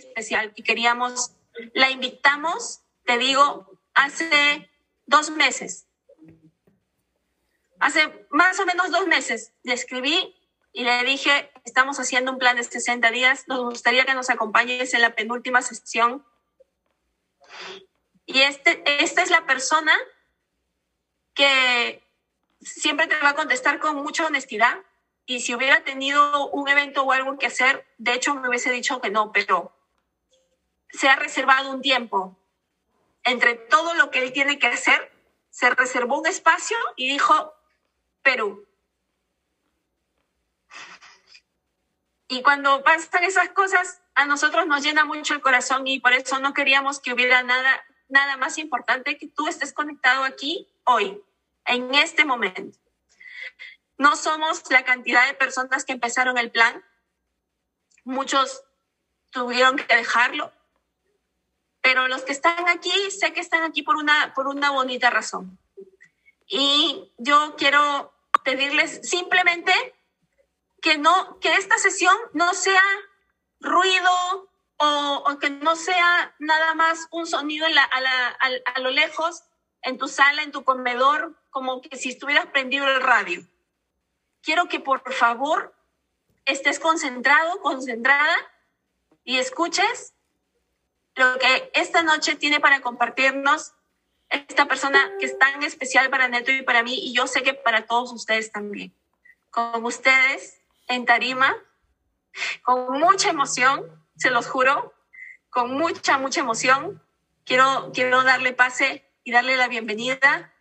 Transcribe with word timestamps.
especial 0.00 0.52
y 0.56 0.62
queríamos, 0.62 1.32
la 1.74 1.90
invitamos, 1.90 2.80
te 3.04 3.18
digo, 3.18 3.78
hace 3.94 4.70
dos 5.06 5.30
meses. 5.30 5.86
Hace 7.78 8.26
más 8.30 8.58
o 8.60 8.66
menos 8.66 8.90
dos 8.90 9.06
meses 9.06 9.52
le 9.62 9.72
escribí 9.72 10.36
y 10.72 10.84
le 10.84 11.02
dije, 11.04 11.50
estamos 11.64 11.98
haciendo 11.98 12.32
un 12.32 12.38
plan 12.38 12.56
de 12.56 12.64
60 12.64 13.10
días, 13.10 13.48
nos 13.48 13.60
gustaría 13.60 14.04
que 14.04 14.14
nos 14.14 14.30
acompañes 14.30 14.94
en 14.94 15.02
la 15.02 15.14
penúltima 15.14 15.62
sesión. 15.62 16.24
Y 18.26 18.42
este, 18.42 18.82
esta 19.02 19.22
es 19.22 19.30
la 19.30 19.46
persona 19.46 19.92
que 21.34 22.04
siempre 22.60 23.06
te 23.06 23.18
va 23.20 23.30
a 23.30 23.34
contestar 23.34 23.80
con 23.80 23.96
mucha 23.96 24.26
honestidad. 24.26 24.78
Y 25.26 25.40
si 25.40 25.54
hubiera 25.54 25.82
tenido 25.84 26.48
un 26.48 26.68
evento 26.68 27.02
o 27.02 27.12
algo 27.12 27.38
que 27.38 27.46
hacer, 27.46 27.86
de 27.98 28.14
hecho 28.14 28.34
me 28.34 28.48
hubiese 28.48 28.70
dicho 28.70 29.00
que 29.00 29.10
no, 29.10 29.32
pero 29.32 29.72
se 30.92 31.08
ha 31.08 31.16
reservado 31.16 31.70
un 31.70 31.82
tiempo 31.82 32.36
entre 33.24 33.54
todo 33.54 33.94
lo 33.94 34.10
que 34.10 34.20
él 34.22 34.32
tiene 34.32 34.58
que 34.58 34.66
hacer, 34.66 35.12
se 35.50 35.70
reservó 35.70 36.18
un 36.18 36.26
espacio 36.26 36.76
y 36.96 37.08
dijo, 37.08 37.54
Perú. 38.22 38.66
Y 42.28 42.42
cuando 42.42 42.82
pasan 42.84 43.24
esas 43.24 43.50
cosas, 43.50 44.00
a 44.14 44.24
nosotros 44.24 44.66
nos 44.66 44.82
llena 44.82 45.04
mucho 45.04 45.34
el 45.34 45.40
corazón 45.40 45.86
y 45.86 46.00
por 46.00 46.12
eso 46.12 46.38
no 46.38 46.54
queríamos 46.54 47.00
que 47.00 47.12
hubiera 47.12 47.42
nada, 47.42 47.84
nada 48.08 48.36
más 48.36 48.58
importante 48.58 49.18
que 49.18 49.28
tú 49.28 49.48
estés 49.48 49.72
conectado 49.72 50.24
aquí 50.24 50.68
hoy, 50.84 51.20
en 51.64 51.94
este 51.94 52.24
momento. 52.24 52.78
No 53.98 54.16
somos 54.16 54.62
la 54.70 54.84
cantidad 54.84 55.26
de 55.26 55.34
personas 55.34 55.84
que 55.84 55.92
empezaron 55.92 56.38
el 56.38 56.50
plan. 56.50 56.84
Muchos 58.04 58.62
tuvieron 59.30 59.76
que 59.76 59.94
dejarlo. 59.94 60.52
Pero 61.82 62.08
los 62.08 62.22
que 62.22 62.32
están 62.32 62.68
aquí, 62.68 62.92
sé 63.10 63.32
que 63.32 63.40
están 63.40 63.62
aquí 63.62 63.82
por 63.82 63.96
una, 63.96 64.34
por 64.34 64.48
una 64.48 64.70
bonita 64.70 65.10
razón. 65.10 65.58
Y 66.46 67.12
yo 67.16 67.54
quiero 67.56 68.12
pedirles 68.44 69.00
simplemente 69.08 69.72
que 70.82 70.98
no, 70.98 71.38
que 71.40 71.54
esta 71.54 71.78
sesión 71.78 72.14
no 72.32 72.54
sea 72.54 72.82
ruido 73.60 74.50
o, 74.78 75.38
que 75.40 75.50
no 75.50 75.76
sea 75.76 76.34
nada 76.38 76.74
más 76.74 77.06
un 77.10 77.26
sonido 77.26 77.66
a, 77.66 78.70
a, 78.74 78.80
lo 78.80 78.90
lejos, 78.90 79.44
en 79.82 79.98
tu 79.98 80.08
sala, 80.08 80.42
en 80.42 80.52
tu 80.52 80.64
comedor, 80.64 81.38
como 81.50 81.80
que 81.82 81.96
si 81.96 82.10
estuvieras 82.10 82.46
prendido 82.46 82.86
el 82.88 83.02
radio. 83.02 83.46
Quiero 84.42 84.68
que 84.68 84.80
por 84.80 85.12
favor 85.12 85.74
estés 86.46 86.80
concentrado, 86.80 87.60
concentrada 87.60 88.36
y 89.22 89.38
escuches 89.38 90.14
lo 91.20 91.38
que 91.38 91.70
esta 91.74 92.02
noche 92.02 92.34
tiene 92.34 92.60
para 92.60 92.80
compartirnos 92.80 93.74
esta 94.30 94.66
persona 94.66 94.98
que 95.18 95.26
es 95.26 95.38
tan 95.38 95.62
especial 95.62 96.08
para 96.08 96.28
Neto 96.28 96.50
y 96.50 96.62
para 96.62 96.82
mí, 96.82 96.94
y 96.94 97.12
yo 97.12 97.26
sé 97.26 97.42
que 97.42 97.52
para 97.52 97.84
todos 97.84 98.10
ustedes 98.12 98.50
también. 98.50 98.94
Con 99.50 99.84
ustedes, 99.84 100.62
en 100.88 101.04
Tarima, 101.04 101.54
con 102.62 102.98
mucha 102.98 103.28
emoción, 103.28 104.02
se 104.16 104.30
los 104.30 104.46
juro, 104.46 104.94
con 105.50 105.76
mucha, 105.76 106.16
mucha 106.16 106.40
emoción. 106.40 107.02
Quiero, 107.44 107.90
quiero 107.92 108.22
darle 108.22 108.54
pase 108.54 109.04
y 109.22 109.32
darle 109.32 109.56
la 109.56 109.68
bienvenida 109.68 110.54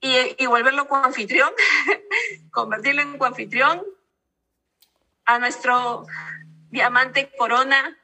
y, 0.00 0.16
y 0.38 0.46
volverlo 0.46 0.88
coanfitrión, 0.88 1.52
convertirlo 2.50 3.02
en 3.02 3.18
coanfitrión 3.18 3.82
a 5.26 5.38
nuestro 5.38 6.06
diamante 6.70 7.30
corona 7.36 7.98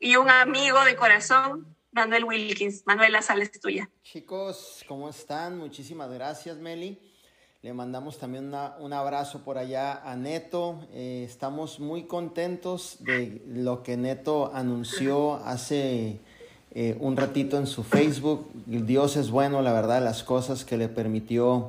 y 0.00 0.16
un 0.16 0.30
amigo 0.30 0.84
de 0.84 0.96
corazón, 0.96 1.74
Manuel 1.92 2.24
Wilkins. 2.24 2.82
Manuel, 2.86 3.12
la 3.12 3.22
sala 3.22 3.44
es 3.44 3.60
tuya. 3.60 3.90
Chicos, 4.02 4.84
¿cómo 4.86 5.08
están? 5.08 5.58
Muchísimas 5.58 6.10
gracias, 6.10 6.56
Meli. 6.58 6.98
Le 7.62 7.72
mandamos 7.72 8.18
también 8.18 8.54
un 8.78 8.92
abrazo 8.92 9.42
por 9.42 9.58
allá 9.58 10.00
a 10.08 10.14
Neto. 10.14 10.86
Eh, 10.92 11.24
estamos 11.26 11.80
muy 11.80 12.04
contentos 12.04 12.98
de 13.00 13.42
lo 13.48 13.82
que 13.82 13.96
Neto 13.96 14.52
anunció 14.54 15.34
hace 15.44 16.20
eh, 16.70 16.96
un 17.00 17.16
ratito 17.16 17.58
en 17.58 17.66
su 17.66 17.82
Facebook. 17.82 18.48
Dios 18.66 19.16
es 19.16 19.30
bueno, 19.30 19.60
la 19.60 19.72
verdad, 19.72 20.02
las 20.04 20.22
cosas 20.22 20.64
que 20.64 20.76
le 20.76 20.88
permitió 20.88 21.68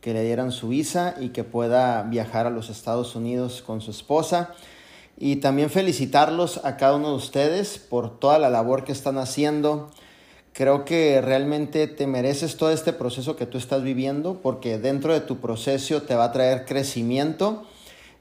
que 0.00 0.12
le 0.12 0.24
dieran 0.24 0.52
su 0.52 0.68
visa 0.68 1.14
y 1.20 1.30
que 1.30 1.44
pueda 1.44 2.02
viajar 2.02 2.46
a 2.46 2.50
los 2.50 2.68
Estados 2.68 3.14
Unidos 3.14 3.62
con 3.62 3.80
su 3.80 3.90
esposa. 3.90 4.54
Y 5.18 5.36
también 5.36 5.68
felicitarlos 5.68 6.64
a 6.64 6.76
cada 6.76 6.96
uno 6.96 7.10
de 7.10 7.16
ustedes 7.16 7.78
por 7.78 8.18
toda 8.20 8.38
la 8.38 8.50
labor 8.50 8.84
que 8.84 8.92
están 8.92 9.18
haciendo 9.18 9.90
Creo 10.58 10.84
que 10.84 11.20
realmente 11.20 11.86
te 11.86 12.08
mereces 12.08 12.56
todo 12.56 12.72
este 12.72 12.92
proceso 12.92 13.36
que 13.36 13.46
tú 13.46 13.58
estás 13.58 13.84
viviendo 13.84 14.40
porque 14.42 14.76
dentro 14.80 15.12
de 15.12 15.20
tu 15.20 15.38
proceso 15.38 16.02
te 16.02 16.16
va 16.16 16.24
a 16.24 16.32
traer 16.32 16.64
crecimiento. 16.64 17.62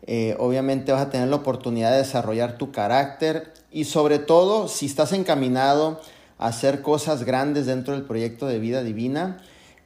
Eh, 0.06 0.36
obviamente 0.38 0.92
vas 0.92 1.02
a 1.02 1.10
tener 1.10 1.30
la 1.30 1.38
oportunidad 1.38 1.90
de 1.90 1.98
desarrollar 1.98 2.60
tu 2.60 2.72
carácter 2.72 3.54
y 3.72 3.86
sobre 3.86 4.20
todo 4.20 4.68
si 4.68 4.86
estás 4.86 5.14
encaminado 5.14 6.00
a 6.38 6.50
hacer 6.50 6.84
cosas 6.84 7.24
grandes 7.24 7.66
dentro 7.66 7.96
del 7.96 8.04
proyecto 8.04 8.46
de 8.46 8.60
vida 8.60 8.84
divina, 8.84 9.38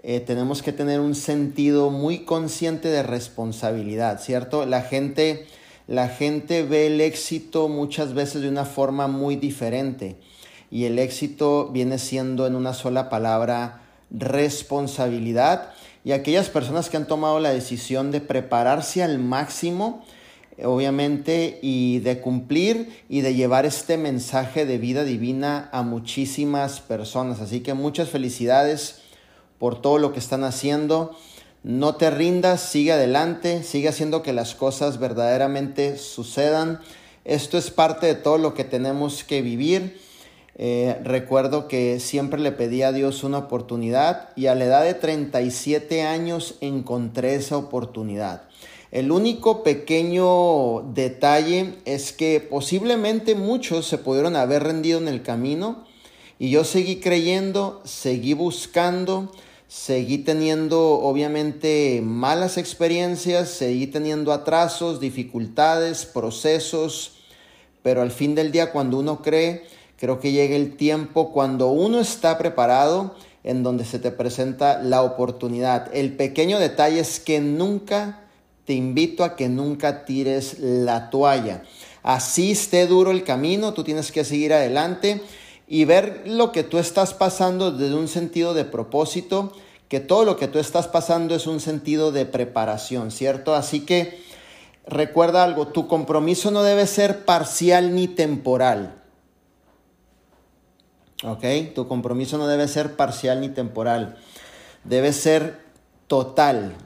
eh, 0.04 0.20
tenemos 0.20 0.62
que 0.62 0.74
tener 0.74 1.00
un 1.00 1.16
sentido 1.16 1.90
muy 1.90 2.26
consciente 2.26 2.90
de 2.90 3.02
responsabilidad, 3.02 4.20
¿cierto? 4.20 4.66
La 4.66 4.82
gente, 4.82 5.48
la 5.88 6.08
gente 6.08 6.64
ve 6.64 6.88
el 6.88 7.02
éxito 7.02 7.68
muchas 7.68 8.14
veces 8.14 8.42
de 8.42 8.50
una 8.50 8.66
forma 8.66 9.08
muy 9.08 9.36
diferente 9.36 10.18
y 10.72 10.86
el 10.86 11.00
éxito 11.00 11.70
viene 11.72 11.98
siendo 11.98 12.48
en 12.48 12.56
una 12.56 12.74
sola 12.74 13.10
palabra 13.10 13.82
responsabilidad 14.10 15.74
y 16.04 16.14
aquellas 16.14 16.50
personas 16.50 16.90
que 16.90 16.98
han 16.98 17.08
tomado 17.08 17.40
la 17.40 17.52
decisión 17.52 18.12
de 18.12 18.22
prepararse 18.22 19.04
al 19.04 19.20
máximo, 19.20 20.04
obviamente, 20.64 21.60
y 21.62 22.00
de 22.00 22.20
cumplir 22.20 23.04
y 23.08 23.22
de 23.22 23.36
llevar 23.36 23.66
este 23.66 23.98
mensaje 23.98 24.66
de 24.66 24.80
vida 24.80 25.04
divina 25.04 25.70
a 25.72 25.84
muchísimas 25.84 26.80
personas. 26.80 27.40
Así 27.40 27.60
que 27.60 27.76
muchas 27.76 28.10
felicidades 28.10 29.02
por 29.60 29.80
todo 29.80 30.00
lo 30.00 30.12
que 30.12 30.20
están 30.20 30.44
haciendo. 30.44 31.16
No 31.64 31.96
te 31.96 32.10
rindas, 32.10 32.62
sigue 32.62 32.92
adelante, 32.92 33.64
sigue 33.64 33.90
haciendo 33.90 34.24
que 34.24 34.34
las 34.34 34.56
cosas 34.56 35.00
verdaderamente 35.00 35.98
sucedan. 35.98 36.80
Esto 37.26 37.58
es 37.58 37.70
parte 37.70 38.08
de 38.08 38.16
todo 38.16 38.38
lo 38.38 38.54
que 38.54 38.64
tenemos 38.64 39.24
que 39.24 39.42
vivir 39.42 40.00
eh, 40.64 41.00
recuerdo 41.04 41.68
que 41.68 42.00
siempre 42.00 42.40
le 42.40 42.52
pedí 42.52 42.84
a 42.84 42.92
Dios 42.92 43.24
una 43.24 43.40
oportunidad 43.40 44.30
y 44.36 44.46
a 44.46 44.54
la 44.54 44.66
edad 44.66 44.84
de 44.84 44.94
37 44.94 46.04
años 46.04 46.56
encontré 46.62 47.34
esa 47.34 47.58
oportunidad. 47.58 48.44
El 48.92 49.12
único 49.12 49.64
pequeño 49.64 50.82
detalle 50.94 51.76
es 51.86 52.12
que 52.12 52.42
posiblemente 52.42 53.34
muchos 53.34 53.88
se 53.88 53.98
pudieron 53.98 54.36
haber 54.36 54.64
rendido 54.64 55.00
en 55.00 55.08
el 55.08 55.24
camino 55.24 55.86
y 56.38 56.52
yo 56.52 56.64
seguí 56.64 56.98
creyendo, 56.98 57.82
seguí 57.86 58.34
buscando, 58.34 59.32
seguí 59.72 60.18
teniendo 60.18 61.00
obviamente 61.00 62.02
malas 62.04 62.58
experiencias, 62.58 63.50
seguí 63.50 63.88
teniendo 63.88 64.34
atrasos, 64.34 65.00
dificultades, 65.00 66.06
procesos, 66.06 67.14
pero 67.82 68.02
al 68.02 68.12
fin 68.12 68.36
del 68.36 68.52
día 68.52 68.72
cuando 68.72 69.00
uno 69.00 69.22
cree, 69.22 69.64
Creo 70.02 70.20
que 70.20 70.32
llega 70.32 70.56
el 70.56 70.78
tiempo 70.78 71.32
cuando 71.32 71.68
uno 71.68 72.00
está 72.00 72.40
preparado 72.40 73.14
en 73.44 73.62
donde 73.62 73.86
se 73.86 74.00
te 74.00 74.10
presenta 74.10 74.82
la 74.82 75.04
oportunidad. 75.04 75.96
El 75.96 76.16
pequeño 76.16 76.58
detalle 76.58 77.00
es 77.00 77.20
que 77.20 77.40
nunca, 77.40 78.24
te 78.66 78.74
invito 78.74 79.24
a 79.24 79.36
que 79.36 79.48
nunca 79.48 80.04
tires 80.04 80.58
la 80.58 81.12
toalla. 81.12 81.62
Así 82.02 82.50
esté 82.50 82.88
duro 82.88 83.12
el 83.12 83.24
camino, 83.24 83.76
tú 83.76 83.84
tienes 83.84 84.12
que 84.12 84.26
seguir 84.26 84.54
adelante 84.54 85.22
y 85.68 85.86
ver 85.86 86.24
lo 86.26 86.52
que 86.52 86.64
tú 86.64 86.80
estás 86.80 87.14
pasando 87.14 87.72
desde 87.72 87.94
un 87.94 88.08
sentido 88.08 88.56
de 88.56 88.66
propósito, 88.66 89.54
que 89.92 90.00
todo 90.00 90.24
lo 90.24 90.38
que 90.38 90.48
tú 90.48 90.58
estás 90.58 90.88
pasando 90.88 91.36
es 91.36 91.48
un 91.48 91.60
sentido 91.60 92.14
de 92.14 92.26
preparación, 92.26 93.12
¿cierto? 93.12 93.56
Así 93.56 93.82
que 93.82 94.24
recuerda 94.88 95.44
algo, 95.44 95.68
tu 95.68 95.90
compromiso 95.90 96.50
no 96.50 96.64
debe 96.64 96.88
ser 96.88 97.26
parcial 97.26 97.94
ni 97.94 98.08
temporal. 98.08 99.02
¿Ok? 101.26 101.44
Tu 101.76 101.90
compromiso 101.90 102.38
no 102.38 102.48
debe 102.48 102.70
ser 102.70 102.96
parcial 102.96 103.42
ni 103.42 103.50
temporal. 103.50 104.16
Debe 104.86 105.12
ser 105.12 105.60
total. 106.08 106.78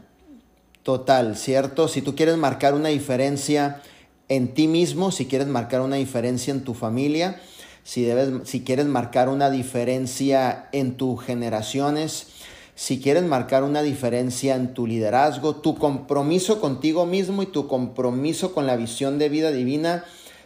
Total, 0.81 1.37
¿cierto? 1.37 1.87
Si 1.87 2.01
tú 2.01 2.15
quieres 2.15 2.37
marcar 2.37 2.73
una 2.73 2.89
diferencia 2.89 3.83
en 4.29 4.55
ti 4.55 4.67
mismo, 4.67 5.11
si 5.11 5.27
quieres 5.27 5.47
marcar 5.47 5.81
una 5.81 5.97
diferencia 5.97 6.51
en 6.51 6.63
tu 6.63 6.73
familia, 6.73 7.39
si, 7.83 8.01
debes, 8.01 8.49
si 8.49 8.63
quieres 8.63 8.87
marcar 8.87 9.29
una 9.29 9.51
diferencia 9.51 10.69
en 10.71 10.97
tus 10.97 11.23
generaciones, 11.23 12.29
si 12.75 13.01
quieres 13.01 13.23
marcar 13.23 13.63
una 13.63 13.81
diferencia 13.81 14.55
en 14.55 14.73
tu 14.73 14.85
liderazgo, 14.85 15.55
tu 15.55 15.75
compromiso 15.75 16.59
contigo 16.59 17.05
mismo 17.05 17.41
y 17.41 17.45
tu 17.45 17.67
compromiso 17.67 18.53
con 18.53 18.67
la 18.67 18.75
visión 18.75 19.17
de 19.17 19.29
vida 19.29 19.51
divina 19.51 20.03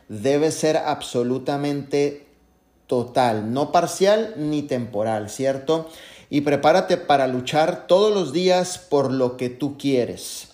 debe 0.10 0.52
ser 0.52 0.78
absolutamente 0.78 2.28
total, 2.86 3.52
no 3.52 3.72
parcial 3.72 4.36
ni 4.38 4.62
temporal, 4.62 5.30
¿cierto? 5.30 5.90
Y 6.30 6.42
prepárate 6.42 6.98
para 6.98 7.28
luchar 7.28 7.88
todos 7.88 8.14
los 8.14 8.32
días 8.32 8.78
por 8.78 9.12
lo 9.12 9.36
que 9.36 9.50
tú 9.50 9.78
quieres. 9.78 10.50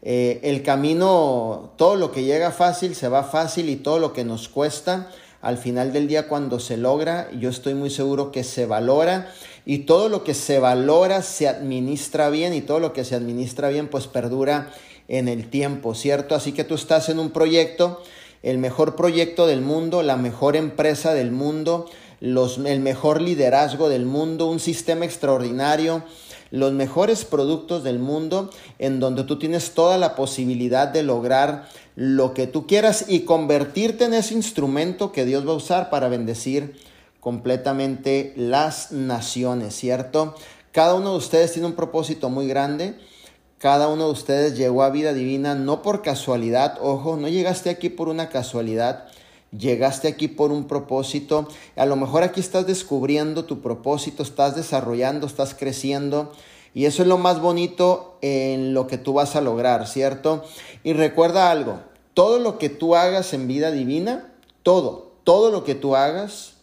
Eh, 0.00 0.40
el 0.42 0.62
camino, 0.62 1.72
todo 1.76 1.96
lo 1.96 2.10
que 2.10 2.24
llega 2.24 2.52
fácil 2.52 2.94
se 2.94 3.08
va 3.08 3.24
fácil 3.24 3.68
y 3.68 3.76
todo 3.76 3.98
lo 3.98 4.14
que 4.14 4.24
nos 4.24 4.48
cuesta, 4.48 5.10
al 5.40 5.58
final 5.58 5.92
del 5.92 6.08
día 6.08 6.28
cuando 6.28 6.58
se 6.60 6.76
logra, 6.76 7.30
yo 7.32 7.50
estoy 7.50 7.74
muy 7.74 7.90
seguro 7.90 8.32
que 8.32 8.44
se 8.44 8.66
valora 8.66 9.30
y 9.68 9.80
todo 9.80 10.08
lo 10.08 10.24
que 10.24 10.32
se 10.32 10.58
valora 10.60 11.20
se 11.20 11.46
administra 11.46 12.30
bien 12.30 12.54
y 12.54 12.62
todo 12.62 12.80
lo 12.80 12.94
que 12.94 13.04
se 13.04 13.14
administra 13.14 13.68
bien 13.68 13.88
pues 13.88 14.06
perdura 14.06 14.72
en 15.08 15.28
el 15.28 15.50
tiempo, 15.50 15.94
¿cierto? 15.94 16.34
Así 16.34 16.52
que 16.52 16.64
tú 16.64 16.74
estás 16.74 17.10
en 17.10 17.18
un 17.18 17.28
proyecto 17.28 18.00
el 18.42 18.56
mejor 18.56 18.96
proyecto 18.96 19.46
del 19.46 19.60
mundo, 19.60 20.02
la 20.02 20.16
mejor 20.16 20.56
empresa 20.56 21.12
del 21.12 21.32
mundo, 21.32 21.84
los, 22.20 22.56
el 22.56 22.80
mejor 22.80 23.20
liderazgo 23.20 23.90
del 23.90 24.06
mundo, 24.06 24.46
un 24.46 24.58
sistema 24.58 25.04
extraordinario, 25.04 26.02
los 26.50 26.72
mejores 26.72 27.26
productos 27.26 27.84
del 27.84 27.98
mundo, 27.98 28.48
en 28.78 29.00
donde 29.00 29.24
tú 29.24 29.38
tienes 29.38 29.72
toda 29.72 29.98
la 29.98 30.14
posibilidad 30.14 30.88
de 30.88 31.02
lograr 31.02 31.68
lo 31.94 32.32
que 32.32 32.46
tú 32.46 32.66
quieras 32.66 33.04
y 33.06 33.20
convertirte 33.20 34.04
en 34.04 34.14
ese 34.14 34.32
instrumento 34.32 35.12
que 35.12 35.26
Dios 35.26 35.46
va 35.46 35.52
a 35.52 35.56
usar 35.56 35.90
para 35.90 36.08
bendecir 36.08 36.74
completamente 37.20 38.32
las 38.36 38.92
naciones, 38.92 39.74
¿cierto? 39.74 40.34
Cada 40.72 40.94
uno 40.94 41.12
de 41.12 41.18
ustedes 41.18 41.52
tiene 41.52 41.66
un 41.66 41.74
propósito 41.74 42.30
muy 42.30 42.46
grande 42.46 42.98
cada 43.58 43.88
uno 43.88 44.06
de 44.06 44.12
ustedes 44.12 44.56
llegó 44.56 44.84
a 44.84 44.90
vida 44.90 45.12
divina 45.12 45.56
no 45.56 45.82
por 45.82 46.00
casualidad, 46.00 46.78
ojo, 46.80 47.16
no 47.16 47.26
llegaste 47.26 47.70
aquí 47.70 47.88
por 47.88 48.08
una 48.08 48.28
casualidad, 48.28 49.08
llegaste 49.50 50.06
aquí 50.06 50.28
por 50.28 50.52
un 50.52 50.68
propósito. 50.68 51.48
A 51.74 51.84
lo 51.84 51.96
mejor 51.96 52.22
aquí 52.22 52.38
estás 52.38 52.68
descubriendo 52.68 53.46
tu 53.46 53.60
propósito, 53.60 54.22
estás 54.22 54.54
desarrollando, 54.54 55.26
estás 55.26 55.54
creciendo. 55.54 56.32
Y 56.72 56.84
eso 56.84 57.02
es 57.02 57.08
lo 57.08 57.18
más 57.18 57.40
bonito 57.40 58.16
en 58.20 58.74
lo 58.74 58.86
que 58.86 58.96
tú 58.96 59.14
vas 59.14 59.34
a 59.34 59.40
lograr, 59.40 59.88
¿cierto? 59.88 60.44
Y 60.84 60.92
recuerda 60.92 61.50
algo, 61.50 61.80
todo 62.14 62.38
lo 62.38 62.58
que 62.58 62.68
tú 62.68 62.94
hagas 62.94 63.34
en 63.34 63.48
vida 63.48 63.72
divina, 63.72 64.32
todo, 64.62 65.14
todo 65.24 65.50
lo 65.50 65.64
que 65.64 65.74
tú 65.74 65.96
hagas, 65.96 66.57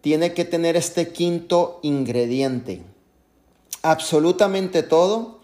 tiene 0.00 0.32
que 0.34 0.44
tener 0.44 0.76
este 0.76 1.08
quinto 1.08 1.80
ingrediente. 1.82 2.82
Absolutamente 3.82 4.82
todo 4.82 5.40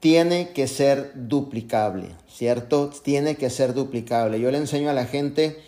tiene 0.00 0.50
que 0.50 0.68
ser 0.68 1.12
duplicable, 1.14 2.10
¿cierto? 2.28 2.90
Tiene 3.02 3.36
que 3.36 3.50
ser 3.50 3.74
duplicable. 3.74 4.40
Yo 4.40 4.50
le 4.50 4.58
enseño 4.58 4.90
a 4.90 4.94
la 4.94 5.06
gente, 5.06 5.60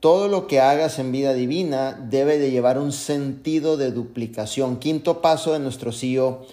todo 0.00 0.28
lo 0.28 0.46
que 0.46 0.60
hagas 0.60 0.98
en 0.98 1.12
vida 1.12 1.34
divina 1.34 1.98
debe 2.08 2.38
de 2.38 2.50
llevar 2.50 2.78
un 2.78 2.92
sentido 2.92 3.76
de 3.76 3.90
duplicación. 3.90 4.78
Quinto 4.78 5.20
paso 5.20 5.52
de 5.52 5.58
nuestro 5.58 5.92
CEO 5.92 6.46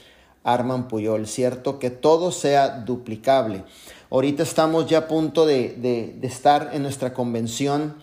Arman 0.44 0.88
Puyol, 0.88 1.28
¿cierto? 1.28 1.80
Que 1.80 1.90
todo 1.90 2.32
sea 2.32 2.70
duplicable. 2.70 3.64
Ahorita 4.10 4.44
estamos 4.44 4.88
ya 4.88 5.00
a 5.00 5.08
punto 5.08 5.46
de, 5.46 6.18
estar 6.22 6.72
en 6.74 6.84
nuestra 6.84 7.14
convención, 7.14 7.96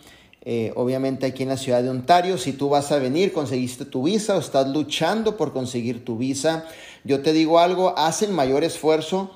eh, 0.45 0.73
obviamente 0.75 1.27
aquí 1.27 1.45
en 1.45 1.51
la 1.51 1.57
ciudad 1.57 1.83
de 1.83 1.91
Ontario. 1.91 2.37
Si 2.37 2.53
tú 2.53 2.69
vas 2.69 2.91
a 2.91 2.99
venir, 2.99 3.33
conseguiste 3.33 3.85
tu 3.85 4.03
visa 4.03 4.37
o 4.37 4.41
estás 4.41 4.69
luchando 4.69 5.37
por 5.37 5.53
conseguir 5.53 6.05
tu 6.05 6.19
visa, 6.19 6.65
yo 7.05 7.23
te 7.23 7.33
digo 7.33 7.61
algo, 7.61 7.97
haz 7.97 8.23
el 8.23 8.33
mayor 8.33 8.65
esfuerzo 8.65 9.31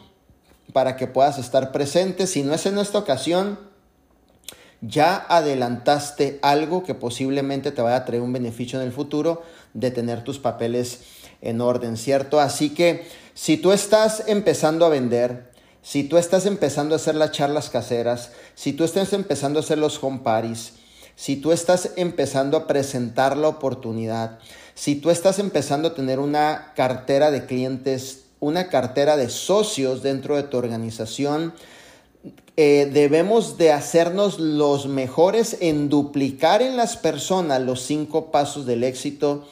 para 0.73 0.97
que 0.97 1.07
puedas 1.07 1.39
estar 1.39 1.71
presente. 1.71 2.27
Si 2.27 2.43
no 2.43 2.53
es 2.55 2.67
en 2.67 2.79
esta 2.79 2.99
ocasión, 2.99 3.59
ya 4.81 5.17
adelantaste 5.29 6.39
algo 6.43 6.83
que 6.83 6.95
posiblemente 6.95 7.71
te 7.71 7.83
vaya 7.83 7.97
a 7.97 8.05
traer 8.05 8.23
un 8.23 8.33
beneficio 8.33 8.81
en 8.81 8.87
el 8.87 8.93
futuro 8.93 9.43
de 9.75 9.91
tener 9.91 10.25
tus 10.25 10.39
papeles 10.39 11.01
en 11.41 11.61
orden, 11.61 11.97
¿cierto? 11.97 12.41
Así 12.41 12.71
que 12.71 13.07
si 13.35 13.57
tú 13.57 13.73
estás 13.73 14.25
empezando 14.27 14.85
a 14.85 14.89
vender, 14.89 15.53
si 15.83 16.03
tú 16.03 16.19
estás 16.19 16.47
empezando 16.47 16.95
a 16.95 16.97
hacer 16.97 17.15
las 17.15 17.31
charlas 17.31 17.71
caseras, 17.71 18.33
si 18.55 18.73
tú 18.73 18.83
estás 18.83 19.13
empezando 19.13 19.61
a 19.61 19.63
hacer 19.63 19.79
los 19.79 20.03
home 20.03 20.21
parties, 20.25 20.73
si 21.17 21.37
tú 21.37 21.51
estás 21.51 21.91
empezando 21.97 22.57
a 22.57 22.67
presentar 22.67 23.37
la 23.37 23.49
oportunidad, 23.49 24.39
si 24.75 24.95
tú 24.97 25.11
estás 25.11 25.39
empezando 25.39 25.89
a 25.89 25.95
tener 25.95 26.21
una 26.21 26.73
cartera 26.77 27.31
de 27.31 27.47
clientes, 27.47 28.25
una 28.39 28.69
cartera 28.69 29.17
de 29.17 29.31
socios 29.31 30.03
dentro 30.03 30.37
de 30.37 30.43
tu 30.43 30.59
organización, 30.59 31.55
eh, 32.59 32.91
debemos 32.93 33.59
de 33.59 33.73
hacernos 33.73 34.39
los 34.39 34.87
mejores 34.87 35.57
en 35.61 35.89
duplicar 35.89 36.63
en 36.63 36.77
las 36.77 36.97
personas 36.97 37.61
los 37.63 37.83
cinco 37.83 38.31
pasos 38.31 38.67
del 38.67 38.85
éxito 38.85 39.47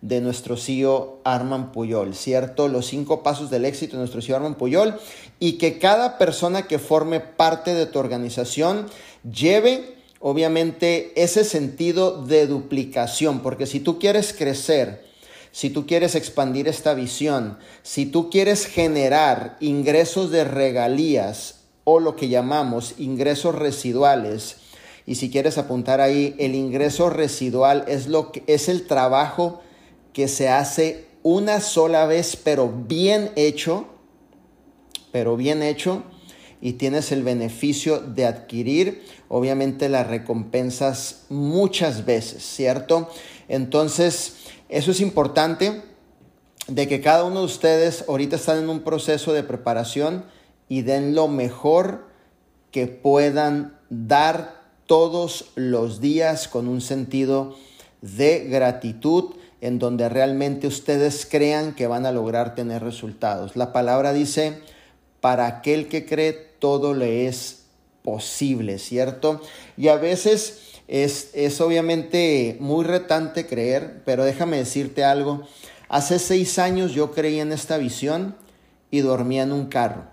de 0.00 0.20
nuestro 0.20 0.56
CEO 0.56 1.20
Arman 1.24 1.72
Puyol, 1.72 2.14
¿cierto? 2.14 2.68
Los 2.68 2.86
cinco 2.86 3.24
pasos 3.24 3.50
del 3.50 3.64
éxito 3.64 3.92
de 3.92 3.98
nuestro 3.98 4.22
CEO 4.22 4.36
Arman 4.36 4.54
Puyol 4.54 4.98
y 5.40 5.52
que 5.52 5.78
cada 5.78 6.18
persona 6.18 6.68
que 6.68 6.78
forme 6.78 7.18
parte 7.20 7.74
de 7.74 7.86
tu 7.86 7.98
organización 7.98 8.86
lleve 9.28 9.97
obviamente 10.20 11.12
ese 11.16 11.44
sentido 11.44 12.24
de 12.24 12.46
duplicación, 12.46 13.40
porque 13.40 13.66
si 13.66 13.80
tú 13.80 13.98
quieres 13.98 14.32
crecer, 14.32 15.06
si 15.52 15.70
tú 15.70 15.86
quieres 15.86 16.14
expandir 16.14 16.68
esta 16.68 16.94
visión, 16.94 17.58
si 17.82 18.06
tú 18.06 18.30
quieres 18.30 18.66
generar 18.66 19.56
ingresos 19.60 20.30
de 20.30 20.44
regalías 20.44 21.60
o 21.84 22.00
lo 22.00 22.16
que 22.16 22.28
llamamos 22.28 22.94
ingresos 22.98 23.54
residuales, 23.54 24.56
y 25.06 25.14
si 25.14 25.30
quieres 25.30 25.56
apuntar 25.56 26.02
ahí, 26.02 26.34
el 26.38 26.54
ingreso 26.54 27.08
residual 27.08 27.84
es 27.88 28.08
lo 28.08 28.30
que 28.30 28.42
es 28.46 28.68
el 28.68 28.86
trabajo 28.86 29.62
que 30.12 30.28
se 30.28 30.50
hace 30.50 31.06
una 31.22 31.60
sola 31.60 32.04
vez, 32.04 32.36
pero 32.36 32.68
bien 32.68 33.30
hecho, 33.34 33.86
pero 35.10 35.36
bien 35.36 35.62
hecho 35.62 36.02
y 36.60 36.74
tienes 36.74 37.12
el 37.12 37.22
beneficio 37.22 38.00
de 38.00 38.26
adquirir, 38.26 39.04
obviamente, 39.28 39.88
las 39.88 40.06
recompensas 40.06 41.24
muchas 41.28 42.04
veces, 42.04 42.42
¿cierto? 42.42 43.08
Entonces, 43.48 44.36
eso 44.68 44.90
es 44.90 45.00
importante 45.00 45.82
de 46.66 46.88
que 46.88 47.00
cada 47.00 47.24
uno 47.24 47.40
de 47.40 47.46
ustedes 47.46 48.04
ahorita 48.08 48.36
están 48.36 48.58
en 48.58 48.68
un 48.68 48.80
proceso 48.80 49.32
de 49.32 49.42
preparación 49.42 50.24
y 50.68 50.82
den 50.82 51.14
lo 51.14 51.28
mejor 51.28 52.08
que 52.70 52.86
puedan 52.86 53.78
dar 53.88 54.58
todos 54.86 55.50
los 55.54 56.00
días 56.00 56.48
con 56.48 56.68
un 56.68 56.80
sentido 56.80 57.56
de 58.02 58.46
gratitud 58.48 59.34
en 59.60 59.78
donde 59.78 60.08
realmente 60.08 60.66
ustedes 60.66 61.26
crean 61.28 61.74
que 61.74 61.86
van 61.86 62.06
a 62.06 62.12
lograr 62.12 62.54
tener 62.54 62.82
resultados. 62.82 63.56
La 63.56 63.72
palabra 63.72 64.12
dice, 64.12 64.60
para 65.20 65.46
aquel 65.46 65.88
que 65.88 66.06
cree 66.06 66.47
todo 66.58 66.94
le 66.94 67.26
es 67.26 67.64
posible, 68.02 68.78
¿cierto? 68.78 69.40
Y 69.76 69.88
a 69.88 69.96
veces 69.96 70.80
es, 70.88 71.30
es 71.34 71.60
obviamente 71.60 72.56
muy 72.60 72.84
retante 72.84 73.46
creer, 73.46 74.02
pero 74.04 74.24
déjame 74.24 74.56
decirte 74.56 75.04
algo. 75.04 75.42
Hace 75.88 76.18
seis 76.18 76.58
años 76.58 76.92
yo 76.92 77.12
creí 77.12 77.40
en 77.40 77.52
esta 77.52 77.78
visión 77.78 78.36
y 78.90 79.00
dormía 79.00 79.42
en 79.42 79.52
un 79.52 79.66
carro. 79.66 80.04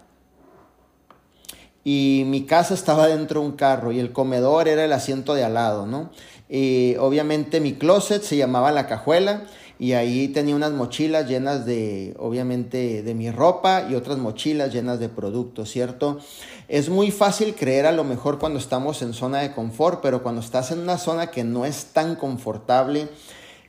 Y 1.84 2.24
mi 2.26 2.46
casa 2.46 2.74
estaba 2.74 3.08
dentro 3.08 3.42
de 3.42 3.48
un 3.48 3.54
carro 3.54 3.92
y 3.92 4.00
el 4.00 4.12
comedor 4.12 4.68
era 4.68 4.84
el 4.84 4.92
asiento 4.92 5.36
de 5.36 5.44
al 5.44 5.54
lado, 5.54 5.86
¿no? 5.86 6.10
Y 6.50 6.96
obviamente 6.98 7.60
mi 7.60 7.74
closet 7.74 8.24
se 8.24 8.38
llamaba 8.38 8.72
la 8.72 8.88
cajuela 8.88 9.46
y 9.78 9.94
ahí 9.94 10.30
tenía 10.30 10.56
unas 10.56 10.72
mochilas 10.72 11.28
llenas 11.28 11.66
de, 11.66 12.16
obviamente, 12.18 13.04
de 13.04 13.14
mi 13.14 13.30
ropa 13.30 13.88
y 13.90 13.96
otras 13.96 14.18
mochilas 14.18 14.74
llenas 14.74 15.00
de 15.00 15.10
productos, 15.10 15.70
¿cierto? 15.70 16.20
Es 16.68 16.90
muy 16.90 17.12
fácil 17.12 17.56
creer 17.56 17.86
a 17.86 17.92
lo 17.92 18.04
mejor 18.04 18.40
cuando 18.40 18.58
estamos 18.58 19.02
en 19.02 19.14
zona 19.14 19.40
de 19.40 19.52
confort, 19.52 20.02
pero 20.02 20.24
cuando 20.24 20.42
estás 20.42 20.72
en 20.72 20.80
una 20.80 20.98
zona 20.98 21.28
que 21.28 21.44
no 21.44 21.66
es 21.66 21.88
tan 21.94 22.16
confortable, 22.16 23.10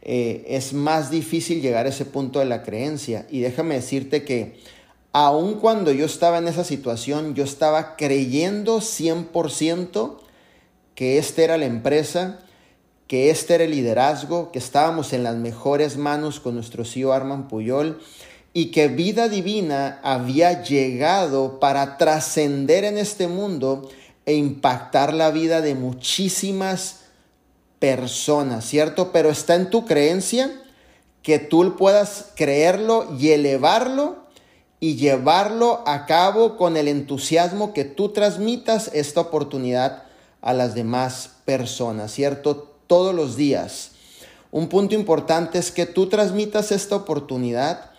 eh, 0.03 0.45
es 0.49 0.73
más 0.73 1.11
difícil 1.11 1.61
llegar 1.61 1.87
a 1.87 1.89
ese 1.89 2.05
punto 2.05 2.39
de 2.39 2.45
la 2.45 2.63
creencia. 2.63 3.27
Y 3.29 3.41
déjame 3.41 3.75
decirte 3.75 4.25
que 4.25 4.61
aun 5.13 5.55
cuando 5.55 5.91
yo 5.91 6.07
estaba 6.07 6.39
en 6.39 6.47
esa 6.47 6.63
situación, 6.63 7.35
yo 7.35 7.43
estaba 7.43 7.97
creyendo 7.97 8.79
100% 8.79 10.19
que 10.95 11.19
esta 11.19 11.43
era 11.43 11.59
la 11.59 11.67
empresa, 11.67 12.41
que 13.07 13.31
este 13.31 13.55
era 13.55 13.65
el 13.65 13.71
liderazgo, 13.71 14.51
que 14.51 14.59
estábamos 14.59 15.13
en 15.13 15.23
las 15.23 15.37
mejores 15.37 15.97
manos 15.97 16.41
con 16.41 16.55
nuestro 16.55 16.85
CEO 16.85 17.13
Arman 17.13 17.49
Puyol 17.49 18.01
y 18.53 18.71
que 18.71 18.89
vida 18.89 19.29
divina 19.29 20.01
había 20.03 20.63
llegado 20.63 21.61
para 21.61 21.99
trascender 21.99 22.85
en 22.85 22.99
este 22.99 23.29
mundo 23.29 23.89
e 24.25 24.35
impactar 24.35 25.15
la 25.15 25.31
vida 25.31 25.61
de 25.61 25.75
muchísimas 25.75 27.03
personas, 27.79 28.65
¿cierto? 28.65 29.13
Pero 29.13 29.31
está 29.31 29.55
en 29.55 29.71
tu 29.71 29.85
creencia 29.85 30.51
que 31.23 31.39
tú 31.39 31.77
puedas 31.77 32.33
creerlo 32.35 33.07
y 33.19 33.31
elevarlo 33.31 34.27
y 34.81 34.97
llevarlo 34.97 35.85
a 35.87 36.07
cabo 36.07 36.57
con 36.57 36.77
el 36.77 36.89
entusiasmo 36.89 37.73
que 37.73 37.85
tú 37.85 38.11
transmitas 38.11 38.91
esta 38.95 39.21
oportunidad 39.21 40.05
a 40.41 40.53
las 40.53 40.75
demás 40.75 41.31
personas, 41.45 42.13
¿cierto? 42.13 42.76
Todos 42.87 43.15
los 43.15 43.37
días. 43.37 43.93
Un 44.51 44.69
punto 44.69 44.95
importante 44.95 45.59
es 45.59 45.71
que 45.71 45.87
tú 45.87 46.09
transmitas 46.09 46.73
esta 46.73 46.97
oportunidad 46.97 47.91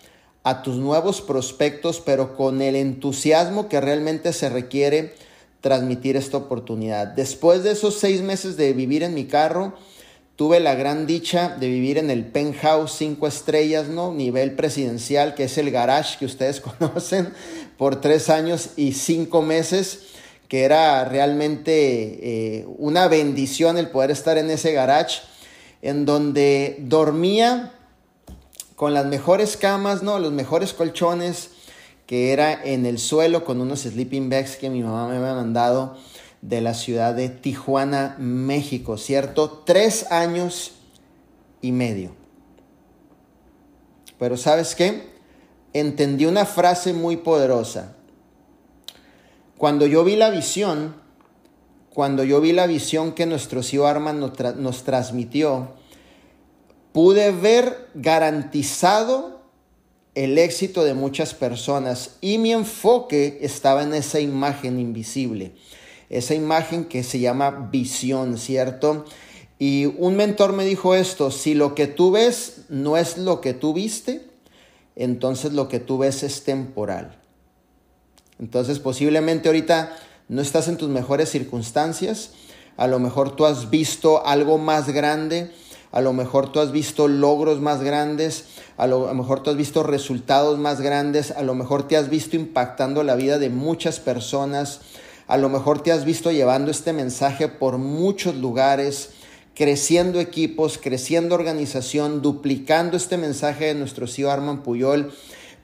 a 0.44 0.62
tus 0.64 0.78
nuevos 0.78 1.22
prospectos, 1.22 2.00
pero 2.00 2.36
con 2.36 2.62
el 2.62 2.76
entusiasmo 2.76 3.68
que 3.68 3.82
realmente 3.82 4.32
se 4.32 4.50
requiere 4.50 5.14
transmitir 5.62 6.16
esta 6.16 6.38
oportunidad. 6.38 7.08
Después 7.08 7.64
de 7.64 7.72
esos 7.72 7.96
seis 8.00 8.22
meses 8.22 8.56
de 8.56 8.72
vivir 8.72 9.04
en 9.04 9.14
mi 9.14 9.26
carro, 9.26 9.74
tuve 10.38 10.60
la 10.60 10.76
gran 10.76 11.08
dicha 11.08 11.58
de 11.60 11.68
vivir 11.68 11.98
en 11.98 12.10
el 12.10 12.26
penthouse 12.26 12.94
cinco 12.94 13.28
estrellas, 13.28 13.90
¿no? 13.90 14.14
Nivel 14.14 14.56
presidencial, 14.56 15.36
que 15.36 15.46
es 15.46 15.58
el 15.58 15.72
garage 15.72 16.18
que 16.18 16.26
ustedes 16.26 16.62
conocen, 16.80 17.34
por 17.78 18.00
tres 18.00 18.30
años 18.30 18.70
y 18.78 18.94
cinco 18.94 19.42
meses, 19.42 20.04
que 20.48 20.64
era 20.64 21.04
realmente 21.06 22.60
eh, 22.60 22.66
una 22.78 23.08
bendición 23.08 23.78
el 23.78 23.90
poder 23.90 24.12
estar 24.12 24.38
en 24.38 24.50
ese 24.50 24.72
garage, 24.72 25.22
en 25.82 26.06
donde 26.06 26.78
dormía 26.80 27.74
con 28.76 28.94
las 28.94 29.06
mejores 29.08 29.58
camas, 29.58 30.04
¿no? 30.04 30.20
Los 30.20 30.32
mejores 30.32 30.74
colchones, 30.74 31.50
que 32.06 32.32
era 32.32 32.64
en 32.64 32.86
el 32.86 33.00
suelo 33.00 33.44
con 33.44 33.60
unos 33.60 33.82
sleeping 33.82 34.30
bags 34.30 34.56
que 34.56 34.70
mi 34.70 34.82
mamá 34.82 35.08
me 35.08 35.18
había 35.18 35.34
mandado 35.34 35.98
de 36.42 36.62
la 36.62 36.74
ciudad 36.74 37.14
de 37.14 37.30
Tijuana, 37.30 38.16
México, 38.20 38.98
¿cierto? 38.98 39.64
Tres 39.66 40.12
años 40.12 40.74
y 41.62 41.72
medio. 41.72 42.12
Pero 44.18 44.38
¿sabes 44.38 44.76
qué? 44.76 45.10
Entendí 45.74 46.26
una 46.26 46.46
frase 46.46 46.94
muy 46.94 47.18
poderosa. 47.18 47.97
Cuando 49.58 49.88
yo 49.88 50.04
vi 50.04 50.16
la 50.16 50.30
visión, 50.30 50.96
cuando 51.90 52.24
yo 52.24 52.40
vi 52.42 52.52
la 52.52 52.68
visión 52.68 53.14
que 53.14 53.26
nuestro 53.26 53.62
tío 53.62 53.88
Arman 53.88 54.20
nos, 54.20 54.34
nos 54.58 54.84
transmitió, 54.84 55.74
pude 56.92 57.32
ver 57.32 57.90
garantizado 57.96 59.42
el 60.14 60.38
éxito 60.38 60.84
de 60.84 60.94
muchas 60.94 61.34
personas 61.34 62.18
y 62.22 62.38
mi 62.38 62.52
enfoque 62.52 63.40
estaba 63.42 63.84
en 63.84 63.94
esa 63.94 64.20
imagen 64.20 64.80
invisible, 64.80 65.54
esa 66.10 66.36
imagen 66.36 66.86
que 66.86 67.04
se 67.04 67.20
llama 67.20 67.70
visión, 67.72 68.38
¿cierto? 68.38 69.06
Y 69.60 69.86
un 69.98 70.16
mentor 70.16 70.54
me 70.54 70.66
dijo 70.66 70.94
esto, 70.94 71.32
si 71.32 71.56
lo 71.56 71.74
que 71.74 71.88
tú 71.88 72.12
ves 72.12 72.66
no 72.70 72.96
es 72.96 73.18
lo 73.18 73.42
que 73.42 73.56
tú 73.56 73.74
viste, 73.74 74.22
entonces 74.96 75.54
lo 75.54 75.68
que 75.68 75.80
tú 75.80 75.98
ves 75.98 76.22
es 76.22 76.44
temporal. 76.44 77.20
Entonces 78.40 78.80
posiblemente 78.80 79.50
ahorita 79.50 79.96
no 80.28 80.42
estás 80.42 80.68
en 80.68 80.78
tus 80.78 80.90
mejores 80.90 81.30
circunstancias, 81.30 82.32
a 82.76 82.88
lo 82.88 83.00
mejor 83.00 83.36
tú 83.36 83.46
has 83.46 83.70
visto 83.70 84.26
algo 84.26 84.58
más 84.58 84.90
grande, 84.90 85.52
a 85.92 86.02
lo 86.02 86.14
mejor 86.14 86.52
tú 86.52 86.60
has 86.60 86.72
visto 86.72 87.08
logros 87.08 87.60
más 87.60 87.82
grandes, 87.82 88.46
a 88.78 88.86
lo, 88.86 89.12
mejor 89.14 89.42
tú 89.42 89.50
has 89.50 89.56
visto 89.56 89.82
resultados 89.84 90.60
más 90.60 90.82
grandes, 90.82 91.32
a 91.32 91.42
lo 91.42 91.56
mejor 91.56 91.88
te 91.88 91.98
has 91.98 92.10
visto 92.10 92.36
impactando 92.36 93.04
la 93.04 93.16
vida 93.16 93.40
de 93.40 93.50
muchas 93.50 94.00
personas, 94.00 94.82
a 95.28 95.38
lo 95.38 95.50
mejor 95.50 95.82
te 95.82 95.92
has 95.92 96.06
visto 96.06 96.32
llevando 96.32 96.70
este 96.70 96.94
mensaje 96.94 97.48
por 97.48 97.80
muchos 97.80 98.36
lugares, 98.36 99.10
creciendo 99.56 100.20
equipos, 100.20 100.78
creciendo 100.78 101.34
organización, 101.34 102.22
duplicando 102.22 102.96
este 102.96 103.18
mensaje 103.18 103.66
de 103.66 103.74
nuestro 103.74 104.06
CEO 104.06 104.30
Arman 104.30 104.62
Puyol, 104.62 105.12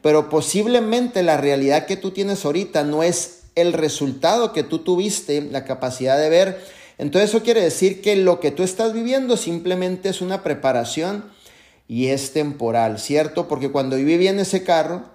pero 0.04 0.28
posiblemente 0.28 1.24
la 1.24 1.38
realidad 1.38 1.86
que 1.86 1.96
tú 1.96 2.12
tienes 2.12 2.44
ahorita 2.44 2.84
no 2.84 3.04
es 3.04 3.44
el 3.56 3.72
resultado 3.72 4.52
que 4.52 4.62
tú 4.62 4.80
tuviste 4.80 5.42
la 5.42 5.64
capacidad 5.64 6.20
de 6.20 6.30
ver, 6.30 6.62
entonces 6.98 7.30
eso 7.30 7.42
quiere 7.42 7.62
decir 7.62 8.02
que 8.02 8.18
lo 8.18 8.42
que 8.42 8.52
tú 8.52 8.64
estás 8.64 8.92
viviendo 8.92 9.38
simplemente 9.38 10.10
es 10.10 10.22
una 10.22 10.44
preparación 10.44 11.32
y 11.88 12.08
es 12.08 12.34
temporal, 12.34 13.00
¿cierto? 13.00 13.48
Porque 13.48 13.72
cuando 13.72 13.98
yo 13.98 14.06
vivía 14.06 14.32
en 14.32 14.42
ese 14.42 14.64
carro, 14.64 15.06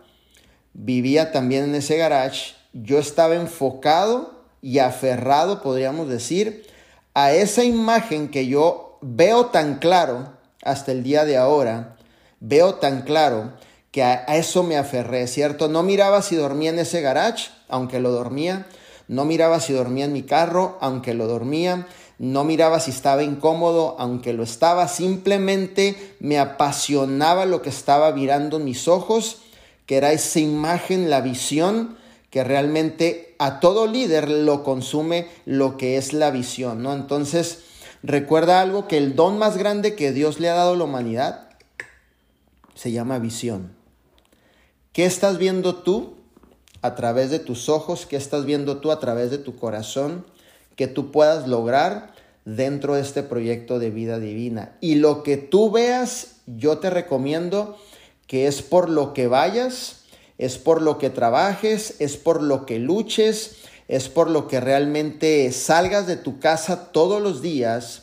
vivía 0.72 1.32
también 1.32 1.64
en 1.64 1.74
ese 1.74 1.98
garage, 1.98 2.54
yo 2.72 2.98
estaba 2.98 3.34
enfocado 3.34 4.42
y 4.62 4.78
aferrado, 4.78 5.62
podríamos 5.62 6.08
decir, 6.08 6.64
a 7.12 7.32
esa 7.32 7.62
imagen 7.62 8.28
que 8.28 8.46
yo 8.46 8.98
veo 9.02 9.46
tan 9.46 9.80
claro 9.80 10.32
hasta 10.62 10.92
el 10.92 11.02
día 11.02 11.26
de 11.26 11.36
ahora, 11.36 11.96
veo 12.40 12.76
tan 12.76 13.02
claro 13.02 13.52
que 13.98 14.04
a, 14.04 14.14
eso 14.36 14.62
me 14.62 14.76
aferré, 14.76 15.26
¿cierto? 15.26 15.66
No 15.66 15.82
miraba 15.82 16.22
si 16.22 16.36
dormía 16.36 16.70
en 16.70 16.78
ese 16.78 17.00
garage, 17.00 17.50
aunque 17.68 17.98
lo 17.98 18.12
dormía, 18.12 18.68
no 19.08 19.24
miraba 19.24 19.58
si 19.58 19.72
dormía 19.72 20.04
en 20.04 20.12
mi 20.12 20.22
carro, 20.22 20.78
aunque 20.80 21.14
lo 21.14 21.26
dormía. 21.26 21.88
No 22.20 22.44
miraba 22.44 22.78
si 22.78 22.92
estaba 22.92 23.24
incómodo, 23.24 23.96
aunque 23.98 24.34
lo 24.34 24.44
estaba. 24.44 24.86
Simplemente 24.86 26.14
me 26.20 26.38
apasionaba 26.38 27.44
lo 27.44 27.60
que 27.60 27.70
estaba 27.70 28.12
mirando 28.12 28.60
mis 28.60 28.86
ojos, 28.86 29.38
que 29.84 29.96
era 29.96 30.12
esa 30.12 30.38
imagen, 30.38 31.10
la 31.10 31.20
visión 31.20 31.96
que 32.30 32.44
realmente 32.44 33.34
a 33.40 33.58
todo 33.58 33.88
líder 33.88 34.30
lo 34.30 34.62
consume 34.62 35.26
lo 35.44 35.76
que 35.76 35.96
es 35.96 36.12
la 36.12 36.30
visión, 36.30 36.84
¿no? 36.84 36.92
Entonces, 36.92 37.64
recuerda 38.04 38.60
algo 38.60 38.86
que 38.86 38.96
el 38.96 39.16
don 39.16 39.38
más 39.38 39.56
grande 39.56 39.96
que 39.96 40.12
Dios 40.12 40.38
le 40.38 40.50
ha 40.50 40.54
dado 40.54 40.74
a 40.74 40.76
la 40.76 40.84
humanidad 40.84 41.48
se 42.76 42.92
llama 42.92 43.18
visión. 43.18 43.77
¿Qué 44.98 45.04
estás 45.04 45.38
viendo 45.38 45.76
tú 45.76 46.14
a 46.82 46.96
través 46.96 47.30
de 47.30 47.38
tus 47.38 47.68
ojos, 47.68 48.04
qué 48.04 48.16
estás 48.16 48.44
viendo 48.44 48.78
tú 48.78 48.90
a 48.90 48.98
través 48.98 49.30
de 49.30 49.38
tu 49.38 49.54
corazón, 49.54 50.26
que 50.74 50.88
tú 50.88 51.12
puedas 51.12 51.46
lograr 51.46 52.14
dentro 52.44 52.96
de 52.96 53.02
este 53.02 53.22
proyecto 53.22 53.78
de 53.78 53.90
vida 53.90 54.18
divina. 54.18 54.76
Y 54.80 54.96
lo 54.96 55.22
que 55.22 55.36
tú 55.36 55.70
veas, 55.70 56.38
yo 56.46 56.78
te 56.78 56.90
recomiendo 56.90 57.78
que 58.26 58.48
es 58.48 58.60
por 58.60 58.90
lo 58.90 59.14
que 59.14 59.28
vayas, 59.28 60.00
es 60.36 60.58
por 60.58 60.82
lo 60.82 60.98
que 60.98 61.10
trabajes, 61.10 61.94
es 62.00 62.16
por 62.16 62.42
lo 62.42 62.66
que 62.66 62.80
luches, 62.80 63.58
es 63.86 64.08
por 64.08 64.28
lo 64.28 64.48
que 64.48 64.58
realmente 64.58 65.52
salgas 65.52 66.08
de 66.08 66.16
tu 66.16 66.40
casa 66.40 66.90
todos 66.90 67.22
los 67.22 67.40
días 67.40 68.02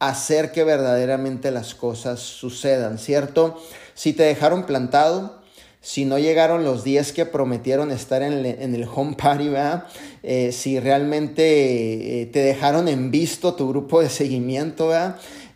hacer 0.00 0.50
que 0.50 0.64
verdaderamente 0.64 1.52
las 1.52 1.76
cosas 1.76 2.18
sucedan, 2.18 2.98
¿cierto? 2.98 3.62
Si 3.94 4.12
te 4.12 4.24
dejaron 4.24 4.66
plantado, 4.66 5.40
si 5.82 6.04
no 6.04 6.16
llegaron 6.18 6.64
los 6.64 6.84
10 6.84 7.12
que 7.12 7.26
prometieron 7.26 7.90
estar 7.90 8.22
en 8.22 8.44
el, 8.74 8.88
home 8.94 9.16
party. 9.16 9.50
Eh, 10.22 10.52
si 10.52 10.78
realmente 10.78 12.22
eh, 12.22 12.26
te 12.26 12.38
dejaron 12.38 12.86
en 12.86 13.10
visto 13.10 13.54
tu 13.54 13.68
grupo 13.68 14.00
de 14.00 14.08
seguimiento. 14.08 14.92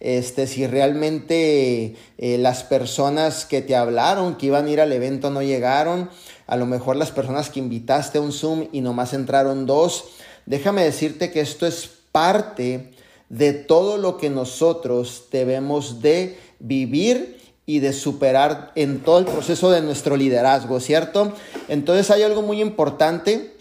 Este, 0.00 0.49
si 0.49 0.66
realmente 0.66 1.95
eh, 2.18 2.38
las 2.38 2.64
personas 2.64 3.45
que 3.45 3.62
te 3.62 3.76
hablaron 3.76 4.37
que 4.37 4.47
iban 4.47 4.66
a 4.66 4.71
ir 4.71 4.80
al 4.80 4.92
evento 4.92 5.30
no 5.30 5.42
llegaron, 5.42 6.11
a 6.49 6.56
lo 6.56 6.66
mejor 6.66 6.97
las 6.97 7.12
personas 7.12 7.49
que 7.49 7.61
invitaste 7.61 8.18
a 8.18 8.21
un 8.21 8.33
Zoom 8.33 8.66
y 8.73 8.80
nomás 8.80 9.14
entraron 9.14 9.64
dos, 9.64 10.06
déjame 10.45 10.83
decirte 10.83 11.30
que 11.30 11.40
esto 11.40 11.66
es 11.66 11.88
parte 12.11 12.90
de 13.28 13.52
todo 13.52 13.97
lo 13.97 14.16
que 14.16 14.28
nosotros 14.28 15.26
debemos 15.30 16.02
de 16.02 16.37
vivir 16.59 17.36
y 17.66 17.80
de 17.80 17.92
superar 17.92 18.70
en 18.76 19.00
todo 19.00 19.18
el 19.18 19.25
proceso 19.25 19.70
de 19.70 19.82
nuestro 19.82 20.16
liderazgo, 20.16 20.78
¿cierto? 20.78 21.32
Entonces 21.68 22.11
hay 22.12 22.23
algo 22.23 22.42
muy 22.42 22.61
importante 22.61 23.54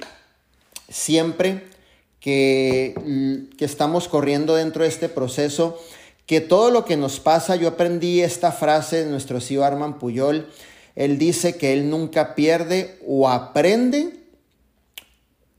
siempre 0.87 1.63
que, 2.19 2.95
que 3.57 3.65
estamos 3.65 4.07
corriendo 4.07 4.55
dentro 4.55 4.83
de 4.83 4.89
este 4.89 5.09
proceso, 5.09 5.79
que 6.27 6.39
todo 6.39 6.69
lo 6.69 6.85
que 6.85 6.97
nos 6.97 7.19
pasa, 7.19 7.55
yo 7.55 7.67
aprendí 7.67 8.21
esta 8.21 8.51
frase 8.51 9.03
de 9.03 9.09
nuestro 9.09 9.41
CEO 9.41 9.63
Arman 9.63 9.97
Puyol, 9.97 10.47
él 10.95 11.17
dice 11.17 11.57
que 11.57 11.73
él 11.73 11.89
nunca 11.89 12.35
pierde 12.35 12.99
o 13.05 13.27
aprende 13.27 14.13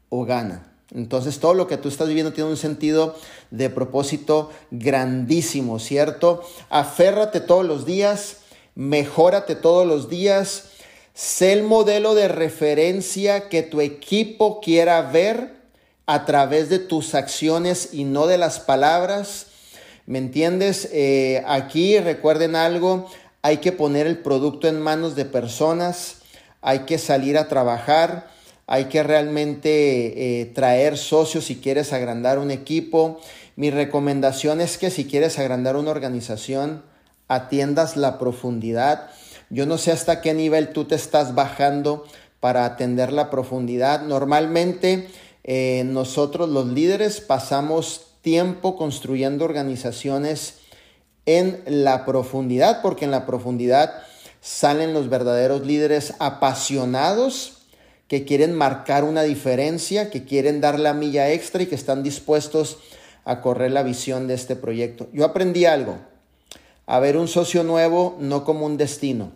o 0.08 0.24
gana. 0.24 0.75
Entonces 0.96 1.40
todo 1.40 1.52
lo 1.52 1.66
que 1.66 1.76
tú 1.76 1.88
estás 1.88 2.08
viviendo 2.08 2.32
tiene 2.32 2.48
un 2.48 2.56
sentido 2.56 3.14
de 3.50 3.68
propósito 3.68 4.50
grandísimo, 4.70 5.78
¿cierto? 5.78 6.42
Aférrate 6.70 7.40
todos 7.40 7.66
los 7.66 7.84
días, 7.84 8.38
mejórate 8.74 9.56
todos 9.56 9.86
los 9.86 10.08
días, 10.08 10.70
sé 11.12 11.52
el 11.52 11.64
modelo 11.64 12.14
de 12.14 12.28
referencia 12.28 13.50
que 13.50 13.62
tu 13.62 13.82
equipo 13.82 14.62
quiera 14.62 15.02
ver 15.02 15.56
a 16.06 16.24
través 16.24 16.70
de 16.70 16.78
tus 16.78 17.14
acciones 17.14 17.90
y 17.92 18.04
no 18.04 18.26
de 18.26 18.38
las 18.38 18.58
palabras. 18.58 19.48
¿Me 20.06 20.16
entiendes? 20.16 20.88
Eh, 20.92 21.44
aquí 21.46 21.98
recuerden 21.98 22.56
algo, 22.56 23.10
hay 23.42 23.58
que 23.58 23.72
poner 23.72 24.06
el 24.06 24.16
producto 24.18 24.66
en 24.66 24.80
manos 24.80 25.14
de 25.14 25.26
personas, 25.26 26.22
hay 26.62 26.80
que 26.80 26.96
salir 26.96 27.36
a 27.36 27.48
trabajar 27.48 28.34
hay 28.66 28.86
que 28.86 29.02
realmente 29.02 30.40
eh, 30.40 30.46
traer 30.46 30.98
socios 30.98 31.44
si 31.44 31.56
quieres 31.56 31.92
agrandar 31.92 32.38
un 32.38 32.50
equipo. 32.50 33.20
Mi 33.54 33.70
recomendación 33.70 34.60
es 34.60 34.76
que 34.76 34.90
si 34.90 35.04
quieres 35.04 35.38
agrandar 35.38 35.76
una 35.76 35.92
organización, 35.92 36.82
atiendas 37.28 37.96
la 37.96 38.18
profundidad. 38.18 39.08
Yo 39.50 39.66
no 39.66 39.78
sé 39.78 39.92
hasta 39.92 40.20
qué 40.20 40.34
nivel 40.34 40.72
tú 40.72 40.84
te 40.84 40.96
estás 40.96 41.34
bajando 41.34 42.04
para 42.40 42.64
atender 42.64 43.12
la 43.12 43.30
profundidad. 43.30 44.02
Normalmente 44.02 45.08
eh, 45.44 45.84
nosotros 45.86 46.48
los 46.48 46.66
líderes 46.66 47.20
pasamos 47.20 48.06
tiempo 48.20 48.76
construyendo 48.76 49.44
organizaciones 49.44 50.58
en 51.24 51.62
la 51.66 52.04
profundidad, 52.04 52.82
porque 52.82 53.04
en 53.04 53.12
la 53.12 53.26
profundidad 53.26 53.94
salen 54.40 54.92
los 54.92 55.08
verdaderos 55.08 55.64
líderes 55.64 56.14
apasionados 56.18 57.55
que 58.08 58.24
quieren 58.24 58.54
marcar 58.54 59.04
una 59.04 59.22
diferencia, 59.22 60.10
que 60.10 60.24
quieren 60.24 60.60
dar 60.60 60.78
la 60.78 60.94
milla 60.94 61.32
extra 61.32 61.62
y 61.62 61.66
que 61.66 61.74
están 61.74 62.02
dispuestos 62.02 62.78
a 63.24 63.40
correr 63.40 63.72
la 63.72 63.82
visión 63.82 64.28
de 64.28 64.34
este 64.34 64.54
proyecto. 64.54 65.08
Yo 65.12 65.24
aprendí 65.24 65.64
algo, 65.64 65.98
a 66.86 67.00
ver 67.00 67.16
un 67.16 67.26
socio 67.26 67.64
nuevo 67.64 68.16
no 68.20 68.44
como 68.44 68.66
un 68.66 68.76
destino. 68.76 69.32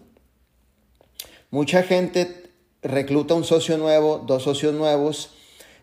Mucha 1.51 1.83
gente 1.83 2.53
recluta 2.83 3.35
un 3.35 3.45
socio 3.45 3.77
nuevo, 3.77 4.19
dos 4.19 4.45
socios 4.45 4.73
nuevos 4.73 5.31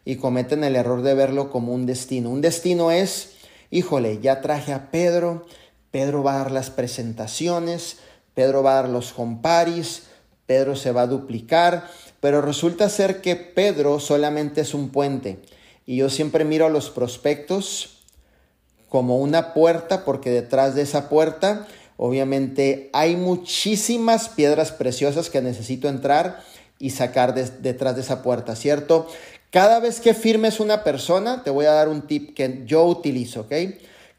y 0.05 0.15
cometen 0.15 0.63
el 0.63 0.77
error 0.77 1.01
de 1.01 1.13
verlo 1.13 1.51
como 1.51 1.73
un 1.73 1.85
destino. 1.85 2.29
Un 2.29 2.39
destino 2.39 2.91
es, 2.91 3.33
híjole, 3.69 4.19
ya 4.21 4.39
traje 4.39 4.71
a 4.71 4.89
Pedro, 4.89 5.45
Pedro 5.91 6.23
va 6.23 6.35
a 6.35 6.37
dar 6.37 6.51
las 6.51 6.69
presentaciones, 6.69 7.97
Pedro 8.33 8.63
va 8.63 8.71
a 8.71 8.81
dar 8.83 8.89
los 8.89 9.11
comparis, 9.11 10.03
Pedro 10.45 10.77
se 10.77 10.93
va 10.93 11.01
a 11.01 11.07
duplicar, 11.07 11.89
pero 12.19 12.41
resulta 12.41 12.89
ser 12.89 13.21
que 13.21 13.35
Pedro 13.35 13.99
solamente 13.99 14.61
es 14.61 14.73
un 14.73 14.89
puente. 14.89 15.39
Y 15.85 15.97
yo 15.97 16.09
siempre 16.09 16.45
miro 16.45 16.65
a 16.65 16.69
los 16.69 16.89
prospectos 16.89 18.03
como 18.89 19.17
una 19.17 19.53
puerta, 19.53 20.05
porque 20.05 20.29
detrás 20.29 20.75
de 20.75 20.81
esa 20.81 21.09
puerta, 21.09 21.67
obviamente, 21.97 22.89
hay 22.93 23.15
muchísimas 23.15 24.29
piedras 24.29 24.71
preciosas 24.71 25.29
que 25.29 25.41
necesito 25.41 25.89
entrar 25.89 26.43
y 26.79 26.91
sacar 26.91 27.33
detrás 27.33 27.95
de 27.95 28.01
esa 28.01 28.21
puerta, 28.21 28.55
¿cierto? 28.55 29.07
Cada 29.51 29.79
vez 29.79 29.99
que 29.99 30.13
firmes 30.13 30.59
una 30.59 30.83
persona, 30.83 31.43
te 31.43 31.49
voy 31.49 31.65
a 31.65 31.71
dar 31.71 31.89
un 31.89 32.01
tip 32.01 32.33
que 32.33 32.63
yo 32.65 32.85
utilizo, 32.85 33.41
¿ok? 33.41 33.53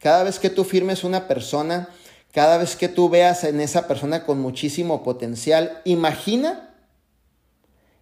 Cada 0.01 0.25
vez 0.25 0.39
que 0.39 0.51
tú 0.51 0.65
firmes 0.65 1.05
una 1.05 1.29
persona, 1.29 1.89
cada 2.33 2.59
vez 2.59 2.77
que 2.77 2.89
tú 2.89 3.09
veas 3.09 3.45
en 3.45 3.61
esa 3.61 3.87
persona 3.87 4.25
con 4.25 4.41
muchísimo 4.41 5.03
potencial, 5.03 5.81
imagina, 5.85 6.68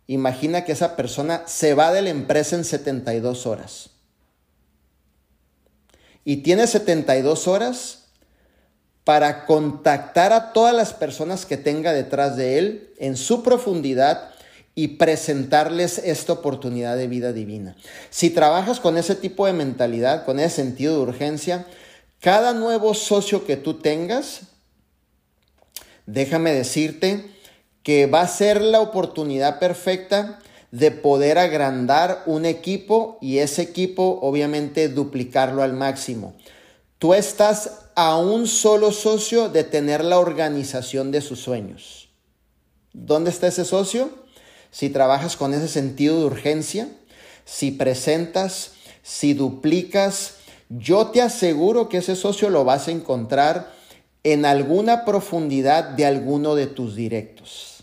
imagina 0.06 0.64
que 0.64 0.72
esa 0.72 0.96
persona 0.96 1.42
se 1.46 1.74
va 1.74 1.92
de 1.92 2.02
la 2.02 2.10
empresa 2.10 2.56
en 2.56 2.64
72 2.64 3.46
horas. 3.46 3.90
Y 6.24 6.38
tiene 6.38 6.66
72 6.66 7.46
horas 7.46 8.06
para 9.04 9.46
contactar 9.46 10.32
a 10.32 10.52
todas 10.52 10.74
las 10.74 10.92
personas 10.92 11.46
que 11.46 11.56
tenga 11.56 11.92
detrás 11.92 12.36
de 12.36 12.58
él 12.58 12.90
en 12.98 13.16
su 13.16 13.44
profundidad 13.44 14.30
y 14.74 14.88
presentarles 14.88 15.98
esta 15.98 16.32
oportunidad 16.32 16.96
de 16.96 17.06
vida 17.06 17.32
divina. 17.32 17.76
Si 18.10 18.30
trabajas 18.30 18.80
con 18.80 18.98
ese 18.98 19.14
tipo 19.14 19.46
de 19.46 19.52
mentalidad, 19.52 20.24
con 20.24 20.40
ese 20.40 20.56
sentido 20.56 20.94
de 20.94 21.00
urgencia, 21.02 21.66
cada 22.20 22.52
nuevo 22.52 22.92
socio 22.94 23.46
que 23.46 23.56
tú 23.56 23.74
tengas, 23.74 24.40
déjame 26.06 26.52
decirte 26.52 27.35
que 27.86 28.06
va 28.06 28.22
a 28.22 28.26
ser 28.26 28.62
la 28.62 28.80
oportunidad 28.80 29.60
perfecta 29.60 30.40
de 30.72 30.90
poder 30.90 31.38
agrandar 31.38 32.24
un 32.26 32.44
equipo 32.44 33.16
y 33.20 33.38
ese 33.38 33.62
equipo 33.62 34.18
obviamente 34.22 34.88
duplicarlo 34.88 35.62
al 35.62 35.72
máximo. 35.72 36.34
Tú 36.98 37.14
estás 37.14 37.82
a 37.94 38.16
un 38.16 38.48
solo 38.48 38.90
socio 38.90 39.50
de 39.50 39.62
tener 39.62 40.04
la 40.04 40.18
organización 40.18 41.12
de 41.12 41.20
sus 41.20 41.38
sueños. 41.38 42.08
¿Dónde 42.92 43.30
está 43.30 43.46
ese 43.46 43.64
socio? 43.64 44.10
Si 44.72 44.90
trabajas 44.90 45.36
con 45.36 45.54
ese 45.54 45.68
sentido 45.68 46.18
de 46.18 46.24
urgencia, 46.24 46.88
si 47.44 47.70
presentas, 47.70 48.72
si 49.04 49.32
duplicas, 49.32 50.38
yo 50.70 51.06
te 51.12 51.22
aseguro 51.22 51.88
que 51.88 51.98
ese 51.98 52.16
socio 52.16 52.50
lo 52.50 52.64
vas 52.64 52.88
a 52.88 52.90
encontrar 52.90 53.72
en 54.24 54.44
alguna 54.44 55.04
profundidad 55.04 55.90
de 55.90 56.04
alguno 56.04 56.56
de 56.56 56.66
tus 56.66 56.96
directos. 56.96 57.75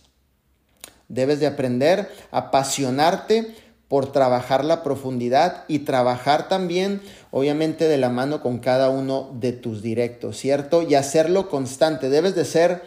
Debes 1.14 1.40
de 1.40 1.48
aprender 1.48 2.10
a 2.32 2.40
apasionarte 2.40 3.56
por 3.88 4.12
trabajar 4.12 4.66
la 4.66 4.82
profundidad 4.82 5.66
y 5.68 5.80
trabajar 5.80 6.48
también, 6.48 7.02
obviamente, 7.30 7.88
de 7.88 7.98
la 7.98 8.10
mano 8.10 8.42
con 8.42 8.58
cada 8.58 8.90
uno 8.90 9.30
de 9.40 9.52
tus 9.52 9.84
directos, 9.84 10.38
¿cierto? 10.38 10.82
Y 10.82 10.96
hacerlo 10.96 11.48
constante. 11.48 12.10
Debes 12.10 12.34
de 12.34 12.46
ser 12.46 12.82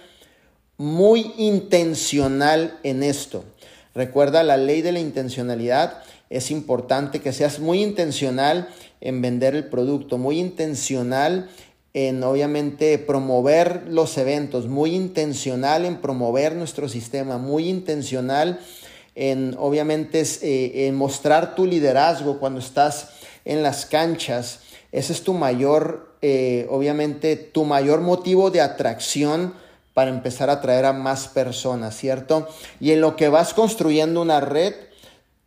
muy 0.76 1.32
intencional 1.38 2.78
en 2.82 3.04
esto. 3.04 3.44
Recuerda 3.94 4.42
la 4.42 4.56
ley 4.56 4.82
de 4.82 4.90
la 4.90 4.98
intencionalidad. 4.98 6.02
Es 6.28 6.50
importante 6.50 7.20
que 7.20 7.32
seas 7.32 7.60
muy 7.60 7.82
intencional 7.82 8.68
en 9.00 9.22
vender 9.22 9.54
el 9.54 9.68
producto, 9.68 10.18
muy 10.18 10.40
intencional 10.40 11.48
en 11.96 12.22
obviamente 12.24 12.98
promover 12.98 13.84
los 13.88 14.18
eventos, 14.18 14.66
muy 14.66 14.94
intencional 14.94 15.86
en 15.86 15.96
promover 15.96 16.54
nuestro 16.54 16.90
sistema, 16.90 17.38
muy 17.38 17.70
intencional 17.70 18.60
en 19.14 19.56
obviamente 19.58 20.22
eh, 20.42 20.88
en 20.88 20.94
mostrar 20.94 21.54
tu 21.54 21.64
liderazgo 21.64 22.38
cuando 22.38 22.60
estás 22.60 23.12
en 23.46 23.62
las 23.62 23.86
canchas. 23.86 24.58
Ese 24.92 25.14
es 25.14 25.22
tu 25.22 25.32
mayor, 25.32 26.18
eh, 26.20 26.66
obviamente, 26.68 27.34
tu 27.34 27.64
mayor 27.64 28.02
motivo 28.02 28.50
de 28.50 28.60
atracción 28.60 29.54
para 29.94 30.10
empezar 30.10 30.50
a 30.50 30.54
atraer 30.54 30.84
a 30.84 30.92
más 30.92 31.28
personas, 31.28 31.96
¿cierto? 31.96 32.46
Y 32.78 32.90
en 32.90 33.00
lo 33.00 33.16
que 33.16 33.30
vas 33.30 33.54
construyendo 33.54 34.20
una 34.20 34.40
red, 34.40 34.74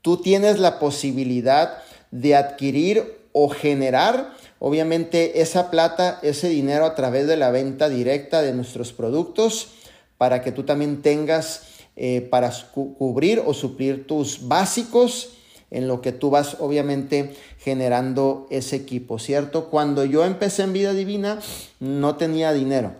tú 0.02 0.18
tienes 0.18 0.58
la 0.58 0.80
posibilidad 0.80 1.78
de 2.10 2.36
adquirir 2.36 3.20
o 3.34 3.50
generar 3.50 4.39
obviamente 4.60 5.42
esa 5.42 5.72
plata, 5.72 6.20
ese 6.22 6.50
dinero 6.50 6.86
a 6.86 6.96
través 6.96 7.28
de 7.28 7.38
la 7.38 7.52
venta 7.52 7.90
directa 7.90 8.42
de 8.42 8.54
nuestros 8.54 8.94
productos 8.94 9.70
para 10.18 10.42
que 10.42 10.52
tú 10.52 10.64
también 10.64 11.02
tengas 11.02 11.64
eh, 11.96 12.22
para 12.22 12.52
cubrir 12.74 13.42
o 13.46 13.54
suplir 13.54 14.06
tus 14.08 14.48
básicos 14.48 15.32
en 15.72 15.88
lo 15.88 16.02
que 16.02 16.12
tú 16.12 16.30
vas 16.30 16.58
obviamente 16.60 17.36
generando 17.60 18.48
ese 18.50 18.76
equipo, 18.76 19.20
¿cierto? 19.20 19.70
Cuando 19.70 20.06
yo 20.06 20.26
empecé 20.26 20.64
en 20.64 20.74
vida 20.74 20.94
divina 20.94 21.40
no 21.80 22.16
tenía 22.16 22.54
dinero. 22.54 22.94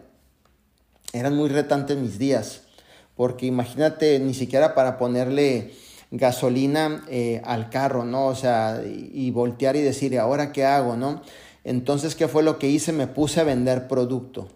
Eran 1.14 1.36
muy 1.36 1.50
retantes 1.50 1.98
mis 1.98 2.20
días, 2.20 2.62
porque 3.16 3.48
imagínate, 3.48 4.20
ni 4.20 4.34
siquiera 4.34 4.76
para 4.76 4.98
ponerle 4.98 5.72
gasolina 6.12 7.04
eh, 7.10 7.42
al 7.46 7.70
carro, 7.70 8.06
¿no? 8.06 8.28
O 8.28 8.36
sea, 8.36 8.82
y, 8.86 9.32
voltear 9.32 9.76
y 9.76 9.82
decir, 9.82 10.18
¿ahora 10.20 10.52
qué 10.52 10.66
hago, 10.66 10.96
no? 10.96 11.22
Entonces, 11.64 12.16
¿qué 12.16 12.28
fue 12.28 12.44
lo 12.44 12.60
que 12.60 12.68
hice? 12.68 12.92
Me 12.92 13.08
puse 13.08 13.42
a 13.42 13.44
vender 13.44 13.88
producto. 13.88 14.48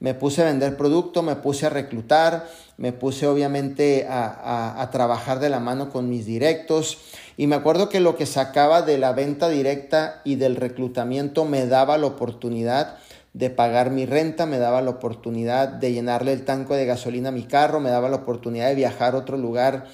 Me 0.00 0.14
puse 0.14 0.42
a 0.42 0.46
vender 0.46 0.76
producto, 0.76 1.22
me 1.22 1.36
puse 1.36 1.66
a 1.66 1.70
reclutar, 1.70 2.48
me 2.76 2.92
puse 2.92 3.28
obviamente 3.28 4.04
a, 4.10 4.82
a, 4.82 4.90
trabajar 4.90 5.38
de 5.38 5.48
la 5.48 5.60
mano 5.60 5.90
con 5.90 6.08
mis 6.08 6.26
directos. 6.26 6.98
Y 7.36 7.46
me 7.46 7.54
acuerdo 7.54 7.88
que 7.88 8.00
lo 8.00 8.16
que 8.16 8.26
sacaba 8.26 8.82
de 8.82 8.98
la 8.98 9.12
venta 9.12 9.48
directa 9.48 10.20
y 10.24 10.34
del 10.34 10.56
reclutamiento 10.56 11.44
me 11.44 11.66
daba 11.66 11.98
la 11.98 12.08
oportunidad 12.08 12.98
de 13.32 13.48
pagar 13.50 13.90
mi 13.90 14.04
renta, 14.04 14.44
me 14.44 14.58
daba 14.58 14.82
la 14.82 14.90
oportunidad 14.90 15.68
de 15.68 15.92
llenarle 15.92 16.32
el 16.32 16.44
tanque 16.44 16.74
de 16.74 16.84
gasolina 16.84 17.28
a 17.28 17.32
mi 17.32 17.44
carro, 17.44 17.78
me 17.78 17.90
daba 17.90 18.08
la 18.08 18.16
oportunidad 18.16 18.68
de 18.68 18.74
viajar 18.74 19.14
a 19.14 19.18
otro 19.18 19.36
lugar 19.36 19.86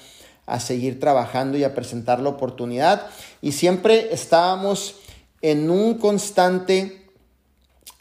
a 0.45 0.59
seguir 0.59 0.99
trabajando 0.99 1.57
y 1.57 1.63
a 1.63 1.75
presentar 1.75 2.19
la 2.19 2.29
oportunidad. 2.29 3.05
Y 3.41 3.51
siempre 3.51 4.11
estábamos 4.11 4.95
en 5.41 5.69
un 5.69 5.95
constante 5.95 6.99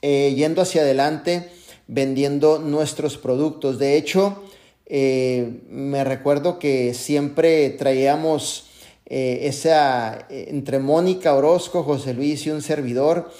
eh, 0.00 0.34
yendo 0.36 0.62
hacia 0.62 0.82
adelante, 0.82 1.50
vendiendo 1.86 2.58
nuestros 2.58 3.16
productos. 3.16 3.78
De 3.78 3.96
hecho, 3.96 4.44
eh, 4.86 5.60
me 5.68 6.04
recuerdo 6.04 6.58
que 6.58 6.94
siempre 6.94 7.70
traíamos 7.70 8.66
eh, 9.06 9.40
esa, 9.42 10.26
entre 10.30 10.78
Mónica 10.78 11.34
Orozco, 11.34 11.82
José 11.82 12.14
Luis 12.14 12.46
y 12.46 12.50
un 12.50 12.62
servidor, 12.62 13.30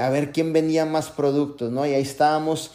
a 0.00 0.10
ver 0.10 0.32
quién 0.32 0.52
vendía 0.52 0.84
más 0.84 1.08
productos, 1.08 1.72
¿no? 1.72 1.86
Y 1.86 1.94
ahí 1.94 2.02
estábamos 2.02 2.72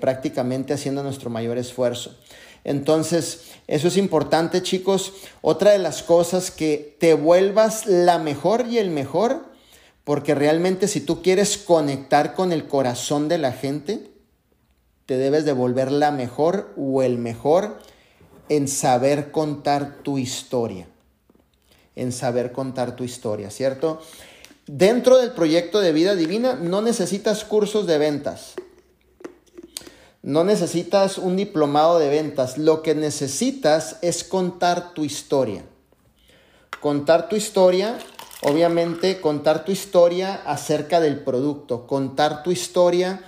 prácticamente 0.00 0.74
haciendo 0.74 1.02
nuestro 1.02 1.30
mayor 1.30 1.56
esfuerzo. 1.56 2.14
Entonces, 2.62 3.44
eso 3.68 3.88
es 3.88 3.96
importante, 3.96 4.60
chicos. 4.60 5.12
Otra 5.40 5.70
de 5.70 5.78
las 5.78 6.02
cosas 6.02 6.50
que 6.50 6.96
te 6.98 7.14
vuelvas 7.14 7.86
la 7.86 8.18
mejor 8.18 8.66
y 8.68 8.76
el 8.78 8.90
mejor, 8.90 9.46
porque 10.06 10.36
realmente 10.36 10.86
si 10.86 11.00
tú 11.00 11.20
quieres 11.20 11.58
conectar 11.58 12.34
con 12.34 12.52
el 12.52 12.68
corazón 12.68 13.26
de 13.26 13.38
la 13.38 13.50
gente, 13.50 14.08
te 15.04 15.16
debes 15.16 15.44
de 15.44 15.52
volver 15.52 15.90
la 15.90 16.12
mejor 16.12 16.72
o 16.76 17.02
el 17.02 17.18
mejor 17.18 17.80
en 18.48 18.68
saber 18.68 19.32
contar 19.32 19.96
tu 20.04 20.18
historia. 20.18 20.86
En 21.96 22.12
saber 22.12 22.52
contar 22.52 22.94
tu 22.94 23.02
historia, 23.02 23.50
¿cierto? 23.50 24.00
Dentro 24.68 25.18
del 25.18 25.32
proyecto 25.32 25.80
de 25.80 25.90
vida 25.90 26.14
divina 26.14 26.54
no 26.54 26.82
necesitas 26.82 27.44
cursos 27.44 27.88
de 27.88 27.98
ventas. 27.98 28.54
No 30.22 30.44
necesitas 30.44 31.18
un 31.18 31.34
diplomado 31.34 31.98
de 31.98 32.10
ventas, 32.10 32.58
lo 32.58 32.80
que 32.80 32.94
necesitas 32.94 33.96
es 34.02 34.22
contar 34.22 34.94
tu 34.94 35.04
historia. 35.04 35.64
Contar 36.80 37.28
tu 37.28 37.34
historia 37.34 37.98
obviamente 38.42 39.20
contar 39.20 39.64
tu 39.64 39.72
historia 39.72 40.42
acerca 40.44 41.00
del 41.00 41.20
producto, 41.20 41.86
contar 41.86 42.42
tu 42.42 42.50
historia 42.50 43.22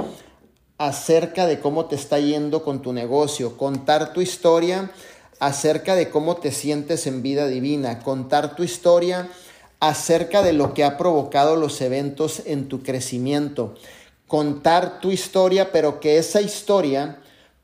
acerca 0.77 1.47
de 1.47 1.61
cómo 1.61 1.87
te 1.87 1.97
está 1.97 2.19
yendo 2.19 2.63
con 2.63 2.83
tu 2.83 2.93
negocio, 2.93 3.57
contar 3.57 4.13
tu 4.13 4.21
historia 4.21 4.91
acerca 5.41 5.95
de 5.95 6.11
cómo 6.11 6.37
te 6.37 6.53
sientes 6.53 7.07
en 7.07 7.23
vida 7.23 7.47
divina, 7.47 8.01
contar 8.01 8.55
tu 8.55 8.63
historia 8.63 9.29
acerca 9.81 10.43
de 10.43 10.53
lo 10.53 10.75
que 10.75 10.85
ha 10.85 10.97
provocado 10.97 11.57
los 11.57 11.81
eventos 11.81 12.43
en 12.47 12.69
tu 12.69 12.83
crecimiento, 12.83 13.75
contar 14.27 15.01
tu 15.01 15.11
historia, 15.11 15.73
pero 15.73 16.01
que 16.01 16.19
esa 16.19 16.41
historia 16.41 17.21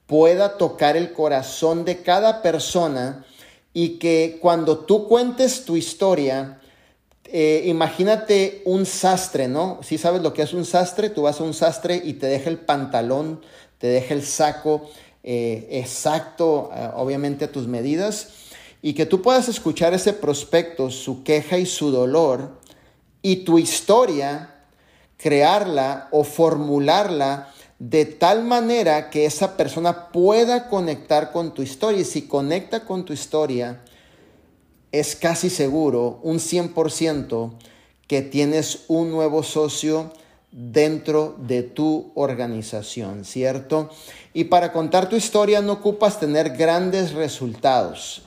pueda 0.07 0.57
tocar 0.57 0.97
el 0.97 1.13
corazón 1.13 1.85
de 1.85 2.03
cada 2.03 2.43
persona 2.43 3.25
y 3.73 3.99
que 3.99 4.39
cuando 4.41 4.79
tú 4.79 5.09
cuentes 5.09 5.65
tu 5.65 5.77
historia, 5.77 6.61
eh, 7.37 7.65
imagínate 7.67 8.63
un 8.65 8.87
sastre, 8.87 9.49
¿no? 9.49 9.81
Si 9.83 9.99
sabes 9.99 10.23
lo 10.23 10.33
que 10.33 10.43
es 10.43 10.53
un 10.53 10.65
sastre, 10.65 11.11
tú 11.11 11.23
vas 11.23 11.41
a 11.41 11.43
un 11.43 11.53
sastre 11.53 12.01
y 12.05 12.13
te 12.13 12.29
deja 12.29 12.49
el 12.49 12.59
pantalón, 12.59 13.41
te 13.79 13.89
deja 13.89 14.15
el 14.15 14.23
saco 14.23 14.89
eh, 15.25 15.67
exacto, 15.73 16.71
eh, 16.73 16.91
obviamente 16.95 17.45
a 17.45 17.51
tus 17.51 17.67
medidas, 17.67 18.29
y 18.83 18.95
que 18.95 19.05
tú 19.05 19.21
puedas 19.21 19.49
escuchar 19.49 19.95
ese 19.95 20.13
prospecto, 20.13 20.93
su 20.93 21.25
queja 21.25 21.59
y 21.59 21.67
su 21.67 21.91
dolor, 21.91 22.61
y 23.21 23.39
tu 23.39 23.59
historia, 23.59 24.55
crearla 25.17 26.07
o 26.13 26.23
formularla 26.23 27.53
de 27.81 28.05
tal 28.05 28.45
manera 28.45 29.11
que 29.11 29.27
esa 29.27 29.57
persona 29.57 30.13
pueda 30.13 30.69
conectar 30.69 31.33
con 31.33 31.53
tu 31.53 31.63
historia. 31.63 32.03
Y 32.03 32.05
si 32.05 32.29
conecta 32.29 32.85
con 32.85 33.05
tu 33.05 33.13
historia, 33.13 33.83
es 34.95 35.17
casi 35.17 35.51
seguro, 35.51 36.21
un 36.23 36.39
100%, 36.39 37.51
que 38.07 38.23
tienes 38.23 38.85
un 38.87 39.11
nuevo 39.11 39.43
socio 39.43 40.13
dentro 40.53 41.35
de 41.37 41.65
tu 41.65 42.13
organización, 42.15 43.25
¿cierto? 43.25 43.91
Y 44.33 44.45
para 44.45 44.71
contar 44.71 45.09
tu 45.09 45.17
historia 45.17 45.61
no 45.63 45.73
ocupas 45.73 46.21
tener 46.21 46.51
grandes 46.51 47.13
resultados. 47.13 48.23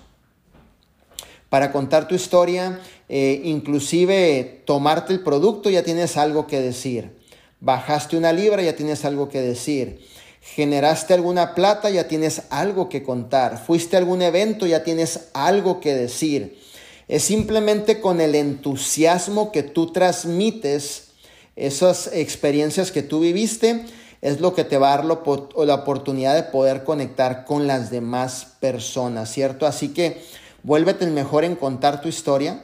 Para 1.48 1.72
contar 1.72 2.10
tu 2.10 2.16
historia, 2.16 2.82
eh, 3.08 3.40
inclusive 3.46 4.64
tomarte 4.66 5.14
el 5.14 5.22
producto, 5.22 5.70
ya 5.70 5.84
tienes 5.84 6.18
algo 6.18 6.48
que 6.48 6.60
decir. 6.60 7.16
Bajaste 7.62 8.18
una 8.18 8.34
libra, 8.34 8.62
ya 8.62 8.76
tienes 8.76 9.06
algo 9.06 9.30
que 9.30 9.40
decir. 9.40 10.06
Generaste 10.56 11.14
alguna 11.14 11.54
plata, 11.54 11.90
ya 11.90 12.08
tienes 12.08 12.44
algo 12.50 12.90
que 12.90 13.04
contar. 13.04 13.64
Fuiste 13.64 13.96
a 13.96 14.00
algún 14.00 14.22
evento, 14.22 14.66
ya 14.66 14.84
tienes 14.84 15.30
algo 15.34 15.80
que 15.80 15.94
decir. 15.94 16.60
Es 17.08 17.24
simplemente 17.24 18.02
con 18.02 18.22
el 18.22 18.36
entusiasmo 18.36 19.52
que 19.52 19.64
tú 19.64 19.92
transmites 19.92 21.10
esas 21.56 22.12
experiencias 22.14 22.92
que 22.92 23.02
tú 23.02 23.20
viviste, 23.20 23.86
es 24.22 24.42
lo 24.42 24.54
que 24.54 24.64
te 24.64 24.78
va 24.78 24.94
a 24.94 24.98
dar 24.98 25.06
la 25.06 25.76
oportunidad 25.76 26.36
de 26.36 26.44
poder 26.44 26.84
conectar 26.84 27.46
con 27.46 27.68
las 27.68 27.92
demás 27.92 28.48
personas, 28.60 29.32
¿cierto? 29.32 29.68
Así 29.68 29.90
que 29.90 30.22
vuélvete 30.64 31.06
el 31.06 31.12
mejor 31.12 31.44
en 31.44 31.56
contar 31.56 32.02
tu 32.02 32.10
historia. 32.10 32.64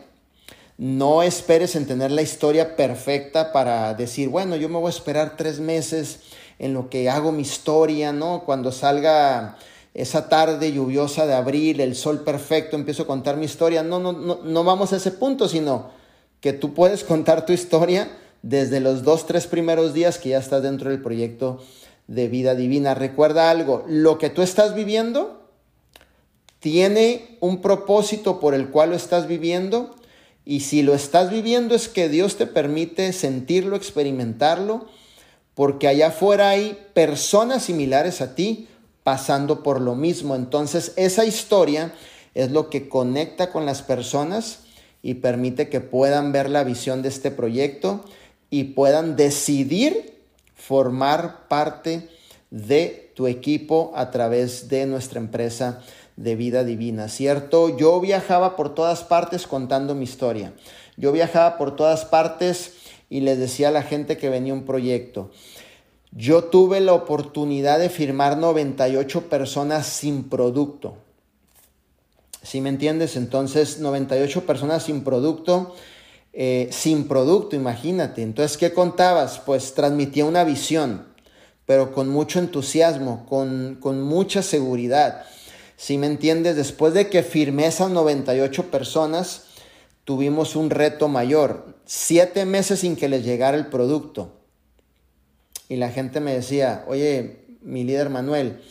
No 0.78 1.22
esperes 1.22 1.76
en 1.76 1.86
tener 1.86 2.12
la 2.12 2.24
historia 2.24 2.76
perfecta 2.76 3.52
para 3.52 3.94
decir, 3.94 4.30
bueno, 4.30 4.56
yo 4.56 4.68
me 4.68 4.80
voy 4.80 4.88
a 4.88 4.96
esperar 4.96 5.38
tres 5.38 5.60
meses 5.60 6.20
en 6.64 6.74
lo 6.74 6.90
que 6.90 7.10
hago 7.10 7.34
mi 7.34 7.42
historia, 7.42 8.14
¿no? 8.14 8.44
Cuando 8.46 8.72
salga 8.72 9.58
esa 9.94 10.30
tarde 10.30 10.72
lluviosa 10.72 11.28
de 11.28 11.34
abril, 11.34 11.82
el 11.82 11.94
sol 11.94 12.22
perfecto, 12.22 12.78
empiezo 12.78 13.04
a 13.04 13.08
contar 13.08 13.36
mi 13.36 13.46
historia. 13.46 13.84
No, 13.84 14.00
no, 14.00 14.14
no, 14.14 14.40
no 14.44 14.64
vamos 14.64 14.94
a 14.94 14.96
ese 14.96 15.12
punto, 15.12 15.50
sino 15.50 15.92
que 16.40 16.54
tú 16.54 16.74
puedes 16.74 17.04
contar 17.04 17.46
tu 17.46 17.52
historia 17.52 18.10
desde 18.42 18.80
los 18.80 19.04
dos, 19.04 19.28
tres 19.28 19.46
primeros 19.46 19.94
días 19.94 20.18
que 20.18 20.30
ya 20.30 20.38
estás 20.38 20.64
dentro 20.64 20.90
del 20.90 21.02
proyecto 21.02 21.62
de 22.08 22.30
vida 22.30 22.56
divina. 22.56 22.94
Recuerda 22.94 23.50
algo, 23.50 23.84
lo 23.88 24.18
que 24.18 24.30
tú 24.30 24.42
estás 24.42 24.74
viviendo 24.74 25.42
tiene 26.60 27.38
un 27.42 27.62
propósito 27.62 28.40
por 28.40 28.54
el 28.54 28.70
cual 28.70 28.92
lo 28.92 28.96
estás 28.96 29.28
viviendo 29.28 29.96
y 30.46 30.62
si 30.62 30.82
lo 30.82 30.94
estás 30.94 31.30
viviendo 31.30 31.76
es 31.76 31.90
que 31.90 32.08
Dios 32.08 32.38
te 32.38 32.48
permite 32.48 33.12
sentirlo, 33.12 33.76
experimentarlo, 33.76 34.88
porque 35.56 35.88
allá 35.88 36.08
afuera 36.08 36.50
hay 36.50 36.78
personas 36.94 37.64
similares 37.64 38.22
a 38.22 38.36
ti 38.36 38.68
pasando 39.04 39.64
por 39.64 39.82
lo 39.82 39.96
mismo. 39.96 40.36
Entonces 40.36 40.94
esa 40.96 41.26
historia 41.26 41.94
es 42.34 42.52
lo 42.52 42.70
que 42.70 42.90
conecta 42.90 43.52
con 43.52 43.66
las 43.66 43.82
personas 43.82 44.60
y 45.02 45.16
permite 45.16 45.70
que 45.70 45.82
puedan 45.82 46.32
ver 46.32 46.50
la 46.50 46.64
visión 46.64 47.02
de 47.02 47.10
este 47.10 47.30
proyecto 47.30 48.04
y 48.50 48.66
puedan 48.66 49.16
decidir 49.16 50.22
formar 50.56 51.48
parte 51.48 52.08
de 52.50 53.12
tu 53.16 53.28
equipo 53.28 53.92
a 53.96 54.12
través 54.12 54.70
de 54.70 54.86
nuestra 54.86 55.20
empresa 55.20 55.82
de 56.16 56.36
vida 56.36 56.64
divina, 56.64 57.10
¿cierto? 57.10 57.76
Yo 57.78 58.00
viajaba 58.00 58.56
por 58.56 58.74
todas 58.74 59.04
partes 59.04 59.48
contando 59.48 59.96
mi 59.96 60.04
historia. 60.04 60.54
Yo 60.96 61.12
viajaba 61.12 61.58
por 61.58 61.76
todas 61.76 62.06
partes 62.06 62.74
y 63.14 63.22
les 63.22 63.38
decía 63.38 63.68
a 63.68 63.72
la 63.72 63.84
gente 63.84 64.18
que 64.18 64.30
venía 64.30 64.56
un 64.56 64.66
proyecto. 64.66 65.30
Yo 66.14 66.46
tuve 66.46 66.80
la 66.80 66.94
oportunidad 66.94 67.78
de 67.78 67.90
firmar 67.90 68.40
98 68.40 69.30
personas 69.30 69.86
sin 69.86 70.30
producto. 70.30 70.98
¿Sí 72.42 72.60
me 72.60 72.70
entiendes? 72.70 73.16
Entonces, 73.16 73.78
98 73.78 74.48
personas 74.48 74.86
sin 74.86 75.04
producto, 75.04 75.76
eh, 76.34 76.70
sin 76.72 77.08
producto, 77.08 77.56
imagínate. 77.56 78.24
Entonces, 78.24 78.58
¿qué 78.58 78.74
contabas? 78.74 79.38
Pues 79.46 79.76
transmitía 79.76 80.26
una 80.26 80.44
visión, 80.44 81.06
pero 81.68 81.94
con 81.94 82.10
mucho 82.10 82.40
entusiasmo, 82.40 83.28
con, 83.30 83.78
con 83.80 84.02
mucha 84.02 84.42
seguridad. 84.42 85.24
Si 85.78 86.00
me 86.00 86.08
entiendes, 86.08 86.56
después 86.56 86.96
de 86.96 87.12
que 87.12 87.22
firmé 87.22 87.68
esas 87.68 87.92
98 87.92 88.72
personas, 88.72 89.44
tuvimos 90.04 90.56
un 90.56 90.72
reto 90.72 91.10
mayor. 91.10 91.73
Siete 91.86 92.46
meses 92.46 92.80
sin 92.80 92.96
que 92.96 93.10
les 93.10 93.24
llegara 93.24 93.58
el 93.58 93.68
producto. 93.68 94.32
Y 95.70 95.78
la 95.78 95.90
gente 95.90 96.20
me 96.20 96.34
decía, 96.34 96.84
oye, 96.88 97.46
mi 97.62 97.84
líder 97.84 98.10
Manuel, 98.10 98.62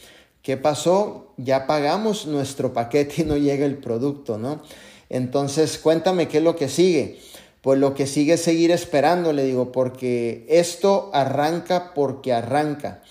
¿qué 0.43 0.57
pasó? 0.57 1.35
Ya 1.37 1.67
pagamos 1.67 2.27
nuestro 2.27 2.73
paquete 2.73 3.23
y 3.23 3.25
no 3.25 3.37
llega 3.37 3.67
el 3.67 3.79
producto, 3.79 4.39
¿no? 4.39 4.63
Entonces, 5.09 5.79
cuéntame 5.79 6.29
qué 6.29 6.39
es 6.39 6.45
lo 6.45 6.57
que 6.57 6.69
sigue. 6.69 7.21
Pues 7.61 7.79
lo 7.79 7.95
que 7.95 8.07
sigue 8.07 8.35
es 8.35 8.43
seguir 8.43 8.71
esperando, 8.71 9.33
le 9.33 9.45
digo, 9.45 9.73
porque 9.73 10.47
esto 10.49 11.11
arranca 11.13 11.93
porque 11.95 12.33
arranca. 12.33 13.03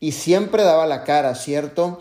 Y 0.00 0.12
siempre 0.12 0.62
daba 0.62 0.86
la 0.86 1.04
cara, 1.04 1.34
¿cierto? 1.34 2.00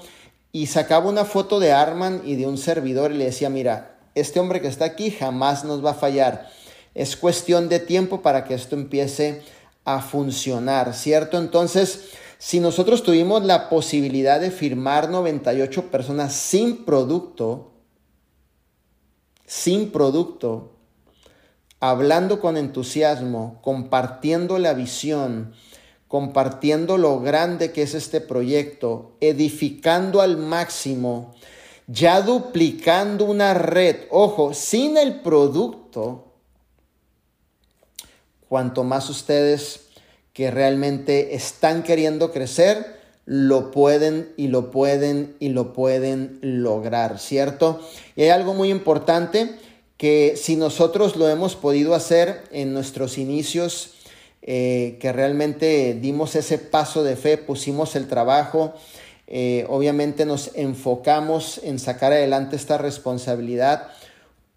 y 0.57 0.65
sacaba 0.65 1.07
una 1.07 1.23
foto 1.23 1.59
de 1.59 1.71
Arman 1.71 2.21
y 2.25 2.35
de 2.35 2.47
un 2.47 2.57
servidor 2.57 3.11
y 3.11 3.17
le 3.17 3.25
decía, 3.25 3.47
mira, 3.47 3.99
este 4.15 4.39
hombre 4.39 4.59
que 4.59 4.67
está 4.67 4.85
aquí 4.85 5.11
jamás 5.11 5.63
nos 5.63 5.85
va 5.85 5.91
a 5.91 5.93
fallar. 5.93 6.49
Es 6.97 7.15
cuestión 7.15 7.69
de 7.69 7.79
tiempo 7.79 8.23
para 8.23 8.43
que 8.43 8.55
esto 8.55 8.75
empiece 8.75 9.43
a 9.85 10.01
funcionar, 10.01 10.95
¿cierto? 10.95 11.37
Entonces, 11.37 12.09
si 12.39 12.59
nosotros 12.59 13.03
tuvimos 13.03 13.45
la 13.45 13.69
posibilidad 13.69 14.41
de 14.41 14.49
firmar 14.49 15.07
98 15.07 15.91
personas 15.91 16.33
sin 16.33 16.85
producto, 16.85 17.71
sin 19.45 19.91
producto, 19.91 20.71
hablando 21.79 22.39
con 22.39 22.57
entusiasmo, 22.57 23.59
compartiendo 23.61 24.57
la 24.57 24.73
visión, 24.73 25.53
compartiendo 26.07 26.97
lo 26.97 27.19
grande 27.19 27.71
que 27.71 27.83
es 27.83 27.93
este 27.93 28.21
proyecto, 28.21 29.17
edificando 29.21 30.21
al 30.21 30.37
máximo, 30.37 31.35
ya 31.85 32.21
duplicando 32.21 33.25
una 33.25 33.53
red, 33.53 34.07
ojo, 34.09 34.55
sin 34.55 34.97
el 34.97 35.21
producto, 35.21 36.26
cuanto 38.49 38.83
más 38.83 39.09
ustedes 39.09 39.81
que 40.33 40.51
realmente 40.51 41.35
están 41.35 41.83
queriendo 41.83 42.31
crecer, 42.31 42.97
lo 43.25 43.71
pueden 43.71 44.31
y 44.37 44.47
lo 44.47 44.71
pueden 44.71 45.35
y 45.39 45.49
lo 45.49 45.73
pueden 45.73 46.39
lograr, 46.41 47.19
¿cierto? 47.19 47.81
Y 48.15 48.23
hay 48.23 48.29
algo 48.29 48.53
muy 48.53 48.69
importante 48.69 49.55
que 49.97 50.35
si 50.37 50.55
nosotros 50.55 51.15
lo 51.15 51.27
hemos 51.27 51.55
podido 51.55 51.95
hacer 51.95 52.43
en 52.51 52.73
nuestros 52.73 53.17
inicios, 53.17 53.95
eh, 54.43 54.97
que 55.01 55.11
realmente 55.11 55.97
dimos 55.99 56.35
ese 56.35 56.57
paso 56.57 57.03
de 57.03 57.15
fe, 57.15 57.37
pusimos 57.37 57.95
el 57.95 58.07
trabajo, 58.07 58.75
eh, 59.27 59.65
obviamente 59.67 60.25
nos 60.25 60.51
enfocamos 60.55 61.59
en 61.63 61.79
sacar 61.79 62.13
adelante 62.13 62.55
esta 62.55 62.77
responsabilidad. 62.77 63.89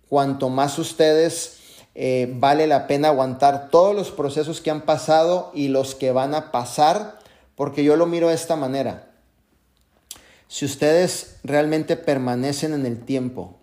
Cuanto 0.09 0.49
más 0.49 0.79
ustedes 0.79 1.60
eh, 1.95 2.33
vale 2.37 2.67
la 2.67 2.87
pena 2.87 3.09
aguantar 3.09 3.69
todos 3.71 3.95
los 3.95 4.11
procesos 4.11 4.61
que 4.61 4.71
han 4.71 4.83
pasado 4.83 5.51
y 5.55 5.69
los 5.69 5.95
que 5.95 6.13
van 6.13 6.35
a 6.35 6.53
pasar, 6.53 7.19
porque 7.55 7.85
yo 7.85 7.97
lo 7.97 8.07
miro 8.07 8.29
de 8.29 8.35
esta 8.35 8.57
manera. 8.57 9.11
Si 10.49 10.65
ustedes 10.65 11.37
realmente 11.45 11.97
permanecen 11.97 12.73
en 12.73 12.87
el 12.87 13.05
tiempo, 13.05 13.59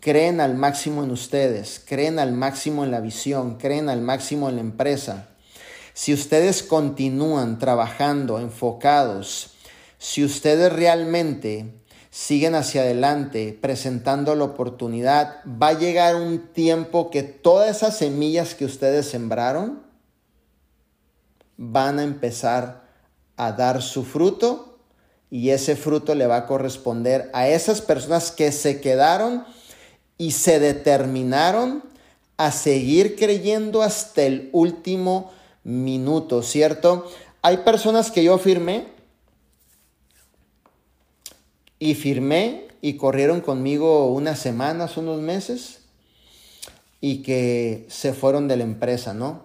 creen 0.00 0.40
al 0.40 0.54
máximo 0.54 1.02
en 1.04 1.10
ustedes, 1.10 1.82
creen 1.86 2.18
al 2.18 2.32
máximo 2.32 2.84
en 2.84 2.90
la 2.90 3.00
visión, 3.00 3.56
creen 3.56 3.88
al 3.88 4.00
máximo 4.00 4.48
en 4.48 4.56
la 4.56 4.60
empresa, 4.60 5.28
si 5.94 6.12
ustedes 6.12 6.62
continúan 6.62 7.58
trabajando 7.58 8.40
enfocados, 8.40 9.52
si 9.98 10.24
ustedes 10.24 10.72
realmente 10.72 11.83
siguen 12.14 12.54
hacia 12.54 12.82
adelante 12.82 13.58
presentando 13.60 14.36
la 14.36 14.44
oportunidad, 14.44 15.40
va 15.60 15.70
a 15.70 15.78
llegar 15.78 16.14
un 16.14 16.46
tiempo 16.52 17.10
que 17.10 17.24
todas 17.24 17.76
esas 17.76 17.98
semillas 17.98 18.54
que 18.54 18.64
ustedes 18.64 19.06
sembraron 19.06 19.82
van 21.56 21.98
a 21.98 22.04
empezar 22.04 22.84
a 23.36 23.50
dar 23.50 23.82
su 23.82 24.04
fruto 24.04 24.78
y 25.28 25.50
ese 25.50 25.74
fruto 25.74 26.14
le 26.14 26.28
va 26.28 26.36
a 26.36 26.46
corresponder 26.46 27.30
a 27.32 27.48
esas 27.48 27.80
personas 27.80 28.30
que 28.30 28.52
se 28.52 28.80
quedaron 28.80 29.44
y 30.16 30.30
se 30.30 30.60
determinaron 30.60 31.82
a 32.36 32.52
seguir 32.52 33.16
creyendo 33.16 33.82
hasta 33.82 34.22
el 34.22 34.50
último 34.52 35.32
minuto, 35.64 36.44
¿cierto? 36.44 37.10
Hay 37.42 37.56
personas 37.56 38.12
que 38.12 38.22
yo 38.22 38.38
firmé 38.38 38.93
y 41.78 41.94
firmé 41.94 42.68
y 42.80 42.94
corrieron 42.94 43.40
conmigo 43.40 44.12
unas 44.12 44.38
semanas, 44.38 44.96
unos 44.96 45.20
meses 45.20 45.80
y 47.00 47.22
que 47.22 47.86
se 47.90 48.14
fueron 48.14 48.48
de 48.48 48.56
la 48.56 48.64
empresa, 48.64 49.12
¿no? 49.12 49.44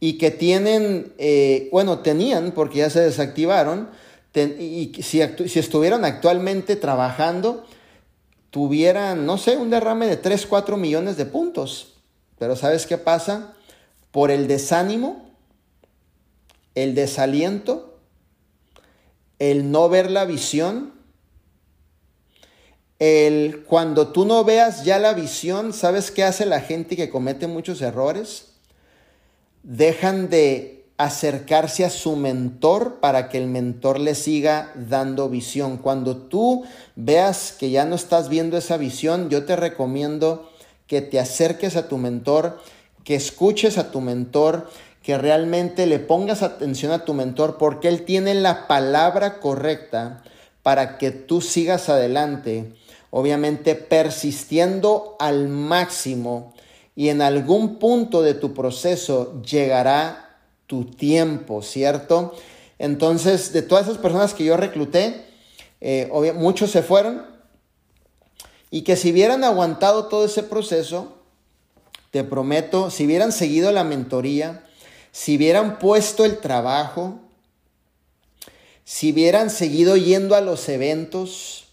Y 0.00 0.18
que 0.18 0.30
tienen, 0.30 1.12
eh, 1.18 1.68
bueno, 1.70 1.98
tenían, 1.98 2.52
porque 2.52 2.78
ya 2.78 2.88
se 2.88 3.00
desactivaron, 3.00 3.90
y 4.34 4.90
si, 5.02 5.20
si 5.48 5.58
estuvieran 5.58 6.04
actualmente 6.04 6.76
trabajando, 6.76 7.66
tuvieran, 8.48 9.26
no 9.26 9.36
sé, 9.36 9.58
un 9.58 9.68
derrame 9.68 10.06
de 10.06 10.16
3, 10.16 10.46
4 10.46 10.76
millones 10.78 11.18
de 11.18 11.26
puntos. 11.26 11.94
Pero 12.38 12.56
¿sabes 12.56 12.86
qué 12.86 12.96
pasa? 12.96 13.52
Por 14.10 14.30
el 14.30 14.46
desánimo, 14.48 15.30
el 16.74 16.94
desaliento, 16.94 17.98
el 19.38 19.70
no 19.70 19.88
ver 19.88 20.10
la 20.10 20.24
visión, 20.24 20.93
el 22.98 23.64
cuando 23.64 24.08
tú 24.08 24.24
no 24.24 24.44
veas 24.44 24.84
ya 24.84 24.98
la 24.98 25.14
visión, 25.14 25.72
¿sabes 25.72 26.10
qué 26.10 26.24
hace 26.24 26.46
la 26.46 26.60
gente 26.60 26.96
que 26.96 27.10
comete 27.10 27.46
muchos 27.46 27.82
errores? 27.82 28.52
Dejan 29.62 30.28
de 30.28 30.74
acercarse 30.96 31.84
a 31.84 31.90
su 31.90 32.14
mentor 32.14 33.00
para 33.00 33.28
que 33.28 33.38
el 33.38 33.48
mentor 33.48 33.98
le 33.98 34.14
siga 34.14 34.72
dando 34.76 35.28
visión. 35.28 35.76
Cuando 35.78 36.16
tú 36.16 36.64
veas 36.94 37.52
que 37.58 37.70
ya 37.70 37.84
no 37.84 37.96
estás 37.96 38.28
viendo 38.28 38.56
esa 38.56 38.76
visión, 38.76 39.28
yo 39.28 39.44
te 39.44 39.56
recomiendo 39.56 40.50
que 40.86 41.02
te 41.02 41.18
acerques 41.18 41.76
a 41.76 41.88
tu 41.88 41.98
mentor, 41.98 42.60
que 43.02 43.16
escuches 43.16 43.76
a 43.76 43.90
tu 43.90 44.00
mentor, 44.00 44.70
que 45.02 45.18
realmente 45.18 45.86
le 45.86 45.98
pongas 45.98 46.42
atención 46.42 46.92
a 46.92 47.04
tu 47.04 47.12
mentor 47.12 47.58
porque 47.58 47.88
él 47.88 48.04
tiene 48.04 48.34
la 48.34 48.68
palabra 48.68 49.40
correcta 49.40 50.22
para 50.62 50.96
que 50.96 51.10
tú 51.10 51.40
sigas 51.42 51.88
adelante, 51.88 52.72
obviamente 53.16 53.76
persistiendo 53.76 55.14
al 55.20 55.46
máximo 55.46 56.52
y 56.96 57.10
en 57.10 57.22
algún 57.22 57.78
punto 57.78 58.22
de 58.22 58.34
tu 58.34 58.54
proceso 58.54 59.40
llegará 59.40 60.40
tu 60.66 60.84
tiempo, 60.84 61.62
¿cierto? 61.62 62.34
Entonces, 62.76 63.52
de 63.52 63.62
todas 63.62 63.86
esas 63.86 63.98
personas 63.98 64.34
que 64.34 64.44
yo 64.44 64.56
recluté, 64.56 65.26
eh, 65.80 66.10
muchos 66.34 66.72
se 66.72 66.82
fueron 66.82 67.24
y 68.72 68.82
que 68.82 68.96
si 68.96 69.12
hubieran 69.12 69.44
aguantado 69.44 70.06
todo 70.06 70.24
ese 70.24 70.42
proceso, 70.42 71.18
te 72.10 72.24
prometo, 72.24 72.90
si 72.90 73.06
hubieran 73.06 73.30
seguido 73.30 73.70
la 73.70 73.84
mentoría, 73.84 74.64
si 75.12 75.36
hubieran 75.36 75.78
puesto 75.78 76.24
el 76.24 76.38
trabajo, 76.38 77.20
si 78.84 79.12
hubieran 79.12 79.50
seguido 79.50 79.96
yendo 79.96 80.34
a 80.34 80.40
los 80.40 80.68
eventos, 80.68 81.63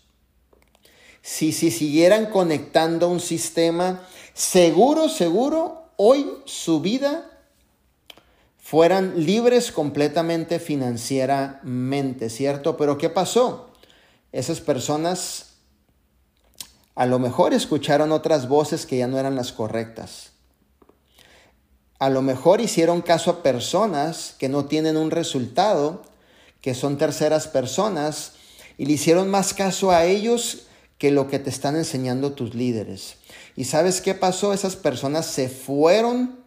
si, 1.21 1.51
si 1.51 1.71
siguieran 1.71 2.27
conectando 2.27 3.09
un 3.09 3.19
sistema, 3.19 4.01
seguro, 4.33 5.09
seguro, 5.09 5.89
hoy 5.97 6.27
su 6.45 6.81
vida 6.81 7.29
fueran 8.57 9.25
libres 9.25 9.71
completamente 9.71 10.59
financieramente, 10.59 12.29
¿cierto? 12.29 12.77
Pero 12.77 12.97
¿qué 12.97 13.09
pasó? 13.09 13.69
Esas 14.31 14.61
personas 14.61 15.51
a 16.95 17.05
lo 17.05 17.19
mejor 17.19 17.53
escucharon 17.53 18.11
otras 18.11 18.47
voces 18.47 18.85
que 18.85 18.97
ya 18.97 19.07
no 19.07 19.17
eran 19.17 19.35
las 19.35 19.51
correctas. 19.51 20.31
A 21.99 22.09
lo 22.09 22.21
mejor 22.21 22.61
hicieron 22.61 23.01
caso 23.01 23.29
a 23.29 23.43
personas 23.43 24.35
que 24.39 24.49
no 24.49 24.65
tienen 24.65 24.97
un 24.97 25.11
resultado, 25.11 26.01
que 26.61 26.73
son 26.73 26.97
terceras 26.97 27.47
personas, 27.47 28.33
y 28.77 28.85
le 28.85 28.93
hicieron 28.93 29.29
más 29.29 29.53
caso 29.53 29.91
a 29.91 30.05
ellos 30.05 30.67
que 31.01 31.09
lo 31.09 31.27
que 31.27 31.39
te 31.39 31.49
están 31.49 31.75
enseñando 31.75 32.33
tus 32.33 32.53
líderes. 32.53 33.15
¿Y 33.55 33.63
sabes 33.63 34.01
qué 34.01 34.13
pasó? 34.13 34.53
Esas 34.53 34.75
personas 34.75 35.25
se 35.25 35.49
fueron 35.49 36.37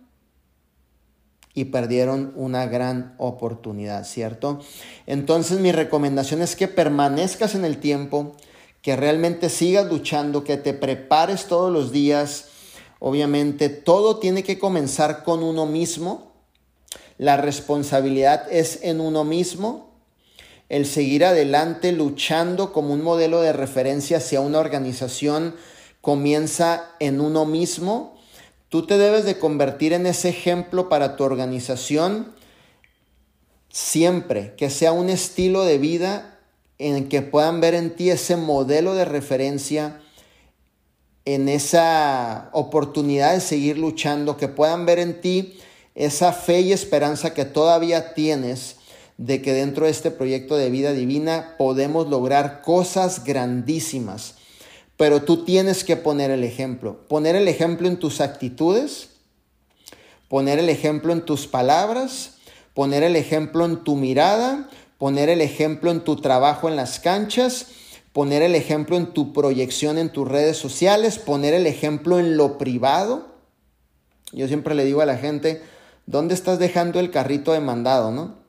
y 1.55 1.65
perdieron 1.65 2.33
una 2.37 2.67
gran 2.67 3.17
oportunidad, 3.19 4.05
¿cierto? 4.05 4.61
Entonces 5.09 5.59
mi 5.59 5.73
recomendación 5.73 6.41
es 6.41 6.55
que 6.55 6.69
permanezcas 6.69 7.57
en 7.57 7.65
el 7.65 7.79
tiempo, 7.79 8.37
que 8.81 8.95
realmente 8.95 9.49
sigas 9.49 9.91
luchando, 9.91 10.45
que 10.45 10.57
te 10.57 10.73
prepares 10.73 11.47
todos 11.47 11.73
los 11.73 11.91
días. 11.91 12.45
Obviamente 13.01 13.69
todo 13.71 14.21
tiene 14.21 14.45
que 14.45 14.61
comenzar 14.61 15.25
con 15.25 15.43
uno 15.43 15.67
mismo. 15.67 16.31
La 17.19 17.37
responsabilidad 17.37 18.47
es 18.53 18.85
en 18.85 19.01
uno 19.01 19.25
mismo. 19.25 19.94
El 20.75 20.87
seguir 20.87 21.25
adelante 21.25 21.93
luchando 21.93 22.73
como 22.73 22.95
un 22.95 23.03
modelo 23.05 23.41
de 23.41 23.53
referencia 23.53 24.17
hacia 24.17 24.41
una 24.41 24.59
organización 24.59 25.55
comienza 26.01 26.91
en 26.99 27.21
uno 27.21 27.47
mismo. 27.47 28.19
Tú 28.71 28.85
te 28.85 28.99
debes 28.99 29.25
de 29.25 29.39
convertir 29.39 29.93
en 29.93 30.05
ese 30.05 30.31
ejemplo 30.31 30.89
para 30.89 31.15
tu 31.15 31.23
organización 31.23 32.35
siempre, 33.69 34.57
que 34.57 34.69
sea 34.69 34.91
un 34.91 35.11
estilo 35.11 35.65
de 35.65 35.79
vida 35.79 36.41
en 36.79 37.09
que 37.09 37.23
puedan 37.23 37.61
ver 37.61 37.75
en 37.75 37.95
ti 37.95 38.11
ese 38.11 38.35
modelo 38.35 38.97
de 38.97 39.05
referencia, 39.05 40.01
en 41.25 41.49
esa 41.49 42.51
oportunidad 42.53 43.33
de 43.33 43.41
seguir 43.41 43.79
luchando, 43.79 44.37
que 44.37 44.49
puedan 44.49 44.87
ver 44.87 44.99
en 44.99 45.21
ti 45.21 45.57
esa 45.95 46.33
fe 46.33 46.63
y 46.63 46.73
esperanza 46.73 47.33
que 47.33 47.45
todavía 47.45 48.13
tienes 48.13 48.74
de 49.17 49.43
que 49.43 49.53
dentro 49.53 49.87
de 49.87 49.93
este 49.93 50.11
proyecto 50.11 50.57
de 50.57 50.71
vida 50.71 50.93
divina 50.93 51.55
podemos 51.59 52.09
lograr 52.09 52.63
cosas 52.63 53.25
grandísimas 53.25 54.35
pero 54.97 55.23
tú 55.23 55.45
tienes 55.45 55.85
que 55.85 55.97
poner 55.97 56.31
el 56.31 56.45
ejemplo. 56.45 57.01
Poner 57.09 57.37
el 57.37 57.49
ejemplo 57.49 57.89
en 57.89 57.99
tus 57.99 58.21
actitudes, 58.21 59.11
poner 60.29 60.59
el 60.59 60.69
ejemplo 60.69 61.13
en 61.13 61.25
tus 61.25 61.47
palabras, 61.47 62.35
poner 62.75 63.03
el 63.03 63.17
ejemplo 63.17 63.65
en 63.65 63.83
tu 63.83 63.97
mirada, 63.97 64.69
poner 64.99 65.29
el 65.29 65.41
ejemplo 65.41 65.91
en 65.91 66.01
tu 66.03 66.17
trabajo 66.17 66.69
en 66.69 66.77
las 66.77 67.01
canchas, 67.01 67.67
poner 68.13 68.43
el 68.43 68.55
ejemplo 68.55 68.97
en 68.97 69.07
tu 69.13 69.33
proyección 69.33 69.99
en 69.99 70.11
tus 70.11 70.29
redes 70.29 70.57
sociales, 70.57 71.19
poner 71.19 71.55
el 71.55 71.67
ejemplo 71.67 72.21
en 72.21 72.37
lo 72.37 72.59
privado. 72.59 73.35
Yo 74.33 74.47
siempre 74.47 74.75
le 74.77 74.85
digo 74.85 75.01
a 75.01 75.07
la 75.07 75.19
gente, 75.19 75.63
¿dónde 76.07 76.35
estás 76.35 76.61
dejando 76.61 77.01
el 77.01 77.11
carrito 77.11 77.53
de 77.53 77.61
mandado, 77.61 78.13
no? 78.13 78.44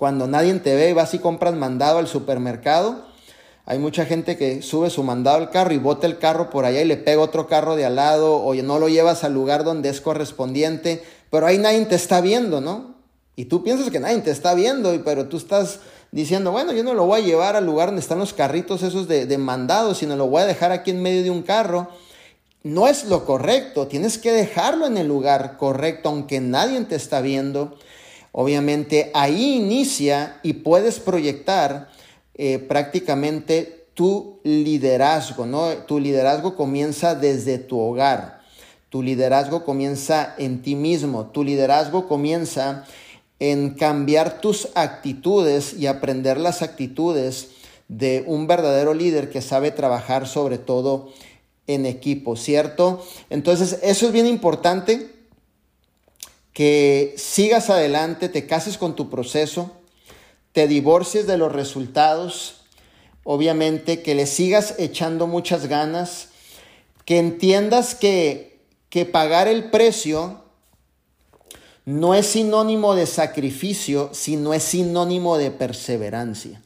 Cuando 0.00 0.26
nadie 0.26 0.54
te 0.60 0.74
ve, 0.74 0.94
vas 0.94 1.12
y 1.12 1.18
compras 1.18 1.54
mandado 1.54 1.98
al 1.98 2.08
supermercado, 2.08 3.04
hay 3.66 3.78
mucha 3.78 4.06
gente 4.06 4.38
que 4.38 4.62
sube 4.62 4.88
su 4.88 5.02
mandado 5.02 5.36
al 5.36 5.50
carro 5.50 5.74
y 5.74 5.76
bota 5.76 6.06
el 6.06 6.16
carro 6.16 6.48
por 6.48 6.64
allá 6.64 6.80
y 6.80 6.86
le 6.86 6.96
pega 6.96 7.20
otro 7.20 7.46
carro 7.46 7.76
de 7.76 7.84
al 7.84 7.96
lado 7.96 8.36
o 8.36 8.54
no 8.54 8.78
lo 8.78 8.88
llevas 8.88 9.24
al 9.24 9.34
lugar 9.34 9.62
donde 9.62 9.90
es 9.90 10.00
correspondiente, 10.00 11.04
pero 11.28 11.46
ahí 11.46 11.58
nadie 11.58 11.84
te 11.84 11.96
está 11.96 12.22
viendo, 12.22 12.62
¿no? 12.62 12.94
Y 13.36 13.44
tú 13.44 13.62
piensas 13.62 13.90
que 13.90 14.00
nadie 14.00 14.22
te 14.22 14.30
está 14.30 14.54
viendo, 14.54 14.90
pero 15.04 15.28
tú 15.28 15.36
estás 15.36 15.80
diciendo, 16.12 16.50
bueno, 16.50 16.72
yo 16.72 16.82
no 16.82 16.94
lo 16.94 17.04
voy 17.04 17.20
a 17.20 17.24
llevar 17.26 17.56
al 17.56 17.66
lugar 17.66 17.88
donde 17.88 18.00
están 18.00 18.20
los 18.20 18.32
carritos 18.32 18.82
esos 18.82 19.06
de 19.06 19.36
mandado, 19.36 19.94
sino 19.94 20.16
lo 20.16 20.28
voy 20.28 20.40
a 20.40 20.46
dejar 20.46 20.72
aquí 20.72 20.92
en 20.92 21.02
medio 21.02 21.22
de 21.22 21.30
un 21.30 21.42
carro. 21.42 21.90
No 22.62 22.88
es 22.88 23.04
lo 23.04 23.26
correcto, 23.26 23.86
tienes 23.86 24.16
que 24.16 24.32
dejarlo 24.32 24.86
en 24.86 24.96
el 24.96 25.08
lugar 25.08 25.58
correcto, 25.58 26.08
aunque 26.08 26.40
nadie 26.40 26.80
te 26.86 26.96
está 26.96 27.20
viendo. 27.20 27.76
Obviamente 28.32 29.10
ahí 29.14 29.56
inicia 29.56 30.38
y 30.42 30.54
puedes 30.54 31.00
proyectar 31.00 31.88
eh, 32.34 32.58
prácticamente 32.58 33.86
tu 33.94 34.40
liderazgo, 34.44 35.46
¿no? 35.46 35.68
Tu 35.86 35.98
liderazgo 35.98 36.56
comienza 36.56 37.14
desde 37.14 37.58
tu 37.58 37.78
hogar, 37.78 38.40
tu 38.88 39.02
liderazgo 39.02 39.64
comienza 39.64 40.34
en 40.38 40.62
ti 40.62 40.74
mismo, 40.74 41.26
tu 41.26 41.44
liderazgo 41.44 42.08
comienza 42.08 42.84
en 43.40 43.70
cambiar 43.70 44.40
tus 44.40 44.68
actitudes 44.74 45.74
y 45.74 45.86
aprender 45.86 46.38
las 46.38 46.62
actitudes 46.62 47.48
de 47.88 48.22
un 48.26 48.46
verdadero 48.46 48.94
líder 48.94 49.30
que 49.30 49.42
sabe 49.42 49.70
trabajar 49.70 50.28
sobre 50.28 50.58
todo 50.58 51.10
en 51.66 51.86
equipo, 51.86 52.36
¿cierto? 52.36 53.04
Entonces, 53.30 53.78
eso 53.82 54.06
es 54.06 54.12
bien 54.12 54.26
importante, 54.26 55.10
que 56.52 57.14
sigas 57.16 57.70
adelante, 57.70 58.28
te 58.28 58.46
cases 58.46 58.78
con 58.78 58.96
tu 58.96 59.08
proceso, 59.10 59.72
te 60.52 60.66
divorcies 60.66 61.26
de 61.26 61.36
los 61.36 61.52
resultados, 61.52 62.62
obviamente, 63.22 64.02
que 64.02 64.14
le 64.14 64.26
sigas 64.26 64.74
echando 64.78 65.26
muchas 65.26 65.66
ganas, 65.66 66.28
que 67.04 67.18
entiendas 67.18 67.94
que, 67.94 68.60
que 68.88 69.06
pagar 69.06 69.48
el 69.48 69.70
precio 69.70 70.44
no 71.84 72.14
es 72.14 72.26
sinónimo 72.26 72.94
de 72.94 73.06
sacrificio, 73.06 74.10
sino 74.12 74.54
es 74.54 74.62
sinónimo 74.62 75.38
de 75.38 75.50
perseverancia. 75.50 76.62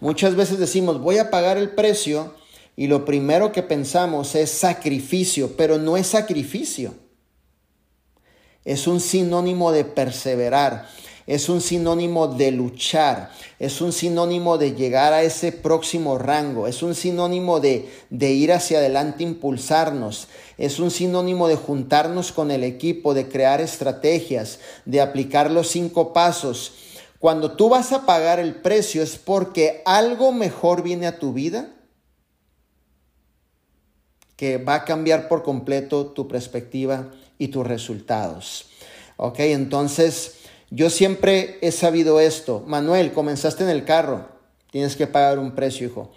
Muchas 0.00 0.34
veces 0.34 0.58
decimos, 0.58 1.00
voy 1.00 1.18
a 1.18 1.30
pagar 1.30 1.56
el 1.56 1.70
precio 1.70 2.34
y 2.76 2.88
lo 2.88 3.04
primero 3.04 3.52
que 3.52 3.62
pensamos 3.62 4.34
es 4.34 4.50
sacrificio, 4.50 5.56
pero 5.56 5.78
no 5.78 5.96
es 5.96 6.08
sacrificio. 6.08 6.94
Es 8.64 8.86
un 8.86 9.00
sinónimo 9.00 9.72
de 9.72 9.84
perseverar, 9.84 10.88
es 11.26 11.48
un 11.48 11.60
sinónimo 11.60 12.28
de 12.28 12.50
luchar, 12.50 13.30
es 13.58 13.80
un 13.80 13.92
sinónimo 13.92 14.58
de 14.58 14.72
llegar 14.74 15.12
a 15.12 15.22
ese 15.22 15.52
próximo 15.52 16.18
rango, 16.18 16.66
es 16.66 16.82
un 16.82 16.94
sinónimo 16.94 17.60
de, 17.60 17.90
de, 18.10 18.32
ir 18.32 18.52
hacia 18.52 18.78
adelante, 18.78 19.22
impulsarnos, 19.22 20.28
es 20.58 20.78
un 20.78 20.90
sinónimo 20.90 21.48
de 21.48 21.56
juntarnos 21.56 22.32
con 22.32 22.50
el 22.50 22.64
equipo, 22.64 23.14
de 23.14 23.28
crear 23.28 23.60
estrategias, 23.60 24.60
de 24.84 25.00
aplicar 25.00 25.50
los 25.50 25.68
cinco 25.68 26.12
pasos. 26.12 26.72
Cuando 27.18 27.52
tú 27.52 27.70
vas 27.70 27.92
a 27.92 28.04
pagar 28.04 28.38
el 28.38 28.56
precio 28.56 29.02
es 29.02 29.16
porque 29.16 29.82
algo 29.86 30.32
mejor 30.32 30.82
viene 30.82 31.06
a 31.06 31.18
tu 31.18 31.32
vida 31.32 31.70
que 34.44 34.58
va 34.58 34.74
a 34.74 34.84
cambiar 34.84 35.26
por 35.26 35.42
completo 35.42 36.08
tu 36.08 36.28
perspectiva 36.28 37.08
y 37.38 37.48
tus 37.48 37.66
resultados. 37.66 38.66
Ok, 39.16 39.38
entonces 39.38 40.34
yo 40.68 40.90
siempre 40.90 41.56
he 41.62 41.72
sabido 41.72 42.20
esto. 42.20 42.62
Manuel, 42.66 43.14
comenzaste 43.14 43.64
en 43.64 43.70
el 43.70 43.86
carro, 43.86 44.28
tienes 44.70 44.96
que 44.96 45.06
pagar 45.06 45.38
un 45.38 45.54
precio, 45.54 45.86
hijo. 45.86 46.12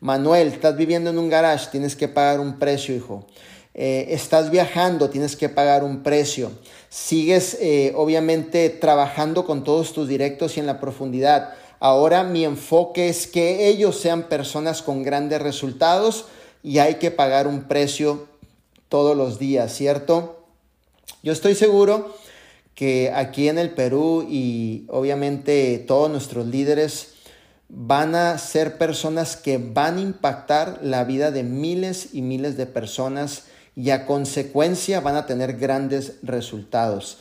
Manuel, 0.00 0.48
estás 0.48 0.74
viviendo 0.78 1.10
en 1.10 1.18
un 1.18 1.28
garage, 1.28 1.68
tienes 1.70 1.96
que 1.96 2.08
pagar 2.08 2.40
un 2.40 2.58
precio, 2.58 2.96
hijo. 2.96 3.26
Eh, 3.74 4.06
estás 4.08 4.50
viajando, 4.50 5.10
tienes 5.10 5.36
que 5.36 5.50
pagar 5.50 5.84
un 5.84 6.02
precio. 6.02 6.52
Sigues, 6.88 7.58
eh, 7.60 7.92
obviamente, 7.94 8.70
trabajando 8.70 9.44
con 9.44 9.64
todos 9.64 9.92
tus 9.92 10.08
directos 10.08 10.56
y 10.56 10.60
en 10.60 10.66
la 10.66 10.80
profundidad. 10.80 11.52
Ahora 11.78 12.24
mi 12.24 12.42
enfoque 12.42 13.10
es 13.10 13.26
que 13.26 13.68
ellos 13.68 14.00
sean 14.00 14.30
personas 14.30 14.80
con 14.80 15.02
grandes 15.02 15.42
resultados 15.42 16.24
y 16.66 16.80
hay 16.80 16.96
que 16.96 17.12
pagar 17.12 17.46
un 17.46 17.68
precio 17.68 18.26
todos 18.88 19.16
los 19.16 19.38
días, 19.38 19.72
¿cierto? 19.72 20.48
Yo 21.22 21.32
estoy 21.32 21.54
seguro 21.54 22.16
que 22.74 23.12
aquí 23.14 23.48
en 23.48 23.58
el 23.58 23.70
Perú 23.70 24.26
y 24.28 24.84
obviamente 24.88 25.78
todos 25.86 26.10
nuestros 26.10 26.44
líderes 26.48 27.12
van 27.68 28.16
a 28.16 28.36
ser 28.38 28.78
personas 28.78 29.36
que 29.36 29.58
van 29.58 29.98
a 29.98 30.00
impactar 30.00 30.80
la 30.82 31.04
vida 31.04 31.30
de 31.30 31.44
miles 31.44 32.08
y 32.12 32.22
miles 32.22 32.56
de 32.56 32.66
personas 32.66 33.44
y 33.76 33.90
a 33.90 34.04
consecuencia 34.04 34.98
van 35.00 35.14
a 35.14 35.26
tener 35.26 35.58
grandes 35.58 36.14
resultados. 36.24 37.18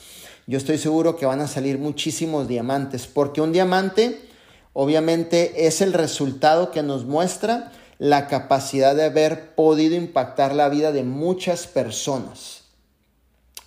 Yo 0.47 0.57
estoy 0.57 0.79
seguro 0.79 1.17
que 1.17 1.27
van 1.27 1.41
a 1.41 1.47
salir 1.47 1.77
muchísimos 1.77 2.47
diamantes, 2.47 3.05
porque 3.05 3.41
un 3.41 3.51
diamante 3.51 4.27
obviamente 4.73 5.67
es 5.67 5.81
el 5.81 5.93
resultado 5.93 6.71
que 6.71 6.81
nos 6.81 7.05
muestra 7.05 7.71
la 7.97 8.27
capacidad 8.27 8.95
de 8.95 9.05
haber 9.05 9.55
podido 9.55 9.95
impactar 9.95 10.53
la 10.53 10.69
vida 10.69 10.91
de 10.91 11.03
muchas 11.03 11.67
personas. 11.67 12.63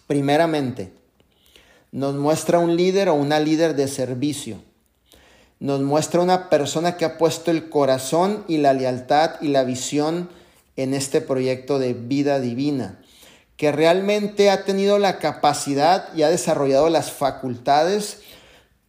Primeramente, 0.07 0.93
nos 1.93 2.14
muestra 2.14 2.59
un 2.59 2.77
líder 2.77 3.09
o 3.09 3.14
una 3.14 3.41
líder 3.41 3.75
de 3.75 3.88
servicio. 3.88 4.59
Nos 5.61 5.81
muestra 5.81 6.21
una 6.21 6.51
persona 6.51 6.97
que 6.97 7.05
ha 7.05 7.19
puesto 7.19 7.51
el 7.51 7.69
corazón 7.69 8.45
y 8.47 8.59
la 8.59 8.75
lealtad 8.75 9.41
y 9.41 9.49
la 9.49 9.64
visión 9.64 10.29
en 10.77 10.95
este 10.95 11.21
proyecto 11.21 11.79
de 11.79 11.95
vida 11.95 12.38
divina, 12.38 13.01
que 13.57 13.73
realmente 13.73 14.51
ha 14.51 14.64
tenido 14.64 14.99
la 14.99 15.19
capacidad 15.19 16.14
y 16.14 16.23
ha 16.23 16.29
desarrollado 16.29 16.88
las 16.91 17.11
facultades 17.11 18.21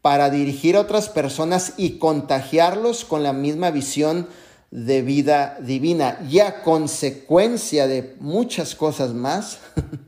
para 0.01 0.29
dirigir 0.29 0.75
a 0.75 0.81
otras 0.81 1.09
personas 1.09 1.73
y 1.77 1.97
contagiarlos 1.97 3.05
con 3.05 3.23
la 3.23 3.33
misma 3.33 3.71
visión 3.71 4.27
de 4.71 5.01
vida 5.01 5.57
divina. 5.61 6.19
Y 6.29 6.39
a 6.39 6.61
consecuencia 6.61 7.87
de 7.87 8.15
muchas 8.19 8.75
cosas 8.75 9.13
más, 9.13 9.59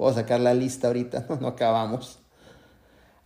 Puedo 0.00 0.14
sacar 0.14 0.40
la 0.40 0.54
lista 0.54 0.86
ahorita, 0.86 1.26
no, 1.28 1.36
no 1.42 1.48
acabamos. 1.48 2.20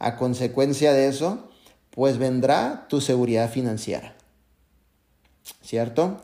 A 0.00 0.16
consecuencia 0.16 0.92
de 0.92 1.07
eso, 1.07 1.48
pues 1.90 2.18
vendrá 2.18 2.87
tu 2.88 3.00
seguridad 3.00 3.48
financiera. 3.48 4.16
¿Cierto? 5.62 6.20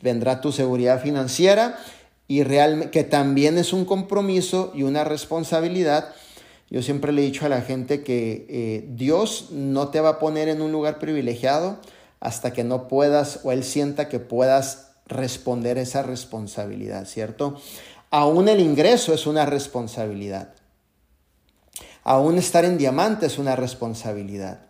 Vendrá 0.00 0.40
tu 0.40 0.50
seguridad 0.50 1.02
financiera 1.02 1.78
y 2.26 2.42
realmente 2.42 2.90
que 2.90 3.04
también 3.04 3.58
es 3.58 3.74
un 3.74 3.84
compromiso 3.84 4.72
y 4.74 4.84
una 4.84 5.04
responsabilidad. 5.04 6.14
Yo 6.70 6.80
siempre 6.80 7.12
le 7.12 7.20
he 7.20 7.26
dicho 7.26 7.44
a 7.44 7.50
la 7.50 7.60
gente 7.60 8.02
que 8.02 8.46
eh, 8.48 8.88
Dios 8.94 9.48
no 9.50 9.88
te 9.88 10.00
va 10.00 10.08
a 10.08 10.18
poner 10.18 10.48
en 10.48 10.62
un 10.62 10.72
lugar 10.72 10.98
privilegiado 10.98 11.80
hasta 12.22 12.52
que 12.52 12.62
no 12.62 12.86
puedas 12.86 13.40
o 13.42 13.50
Él 13.50 13.64
sienta 13.64 14.08
que 14.08 14.20
puedas 14.20 14.92
responder 15.06 15.76
esa 15.76 16.04
responsabilidad, 16.04 17.04
¿cierto? 17.04 17.60
Aún 18.12 18.48
el 18.48 18.60
ingreso 18.60 19.12
es 19.12 19.26
una 19.26 19.44
responsabilidad. 19.44 20.54
Aún 22.04 22.38
estar 22.38 22.64
en 22.64 22.78
diamante 22.78 23.26
es 23.26 23.38
una 23.38 23.56
responsabilidad. 23.56 24.60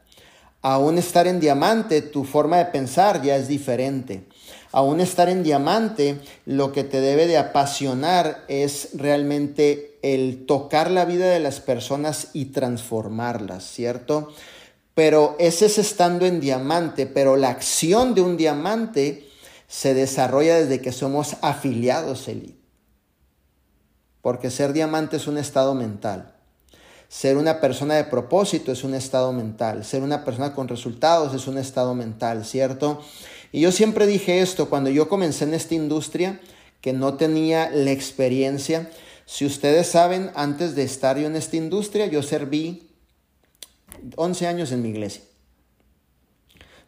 Aún 0.62 0.96
estar 0.96 1.26
en 1.26 1.40
diamante, 1.40 2.00
tu 2.00 2.24
forma 2.24 2.56
de 2.56 2.66
pensar 2.66 3.20
ya 3.20 3.36
es 3.36 3.48
diferente. 3.48 4.26
Aún 4.70 5.00
estar 5.00 5.28
en 5.28 5.42
diamante, 5.42 6.20
lo 6.46 6.72
que 6.72 6.84
te 6.84 7.02
debe 7.02 7.26
de 7.26 7.36
apasionar 7.36 8.44
es 8.48 8.90
realmente 8.94 9.98
el 10.00 10.46
tocar 10.46 10.90
la 10.90 11.04
vida 11.04 11.26
de 11.26 11.40
las 11.40 11.60
personas 11.60 12.28
y 12.32 12.46
transformarlas, 12.46 13.64
¿cierto? 13.64 14.32
Pero 14.94 15.36
ese 15.38 15.66
es 15.66 15.78
estando 15.78 16.26
en 16.26 16.40
diamante, 16.40 17.06
pero 17.06 17.36
la 17.36 17.50
acción 17.50 18.14
de 18.14 18.20
un 18.20 18.36
diamante 18.36 19.28
se 19.66 19.94
desarrolla 19.94 20.56
desde 20.56 20.80
que 20.80 20.92
somos 20.92 21.36
afiliados 21.40 22.28
elite 22.28 22.62
porque 24.22 24.50
ser 24.50 24.72
diamante 24.72 25.16
es 25.16 25.26
un 25.26 25.36
estado 25.36 25.74
mental. 25.74 26.32
Ser 27.08 27.36
una 27.36 27.60
persona 27.60 27.96
de 27.96 28.04
propósito 28.04 28.72
es 28.72 28.84
un 28.84 28.94
estado 28.94 29.32
mental. 29.32 29.84
Ser 29.84 30.02
una 30.02 30.24
persona 30.24 30.54
con 30.54 30.68
resultados 30.68 31.34
es 31.34 31.46
un 31.46 31.58
estado 31.58 31.94
mental, 31.94 32.46
¿cierto? 32.46 33.02
Y 33.50 33.60
yo 33.60 33.72
siempre 33.72 34.06
dije 34.06 34.40
esto, 34.40 34.70
cuando 34.70 34.88
yo 34.88 35.08
comencé 35.08 35.44
en 35.44 35.52
esta 35.52 35.74
industria, 35.74 36.40
que 36.80 36.92
no 36.92 37.14
tenía 37.14 37.68
la 37.70 37.90
experiencia. 37.90 38.90
Si 39.26 39.44
ustedes 39.44 39.88
saben, 39.88 40.30
antes 40.34 40.74
de 40.74 40.84
estar 40.84 41.18
yo 41.18 41.26
en 41.26 41.36
esta 41.36 41.56
industria, 41.56 42.06
yo 42.06 42.22
serví 42.22 42.88
11 44.16 44.46
años 44.46 44.72
en 44.72 44.82
mi 44.82 44.90
iglesia. 44.90 45.22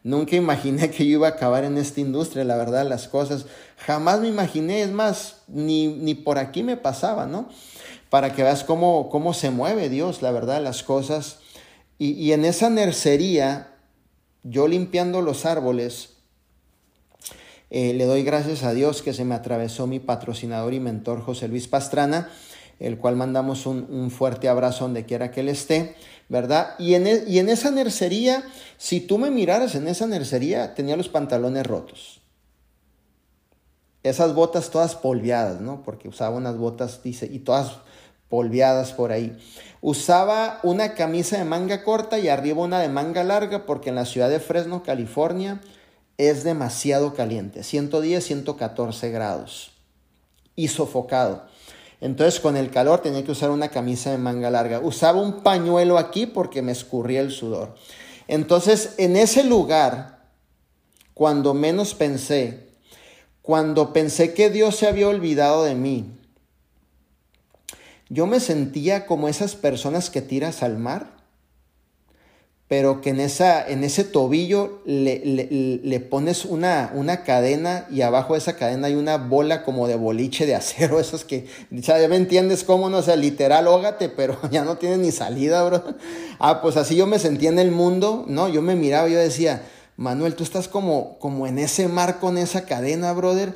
Nunca 0.03 0.35
imaginé 0.35 0.91
que 0.91 1.05
yo 1.05 1.13
iba 1.13 1.27
a 1.27 1.31
acabar 1.31 1.63
en 1.63 1.77
esta 1.77 1.99
industria, 1.99 2.43
la 2.43 2.57
verdad, 2.57 2.87
las 2.87 3.07
cosas. 3.07 3.47
Jamás 3.77 4.19
me 4.19 4.27
imaginé, 4.27 4.83
es 4.83 4.91
más, 4.91 5.41
ni, 5.47 5.87
ni 5.87 6.13
por 6.13 6.37
aquí 6.37 6.61
me 6.61 6.77
pasaba, 6.77 7.25
¿no? 7.25 7.49
Para 8.11 8.33
que 8.33 8.43
veas 8.43 8.63
cómo, 8.63 9.09
cómo 9.09 9.33
se 9.33 9.49
mueve 9.49 9.89
Dios, 9.89 10.21
la 10.21 10.31
verdad, 10.31 10.61
las 10.61 10.83
cosas. 10.83 11.39
Y, 11.97 12.11
y 12.11 12.33
en 12.33 12.45
esa 12.45 12.69
nercería, 12.69 13.75
yo 14.43 14.67
limpiando 14.67 15.21
los 15.21 15.45
árboles, 15.45 16.15
eh, 17.71 17.93
le 17.93 18.05
doy 18.05 18.23
gracias 18.23 18.63
a 18.63 18.73
Dios 18.73 19.01
que 19.01 19.13
se 19.13 19.25
me 19.25 19.35
atravesó 19.35 19.87
mi 19.87 19.99
patrocinador 19.99 20.73
y 20.73 20.79
mentor 20.79 21.21
José 21.21 21.47
Luis 21.47 21.67
Pastrana, 21.67 22.29
el 22.79 22.97
cual 22.97 23.15
mandamos 23.15 23.65
un, 23.65 23.87
un 23.89 24.11
fuerte 24.11 24.49
abrazo 24.49 24.85
donde 24.85 25.05
quiera 25.05 25.31
que 25.31 25.41
él 25.41 25.49
esté. 25.49 25.95
¿verdad? 26.27 26.75
Y 26.79 26.95
en, 26.95 27.23
y 27.27 27.39
en 27.39 27.49
esa 27.49 27.71
nercería, 27.71 28.43
si 28.77 28.99
tú 28.99 29.17
me 29.17 29.31
miraras 29.31 29.75
en 29.75 29.87
esa 29.87 30.07
nercería, 30.07 30.73
tenía 30.73 30.97
los 30.97 31.09
pantalones 31.09 31.65
rotos. 31.65 32.21
Esas 34.03 34.33
botas 34.33 34.69
todas 34.69 34.95
polviadas, 34.95 35.61
¿no? 35.61 35.81
Porque 35.83 36.07
usaba 36.07 36.35
unas 36.35 36.57
botas, 36.57 37.01
dice, 37.03 37.27
y 37.31 37.39
todas 37.39 37.77
polviadas 38.29 38.93
por 38.93 39.11
ahí. 39.11 39.37
Usaba 39.81 40.59
una 40.63 40.93
camisa 40.93 41.37
de 41.37 41.45
manga 41.45 41.83
corta 41.83 42.19
y 42.19 42.27
arriba 42.27 42.63
una 42.63 42.79
de 42.79 42.89
manga 42.89 43.23
larga 43.23 43.65
porque 43.65 43.89
en 43.89 43.95
la 43.95 44.05
ciudad 44.05 44.29
de 44.29 44.39
Fresno, 44.39 44.83
California, 44.83 45.61
es 46.17 46.43
demasiado 46.43 47.13
caliente, 47.13 47.63
110, 47.63 48.23
114 48.23 49.09
grados 49.11 49.71
y 50.55 50.69
sofocado. 50.69 51.47
Entonces 52.05 52.39
con 52.39 52.55
el 52.55 52.69
calor 52.69 52.99
tenía 52.99 53.23
que 53.23 53.31
usar 53.31 53.49
una 53.49 53.69
camisa 53.69 54.11
de 54.11 54.19
manga 54.19 54.51
larga. 54.51 54.79
Usaba 54.79 55.19
un 55.19 55.41
pañuelo 55.41 55.97
aquí 55.97 56.27
porque 56.27 56.61
me 56.61 56.71
escurría 56.71 57.19
el 57.19 57.31
sudor. 57.31 57.73
Entonces 58.27 58.93
en 58.99 59.15
ese 59.15 59.43
lugar, 59.43 60.19
cuando 61.15 61.55
menos 61.55 61.95
pensé, 61.95 62.69
cuando 63.41 63.91
pensé 63.91 64.35
que 64.35 64.51
Dios 64.51 64.75
se 64.75 64.85
había 64.85 65.07
olvidado 65.07 65.63
de 65.63 65.73
mí, 65.73 66.15
yo 68.09 68.27
me 68.27 68.39
sentía 68.39 69.07
como 69.07 69.27
esas 69.27 69.55
personas 69.55 70.11
que 70.11 70.21
tiras 70.21 70.61
al 70.61 70.77
mar 70.77 71.14
pero 72.67 72.99
que 72.99 73.11
en, 73.11 73.19
esa, 73.19 73.67
en 73.67 73.83
ese 73.83 74.03
tobillo 74.03 74.81
le, 74.85 75.21
le, 75.83 75.99
pones 75.99 76.45
una, 76.45 76.91
una, 76.95 77.23
cadena 77.23 77.85
y 77.91 78.01
abajo 78.01 78.33
de 78.33 78.39
esa 78.39 78.55
cadena 78.55 78.87
hay 78.87 78.95
una 78.95 79.17
bola 79.17 79.63
como 79.63 79.87
de 79.87 79.95
boliche 79.95 80.47
de 80.47 80.55
acero, 80.55 80.99
esas 80.99 81.23
que, 81.23 81.45
ya 81.69 81.95
me 82.07 82.15
entiendes 82.15 82.63
cómo, 82.63 82.89
no 82.89 83.03
sé, 83.03 83.15
literal, 83.17 83.67
ógate, 83.67 84.09
pero 84.09 84.37
ya 84.51 84.63
no 84.63 84.77
tiene 84.77 84.97
ni 84.97 85.11
salida, 85.11 85.63
bro. 85.63 85.83
Ah, 86.39 86.61
pues 86.61 86.75
así 86.75 86.95
yo 86.95 87.05
me 87.05 87.19
sentía 87.19 87.49
en 87.49 87.59
el 87.59 87.71
mundo, 87.71 88.25
¿no? 88.27 88.49
Yo 88.49 88.63
me 88.63 88.75
miraba 88.75 89.07
yo 89.09 89.19
decía, 89.19 89.61
Manuel, 89.95 90.33
tú 90.33 90.43
estás 90.43 90.67
como, 90.67 91.19
como 91.19 91.45
en 91.45 91.59
ese 91.59 91.87
mar 91.87 92.19
con 92.19 92.37
esa 92.39 92.65
cadena, 92.65 93.13
brother, 93.13 93.55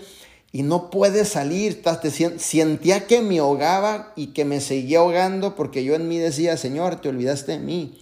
y 0.51 0.61
no 0.61 0.91
puedes 0.91 1.29
salir, 1.29 1.81
te, 1.81 2.11
sentía 2.11 3.07
que 3.07 3.21
me 3.21 3.39
ahogaba 3.39 4.13
y 4.15 4.27
que 4.27 4.45
me 4.45 4.61
seguía 4.61 4.99
ahogando 4.99 5.55
porque 5.55 5.83
yo 5.83 5.95
en 5.95 6.07
mí 6.07 6.19
decía, 6.19 6.57
Señor, 6.57 7.01
te 7.01 7.09
olvidaste 7.09 7.53
de 7.53 7.59
mí. 7.59 7.99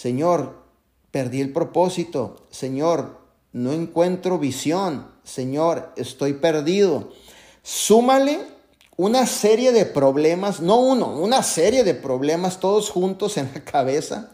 Señor, 0.00 0.54
perdí 1.10 1.40
el 1.40 1.52
propósito. 1.52 2.46
Señor, 2.50 3.18
no 3.52 3.72
encuentro 3.72 4.38
visión. 4.38 5.08
Señor, 5.24 5.92
estoy 5.96 6.34
perdido. 6.34 7.10
Súmale 7.64 8.38
una 8.96 9.26
serie 9.26 9.72
de 9.72 9.86
problemas, 9.86 10.60
no 10.60 10.78
uno, 10.78 11.08
una 11.18 11.42
serie 11.42 11.82
de 11.82 11.94
problemas 11.94 12.60
todos 12.60 12.90
juntos 12.90 13.38
en 13.38 13.50
la 13.52 13.64
cabeza. 13.64 14.30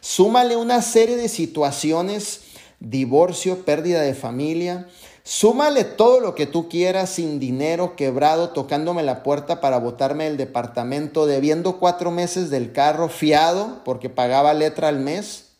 Súmale 0.00 0.54
una 0.54 0.80
serie 0.80 1.16
de 1.16 1.28
situaciones, 1.28 2.42
divorcio, 2.78 3.64
pérdida 3.64 4.02
de 4.02 4.14
familia, 4.14 4.86
Súmale 5.22 5.84
todo 5.84 6.20
lo 6.20 6.34
que 6.34 6.46
tú 6.46 6.68
quieras 6.68 7.10
sin 7.10 7.38
dinero, 7.38 7.94
quebrado, 7.94 8.50
tocándome 8.50 9.02
la 9.02 9.22
puerta 9.22 9.60
para 9.60 9.78
botarme 9.78 10.24
del 10.24 10.36
departamento, 10.36 11.26
debiendo 11.26 11.78
cuatro 11.78 12.10
meses 12.10 12.48
del 12.50 12.72
carro, 12.72 13.08
fiado 13.08 13.82
porque 13.84 14.08
pagaba 14.08 14.54
letra 14.54 14.88
al 14.88 14.98
mes 14.98 15.50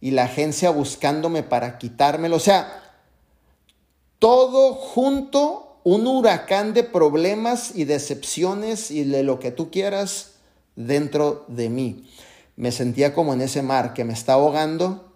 y 0.00 0.12
la 0.12 0.24
agencia 0.24 0.70
buscándome 0.70 1.42
para 1.42 1.78
quitármelo. 1.78 2.36
O 2.36 2.40
sea, 2.40 2.82
todo 4.18 4.74
junto, 4.74 5.78
un 5.84 6.06
huracán 6.06 6.72
de 6.72 6.82
problemas 6.82 7.72
y 7.74 7.84
decepciones 7.84 8.90
y 8.90 9.04
de 9.04 9.22
lo 9.22 9.38
que 9.38 9.50
tú 9.50 9.70
quieras 9.70 10.32
dentro 10.76 11.44
de 11.48 11.68
mí. 11.68 12.10
Me 12.56 12.72
sentía 12.72 13.14
como 13.14 13.34
en 13.34 13.42
ese 13.42 13.62
mar 13.62 13.92
que 13.94 14.04
me 14.04 14.12
está 14.12 14.34
ahogando 14.34 15.13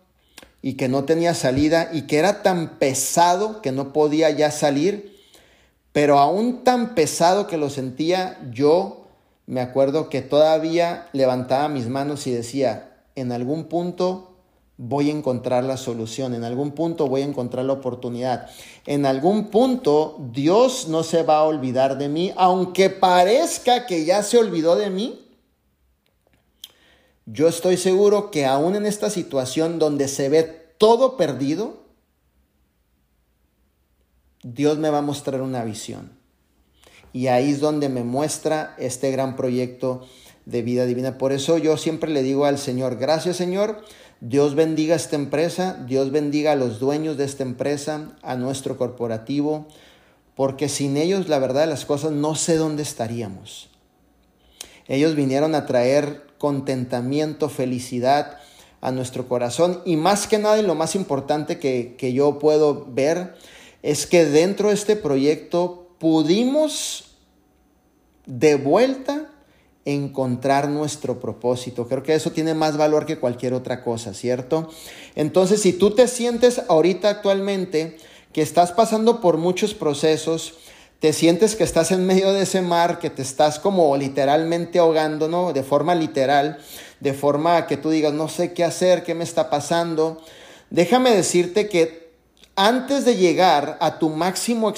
y 0.63 0.75
que 0.75 0.89
no 0.89 1.05
tenía 1.05 1.35
salida 1.35 1.91
y 1.93 2.03
que 2.03 2.19
era 2.19 2.43
tan 2.43 2.79
pesado 2.79 3.63
que 3.63 3.73
no 3.73 3.93
podía 3.93 4.31
ya 4.31 4.51
salir, 4.51 5.17
pero 5.93 6.19
aún 6.19 6.65
tan 6.65 6.95
pesado 6.95 7.47
que 7.47 7.57
lo 7.57 7.71
sentía, 7.71 8.39
yo 8.53 9.07
me 9.47 9.61
acuerdo 9.61 10.09
que 10.09 10.21
todavía 10.21 11.09
levantaba 11.13 11.69
mis 11.69 11.89
manos 11.89 12.27
y 12.27 12.33
decía, 12.33 13.03
en 13.15 13.33
algún 13.33 13.65
punto 13.65 14.37
voy 14.77 15.11
a 15.11 15.13
encontrar 15.13 15.65
la 15.65 15.77
solución, 15.77 16.35
en 16.35 16.45
algún 16.45 16.73
punto 16.73 17.09
voy 17.09 17.23
a 17.23 17.27
encontrar 17.27 17.65
la 17.65 17.73
oportunidad, 17.73 18.49
en 18.87 19.07
algún 19.07 19.47
punto 19.49 20.19
Dios 20.33 20.87
no 20.89 21.03
se 21.03 21.23
va 21.23 21.39
a 21.39 21.45
olvidar 21.45 21.99
de 21.99 22.09
mí, 22.09 22.33
aunque 22.37 22.91
parezca 22.91 23.87
que 23.87 24.05
ya 24.05 24.23
se 24.23 24.39
olvidó 24.39 24.77
de 24.77 24.91
mí, 24.91 25.28
yo 27.31 27.47
estoy 27.47 27.77
seguro 27.77 28.31
que 28.31 28.47
aún 28.47 28.75
en 28.75 28.87
esta 28.87 29.11
situación 29.11 29.79
donde 29.79 30.09
se 30.09 30.31
ve 30.31 30.45
todo 30.79 31.19
perdido, 31.19 31.83
Dios 34.43 34.79
me 34.79 34.89
va 34.89 34.99
a 34.99 35.03
mostrar 35.03 35.43
una 35.43 35.63
visión. 35.63 36.11
Y 37.13 37.27
ahí 37.27 37.51
es 37.51 37.61
donde 37.61 37.91
me 37.91 38.03
muestra 38.03 38.75
este 38.79 39.11
gran 39.11 39.37
proyecto 39.37 40.07
de 40.47 40.63
vida 40.63 40.87
divina. 40.87 41.19
Por 41.19 41.33
eso 41.33 41.59
yo 41.59 41.77
siempre 41.77 42.11
le 42.11 42.23
digo 42.23 42.47
al 42.47 42.57
Señor, 42.57 42.97
gracias 42.97 43.37
Señor, 43.37 43.85
Dios 44.23 44.55
bendiga 44.55 44.97
esta 44.97 45.17
empresa, 45.17 45.85
Dios 45.87 46.11
bendiga 46.11 46.53
a 46.53 46.57
los 46.57 46.81
dueños 46.81 47.19
de 47.19 47.25
esta 47.25 47.43
empresa, 47.43 48.17
a 48.23 48.37
nuestro 48.37 48.79
corporativo, 48.79 49.69
porque 50.35 50.71
sin 50.71 50.97
ellos 50.97 51.29
la 51.29 51.39
verdad 51.39 51.63
de 51.63 51.67
las 51.67 51.85
cosas 51.85 52.13
no 52.13 52.35
sé 52.37 52.57
dónde 52.57 52.85
estaríamos. 52.85 53.69
Ellos 54.87 55.15
vinieron 55.15 55.55
a 55.55 55.67
traer 55.67 56.28
contentamiento, 56.39 57.49
felicidad 57.49 58.39
a 58.81 58.93
nuestro 58.93 59.29
corazón. 59.29 59.83
Y 59.85 59.97
más 59.97 60.27
que 60.27 60.39
nada, 60.39 60.59
y 60.59 60.63
lo 60.63 60.75
más 60.75 60.95
importante 60.95 61.59
que, 61.59 61.97
que 61.99 62.13
yo 62.13 62.39
puedo 62.39 62.87
ver, 62.89 63.35
es 63.83 64.07
que 64.07 64.25
dentro 64.25 64.69
de 64.69 64.75
este 64.75 64.97
proyecto 64.97 65.89
pudimos 65.99 67.17
de 68.27 68.55
vuelta 68.55 69.31
encontrar 69.85 70.69
nuestro 70.69 71.19
propósito. 71.19 71.89
Creo 71.89 72.03
que 72.03 72.15
eso 72.15 72.31
tiene 72.31 72.53
más 72.55 72.77
valor 72.77 73.07
que 73.07 73.19
cualquier 73.19 73.55
otra 73.55 73.83
cosa, 73.83 74.13
¿cierto? 74.13 74.69
Entonces, 75.15 75.63
si 75.63 75.73
tú 75.73 75.93
te 75.93 76.09
sientes 76.09 76.61
ahorita 76.69 77.09
actualmente 77.09 77.97
que 78.33 78.43
estás 78.43 78.73
pasando 78.73 79.23
por 79.23 79.39
muchos 79.39 79.73
procesos, 79.73 80.55
te 81.01 81.13
sientes 81.13 81.55
que 81.55 81.65
estás 81.65 81.93
en 81.93 82.07
medio 82.07 82.33
de 82.33 82.43
ese 82.43 82.61
mar, 82.61 82.99
que 82.99 83.11
te 83.11 83.23
estás 83.23 83.59
como 83.59 83.97
literalmente 83.97 84.81
ahogando, 84.81 85.29
¿no? 85.29 85.53
De 85.53 85.63
forma 85.63 85.95
literal, 85.95 86.59
de 86.99 87.15
forma 87.15 87.67
que 87.67 87.77
tú 87.77 87.91
digas, 87.91 88.13
no 88.13 88.29
sé 88.29 88.53
qué 88.53 88.65
hacer, 88.65 89.05
qué 89.05 89.15
me 89.15 89.25
está 89.25 89.49
pasando. 89.49 90.21
Déjame 90.71 91.11
decirte 91.11 91.69
que 91.69 92.09
antes 92.57 93.05
de 93.05 93.15
llegar 93.15 93.79
a 93.81 94.01
tu 94.01 94.11
máximo 94.11 94.75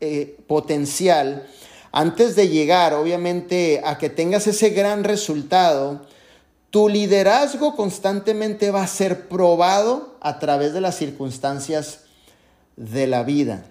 eh, 0.00 0.36
potencial, 0.46 1.46
antes 1.92 2.36
de 2.36 2.48
llegar, 2.48 2.92
obviamente, 2.92 3.80
a 3.82 3.96
que 3.96 4.10
tengas 4.10 4.46
ese 4.46 4.70
gran 4.70 5.04
resultado, 5.04 6.02
tu 6.68 6.90
liderazgo 6.90 7.74
constantemente 7.74 8.70
va 8.70 8.82
a 8.82 8.86
ser 8.86 9.28
probado 9.28 10.18
a 10.20 10.38
través 10.38 10.74
de 10.74 10.82
las 10.82 10.96
circunstancias 10.96 12.00
de 12.76 13.06
la 13.06 13.22
vida. 13.22 13.64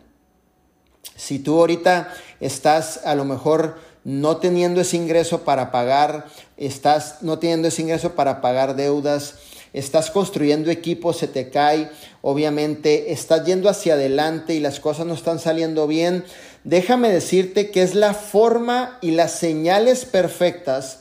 Si 1.27 1.39
tú 1.39 1.59
ahorita 1.59 2.07
estás 2.39 3.01
a 3.03 3.13
lo 3.13 3.25
mejor 3.25 3.75
no 4.05 4.37
teniendo 4.37 4.79
ese 4.79 4.95
ingreso 4.95 5.43
para 5.43 5.73
pagar, 5.73 6.27
estás 6.55 7.17
no 7.21 7.37
teniendo 7.37 7.67
ese 7.67 7.81
ingreso 7.81 8.15
para 8.15 8.39
pagar 8.39 8.77
deudas, 8.77 9.33
estás 9.73 10.09
construyendo 10.09 10.71
equipos, 10.71 11.17
se 11.17 11.27
te 11.27 11.49
cae, 11.49 11.89
obviamente 12.21 13.11
estás 13.11 13.45
yendo 13.45 13.67
hacia 13.67 13.95
adelante 13.95 14.53
y 14.53 14.61
las 14.61 14.79
cosas 14.79 15.05
no 15.05 15.15
están 15.15 15.39
saliendo 15.39 15.85
bien, 15.85 16.23
déjame 16.63 17.09
decirte 17.09 17.71
que 17.71 17.81
es 17.81 17.93
la 17.93 18.13
forma 18.13 18.97
y 19.01 19.11
las 19.11 19.33
señales 19.33 20.05
perfectas 20.05 20.99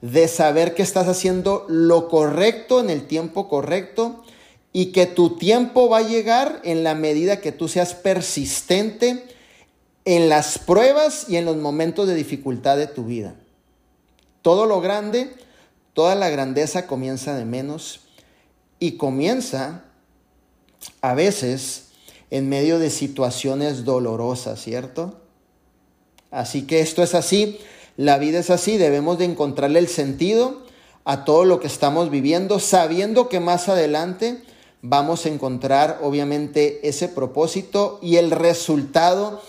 de 0.00 0.28
saber 0.28 0.72
que 0.72 0.82
estás 0.82 1.08
haciendo 1.08 1.66
lo 1.68 2.08
correcto 2.08 2.80
en 2.80 2.88
el 2.88 3.06
tiempo 3.06 3.50
correcto 3.50 4.24
y 4.72 4.92
que 4.92 5.04
tu 5.04 5.36
tiempo 5.36 5.90
va 5.90 5.98
a 5.98 6.08
llegar 6.08 6.62
en 6.64 6.84
la 6.84 6.94
medida 6.94 7.42
que 7.42 7.52
tú 7.52 7.68
seas 7.68 7.92
persistente, 7.92 9.36
en 10.08 10.30
las 10.30 10.58
pruebas 10.58 11.26
y 11.28 11.36
en 11.36 11.44
los 11.44 11.58
momentos 11.58 12.08
de 12.08 12.14
dificultad 12.14 12.78
de 12.78 12.86
tu 12.86 13.04
vida. 13.04 13.34
Todo 14.40 14.64
lo 14.64 14.80
grande, 14.80 15.34
toda 15.92 16.14
la 16.14 16.30
grandeza 16.30 16.86
comienza 16.86 17.34
de 17.34 17.44
menos 17.44 18.00
y 18.78 18.92
comienza 18.92 19.84
a 21.02 21.12
veces 21.12 21.88
en 22.30 22.48
medio 22.48 22.78
de 22.78 22.88
situaciones 22.88 23.84
dolorosas, 23.84 24.62
¿cierto? 24.62 25.20
Así 26.30 26.62
que 26.62 26.80
esto 26.80 27.02
es 27.02 27.14
así, 27.14 27.60
la 27.98 28.16
vida 28.16 28.38
es 28.38 28.48
así, 28.48 28.78
debemos 28.78 29.18
de 29.18 29.26
encontrarle 29.26 29.78
el 29.78 29.88
sentido 29.88 30.62
a 31.04 31.26
todo 31.26 31.44
lo 31.44 31.60
que 31.60 31.66
estamos 31.66 32.10
viviendo, 32.10 32.60
sabiendo 32.60 33.28
que 33.28 33.40
más 33.40 33.68
adelante 33.68 34.42
vamos 34.80 35.26
a 35.26 35.28
encontrar 35.28 35.98
obviamente 36.00 36.88
ese 36.88 37.08
propósito 37.08 37.98
y 38.00 38.16
el 38.16 38.30
resultado 38.30 39.42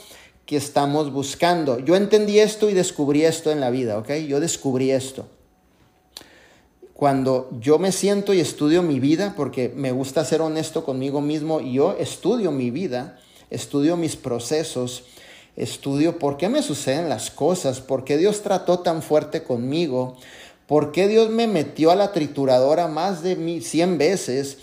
que 0.50 0.58
estamos 0.58 1.14
buscando. 1.14 1.78
Yo 1.78 1.96
entendí 1.96 2.40
esto 2.40 2.72
y 2.72 2.74
descubrí 2.74 3.24
esto 3.24 3.52
en 3.52 3.60
la 3.60 3.70
vida, 3.70 4.00
¿ok? 4.00 4.14
Yo 4.28 4.40
descubrí 4.40 4.90
esto. 4.90 5.28
Cuando 6.96 7.52
yo 7.60 7.78
me 7.78 7.92
siento 7.92 8.34
y 8.34 8.40
estudio 8.40 8.82
mi 8.82 9.00
vida, 9.00 9.36
porque 9.38 9.72
me 9.76 9.92
gusta 9.92 10.26
ser 10.26 10.42
honesto 10.42 10.84
conmigo 10.84 11.22
mismo, 11.22 11.62
y 11.62 11.74
yo 11.74 11.96
estudio 12.00 12.50
mi 12.50 12.72
vida, 12.72 13.20
estudio 13.52 13.96
mis 13.96 14.16
procesos, 14.16 15.04
estudio 15.56 16.18
por 16.18 16.38
qué 16.38 16.50
me 16.50 16.64
suceden 16.64 17.10
las 17.10 17.30
cosas, 17.30 17.80
por 17.80 18.04
qué 18.04 18.18
Dios 18.18 18.42
trató 18.42 18.80
tan 18.80 19.04
fuerte 19.04 19.44
conmigo, 19.44 20.18
por 20.66 20.92
qué 20.92 21.08
Dios 21.08 21.30
me 21.30 21.46
metió 21.46 21.92
a 21.92 21.96
la 21.96 22.12
trituradora 22.12 22.88
más 22.88 23.22
de 23.22 23.62
100 23.62 24.00
veces, 24.00 24.58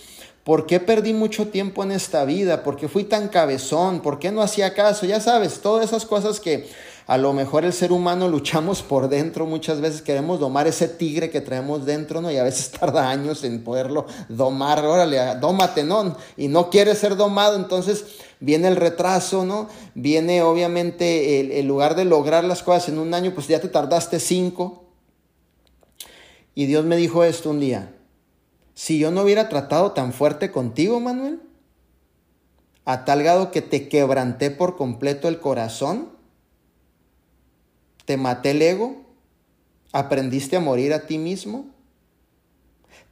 ¿Por 0.47 0.64
qué 0.64 0.78
perdí 0.78 1.12
mucho 1.12 1.49
tiempo 1.49 1.82
en 1.82 1.90
esta 1.90 2.24
vida? 2.24 2.62
¿Por 2.62 2.76
qué 2.76 2.86
fui 2.86 3.03
tan 3.03 3.26
cabezón? 3.26 3.99
¿Por 3.99 4.20
qué 4.20 4.30
no 4.30 4.42
hacía 4.42 4.74
caso? 4.74 5.05
Ya 5.05 5.18
sabes, 5.18 5.59
todas 5.59 5.86
esas 5.86 6.07
cosas 6.07 6.38
que 6.38 6.68
a 7.09 7.18
lo 7.18 7.32
mejor 7.32 7.64
el 7.64 7.72
ser 7.72 7.90
humano 7.90 8.28
luchamos 8.28 8.80
por 8.80 9.09
dentro, 9.09 9.44
muchas 9.47 9.80
veces 9.80 10.03
queremos 10.03 10.38
domar 10.38 10.68
ese 10.68 10.86
tigre 10.86 11.30
que 11.30 11.40
traemos 11.40 11.84
dentro, 11.84 12.20
¿no? 12.20 12.30
Y 12.30 12.36
a 12.36 12.44
veces 12.44 12.70
tarda 12.80 13.11
años 13.11 13.42
en 13.42 13.64
poderlo 13.64 14.07
domar, 14.28 14.86
órale, 14.86 15.18
dómate, 15.40 15.82
¿no? 15.82 16.16
Y 16.36 16.47
no 16.47 16.70
quiere 16.70 16.94
ser 16.94 17.16
domado, 17.16 17.57
entonces 17.57 18.05
viene 18.38 18.68
el 18.68 18.76
retraso, 18.76 19.44
¿no? 19.44 19.68
Viene 19.97 20.42
obviamente 20.42 21.40
el, 21.40 21.51
el, 21.51 21.66
lugar 21.66 21.97
de 21.97 22.05
lograr 22.05 22.44
las 22.44 22.62
cosas 22.62 22.88
en 22.88 23.01
un 23.01 23.14
año, 23.14 23.32
pues 23.34 23.49
ya 23.49 23.59
te 23.61 23.66
tardaste 23.66 24.20
cinco. 24.20 24.84
Y 26.55 26.66
Dios 26.66 26.84
me 26.84 26.97
dijo 26.97 27.24
esto 27.24 27.51
un 27.51 27.59
día, 27.59 27.95
si 28.76 28.98
yo 28.98 29.10
no 29.10 29.22
hubiera 29.22 29.48
tratado 29.48 29.92
tan 29.92 30.12
fuerte 30.12 30.52
contigo, 30.52 31.00
Manuel, 31.00 31.40
a 32.84 33.06
tal 33.06 33.22
grado 33.22 33.50
que 33.50 33.62
te 33.62 33.88
quebranté 33.88 34.50
por 34.50 34.76
completo 34.76 35.28
el 35.28 35.40
corazón, 35.40 36.10
te 38.04 38.18
maté 38.18 38.50
el 38.50 38.60
ego, 38.60 39.00
aprendiste 39.92 40.56
a 40.56 40.60
morir 40.60 40.92
a 40.92 41.06
ti 41.06 41.16
mismo, 41.16 41.70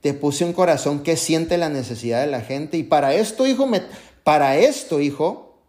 te 0.02 0.12
puse 0.12 0.44
un 0.44 0.52
corazón 0.52 1.02
que 1.02 1.16
siente 1.16 1.56
la 1.56 1.70
necesidad 1.70 2.20
de 2.20 2.30
la 2.30 2.42
gente 2.42 2.76
y 2.76 2.82
para 2.82 3.14
esto, 3.14 3.46
hijo, 3.46 3.66
me, 3.66 3.80
para 4.22 4.58
esto, 4.58 5.00
hijo, 5.00 5.62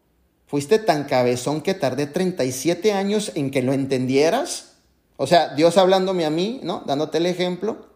fuiste 0.46 0.78
tan 0.78 1.06
cabezón 1.06 1.62
que 1.62 1.74
tardé 1.74 2.06
37 2.06 2.92
años 2.92 3.32
en 3.36 3.50
que 3.50 3.62
lo 3.62 3.72
entendieras. 3.72 4.74
O 5.16 5.26
sea, 5.26 5.56
Dios 5.56 5.78
hablándome 5.78 6.26
a 6.26 6.30
mí, 6.30 6.60
¿no? 6.64 6.84
Dándote 6.86 7.20
el 7.20 7.28
ejemplo. 7.28 7.95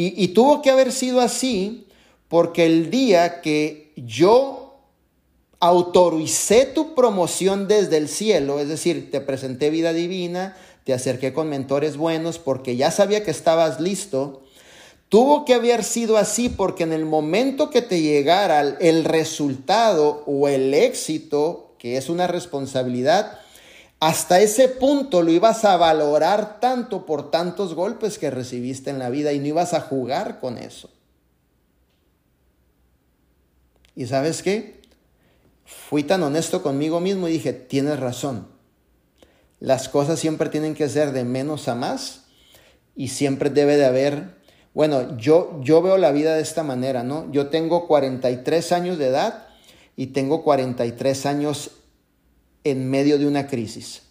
Y, 0.00 0.28
tuvo 0.28 0.62
que 0.62 0.70
haber 0.70 0.92
sido 0.92 1.20
así 1.20 1.88
porque 2.28 2.66
el 2.66 2.88
día 2.88 3.40
que 3.40 3.90
yo 3.96 4.76
autoricé 5.58 6.66
tu 6.66 6.94
promoción 6.94 7.66
desde 7.66 7.96
el 7.96 8.08
cielo, 8.08 8.60
es 8.60 8.68
decir, 8.68 9.10
te 9.10 9.20
presenté 9.20 9.70
vida 9.70 9.92
divina, 9.92 10.56
te 10.84 10.94
acerqué 10.94 11.32
con 11.32 11.48
mentores 11.48 11.96
buenos 11.96 12.38
porque 12.38 12.76
ya 12.76 12.92
sabía 12.92 13.24
que 13.24 13.32
estabas 13.32 13.80
listo. 13.80 14.44
Tuvo 15.08 15.44
que 15.44 15.54
haber 15.54 15.82
sido 15.82 16.16
así 16.16 16.48
porque 16.48 16.84
en 16.84 16.92
el 16.92 17.04
momento 17.04 17.68
que 17.68 17.82
te 17.82 18.00
llegara 18.00 18.60
el 18.60 19.02
resultado 19.02 20.22
o 20.28 20.46
el 20.46 20.74
éxito, 20.74 21.74
que 21.76 21.96
es 21.96 22.08
una 22.08 22.28
responsabilidad, 22.28 23.40
hasta 24.00 24.40
ese 24.40 24.68
punto 24.68 25.22
lo 25.22 25.30
ibas 25.30 25.64
a 25.64 25.76
valorar 25.76 26.60
tanto 26.60 27.04
por 27.04 27.30
tantos 27.30 27.74
golpes 27.74 28.18
que 28.18 28.30
recibiste 28.30 28.90
en 28.90 28.98
la 28.98 29.10
vida 29.10 29.32
y 29.32 29.38
no 29.38 29.46
ibas 29.46 29.74
a 29.74 29.80
jugar 29.80 30.40
con 30.40 30.58
eso. 30.58 30.90
¿Y 33.96 34.06
sabes 34.06 34.42
qué? 34.42 34.78
fui 35.68 36.02
tan 36.02 36.22
honesto 36.22 36.62
conmigo 36.62 36.98
mismo 36.98 37.28
y 37.28 37.32
dije, 37.32 37.52
tienes 37.52 38.00
razón. 38.00 38.48
Las 39.60 39.88
cosas 39.88 40.18
siempre 40.18 40.48
tienen 40.48 40.74
que 40.74 40.88
ser 40.88 41.12
de 41.12 41.24
menos 41.24 41.68
a 41.68 41.74
más 41.74 42.24
y 42.96 43.08
siempre 43.08 43.50
debe 43.50 43.76
de 43.76 43.84
haber, 43.84 44.36
bueno, 44.72 45.16
yo, 45.18 45.60
yo 45.62 45.82
veo 45.82 45.98
la 45.98 46.10
vida 46.10 46.34
de 46.34 46.42
esta 46.42 46.62
manera, 46.62 47.02
¿no? 47.02 47.30
Yo 47.32 47.48
tengo 47.48 47.86
43 47.86 48.72
años 48.72 48.98
de 48.98 49.08
edad 49.08 49.48
y 49.94 50.08
tengo 50.08 50.42
43 50.42 51.26
años 51.26 51.70
en 52.70 52.88
medio 52.88 53.18
de 53.18 53.26
una 53.26 53.46
crisis. 53.46 54.02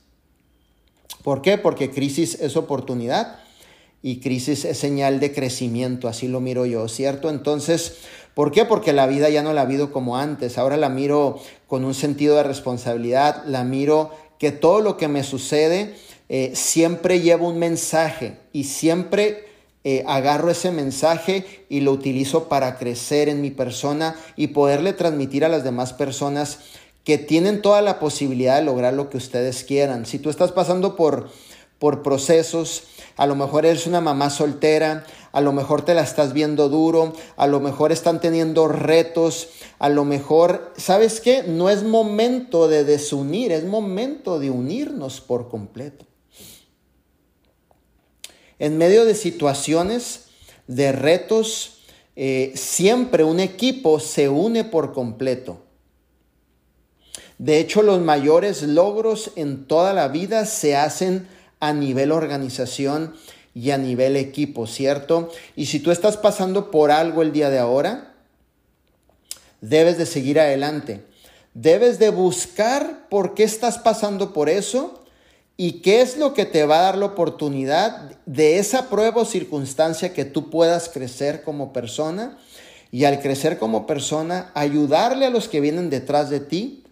¿Por 1.23 1.41
qué? 1.41 1.57
Porque 1.57 1.91
crisis 1.91 2.39
es 2.39 2.55
oportunidad 2.55 3.39
y 4.01 4.19
crisis 4.19 4.65
es 4.65 4.77
señal 4.77 5.19
de 5.19 5.33
crecimiento, 5.33 6.07
así 6.07 6.27
lo 6.27 6.39
miro 6.39 6.65
yo, 6.65 6.87
¿cierto? 6.87 7.29
Entonces, 7.29 7.97
¿por 8.33 8.51
qué? 8.51 8.65
Porque 8.65 8.93
la 8.93 9.07
vida 9.07 9.29
ya 9.29 9.43
no 9.43 9.53
la 9.53 9.65
vivo 9.65 9.91
como 9.91 10.17
antes, 10.17 10.57
ahora 10.57 10.77
la 10.77 10.89
miro 10.89 11.39
con 11.67 11.83
un 11.83 11.93
sentido 11.93 12.35
de 12.35 12.43
responsabilidad, 12.43 13.43
la 13.45 13.63
miro 13.63 14.11
que 14.39 14.51
todo 14.51 14.81
lo 14.81 14.97
que 14.97 15.07
me 15.07 15.23
sucede 15.23 15.95
eh, 16.29 16.51
siempre 16.55 17.21
lleva 17.21 17.47
un 17.47 17.59
mensaje 17.59 18.37
y 18.53 18.65
siempre 18.65 19.47
eh, 19.83 20.03
agarro 20.05 20.51
ese 20.51 20.71
mensaje 20.71 21.65
y 21.69 21.79
lo 21.79 21.93
utilizo 21.93 22.49
para 22.49 22.77
crecer 22.77 23.29
en 23.29 23.41
mi 23.41 23.51
persona 23.51 24.15
y 24.35 24.47
poderle 24.47 24.93
transmitir 24.93 25.45
a 25.45 25.49
las 25.49 25.63
demás 25.63 25.93
personas 25.93 26.59
que 27.07 27.17
tienen 27.17 27.61
toda 27.61 27.81
la 27.81 28.01
posibilidad 28.01 28.57
de 28.57 28.65
lograr 28.65 28.93
lo 28.93 29.09
que 29.09 29.15
ustedes 29.15 29.63
quieran. 29.63 30.05
Si 30.05 30.19
tú 30.19 30.29
estás 30.29 30.51
pasando 30.51 30.97
por, 30.97 31.29
por 31.79 32.03
procesos, 32.03 32.83
a 33.15 33.25
lo 33.25 33.33
mejor 33.33 33.65
eres 33.65 33.87
una 33.87 34.01
mamá 34.01 34.29
soltera, 34.29 35.05
a 35.31 35.39
lo 35.39 35.53
mejor 35.53 35.85
te 35.85 35.93
la 35.93 36.01
estás 36.01 36.33
viendo 36.33 36.67
duro, 36.67 37.13
a 37.37 37.47
lo 37.47 37.61
mejor 37.61 37.93
están 37.93 38.19
teniendo 38.19 38.67
retos, 38.67 39.47
a 39.79 39.87
lo 39.87 40.03
mejor, 40.03 40.73
¿sabes 40.75 41.21
qué? 41.21 41.43
No 41.43 41.69
es 41.69 41.83
momento 41.83 42.67
de 42.67 42.83
desunir, 42.83 43.53
es 43.53 43.63
momento 43.63 44.37
de 44.37 44.49
unirnos 44.49 45.21
por 45.21 45.47
completo. 45.47 46.05
En 48.59 48.77
medio 48.77 49.05
de 49.05 49.15
situaciones, 49.15 50.25
de 50.67 50.91
retos, 50.91 51.83
eh, 52.17 52.51
siempre 52.55 53.23
un 53.23 53.39
equipo 53.39 54.01
se 54.01 54.27
une 54.27 54.65
por 54.65 54.91
completo. 54.91 55.66
De 57.37 57.59
hecho, 57.59 57.83
los 57.83 58.01
mayores 58.01 58.63
logros 58.63 59.31
en 59.35 59.65
toda 59.65 59.93
la 59.93 60.07
vida 60.07 60.45
se 60.45 60.75
hacen 60.75 61.27
a 61.59 61.73
nivel 61.73 62.11
organización 62.11 63.13
y 63.53 63.71
a 63.71 63.77
nivel 63.77 64.15
equipo, 64.15 64.67
¿cierto? 64.67 65.31
Y 65.55 65.67
si 65.67 65.79
tú 65.79 65.91
estás 65.91 66.17
pasando 66.17 66.71
por 66.71 66.91
algo 66.91 67.21
el 67.21 67.31
día 67.31 67.49
de 67.49 67.59
ahora, 67.59 68.13
debes 69.61 69.97
de 69.97 70.05
seguir 70.05 70.39
adelante. 70.39 71.03
Debes 71.53 71.97
de 71.97 72.09
buscar 72.09 73.07
por 73.09 73.33
qué 73.33 73.43
estás 73.43 73.79
pasando 73.79 74.31
por 74.31 74.49
eso 74.49 75.03
y 75.57 75.81
qué 75.81 76.01
es 76.01 76.17
lo 76.17 76.35
que 76.35 76.45
te 76.45 76.65
va 76.65 76.79
a 76.79 76.83
dar 76.83 76.97
la 76.97 77.07
oportunidad 77.07 78.11
de 78.27 78.59
esa 78.59 78.89
prueba 78.89 79.23
o 79.23 79.25
circunstancia 79.25 80.13
que 80.13 80.23
tú 80.25 80.51
puedas 80.51 80.89
crecer 80.89 81.41
como 81.43 81.73
persona 81.73 82.37
y 82.91 83.05
al 83.05 83.19
crecer 83.21 83.57
como 83.57 83.87
persona 83.87 84.51
ayudarle 84.53 85.25
a 85.25 85.31
los 85.31 85.47
que 85.47 85.61
vienen 85.61 85.89
detrás 85.89 86.29
de 86.29 86.39
ti 86.41 86.83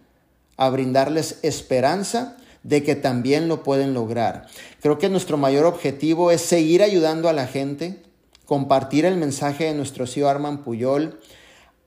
a 0.56 0.68
brindarles 0.70 1.38
esperanza 1.42 2.36
de 2.62 2.82
que 2.82 2.96
también 2.96 3.48
lo 3.48 3.62
pueden 3.62 3.94
lograr. 3.94 4.46
Creo 4.80 4.98
que 4.98 5.08
nuestro 5.08 5.36
mayor 5.36 5.66
objetivo 5.66 6.30
es 6.30 6.40
seguir 6.40 6.82
ayudando 6.82 7.28
a 7.28 7.32
la 7.32 7.46
gente, 7.46 8.02
compartir 8.44 9.04
el 9.04 9.16
mensaje 9.16 9.64
de 9.64 9.74
nuestro 9.74 10.06
CEO 10.06 10.28
Arman 10.28 10.64
Puyol, 10.64 11.20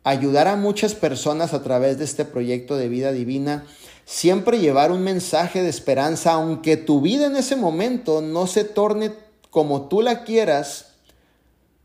ayudar 0.04 0.48
a 0.48 0.56
muchas 0.56 0.96
personas 0.96 1.54
a 1.54 1.64
través 1.64 1.98
de 1.98 2.06
este 2.06 2.24
proyecto 2.26 2.78
de 2.78 2.88
vida 2.88 3.12
divina, 3.12 3.66
siempre 4.06 4.60
llevar 4.60 4.92
un 4.92 5.04
mensaje 5.04 5.62
de 5.62 5.70
esperanza, 5.70 6.34
aunque 6.34 6.78
tu 6.78 7.02
vida 7.02 7.26
en 7.26 7.36
ese 7.36 7.56
momento 7.56 8.22
no 8.22 8.48
se 8.48 8.64
torne 8.64 9.12
como 9.50 9.90
tú 9.90 10.02
la 10.02 10.24
quieras, 10.24 10.94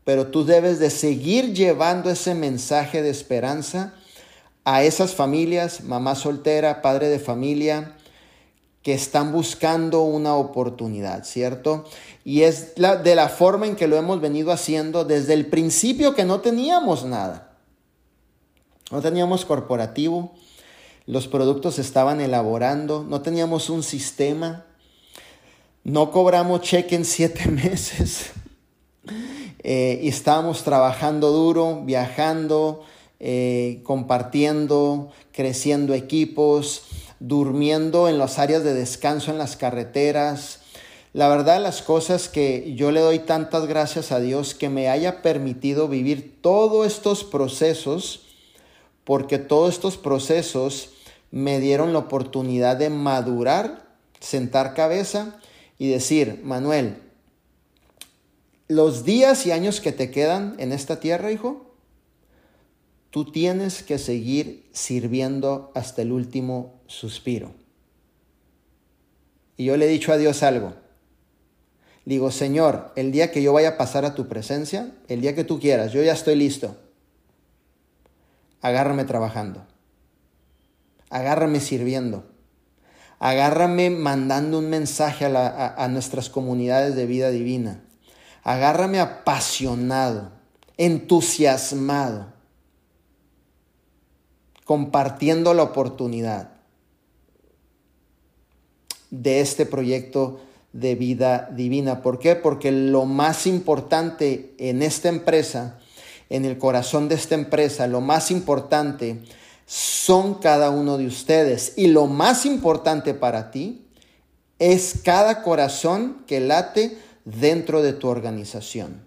pero 0.05 0.27
tú 0.27 0.45
debes 0.45 0.79
de 0.79 0.89
seguir 0.89 1.53
llevando 1.53 2.09
ese 2.09 2.33
mensaje 2.33 3.01
de 3.01 3.09
esperanza 3.09 3.93
a 4.65 4.83
esas 4.83 5.13
familias, 5.13 5.83
mamá 5.83 6.15
soltera, 6.15 6.81
padre 6.81 7.07
de 7.07 7.19
familia, 7.19 7.95
que 8.81 8.93
están 8.93 9.31
buscando 9.31 10.01
una 10.01 10.35
oportunidad, 10.35 11.23
¿cierto? 11.23 11.85
Y 12.23 12.41
es 12.41 12.73
la, 12.75 12.97
de 12.97 13.15
la 13.15 13.29
forma 13.29 13.67
en 13.67 13.75
que 13.75 13.87
lo 13.87 13.95
hemos 13.95 14.21
venido 14.21 14.51
haciendo 14.51 15.05
desde 15.05 15.33
el 15.33 15.47
principio 15.47 16.13
que 16.13 16.25
no 16.25 16.41
teníamos 16.41 17.05
nada. 17.05 17.53
No 18.91 19.01
teníamos 19.01 19.45
corporativo, 19.45 20.33
los 21.07 21.27
productos 21.27 21.79
estaban 21.79 22.21
elaborando, 22.21 23.03
no 23.07 23.21
teníamos 23.21 23.69
un 23.69 23.83
sistema, 23.83 24.65
no 25.83 26.11
cobramos 26.11 26.61
cheque 26.61 26.95
en 26.95 27.05
siete 27.05 27.47
meses 27.49 28.31
eh, 29.59 29.99
y 30.01 30.09
estábamos 30.09 30.63
trabajando 30.63 31.31
duro, 31.31 31.81
viajando, 31.83 32.83
eh, 33.19 33.81
compartiendo, 33.83 35.11
creciendo 35.31 35.93
equipos 35.93 36.83
durmiendo 37.19 38.07
en 38.09 38.17
las 38.17 38.39
áreas 38.39 38.63
de 38.63 38.73
descanso 38.73 39.31
en 39.31 39.37
las 39.37 39.55
carreteras. 39.55 40.59
La 41.13 41.29
verdad, 41.29 41.61
las 41.61 41.81
cosas 41.81 42.27
que 42.27 42.73
yo 42.75 42.91
le 42.91 42.99
doy 42.99 43.19
tantas 43.19 43.67
gracias 43.67 44.11
a 44.11 44.19
Dios 44.19 44.53
que 44.53 44.69
me 44.69 44.89
haya 44.89 45.21
permitido 45.21 45.87
vivir 45.87 46.39
todos 46.41 46.85
estos 46.85 47.23
procesos, 47.23 48.21
porque 49.03 49.37
todos 49.37 49.73
estos 49.73 49.97
procesos 49.97 50.89
me 51.31 51.59
dieron 51.59 51.93
la 51.93 51.99
oportunidad 51.99 52.77
de 52.77 52.89
madurar, 52.89 53.87
sentar 54.19 54.73
cabeza 54.73 55.39
y 55.77 55.89
decir, 55.89 56.41
Manuel, 56.43 56.97
los 58.67 59.05
días 59.05 59.45
y 59.45 59.51
años 59.51 59.79
que 59.79 59.91
te 59.91 60.11
quedan 60.11 60.55
en 60.57 60.71
esta 60.71 60.99
tierra, 60.99 61.31
hijo, 61.31 61.64
Tú 63.15 63.23
tienes 63.23 63.81
que 63.81 63.97
seguir 63.97 64.69
sirviendo 64.73 65.71
hasta 65.73 66.01
el 66.01 66.11
último 66.11 66.81
suspiro. 66.85 67.53
Y 69.55 69.63
yo 69.63 69.77
le 69.77 69.85
he 69.85 69.87
dicho 69.87 70.11
a 70.11 70.17
Dios 70.17 70.43
algo. 70.43 70.73
digo, 72.03 72.29
Señor, 72.29 72.91
el 72.97 73.13
día 73.13 73.31
que 73.31 73.41
yo 73.41 73.53
vaya 73.53 73.69
a 73.69 73.77
pasar 73.77 74.03
a 74.03 74.15
tu 74.15 74.27
presencia, 74.27 74.91
el 75.07 75.21
día 75.21 75.33
que 75.33 75.45
tú 75.45 75.61
quieras, 75.61 75.93
yo 75.93 76.03
ya 76.03 76.11
estoy 76.11 76.35
listo. 76.35 76.75
Agárrame 78.59 79.05
trabajando. 79.05 79.65
Agárrame 81.09 81.61
sirviendo. 81.61 82.25
Agárrame 83.19 83.91
mandando 83.91 84.59
un 84.59 84.69
mensaje 84.69 85.23
a, 85.25 85.87
nuestras 85.89 86.29
comunidades 86.29 86.97
de 86.97 87.05
vida 87.05 87.29
divina. 87.29 87.81
Agárrame 88.43 88.99
apasionado, 88.99 90.33
entusiasmado 90.75 92.34
compartiendo 94.65 95.53
la 95.53 95.63
oportunidad 95.63 96.49
de 99.11 99.39
este 99.39 99.65
proyecto 99.65 100.41
de 100.73 100.95
vida 100.95 101.49
divina. 101.55 102.01
¿Por 102.01 102.19
qué? 102.19 102.35
Porque 102.35 102.71
lo 102.71 103.05
más 103.05 103.47
importante 103.47 104.53
en 104.57 104.81
esta 104.81 105.07
empresa, 105.07 105.79
en 106.29 106.43
el 106.43 106.57
corazón 106.57 107.07
de 107.07 107.15
esta 107.15 107.35
empresa, 107.35 107.87
lo 107.87 108.01
más 108.01 108.29
importante 108.31 109.21
son 109.65 110.35
cada 110.35 110.69
uno 110.69 110.97
de 110.97 111.07
ustedes. 111.07 111.73
Y 111.77 111.87
lo 111.87 112.07
más 112.07 112.45
importante 112.45 113.13
para 113.13 113.51
ti 113.51 113.85
es 114.59 114.95
cada 115.03 115.43
corazón 115.43 116.23
que 116.27 116.39
late 116.39 116.97
dentro 117.23 117.81
de 117.81 117.93
tu 117.93 118.07
organización. 118.07 119.05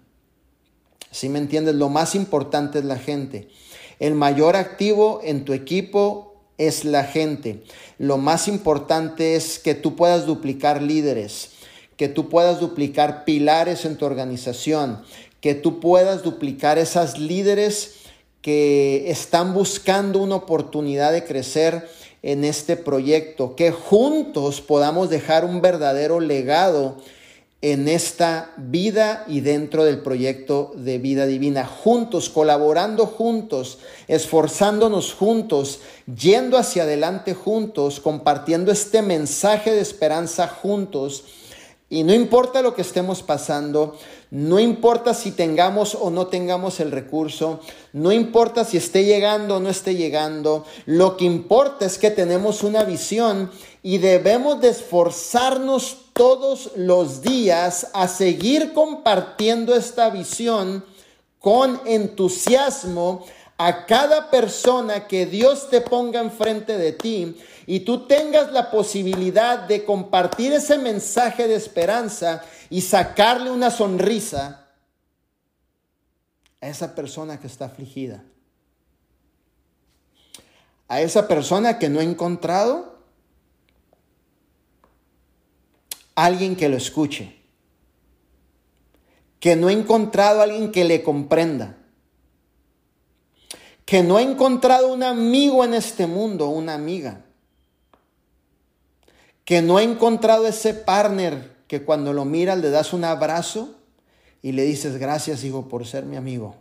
Si 1.11 1.29
me 1.29 1.39
entiendes? 1.39 1.75
Lo 1.75 1.89
más 1.89 2.15
importante 2.15 2.79
es 2.79 2.85
la 2.85 2.97
gente. 2.97 3.49
El 3.99 4.15
mayor 4.15 4.55
activo 4.55 5.19
en 5.23 5.45
tu 5.45 5.53
equipo 5.53 6.35
es 6.57 6.85
la 6.85 7.03
gente. 7.03 7.63
Lo 7.97 8.17
más 8.17 8.47
importante 8.47 9.35
es 9.35 9.59
que 9.59 9.75
tú 9.75 9.95
puedas 9.95 10.25
duplicar 10.25 10.81
líderes, 10.81 11.51
que 11.97 12.07
tú 12.07 12.29
puedas 12.29 12.59
duplicar 12.59 13.25
pilares 13.25 13.85
en 13.85 13.97
tu 13.97 14.05
organización, 14.05 15.01
que 15.41 15.53
tú 15.53 15.79
puedas 15.79 16.23
duplicar 16.23 16.77
esas 16.77 17.19
líderes 17.19 17.95
que 18.41 19.09
están 19.11 19.53
buscando 19.53 20.19
una 20.19 20.35
oportunidad 20.35 21.11
de 21.11 21.25
crecer 21.25 21.89
en 22.21 22.43
este 22.43 22.77
proyecto, 22.77 23.55
que 23.55 23.71
juntos 23.71 24.61
podamos 24.61 25.09
dejar 25.09 25.45
un 25.45 25.61
verdadero 25.61 26.19
legado 26.19 26.97
en 27.61 27.89
esta 27.89 28.53
vida 28.55 29.25
y 29.27 29.41
dentro 29.41 29.83
del 29.83 30.01
proyecto 30.01 30.71
de 30.75 30.97
vida 30.97 31.25
divina, 31.25 31.65
juntos, 31.65 32.29
colaborando 32.29 33.05
juntos, 33.05 33.79
esforzándonos 34.07 35.13
juntos, 35.13 35.81
yendo 36.05 36.57
hacia 36.57 36.83
adelante 36.83 37.33
juntos, 37.33 37.99
compartiendo 37.99 38.71
este 38.71 39.01
mensaje 39.01 39.71
de 39.71 39.81
esperanza 39.81 40.47
juntos. 40.47 41.25
Y 41.89 42.03
no 42.03 42.13
importa 42.13 42.61
lo 42.61 42.75
que 42.75 42.81
estemos 42.83 43.23
pasando, 43.23 43.97
no 44.31 44.59
importa 44.59 45.13
si 45.13 45.31
tengamos 45.31 45.95
o 45.95 46.11
no 46.11 46.27
tengamos 46.27 46.79
el 46.79 46.91
recurso, 46.91 47.61
no 47.93 48.11
importa 48.11 48.63
si 48.63 48.77
esté 48.77 49.03
llegando 49.03 49.57
o 49.57 49.59
no 49.59 49.69
esté 49.69 49.95
llegando, 49.95 50.65
lo 50.85 51.17
que 51.17 51.25
importa 51.25 51.85
es 51.85 51.97
que 51.97 52.11
tenemos 52.11 52.61
una 52.61 52.83
visión 52.83 53.49
y 53.81 53.97
debemos 53.97 54.61
de 54.61 54.69
esforzarnos 54.69 55.97
todos 56.13 56.71
los 56.75 57.21
días 57.21 57.87
a 57.93 58.07
seguir 58.07 58.73
compartiendo 58.73 59.73
esta 59.73 60.09
visión 60.09 60.85
con 61.39 61.81
entusiasmo 61.85 63.25
a 63.57 63.85
cada 63.85 64.29
persona 64.29 65.07
que 65.07 65.25
Dios 65.25 65.69
te 65.69 65.81
ponga 65.81 66.21
enfrente 66.21 66.77
de 66.77 66.91
ti 66.91 67.35
y 67.65 67.81
tú 67.81 68.07
tengas 68.07 68.51
la 68.51 68.71
posibilidad 68.71 69.59
de 69.59 69.83
compartir 69.85 70.53
ese 70.53 70.77
mensaje 70.77 71.47
de 71.47 71.55
esperanza 71.55 72.43
y 72.69 72.81
sacarle 72.81 73.49
una 73.51 73.71
sonrisa 73.71 74.67
a 76.61 76.67
esa 76.67 76.93
persona 76.93 77.39
que 77.39 77.47
está 77.47 77.65
afligida. 77.65 78.23
A 80.87 81.01
esa 81.01 81.27
persona 81.27 81.79
que 81.79 81.89
no 81.89 81.99
ha 81.99 82.03
encontrado 82.03 82.99
alguien 86.15 86.55
que 86.55 86.69
lo 86.69 86.77
escuche. 86.77 87.35
Que 89.39 89.55
no 89.55 89.67
ha 89.67 89.71
encontrado 89.71 90.41
alguien 90.41 90.71
que 90.71 90.83
le 90.83 91.01
comprenda. 91.01 91.77
Que 93.85 94.03
no 94.03 94.17
ha 94.17 94.21
encontrado 94.21 94.93
un 94.93 95.01
amigo 95.01 95.63
en 95.63 95.73
este 95.73 96.05
mundo, 96.05 96.49
una 96.49 96.75
amiga. 96.75 97.25
Que 99.45 99.61
no 99.61 99.77
ha 99.77 99.83
encontrado 99.83 100.45
ese 100.45 100.73
partner 100.73 101.58
que 101.69 101.83
cuando 101.83 102.13
lo 102.13 102.25
miras 102.25 102.57
le 102.57 102.71
das 102.71 102.93
un 102.93 103.03
abrazo 103.03 103.75
y 104.41 104.53
le 104.53 104.63
dices 104.63 104.97
gracias 104.97 105.43
hijo 105.43 105.69
por 105.69 105.85
ser 105.85 106.03
mi 106.03 106.17
amigo. 106.17 106.55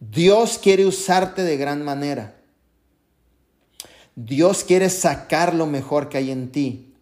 Dios 0.00 0.58
quiere 0.58 0.86
usarte 0.86 1.42
de 1.42 1.58
gran 1.58 1.84
manera. 1.84 2.36
Dios 4.16 4.64
quiere 4.64 4.88
sacar 4.88 5.54
lo 5.54 5.66
mejor 5.66 6.08
que 6.08 6.16
hay 6.16 6.30
en 6.30 6.52
ti. 6.52 6.94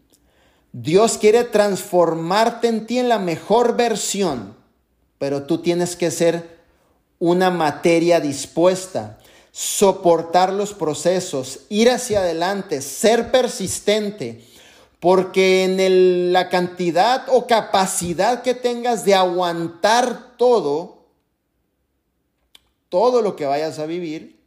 Dios 0.73 1.17
quiere 1.17 1.45
transformarte 1.45 2.67
en 2.67 2.87
ti 2.89 2.99
en 2.99 3.09
la 3.09 3.21
mejor 3.21 3.77
versión, 3.77 4.57
pero 5.19 5.45
tú 5.45 5.59
tienes 5.59 5.95
que 5.95 6.11
ser 6.11 6.59
una 7.21 7.51
materia 7.51 8.19
dispuesta, 8.19 9.21
soportar 9.53 10.53
los 10.53 10.75
procesos, 10.75 11.61
ir 11.69 11.89
hacia 11.89 12.19
adelante, 12.19 12.83
ser 12.83 13.31
persistente 13.31 14.52
porque 15.03 15.65
en 15.65 16.33
la 16.33 16.49
cantidad 16.49 17.25
o 17.29 17.49
capacidad 17.49 18.43
que 18.43 18.55
tengas 18.55 19.05
de 19.05 19.17
aguantar 19.17 20.37
todo, 20.37 21.09
todo 22.89 23.21
lo 23.21 23.35
que 23.35 23.45
vayas 23.45 23.81
a 23.81 23.87
vivir, 23.87 24.39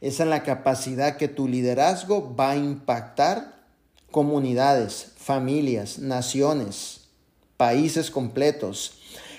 es 0.00 0.20
en 0.20 0.30
la 0.30 0.44
capacidad 0.44 1.16
que 1.16 1.26
tu 1.26 1.48
liderazgo 1.48 2.36
va 2.36 2.52
a 2.52 2.56
impactar 2.56 3.56
comunidades, 4.12 5.08
familias, 5.16 5.98
naciones, 5.98 7.08
países 7.56 8.12
completos. 8.12 8.92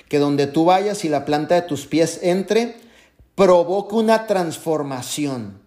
Que 0.10 0.20
donde 0.20 0.48
tú 0.48 0.66
vayas 0.66 1.06
y 1.06 1.08
la 1.08 1.24
planta 1.24 1.56
de 1.56 1.62
tus 1.62 1.88
pies 1.88 2.20
entre, 2.24 2.76
provoque 3.36 3.96
una 3.96 4.28
transformación 4.28 5.62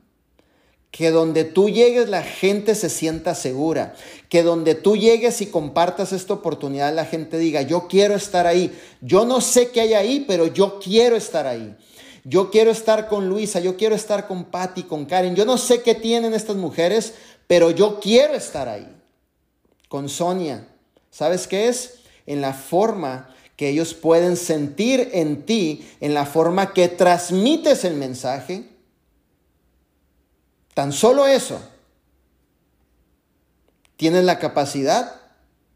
que 0.95 1.11
donde 1.11 1.43
tú 1.43 1.71
llegues 1.71 2.09
la 2.09 2.23
gente 2.23 2.77
se 2.77 2.89
sienta 2.89 3.35
segura, 3.35 3.97
que 4.29 4.45
donde 4.45 4.77
tú 4.77 4.97
llegues 4.97 5.41
y 5.41 5.47
compartas 5.47 6.13
esta 6.13 6.35
oportunidad 6.35 6.95
la 6.95 7.05
gente 7.05 7.37
diga, 7.37 7.63
yo 7.63 7.89
quiero 7.89 8.15
estar 8.15 8.47
ahí, 8.47 8.73
yo 9.01 9.25
no 9.25 9.41
sé 9.41 9.71
qué 9.71 9.81
hay 9.81 9.95
ahí, 9.95 10.25
pero 10.29 10.47
yo 10.47 10.79
quiero 10.79 11.17
estar 11.17 11.49
ahí. 11.49 11.75
Yo 12.23 12.49
quiero 12.53 12.71
estar 12.71 13.09
con 13.09 13.29
Luisa, 13.29 13.59
yo 13.59 13.77
quiero 13.77 13.97
estar 13.97 14.29
con 14.29 14.45
Patty, 14.45 14.85
con 14.85 15.05
Karen, 15.05 15.35
yo 15.35 15.45
no 15.45 15.59
sé 15.59 15.83
qué 15.83 15.97
tienen 15.97 16.33
estas 16.33 16.55
mujeres, 16.55 17.15
pero 17.49 17.73
yo 17.73 17.99
quiero 17.99 18.35
estar 18.35 18.69
ahí. 18.69 18.87
Con 19.89 20.09
Sonia, 20.09 20.69
¿sabes 21.11 21.49
qué 21.49 21.67
es? 21.67 21.95
En 22.25 22.41
la 22.41 22.53
forma 22.53 23.35
que 23.57 23.71
ellos 23.71 23.95
pueden 23.95 24.37
sentir 24.37 25.11
en 25.13 25.43
ti, 25.45 25.85
en 26.01 26.15
la 26.15 26.25
forma 26.25 26.73
que 26.73 26.87
transmites 26.87 27.85
el 27.85 27.95
mensaje, 27.95 28.74
Tan 30.75 30.93
solo 30.93 31.27
eso, 31.27 31.61
tienes 33.97 34.25
la 34.25 34.41
capacidad 34.41 35.21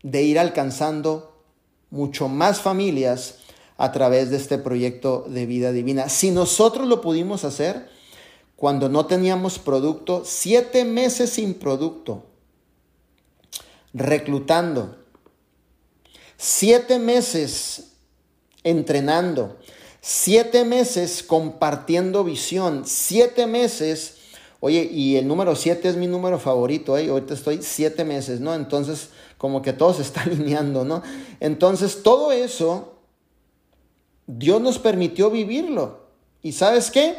de 0.03 0.23
ir 0.23 0.39
alcanzando 0.39 1.45
mucho 1.91 2.29
más 2.29 2.61
familias 2.61 3.37
a 3.77 3.93
través 3.93 4.31
de 4.31 4.37
este 4.37 4.59
proyecto 4.59 5.25
de 5.29 5.47
vida 5.47 5.71
divina. 5.71 6.09
Si 6.09 6.33
nosotros 6.33 6.89
lo 6.89 7.01
pudimos 7.01 7.45
hacer 7.45 7.89
cuando 8.57 8.89
no 8.89 9.07
teníamos 9.07 9.61
producto, 9.61 10.25
siete 10.25 10.85
meses 10.85 11.31
sin 11.31 11.55
producto, 11.55 12.25
reclutando, 13.95 14.99
siete 16.37 16.99
meses 16.99 17.93
entrenando, 18.65 19.59
siete 20.01 20.65
meses 20.65 21.23
compartiendo 21.23 22.25
visión, 22.25 22.83
siete 22.85 23.47
meses 23.47 24.18
Oye, 24.61 24.89
y 24.93 25.17
el 25.17 25.29
número 25.29 25.55
7 25.55 25.89
es 25.89 25.97
mi 25.97 26.09
número 26.09 26.39
favorito, 26.39 26.99
¿eh? 26.99 27.09
ahorita 27.09 27.35
estoy 27.35 27.63
7 27.63 28.05
meses, 28.05 28.41
¿no? 28.41 28.55
Entonces, 28.55 29.11
como 29.37 29.63
que 29.63 29.73
todo 29.73 29.95
se 29.95 30.03
está 30.03 30.23
alineando, 30.27 30.85
¿no? 30.85 31.03
Entonces, 31.39 32.03
todo 32.03 32.33
eso, 32.33 32.95
Dios 34.27 34.61
nos 34.61 34.79
permitió 34.79 35.31
vivirlo. 35.31 36.09
¿Y 36.43 36.53
sabes 36.53 36.91
qué? 36.91 37.15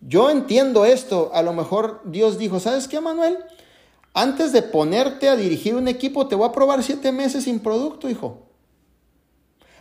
Yo 0.00 0.30
entiendo 0.30 0.84
esto. 0.84 1.30
A 1.32 1.42
lo 1.42 1.52
mejor 1.52 2.00
Dios 2.04 2.36
dijo, 2.36 2.58
¿sabes 2.58 2.88
qué, 2.88 3.00
Manuel? 3.00 3.38
Antes 4.12 4.52
de 4.52 4.62
ponerte 4.62 5.28
a 5.28 5.36
dirigir 5.36 5.76
un 5.76 5.86
equipo, 5.86 6.26
te 6.26 6.34
voy 6.34 6.48
a 6.48 6.52
probar 6.52 6.82
7 6.82 7.12
meses 7.12 7.44
sin 7.44 7.60
producto, 7.60 8.10
hijo. 8.10 8.40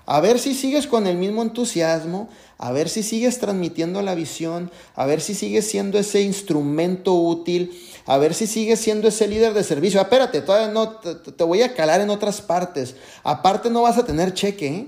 A 0.06 0.20
ver 0.20 0.40
si 0.40 0.54
sigues 0.54 0.88
con 0.88 1.08
el 1.08 1.18
mismo 1.18 1.42
entusiasmo, 1.42 2.30
a 2.62 2.72
ver 2.72 2.90
si 2.90 3.02
sigues 3.02 3.40
transmitiendo 3.40 4.04
la 4.04 4.14
visión, 4.14 4.70
a 4.94 5.08
ver 5.08 5.20
si 5.20 5.34
sigues 5.34 5.68
siendo 5.68 5.98
ese 5.98 6.22
instrumento 6.22 7.16
útil, 7.16 7.76
a 8.06 8.20
ver 8.20 8.36
si 8.36 8.46
sigues 8.46 8.80
siendo 8.80 9.08
ese 9.08 9.28
líder 9.28 9.56
de 9.56 9.64
servicio. 9.64 10.00
Espérate, 10.00 10.42
todavía 10.42 10.72
no, 10.72 10.92
te, 10.92 11.44
voy 11.44 11.64
a 11.64 11.74
calar 11.74 12.02
en 12.02 12.12
otras 12.12 12.40
partes. 12.40 12.96
Aparte 13.24 13.72
no 13.72 13.82
vas 13.82 13.98
a 13.98 14.06
tener 14.06 14.36
cheque. 14.36 14.68
¿eh? 14.68 14.88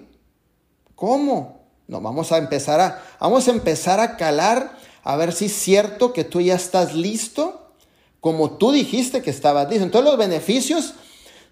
¿Cómo? 0.94 1.64
No, 1.88 2.00
vamos 2.00 2.32
a 2.32 2.38
empezar 2.38 2.80
a, 2.80 3.04
vamos 3.20 3.48
a 3.48 3.52
empezar 3.52 4.00
a 4.00 4.18
calar 4.18 4.78
a 5.04 5.16
ver 5.18 5.34
si 5.34 5.46
es 5.46 5.54
cierto 5.54 6.14
que 6.14 6.24
tú 6.24 6.42
ya 6.42 6.54
estás 6.54 6.94
listo 6.94 7.72
como 8.20 8.52
tú 8.52 8.72
dijiste 8.72 9.24
que 9.24 9.32
estabas 9.32 9.68
listo. 9.68 9.84
Entonces 9.84 10.12
los 10.12 10.20
beneficios 10.20 10.94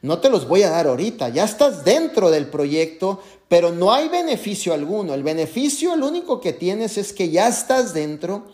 no 0.01 0.19
te 0.19 0.29
los 0.29 0.47
voy 0.47 0.63
a 0.63 0.69
dar 0.69 0.87
ahorita, 0.87 1.29
ya 1.29 1.43
estás 1.43 1.85
dentro 1.85 2.31
del 2.31 2.47
proyecto, 2.47 3.21
pero 3.47 3.71
no 3.71 3.91
hay 3.91 4.09
beneficio 4.09 4.73
alguno. 4.73 5.13
El 5.13 5.23
beneficio, 5.23 5.93
el 5.93 6.03
único 6.03 6.41
que 6.41 6.53
tienes 6.53 6.97
es 6.97 7.13
que 7.13 7.29
ya 7.29 7.47
estás 7.47 7.93
dentro 7.93 8.45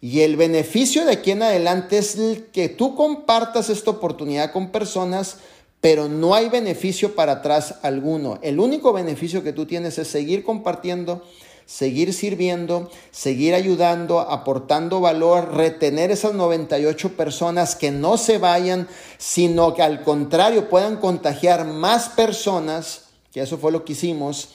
Y 0.00 0.20
el 0.20 0.36
beneficio 0.36 1.06
de 1.06 1.12
aquí 1.12 1.30
en 1.30 1.42
adelante 1.42 1.96
es 1.96 2.18
que 2.52 2.68
tú 2.68 2.94
compartas 2.94 3.70
esta 3.70 3.90
oportunidad 3.90 4.52
con 4.52 4.70
personas, 4.70 5.38
pero 5.80 6.08
no 6.08 6.34
hay 6.34 6.50
beneficio 6.50 7.14
para 7.14 7.32
atrás 7.32 7.76
alguno. 7.80 8.38
El 8.42 8.60
único 8.60 8.92
beneficio 8.92 9.42
que 9.42 9.54
tú 9.54 9.64
tienes 9.64 9.96
es 9.98 10.08
seguir 10.08 10.44
compartiendo 10.44 11.22
seguir 11.66 12.12
sirviendo, 12.12 12.90
seguir 13.10 13.54
ayudando, 13.54 14.20
aportando 14.20 15.00
valor, 15.00 15.54
retener 15.54 16.10
esas 16.10 16.34
98 16.34 17.16
personas 17.16 17.74
que 17.74 17.90
no 17.90 18.16
se 18.16 18.38
vayan, 18.38 18.88
sino 19.18 19.74
que 19.74 19.82
al 19.82 20.02
contrario 20.02 20.68
puedan 20.68 20.96
contagiar 20.98 21.64
más 21.66 22.10
personas, 22.10 23.06
que 23.32 23.40
eso 23.40 23.58
fue 23.58 23.72
lo 23.72 23.84
que 23.84 23.92
hicimos. 23.92 24.50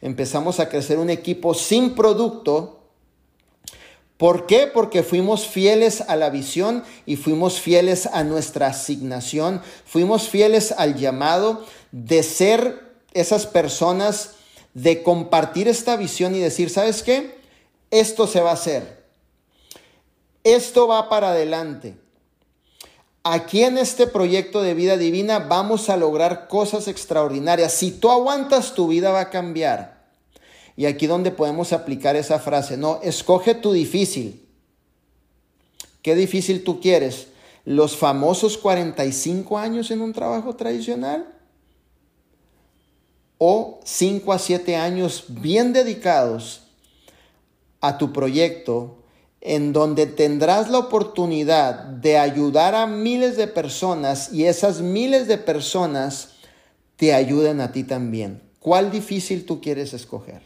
Empezamos 0.00 0.60
a 0.60 0.68
crecer 0.68 0.98
un 0.98 1.10
equipo 1.10 1.54
sin 1.54 1.94
producto. 1.94 2.80
¿Por 4.16 4.46
qué? 4.46 4.66
Porque 4.66 5.02
fuimos 5.02 5.46
fieles 5.46 6.02
a 6.02 6.16
la 6.16 6.30
visión 6.30 6.84
y 7.04 7.16
fuimos 7.16 7.60
fieles 7.60 8.06
a 8.06 8.22
nuestra 8.22 8.68
asignación, 8.68 9.60
fuimos 9.84 10.28
fieles 10.28 10.72
al 10.72 10.96
llamado 10.96 11.64
de 11.90 12.22
ser 12.22 12.94
esas 13.12 13.46
personas 13.46 14.36
de 14.74 15.02
compartir 15.02 15.68
esta 15.68 15.96
visión 15.96 16.34
y 16.34 16.40
decir, 16.40 16.68
¿sabes 16.68 17.02
qué? 17.02 17.38
Esto 17.90 18.26
se 18.26 18.40
va 18.40 18.50
a 18.50 18.54
hacer. 18.54 19.04
Esto 20.42 20.88
va 20.88 21.08
para 21.08 21.30
adelante. 21.30 21.96
Aquí 23.22 23.62
en 23.62 23.78
este 23.78 24.06
proyecto 24.06 24.60
de 24.60 24.74
vida 24.74 24.98
divina 24.98 25.38
vamos 25.38 25.88
a 25.88 25.96
lograr 25.96 26.48
cosas 26.48 26.88
extraordinarias. 26.88 27.72
Si 27.72 27.90
tú 27.92 28.10
aguantas, 28.10 28.74
tu 28.74 28.88
vida 28.88 29.12
va 29.12 29.20
a 29.20 29.30
cambiar. 29.30 30.04
Y 30.76 30.86
aquí 30.86 31.06
donde 31.06 31.30
podemos 31.30 31.72
aplicar 31.72 32.16
esa 32.16 32.38
frase, 32.38 32.76
no, 32.76 33.00
escoge 33.02 33.54
tu 33.54 33.72
difícil. 33.72 34.46
¿Qué 36.02 36.14
difícil 36.14 36.64
tú 36.64 36.80
quieres? 36.80 37.28
¿Los 37.64 37.96
famosos 37.96 38.58
45 38.58 39.56
años 39.56 39.90
en 39.90 40.02
un 40.02 40.12
trabajo 40.12 40.54
tradicional? 40.56 41.33
O 43.46 43.78
5 43.84 44.32
a 44.32 44.38
7 44.38 44.76
años 44.76 45.24
bien 45.28 45.74
dedicados 45.74 46.62
a 47.82 47.98
tu 47.98 48.10
proyecto 48.10 49.02
en 49.42 49.74
donde 49.74 50.06
tendrás 50.06 50.70
la 50.70 50.78
oportunidad 50.78 51.74
de 51.84 52.16
ayudar 52.16 52.74
a 52.74 52.86
miles 52.86 53.36
de 53.36 53.46
personas 53.46 54.32
y 54.32 54.46
esas 54.46 54.80
miles 54.80 55.28
de 55.28 55.36
personas 55.36 56.30
te 56.96 57.12
ayuden 57.12 57.60
a 57.60 57.70
ti 57.70 57.84
también. 57.84 58.40
¿Cuál 58.60 58.90
difícil 58.90 59.44
tú 59.44 59.60
quieres 59.60 59.92
escoger? 59.92 60.40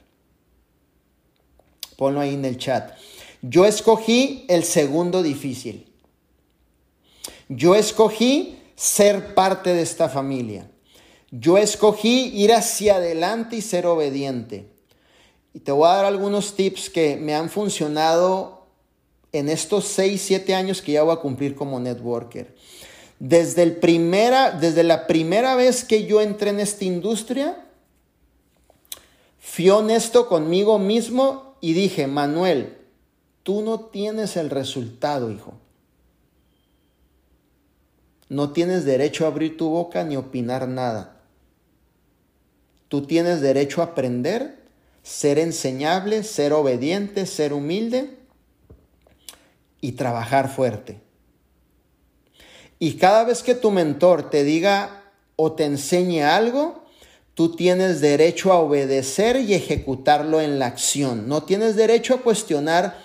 Ponlo 1.97 2.19
ahí 2.19 2.35
en 2.35 2.45
el 2.45 2.59
chat. 2.59 2.95
Yo 3.43 3.65
escogí 3.65 4.45
el 4.49 4.65
segundo 4.65 5.23
difícil. 5.23 5.87
Yo 7.49 7.77
escogí 7.77 8.59
ser 8.75 9.37
parte 9.37 9.73
de 9.73 9.83
esta 9.83 10.09
familia. 10.09 10.69
Yo 11.31 11.59
escogí 11.59 12.31
ir 12.35 12.53
hacia 12.53 12.97
adelante 12.97 13.57
y 13.57 13.63
ser 13.63 13.87
obediente. 13.87 14.71
Y 15.53 15.61
te 15.61 15.73
voy 15.73 15.89
a 15.89 15.95
dar 15.95 16.05
algunos 16.05 16.55
tips 16.55 16.89
que 16.89 17.17
me 17.17 17.35
han 17.35 17.51
funcionado 17.51 18.67
en 19.33 19.49
estos 19.49 19.87
6, 19.87 20.21
7 20.21 20.55
años 20.55 20.81
que 20.81 20.93
ya 20.93 21.03
voy 21.03 21.15
a 21.15 21.21
cumplir 21.21 21.55
como 21.55 21.81
networker. 21.81 22.55
Desde, 23.19 23.63
el 23.63 23.77
primera, 23.77 24.53
desde 24.53 24.85
la 24.85 25.07
primera 25.07 25.55
vez 25.57 25.85
que 25.85 26.07
yo 26.07 26.21
entré 26.21 26.51
en 26.51 26.61
esta 26.61 26.85
industria, 26.85 27.65
fui 29.39 29.69
honesto 29.69 30.29
conmigo 30.29 30.79
mismo 30.79 31.57
y 31.61 31.73
dije, 31.73 32.07
Manuel, 32.07 32.79
tú 33.43 33.63
no 33.63 33.81
tienes 33.81 34.37
el 34.37 34.51
resultado, 34.51 35.31
hijo. 35.31 35.55
No 38.29 38.53
tienes 38.53 38.85
derecho 38.85 39.25
a 39.25 39.29
abrir 39.29 39.57
tu 39.57 39.69
boca 39.69 40.05
ni 40.05 40.17
opinar 40.17 40.69
nada. 40.69 41.18
Tú 42.89 43.03
tienes 43.03 43.41
derecho 43.41 43.81
a 43.81 43.87
aprender, 43.87 44.59
ser 45.03 45.39
enseñable, 45.39 46.23
ser 46.25 46.53
obediente, 46.53 47.27
ser 47.27 47.53
humilde 47.53 48.17
y 49.81 49.93
trabajar 49.93 50.49
fuerte. 50.49 51.01
Y 52.79 52.95
cada 52.95 53.25
vez 53.25 53.43
que 53.43 53.55
tu 53.55 53.71
mentor 53.71 54.31
te 54.31 54.45
diga 54.45 55.03
o 55.37 55.53
te 55.53 55.65
enseñe 55.65 56.23
algo, 56.23 56.85
tú 57.35 57.55
tienes 57.55 58.01
derecho 58.01 58.53
a 58.53 58.59
obedecer 58.59 59.37
y 59.37 59.55
ejecutarlo 59.55 60.41
en 60.41 60.59
la 60.59 60.67
acción. 60.67 61.29
No 61.29 61.43
tienes 61.43 61.77
derecho 61.77 62.15
a 62.15 62.23
cuestionar 62.23 62.99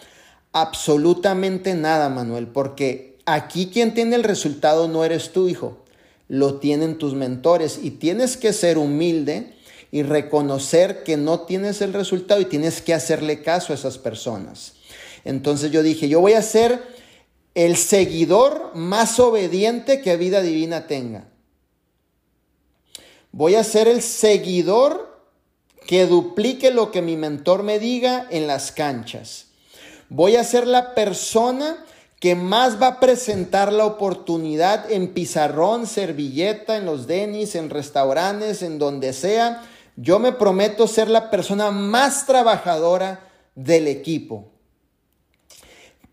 absolutamente 0.51 1.73
nada, 1.73 2.09
Manuel, 2.09 2.47
porque 2.47 3.17
aquí 3.25 3.69
quien 3.71 3.93
tiene 3.93 4.15
el 4.15 4.23
resultado 4.23 4.87
no 4.87 5.03
eres 5.03 5.31
tú, 5.31 5.49
hijo, 5.49 5.83
lo 6.27 6.55
tienen 6.55 6.97
tus 6.97 7.13
mentores 7.13 7.79
y 7.81 7.91
tienes 7.91 8.37
que 8.37 8.53
ser 8.53 8.77
humilde 8.77 9.52
y 9.93 10.01
reconocer 10.01 11.03
que 11.03 11.17
no 11.17 11.41
tienes 11.41 11.79
el 11.81 11.93
resultado 11.93 12.41
y 12.41 12.45
tienes 12.45 12.81
que 12.81 12.95
hacerle 12.95 13.43
caso 13.43 13.71
a 13.71 13.75
esas 13.75 13.99
personas. 13.99 14.73
Entonces 15.23 15.69
yo 15.69 15.83
dije, 15.83 16.09
yo 16.09 16.19
voy 16.19 16.33
a 16.33 16.41
ser 16.41 16.81
el 17.53 17.77
seguidor 17.77 18.71
más 18.73 19.19
obediente 19.19 20.01
que 20.01 20.17
vida 20.17 20.41
divina 20.41 20.87
tenga. 20.87 21.25
Voy 23.31 23.53
a 23.53 23.63
ser 23.63 23.87
el 23.87 24.01
seguidor 24.01 25.21
que 25.85 26.07
duplique 26.07 26.71
lo 26.71 26.89
que 26.89 27.03
mi 27.03 27.15
mentor 27.15 27.61
me 27.61 27.77
diga 27.77 28.25
en 28.31 28.47
las 28.47 28.71
canchas. 28.71 29.49
Voy 30.09 30.37
a 30.37 30.43
ser 30.43 30.65
la 30.65 30.95
persona 30.95 31.85
que 32.19 32.33
más 32.33 32.81
va 32.81 32.87
a 32.87 32.99
presentar 32.99 33.71
la 33.71 33.85
oportunidad 33.85 34.91
en 34.91 35.13
pizarrón, 35.13 35.85
servilleta, 35.85 36.77
en 36.77 36.85
los 36.85 37.05
denis, 37.05 37.53
en 37.53 37.69
restaurantes, 37.69 38.63
en 38.63 38.79
donde 38.79 39.13
sea, 39.13 39.69
yo 39.95 40.19
me 40.19 40.31
prometo 40.31 40.87
ser 40.87 41.09
la 41.09 41.29
persona 41.29 41.71
más 41.71 42.25
trabajadora 42.25 43.29
del 43.55 43.87
equipo. 43.87 44.49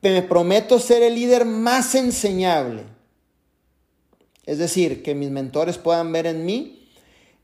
Me 0.02 0.22
prometo 0.22 0.78
ser 0.78 1.02
el 1.02 1.14
líder 1.14 1.44
más 1.44 1.94
enseñable. 1.94 2.84
Es 4.46 4.58
decir, 4.58 5.02
que 5.02 5.14
mis 5.14 5.30
mentores 5.30 5.78
puedan 5.78 6.12
ver 6.12 6.26
en 6.26 6.44
mí 6.44 6.88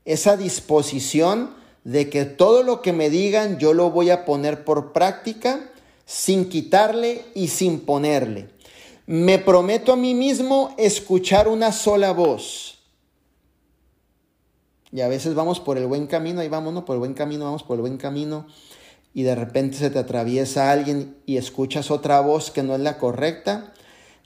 esa 0.05 0.37
disposición 0.37 1.55
de 1.83 2.09
que 2.09 2.25
todo 2.25 2.63
lo 2.63 2.81
que 2.81 2.93
me 2.93 3.09
digan 3.09 3.59
yo 3.59 3.73
lo 3.73 3.91
voy 3.91 4.09
a 4.09 4.25
poner 4.25 4.65
por 4.65 4.91
práctica 4.91 5.71
sin 6.05 6.49
quitarle 6.49 7.23
y 7.33 7.47
sin 7.47 7.81
ponerle. 7.81 8.49
Me 9.05 9.39
prometo 9.39 9.93
a 9.93 9.95
mí 9.95 10.13
mismo 10.13 10.75
escuchar 10.77 11.47
una 11.47 11.71
sola 11.71 12.11
voz 12.11 12.76
y 14.91 15.01
a 15.01 15.07
veces 15.07 15.35
vamos 15.35 15.59
por 15.59 15.77
el 15.77 15.85
buen 15.85 16.07
camino, 16.07 16.41
ahí 16.41 16.49
vámonos 16.49 16.83
por 16.83 16.95
el 16.95 16.99
buen 16.99 17.13
camino, 17.13 17.45
vamos 17.45 17.63
por 17.63 17.75
el 17.75 17.81
buen 17.81 17.97
camino. 17.97 18.47
Y 19.13 19.23
de 19.23 19.35
repente 19.35 19.77
se 19.77 19.89
te 19.89 19.99
atraviesa 19.99 20.71
alguien 20.71 21.17
y 21.25 21.37
escuchas 21.37 21.91
otra 21.91 22.19
voz 22.21 22.51
que 22.51 22.63
no 22.63 22.75
es 22.75 22.81
la 22.81 22.97
correcta. 22.97 23.73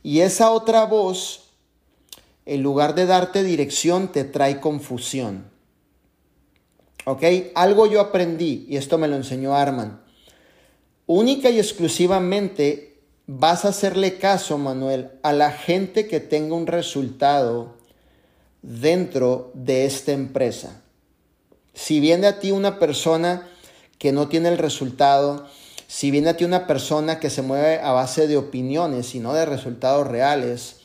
Y 0.03 0.19
esa 0.19 0.51
otra 0.51 0.85
voz, 0.85 1.51
en 2.45 2.61
lugar 2.61 2.93
de 2.93 3.05
darte 3.05 3.43
dirección, 3.43 4.11
te 4.11 4.23
trae 4.23 4.59
confusión. 4.59 5.45
¿Ok? 7.05 7.23
Algo 7.55 7.87
yo 7.87 7.99
aprendí, 7.99 8.65
y 8.69 8.77
esto 8.77 8.97
me 8.97 9.07
lo 9.07 9.15
enseñó 9.15 9.55
Arman. 9.55 10.01
Única 11.07 11.49
y 11.49 11.57
exclusivamente 11.57 12.99
vas 13.25 13.65
a 13.65 13.69
hacerle 13.69 14.17
caso, 14.17 14.57
Manuel, 14.57 15.11
a 15.23 15.33
la 15.33 15.51
gente 15.51 16.07
que 16.07 16.19
tenga 16.19 16.55
un 16.55 16.67
resultado 16.67 17.80
dentro 18.61 19.51
de 19.53 19.85
esta 19.85 20.11
empresa. 20.11 20.81
Si 21.73 21.99
viene 21.99 22.27
a 22.27 22.39
ti 22.39 22.51
una 22.51 22.79
persona 22.79 23.47
que 23.97 24.11
no 24.11 24.27
tiene 24.27 24.49
el 24.49 24.57
resultado, 24.57 25.47
si 25.87 26.11
viene 26.11 26.29
a 26.29 26.37
ti 26.37 26.43
una 26.43 26.67
persona 26.67 27.19
que 27.19 27.29
se 27.29 27.41
mueve 27.41 27.79
a 27.79 27.91
base 27.91 28.27
de 28.27 28.37
opiniones 28.37 29.15
y 29.15 29.19
no 29.19 29.33
de 29.33 29.45
resultados 29.45 30.07
reales, 30.07 30.77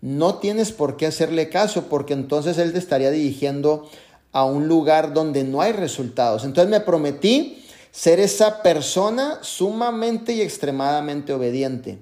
no 0.00 0.36
tienes 0.36 0.72
por 0.72 0.96
qué 0.96 1.06
hacerle 1.06 1.48
caso 1.48 1.88
porque 1.88 2.14
entonces 2.14 2.58
él 2.58 2.72
te 2.72 2.78
estaría 2.78 3.10
dirigiendo 3.10 3.88
a 4.32 4.44
un 4.44 4.68
lugar 4.68 5.12
donde 5.12 5.44
no 5.44 5.60
hay 5.60 5.72
resultados. 5.72 6.44
Entonces 6.44 6.70
me 6.70 6.80
prometí 6.80 7.64
ser 7.90 8.20
esa 8.20 8.62
persona 8.62 9.38
sumamente 9.42 10.32
y 10.32 10.40
extremadamente 10.40 11.32
obediente, 11.32 11.98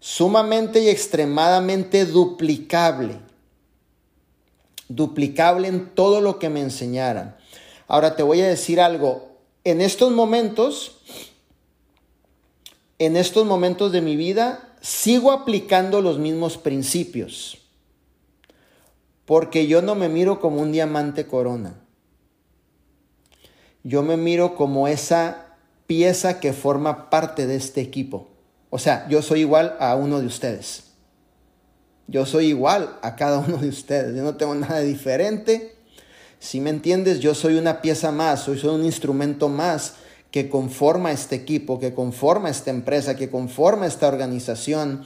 sumamente 0.00 0.80
y 0.80 0.88
extremadamente 0.88 2.04
duplicable 2.04 3.25
duplicable 4.88 5.68
en 5.68 5.94
todo 5.94 6.20
lo 6.20 6.38
que 6.38 6.48
me 6.48 6.60
enseñaran. 6.60 7.36
Ahora 7.88 8.16
te 8.16 8.22
voy 8.22 8.40
a 8.40 8.48
decir 8.48 8.80
algo, 8.80 9.36
en 9.64 9.80
estos 9.80 10.12
momentos, 10.12 10.98
en 12.98 13.16
estos 13.16 13.46
momentos 13.46 13.92
de 13.92 14.00
mi 14.00 14.16
vida, 14.16 14.74
sigo 14.80 15.32
aplicando 15.32 16.00
los 16.00 16.18
mismos 16.18 16.56
principios, 16.56 17.58
porque 19.24 19.66
yo 19.66 19.82
no 19.82 19.94
me 19.94 20.08
miro 20.08 20.40
como 20.40 20.60
un 20.60 20.72
diamante 20.72 21.26
corona, 21.26 21.74
yo 23.82 24.02
me 24.02 24.16
miro 24.16 24.56
como 24.56 24.88
esa 24.88 25.56
pieza 25.86 26.40
que 26.40 26.52
forma 26.52 27.10
parte 27.10 27.46
de 27.46 27.56
este 27.56 27.80
equipo. 27.80 28.28
O 28.70 28.78
sea, 28.78 29.08
yo 29.08 29.22
soy 29.22 29.40
igual 29.40 29.76
a 29.78 29.94
uno 29.94 30.20
de 30.20 30.26
ustedes. 30.26 30.85
Yo 32.08 32.24
soy 32.24 32.46
igual 32.46 32.98
a 33.02 33.16
cada 33.16 33.38
uno 33.38 33.58
de 33.58 33.68
ustedes. 33.68 34.14
Yo 34.16 34.22
no 34.22 34.36
tengo 34.36 34.54
nada 34.54 34.80
diferente. 34.80 35.76
Si 36.38 36.60
me 36.60 36.70
entiendes, 36.70 37.20
yo 37.20 37.34
soy 37.34 37.56
una 37.56 37.80
pieza 37.80 38.12
más, 38.12 38.44
soy, 38.44 38.62
un 38.64 38.84
instrumento 38.84 39.48
más 39.48 39.94
que 40.30 40.48
conforma 40.48 41.12
este 41.12 41.34
equipo, 41.34 41.80
que 41.80 41.94
conforma 41.94 42.50
esta 42.50 42.70
empresa, 42.70 43.16
que 43.16 43.30
conforma 43.30 43.86
esta 43.86 44.06
organización. 44.06 45.04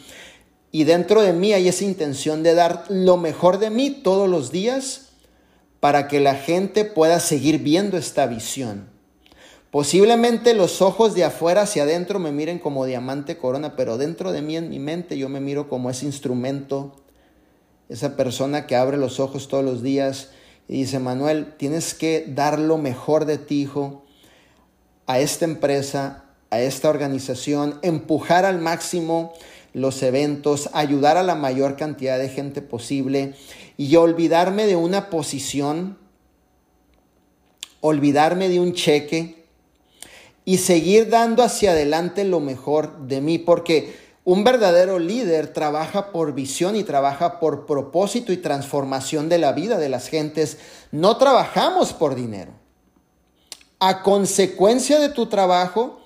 Y 0.72 0.84
dentro 0.84 1.22
de 1.22 1.32
mí 1.32 1.52
hay 1.52 1.68
esa 1.68 1.84
intención 1.84 2.42
de 2.42 2.54
dar 2.54 2.84
lo 2.88 3.16
mejor 3.16 3.58
de 3.58 3.70
mí 3.70 3.90
todos 3.90 4.28
los 4.28 4.50
días 4.50 5.10
para 5.78 6.08
que 6.08 6.20
la 6.20 6.34
gente 6.34 6.84
pueda 6.84 7.20
seguir 7.20 7.60
viendo 7.60 7.96
esta 7.96 8.26
visión. 8.26 8.89
Posiblemente 9.70 10.52
los 10.54 10.82
ojos 10.82 11.14
de 11.14 11.22
afuera 11.22 11.62
hacia 11.62 11.84
adentro 11.84 12.18
me 12.18 12.32
miren 12.32 12.58
como 12.58 12.86
diamante 12.86 13.38
corona, 13.38 13.76
pero 13.76 13.98
dentro 13.98 14.32
de 14.32 14.42
mí, 14.42 14.56
en 14.56 14.68
mi 14.68 14.80
mente, 14.80 15.16
yo 15.16 15.28
me 15.28 15.40
miro 15.40 15.68
como 15.68 15.90
ese 15.90 16.06
instrumento, 16.06 16.96
esa 17.88 18.16
persona 18.16 18.66
que 18.66 18.74
abre 18.74 18.96
los 18.96 19.20
ojos 19.20 19.46
todos 19.46 19.64
los 19.64 19.82
días 19.82 20.30
y 20.66 20.78
dice, 20.78 20.98
Manuel, 20.98 21.54
tienes 21.56 21.94
que 21.94 22.24
dar 22.28 22.58
lo 22.58 22.78
mejor 22.78 23.26
de 23.26 23.38
ti, 23.38 23.62
hijo, 23.62 24.04
a 25.06 25.20
esta 25.20 25.44
empresa, 25.44 26.24
a 26.50 26.60
esta 26.60 26.88
organización, 26.88 27.78
empujar 27.82 28.44
al 28.44 28.58
máximo 28.58 29.32
los 29.72 30.02
eventos, 30.02 30.68
ayudar 30.72 31.16
a 31.16 31.22
la 31.22 31.36
mayor 31.36 31.76
cantidad 31.76 32.18
de 32.18 32.28
gente 32.28 32.60
posible 32.60 33.34
y 33.76 33.94
olvidarme 33.94 34.66
de 34.66 34.74
una 34.74 35.10
posición, 35.10 35.96
olvidarme 37.80 38.48
de 38.48 38.58
un 38.58 38.72
cheque 38.72 39.39
y 40.44 40.58
seguir 40.58 41.10
dando 41.10 41.42
hacia 41.42 41.72
adelante 41.72 42.24
lo 42.24 42.40
mejor 42.40 43.06
de 43.06 43.20
mí, 43.20 43.38
porque 43.38 43.94
un 44.24 44.44
verdadero 44.44 44.98
líder 44.98 45.52
trabaja 45.52 46.12
por 46.12 46.34
visión 46.34 46.76
y 46.76 46.84
trabaja 46.84 47.40
por 47.40 47.66
propósito 47.66 48.32
y 48.32 48.36
transformación 48.36 49.28
de 49.28 49.38
la 49.38 49.52
vida 49.52 49.78
de 49.78 49.88
las 49.88 50.08
gentes. 50.08 50.58
No 50.92 51.16
trabajamos 51.16 51.92
por 51.92 52.14
dinero. 52.14 52.52
A 53.78 54.02
consecuencia 54.02 54.98
de 54.98 55.08
tu 55.08 55.26
trabajo, 55.26 56.00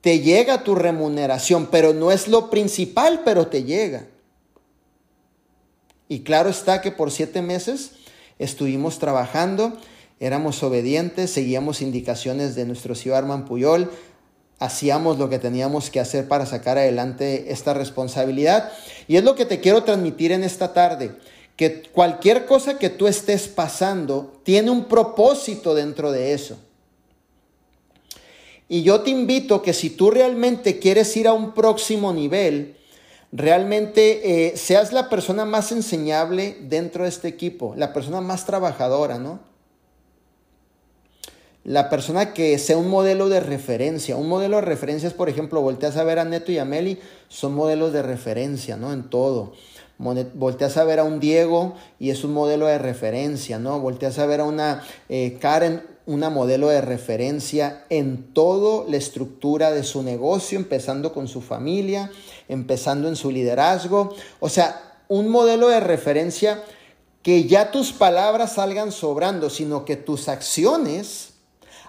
te 0.00 0.20
llega 0.20 0.62
tu 0.62 0.74
remuneración, 0.74 1.66
pero 1.66 1.92
no 1.92 2.12
es 2.12 2.28
lo 2.28 2.50
principal, 2.50 3.22
pero 3.24 3.48
te 3.48 3.64
llega. 3.64 4.06
Y 6.08 6.20
claro 6.20 6.48
está 6.48 6.80
que 6.80 6.92
por 6.92 7.10
siete 7.10 7.42
meses 7.42 7.90
estuvimos 8.38 8.98
trabajando, 8.98 9.76
éramos 10.20 10.62
obedientes, 10.62 11.30
seguíamos 11.30 11.80
indicaciones 11.80 12.54
de 12.54 12.64
nuestro 12.64 12.94
señor 12.94 13.18
Arman 13.18 13.44
Puyol, 13.44 13.90
hacíamos 14.58 15.18
lo 15.18 15.28
que 15.28 15.38
teníamos 15.38 15.90
que 15.90 16.00
hacer 16.00 16.26
para 16.26 16.46
sacar 16.46 16.78
adelante 16.78 17.52
esta 17.52 17.74
responsabilidad. 17.74 18.72
Y 19.06 19.16
es 19.16 19.24
lo 19.24 19.34
que 19.34 19.46
te 19.46 19.60
quiero 19.60 19.84
transmitir 19.84 20.32
en 20.32 20.42
esta 20.44 20.72
tarde, 20.72 21.12
que 21.56 21.82
cualquier 21.92 22.46
cosa 22.46 22.78
que 22.78 22.90
tú 22.90 23.06
estés 23.06 23.48
pasando 23.48 24.40
tiene 24.42 24.70
un 24.70 24.84
propósito 24.84 25.74
dentro 25.74 26.10
de 26.10 26.32
eso. 26.32 26.58
Y 28.68 28.82
yo 28.82 29.00
te 29.00 29.10
invito 29.10 29.62
que 29.62 29.72
si 29.72 29.90
tú 29.90 30.10
realmente 30.10 30.78
quieres 30.78 31.16
ir 31.16 31.26
a 31.26 31.32
un 31.32 31.54
próximo 31.54 32.12
nivel, 32.12 32.76
realmente 33.32 34.48
eh, 34.48 34.56
seas 34.56 34.92
la 34.92 35.08
persona 35.08 35.44
más 35.46 35.72
enseñable 35.72 36.56
dentro 36.62 37.04
de 37.04 37.08
este 37.08 37.28
equipo, 37.28 37.74
la 37.76 37.92
persona 37.94 38.20
más 38.20 38.44
trabajadora, 38.44 39.18
¿no? 39.18 39.47
La 41.68 41.90
persona 41.90 42.32
que 42.32 42.58
sea 42.58 42.78
un 42.78 42.88
modelo 42.88 43.28
de 43.28 43.40
referencia. 43.40 44.16
Un 44.16 44.26
modelo 44.26 44.56
de 44.56 44.62
referencia 44.62 45.06
es, 45.06 45.12
por 45.12 45.28
ejemplo, 45.28 45.60
volteas 45.60 45.98
a 45.98 46.02
ver 46.02 46.18
a 46.18 46.24
Neto 46.24 46.50
y 46.50 46.56
a 46.56 46.64
Meli, 46.64 46.98
son 47.28 47.52
modelos 47.52 47.92
de 47.92 48.00
referencia, 48.00 48.78
¿no? 48.78 48.90
En 48.90 49.10
todo. 49.10 49.52
Volteas 49.98 50.78
a 50.78 50.84
ver 50.84 50.98
a 50.98 51.04
un 51.04 51.20
Diego 51.20 51.74
y 51.98 52.08
es 52.08 52.24
un 52.24 52.32
modelo 52.32 52.64
de 52.64 52.78
referencia, 52.78 53.58
¿no? 53.58 53.80
Volteas 53.80 54.18
a 54.18 54.24
ver 54.24 54.40
a 54.40 54.44
una 54.44 54.82
eh, 55.10 55.36
Karen, 55.42 55.82
una 56.06 56.30
modelo 56.30 56.68
de 56.68 56.80
referencia 56.80 57.84
en 57.90 58.32
toda 58.32 58.88
la 58.88 58.96
estructura 58.96 59.70
de 59.70 59.84
su 59.84 60.02
negocio, 60.02 60.58
empezando 60.58 61.12
con 61.12 61.28
su 61.28 61.42
familia, 61.42 62.10
empezando 62.48 63.08
en 63.08 63.16
su 63.16 63.30
liderazgo. 63.30 64.14
O 64.40 64.48
sea, 64.48 65.02
un 65.08 65.28
modelo 65.28 65.68
de 65.68 65.80
referencia 65.80 66.64
que 67.22 67.44
ya 67.44 67.70
tus 67.70 67.92
palabras 67.92 68.54
salgan 68.54 68.90
sobrando, 68.90 69.50
sino 69.50 69.84
que 69.84 69.96
tus 69.96 70.30
acciones 70.30 71.34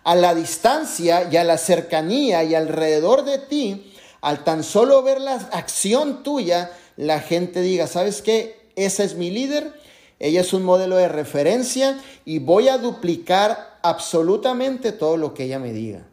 a 0.03 0.15
la 0.15 0.35
distancia 0.35 1.27
y 1.31 1.37
a 1.37 1.43
la 1.43 1.57
cercanía 1.57 2.43
y 2.43 2.55
alrededor 2.55 3.25
de 3.25 3.37
ti, 3.39 3.93
al 4.21 4.43
tan 4.43 4.63
solo 4.63 5.01
ver 5.03 5.21
la 5.21 5.35
acción 5.35 6.23
tuya, 6.23 6.71
la 6.97 7.19
gente 7.19 7.61
diga, 7.61 7.87
¿sabes 7.87 8.21
qué? 8.21 8.69
Esa 8.75 9.03
es 9.03 9.15
mi 9.15 9.29
líder, 9.29 9.73
ella 10.19 10.41
es 10.41 10.53
un 10.53 10.63
modelo 10.63 10.97
de 10.97 11.07
referencia 11.07 11.99
y 12.25 12.39
voy 12.39 12.67
a 12.67 12.77
duplicar 12.77 13.79
absolutamente 13.81 14.91
todo 14.91 15.17
lo 15.17 15.33
que 15.33 15.45
ella 15.45 15.59
me 15.59 15.71
diga. 15.71 16.05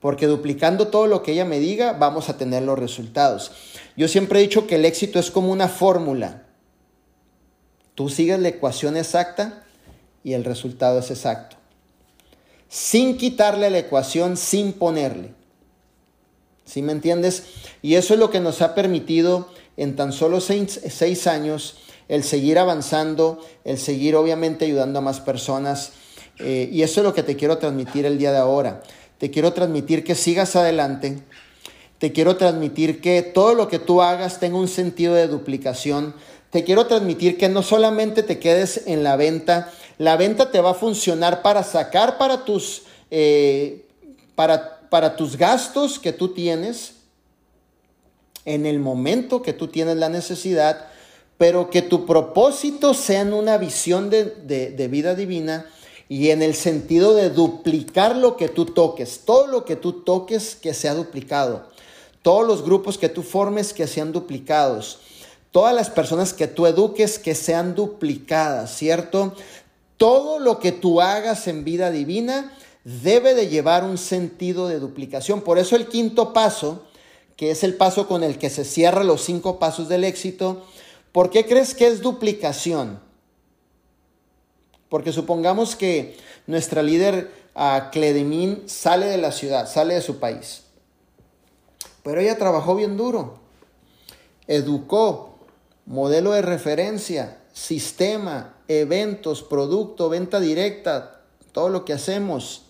Porque 0.00 0.26
duplicando 0.26 0.88
todo 0.88 1.06
lo 1.06 1.22
que 1.22 1.32
ella 1.32 1.44
me 1.44 1.58
diga, 1.58 1.94
vamos 1.94 2.28
a 2.28 2.36
tener 2.36 2.62
los 2.62 2.78
resultados. 2.78 3.52
Yo 3.96 4.06
siempre 4.06 4.38
he 4.38 4.42
dicho 4.42 4.66
que 4.66 4.74
el 4.74 4.84
éxito 4.84 5.18
es 5.18 5.30
como 5.30 5.50
una 5.50 5.68
fórmula. 5.68 6.42
Tú 7.94 8.08
sigues 8.08 8.38
la 8.38 8.48
ecuación 8.48 8.96
exacta 8.96 9.64
y 10.22 10.34
el 10.34 10.44
resultado 10.44 10.98
es 10.98 11.10
exacto. 11.10 11.56
Sin 12.74 13.16
quitarle 13.18 13.70
la 13.70 13.78
ecuación, 13.78 14.36
sin 14.36 14.72
ponerle. 14.72 15.32
¿Sí 16.64 16.82
me 16.82 16.90
entiendes? 16.90 17.44
Y 17.82 17.94
eso 17.94 18.14
es 18.14 18.18
lo 18.18 18.30
que 18.30 18.40
nos 18.40 18.62
ha 18.62 18.74
permitido 18.74 19.48
en 19.76 19.94
tan 19.94 20.12
solo 20.12 20.40
seis, 20.40 20.80
seis 20.90 21.28
años 21.28 21.76
el 22.08 22.24
seguir 22.24 22.58
avanzando, 22.58 23.38
el 23.62 23.78
seguir 23.78 24.16
obviamente 24.16 24.64
ayudando 24.64 24.98
a 24.98 25.02
más 25.02 25.20
personas. 25.20 25.92
Eh, 26.40 26.68
y 26.72 26.82
eso 26.82 26.98
es 26.98 27.04
lo 27.04 27.14
que 27.14 27.22
te 27.22 27.36
quiero 27.36 27.58
transmitir 27.58 28.06
el 28.06 28.18
día 28.18 28.32
de 28.32 28.38
ahora. 28.38 28.82
Te 29.18 29.30
quiero 29.30 29.52
transmitir 29.52 30.02
que 30.02 30.16
sigas 30.16 30.56
adelante. 30.56 31.20
Te 31.98 32.10
quiero 32.10 32.36
transmitir 32.36 33.00
que 33.00 33.22
todo 33.22 33.54
lo 33.54 33.68
que 33.68 33.78
tú 33.78 34.02
hagas 34.02 34.40
tenga 34.40 34.58
un 34.58 34.66
sentido 34.66 35.14
de 35.14 35.28
duplicación. 35.28 36.12
Te 36.50 36.64
quiero 36.64 36.88
transmitir 36.88 37.38
que 37.38 37.48
no 37.48 37.62
solamente 37.62 38.24
te 38.24 38.40
quedes 38.40 38.82
en 38.86 39.04
la 39.04 39.14
venta, 39.14 39.72
la 39.98 40.16
venta 40.16 40.50
te 40.50 40.60
va 40.60 40.70
a 40.70 40.74
funcionar 40.74 41.42
para 41.42 41.62
sacar 41.62 42.18
para 42.18 42.44
tus, 42.44 42.82
eh, 43.10 43.86
para, 44.34 44.80
para 44.88 45.16
tus 45.16 45.36
gastos 45.36 45.98
que 45.98 46.12
tú 46.12 46.28
tienes 46.28 46.94
en 48.44 48.66
el 48.66 48.78
momento 48.78 49.42
que 49.42 49.52
tú 49.52 49.68
tienes 49.68 49.96
la 49.96 50.08
necesidad, 50.08 50.86
pero 51.38 51.70
que 51.70 51.82
tu 51.82 52.06
propósito 52.06 52.94
sea 52.94 53.22
en 53.22 53.32
una 53.32 53.58
visión 53.58 54.10
de, 54.10 54.88
vida 54.90 55.14
divina 55.14 55.66
y 56.08 56.30
en 56.30 56.42
el 56.42 56.54
sentido 56.54 57.14
de 57.14 57.30
duplicar 57.30 58.16
lo 58.16 58.36
que 58.36 58.48
tú 58.48 58.66
toques, 58.66 59.22
todo 59.24 59.46
lo 59.46 59.64
que 59.64 59.76
tú 59.76 60.04
toques 60.04 60.54
que 60.54 60.74
sea 60.74 60.94
duplicado, 60.94 61.68
todos 62.22 62.46
los 62.46 62.62
grupos 62.62 62.98
que 62.98 63.08
tú 63.08 63.22
formes 63.22 63.72
que 63.72 63.86
sean 63.86 64.12
duplicados, 64.12 65.00
todas 65.50 65.74
las 65.74 65.90
personas 65.90 66.32
que 66.32 66.46
tú 66.46 66.66
eduques 66.66 67.18
que 67.18 67.34
sean 67.34 67.74
duplicadas, 67.74 68.76
¿cierto? 68.76 69.34
Todo 69.96 70.38
lo 70.38 70.58
que 70.58 70.72
tú 70.72 71.00
hagas 71.00 71.46
en 71.48 71.64
vida 71.64 71.90
divina 71.90 72.52
debe 72.84 73.34
de 73.34 73.48
llevar 73.48 73.84
un 73.84 73.98
sentido 73.98 74.68
de 74.68 74.78
duplicación. 74.78 75.42
Por 75.42 75.58
eso 75.58 75.76
el 75.76 75.88
quinto 75.88 76.32
paso, 76.32 76.84
que 77.36 77.50
es 77.50 77.64
el 77.64 77.74
paso 77.74 78.06
con 78.08 78.22
el 78.22 78.38
que 78.38 78.50
se 78.50 78.64
cierran 78.64 79.06
los 79.06 79.22
cinco 79.22 79.58
pasos 79.58 79.88
del 79.88 80.04
éxito, 80.04 80.64
¿Por 81.14 81.30
qué 81.30 81.46
crees 81.46 81.76
que 81.76 81.86
es 81.86 82.00
duplicación? 82.00 82.98
Porque 84.88 85.12
supongamos 85.12 85.76
que 85.76 86.16
nuestra 86.48 86.82
líder 86.82 87.30
a 87.54 87.90
Cledemín 87.92 88.64
sale 88.66 89.06
de 89.06 89.18
la 89.18 89.30
ciudad, 89.30 89.70
sale 89.70 89.94
de 89.94 90.02
su 90.02 90.18
país. 90.18 90.64
Pero 92.02 92.20
ella 92.20 92.36
trabajó 92.36 92.74
bien 92.74 92.96
duro, 92.96 93.38
educó, 94.48 95.38
modelo 95.86 96.32
de 96.32 96.42
referencia, 96.42 97.38
sistema, 97.52 98.53
eventos, 98.68 99.42
producto, 99.42 100.08
venta 100.08 100.40
directa, 100.40 101.22
todo 101.52 101.68
lo 101.68 101.84
que 101.84 101.92
hacemos. 101.92 102.62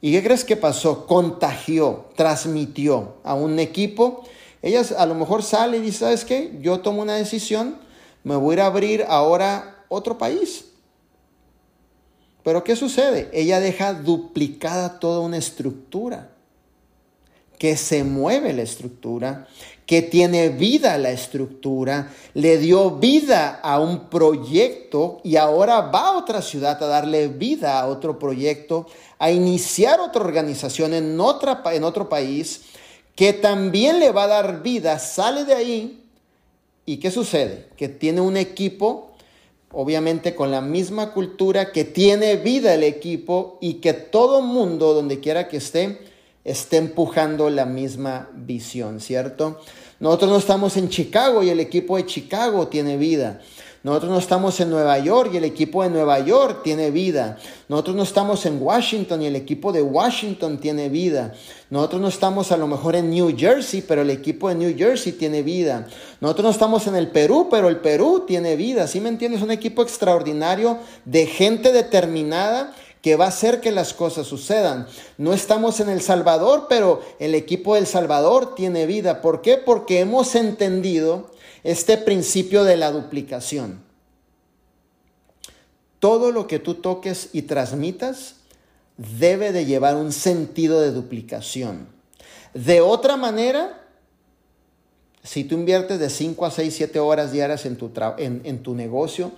¿Y 0.00 0.12
qué 0.12 0.22
crees 0.22 0.44
que 0.44 0.56
pasó? 0.56 1.06
Contagió, 1.06 2.06
transmitió 2.16 3.16
a 3.22 3.34
un 3.34 3.58
equipo 3.58 4.24
ella 4.62 4.82
a 4.98 5.06
lo 5.06 5.14
mejor 5.14 5.42
sale 5.42 5.78
y 5.78 5.80
dice, 5.80 6.00
¿sabes 6.00 6.24
qué? 6.24 6.58
Yo 6.60 6.80
tomo 6.80 7.02
una 7.02 7.14
decisión, 7.14 7.78
me 8.24 8.36
voy 8.36 8.52
a 8.52 8.54
ir 8.54 8.60
a 8.60 8.66
abrir 8.66 9.04
ahora 9.08 9.84
otro 9.88 10.18
país. 10.18 10.66
Pero 12.42 12.62
¿qué 12.64 12.76
sucede? 12.76 13.30
Ella 13.32 13.60
deja 13.60 13.94
duplicada 13.94 14.98
toda 14.98 15.20
una 15.20 15.38
estructura, 15.38 16.30
que 17.58 17.76
se 17.76 18.04
mueve 18.04 18.52
la 18.52 18.62
estructura, 18.62 19.46
que 19.90 20.02
tiene 20.02 20.50
vida 20.50 20.96
la 20.98 21.10
estructura, 21.10 22.12
le 22.34 22.58
dio 22.58 22.92
vida 22.92 23.58
a 23.60 23.80
un 23.80 24.08
proyecto 24.08 25.20
y 25.24 25.34
ahora 25.34 25.80
va 25.80 26.10
a 26.10 26.16
otra 26.16 26.42
ciudad 26.42 26.80
a 26.80 26.86
darle 26.86 27.26
vida 27.26 27.80
a 27.80 27.88
otro 27.88 28.16
proyecto, 28.16 28.86
a 29.18 29.32
iniciar 29.32 29.98
otra 29.98 30.22
organización 30.22 30.94
en, 30.94 31.18
otra, 31.18 31.60
en 31.72 31.82
otro 31.82 32.08
país 32.08 32.66
que 33.16 33.32
también 33.32 33.98
le 33.98 34.12
va 34.12 34.22
a 34.22 34.28
dar 34.28 34.62
vida, 34.62 34.96
sale 35.00 35.44
de 35.44 35.54
ahí. 35.54 36.04
¿Y 36.86 36.98
qué 36.98 37.10
sucede? 37.10 37.66
Que 37.76 37.88
tiene 37.88 38.20
un 38.20 38.36
equipo, 38.36 39.10
obviamente 39.72 40.36
con 40.36 40.52
la 40.52 40.60
misma 40.60 41.12
cultura, 41.12 41.72
que 41.72 41.82
tiene 41.82 42.36
vida 42.36 42.74
el 42.74 42.84
equipo 42.84 43.58
y 43.60 43.80
que 43.80 43.92
todo 43.92 44.40
mundo, 44.40 44.94
donde 44.94 45.18
quiera 45.18 45.48
que 45.48 45.56
esté, 45.56 46.09
esté 46.44 46.78
empujando 46.78 47.50
la 47.50 47.66
misma 47.66 48.28
visión, 48.34 49.00
¿cierto? 49.00 49.60
Nosotros 49.98 50.30
no 50.30 50.38
estamos 50.38 50.76
en 50.76 50.88
Chicago 50.88 51.42
y 51.42 51.50
el 51.50 51.60
equipo 51.60 51.96
de 51.96 52.06
Chicago 52.06 52.68
tiene 52.68 52.96
vida. 52.96 53.40
Nosotros 53.82 54.12
no 54.12 54.18
estamos 54.18 54.60
en 54.60 54.68
Nueva 54.68 54.98
York 54.98 55.30
y 55.32 55.38
el 55.38 55.44
equipo 55.44 55.82
de 55.82 55.88
Nueva 55.88 56.20
York 56.20 56.60
tiene 56.62 56.90
vida. 56.90 57.38
Nosotros 57.66 57.96
no 57.96 58.02
estamos 58.02 58.44
en 58.44 58.60
Washington 58.60 59.22
y 59.22 59.26
el 59.26 59.36
equipo 59.36 59.72
de 59.72 59.80
Washington 59.80 60.58
tiene 60.58 60.90
vida. 60.90 61.32
Nosotros 61.70 62.02
no 62.02 62.08
estamos 62.08 62.52
a 62.52 62.58
lo 62.58 62.66
mejor 62.66 62.94
en 62.94 63.08
New 63.08 63.34
Jersey, 63.34 63.80
pero 63.80 64.02
el 64.02 64.10
equipo 64.10 64.50
de 64.50 64.56
New 64.56 64.76
Jersey 64.76 65.12
tiene 65.12 65.42
vida. 65.42 65.86
Nosotros 66.20 66.44
no 66.44 66.50
estamos 66.50 66.86
en 66.88 66.96
el 66.96 67.08
Perú, 67.08 67.48
pero 67.50 67.68
el 67.68 67.78
Perú 67.78 68.24
tiene 68.26 68.54
vida. 68.54 68.86
¿Sí 68.86 69.00
me 69.00 69.08
entiendes? 69.08 69.40
Un 69.40 69.50
equipo 69.50 69.82
extraordinario 69.82 70.78
de 71.06 71.24
gente 71.24 71.72
determinada 71.72 72.74
que 73.02 73.16
va 73.16 73.26
a 73.26 73.28
hacer 73.28 73.60
que 73.60 73.72
las 73.72 73.94
cosas 73.94 74.26
sucedan. 74.26 74.86
No 75.16 75.32
estamos 75.32 75.80
en 75.80 75.88
El 75.88 76.02
Salvador, 76.02 76.66
pero 76.68 77.02
el 77.18 77.34
equipo 77.34 77.74
del 77.74 77.86
Salvador 77.86 78.54
tiene 78.54 78.86
vida. 78.86 79.22
¿Por 79.22 79.40
qué? 79.40 79.56
Porque 79.56 80.00
hemos 80.00 80.34
entendido 80.34 81.30
este 81.64 81.96
principio 81.96 82.64
de 82.64 82.76
la 82.76 82.92
duplicación. 82.92 83.82
Todo 85.98 86.30
lo 86.32 86.46
que 86.46 86.58
tú 86.58 86.74
toques 86.74 87.30
y 87.32 87.42
transmitas 87.42 88.36
debe 88.96 89.52
de 89.52 89.64
llevar 89.64 89.96
un 89.96 90.12
sentido 90.12 90.80
de 90.80 90.92
duplicación. 90.92 91.88
De 92.52 92.80
otra 92.80 93.16
manera, 93.16 93.86
si 95.22 95.44
tú 95.44 95.54
inviertes 95.54 95.98
de 95.98 96.10
5 96.10 96.46
a 96.46 96.50
6, 96.50 96.74
7 96.74 96.98
horas 96.98 97.32
diarias 97.32 97.64
en 97.64 97.76
tu, 97.76 97.90
en, 98.18 98.40
en 98.44 98.62
tu 98.62 98.74
negocio, 98.74 99.32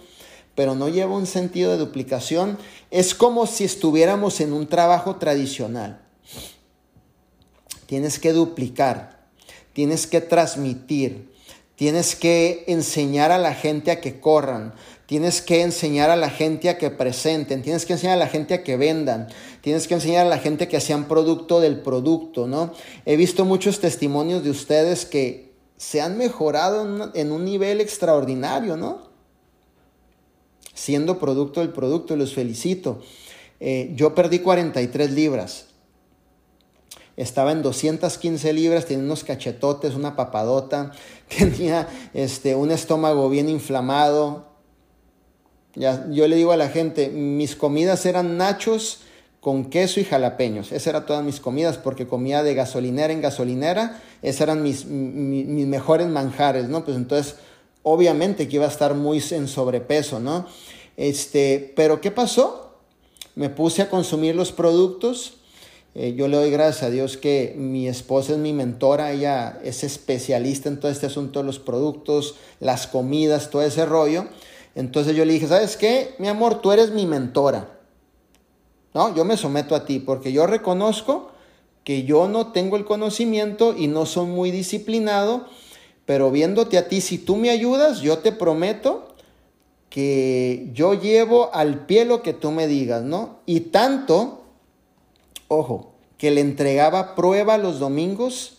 pero 0.55 0.75
no 0.75 0.89
lleva 0.89 1.17
un 1.17 1.27
sentido 1.27 1.73
de 1.73 1.79
duplicación, 1.79 2.59
es 2.91 3.15
como 3.15 3.47
si 3.47 3.65
estuviéramos 3.65 4.41
en 4.41 4.53
un 4.53 4.67
trabajo 4.67 5.17
tradicional. 5.17 6.01
Tienes 7.87 8.19
que 8.19 8.33
duplicar, 8.33 9.27
tienes 9.73 10.07
que 10.07 10.21
transmitir, 10.21 11.33
Tienes 11.83 12.15
que 12.15 12.63
enseñar 12.69 13.33
a 13.33 13.39
la 13.39 13.55
gente 13.55 13.91
a 13.91 14.01
que 14.01 14.21
corran. 14.21 14.73
Tienes 15.07 15.43
que 15.43 15.63
enseñar 15.63 16.11
a 16.11 16.17
la 16.17 16.31
gente 16.31 16.69
a 16.69 16.79
que 16.79 16.91
presenten. 16.91 17.61
Tienes 17.63 17.87
que 17.87 17.95
enseñar 17.95 18.15
a 18.15 18.21
la 18.21 18.29
gente 18.29 18.55
a 18.55 18.63
que 18.63 18.77
vendan. 18.77 19.27
Tienes 19.63 19.89
que 19.89 19.95
enseñar 19.95 20.27
a 20.27 20.29
la 20.29 20.39
gente 20.39 20.69
que 20.69 20.81
sean 20.81 21.09
producto 21.09 21.61
del 21.61 21.81
producto, 21.81 22.47
¿no? 22.47 22.73
He 23.05 23.17
visto 23.17 23.45
muchos 23.45 23.81
testimonios 23.81 24.45
de 24.45 24.51
ustedes 24.51 25.07
que 25.07 25.55
se 25.77 26.01
han 26.01 26.17
mejorado 26.19 27.11
en 27.15 27.33
un 27.33 27.45
nivel 27.45 27.81
extraordinario, 27.81 28.77
¿no? 28.77 29.12
Siendo 30.83 31.18
producto 31.20 31.61
del 31.61 31.70
producto, 31.70 32.16
los 32.16 32.35
felicito. 32.35 33.01
Eh, 33.61 33.93
yo 33.95 34.14
perdí 34.14 34.41
43 34.41 35.12
libras 35.12 35.66
estaba 37.16 37.53
en 37.53 37.62
215 37.62 38.53
libras, 38.53 38.87
tenía 38.87 39.05
unos 39.05 39.24
cachetotes, 39.24 39.95
una 39.95 40.16
papadota, 40.16 40.93
tenía 41.39 41.89
este, 42.14 42.55
un 42.55 42.70
estómago 42.70 43.28
bien 43.28 43.49
inflamado. 43.49 44.47
Ya, 45.74 46.07
yo 46.11 46.26
le 46.28 46.37
digo 46.37 46.53
a 46.53 46.57
la 46.57 46.68
gente, 46.68 47.09
mis 47.09 47.57
comidas 47.57 48.05
eran 48.07 48.37
nachos 48.37 49.01
con 49.41 49.66
queso 49.66 50.01
y 50.01 50.05
jalapeños. 50.05 50.70
Esas 50.72 50.89
eran 50.89 51.07
todas 51.07 51.24
mis 51.24 51.41
comidas 51.41 51.78
porque 51.78 52.07
comía 52.07 52.43
de 52.43 52.55
gasolinera 52.55 53.12
en 53.12 53.20
gasolinera. 53.20 54.01
Esas 54.22 54.43
eran 54.43 54.62
mis, 54.62 54.85
mis, 54.87 55.66
mejores 55.66 56.07
manjares, 56.09 56.68
¿no? 56.68 56.85
Pues 56.85 56.97
entonces, 56.97 57.37
obviamente 57.83 58.49
que 58.49 58.57
iba 58.57 58.66
a 58.66 58.68
estar 58.68 58.95
muy 58.95 59.22
en 59.30 59.49
sobrepeso, 59.49 60.20
¿no? 60.20 60.47
Este, 60.97 61.72
pero 61.76 62.01
¿qué 62.01 62.11
pasó? 62.11 62.76
Me 63.34 63.49
puse 63.49 63.82
a 63.82 63.88
consumir 63.90 64.34
los 64.34 64.53
productos 64.53 65.38
eh, 65.95 66.14
yo 66.16 66.26
le 66.26 66.38
doy 66.38 66.51
gracias 66.51 66.84
a 66.84 66.90
Dios 66.90 67.18
que 67.18 67.55
mi 67.57 67.86
esposa 67.86 68.32
es 68.32 68.38
mi 68.38 68.55
mentora, 68.55 69.12
ella 69.12 69.61
es 69.62 69.84
especialista 69.84 70.70
en 70.70 70.80
todo 70.80 70.90
este 70.90 71.07
asunto 71.07 71.40
de 71.40 71.45
los 71.45 71.59
productos, 71.59 72.36
las 72.61 72.86
comidas, 72.86 73.51
todo 73.51 73.62
ese 73.62 73.84
rollo. 73.84 74.26
Entonces 74.74 75.14
yo 75.14 75.26
le 75.26 75.34
dije, 75.34 75.49
¿sabes 75.49 75.76
qué? 75.76 76.14
Mi 76.18 76.28
amor, 76.28 76.62
tú 76.62 76.72
eres 76.72 76.93
mi 76.93 77.05
mentora. 77.05 77.78
No, 78.95 79.14
yo 79.14 79.24
me 79.26 79.36
someto 79.36 79.74
a 79.74 79.84
ti 79.84 79.99
porque 79.99 80.32
yo 80.32 80.47
reconozco 80.47 81.30
que 81.84 82.05
yo 82.05 82.26
no 82.26 82.53
tengo 82.53 82.76
el 82.76 82.86
conocimiento 82.86 83.74
y 83.76 83.86
no 83.86 84.07
soy 84.07 84.26
muy 84.26 84.51
disciplinado, 84.51 85.47
pero 86.07 86.30
viéndote 86.30 86.78
a 86.78 86.88
ti, 86.88 87.03
si 87.03 87.18
tú 87.18 87.36
me 87.36 87.51
ayudas, 87.51 88.01
yo 88.01 88.18
te 88.18 88.32
prometo 88.32 89.12
que 89.93 90.70
yo 90.72 90.95
llevo 90.95 91.55
al 91.55 91.84
pie 91.86 92.05
lo 92.05 92.22
que 92.22 92.32
tú 92.32 92.51
me 92.51 92.66
digas, 92.66 93.03
¿no? 93.03 93.40
Y 93.45 93.61
tanto 93.61 94.43
ojo, 95.53 95.93
que 96.18 96.30
le 96.30 96.40
entregaba 96.40 97.14
prueba 97.14 97.59
los 97.59 97.78
domingos, 97.78 98.59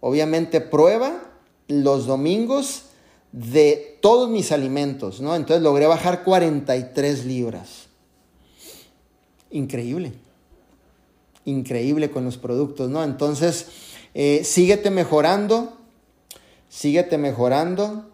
obviamente 0.00 0.60
prueba 0.60 1.30
los 1.68 2.06
domingos 2.06 2.84
de 3.32 3.98
todos 4.00 4.28
mis 4.28 4.52
alimentos, 4.52 5.20
¿no? 5.20 5.34
Entonces 5.34 5.62
logré 5.62 5.86
bajar 5.86 6.24
43 6.24 7.24
libras. 7.24 7.86
Increíble. 9.50 10.12
Increíble 11.44 12.10
con 12.10 12.24
los 12.24 12.36
productos, 12.36 12.90
¿no? 12.90 13.02
Entonces, 13.02 13.68
eh, 14.14 14.42
síguete 14.44 14.90
mejorando, 14.90 15.76
síguete 16.68 17.18
mejorando, 17.18 18.10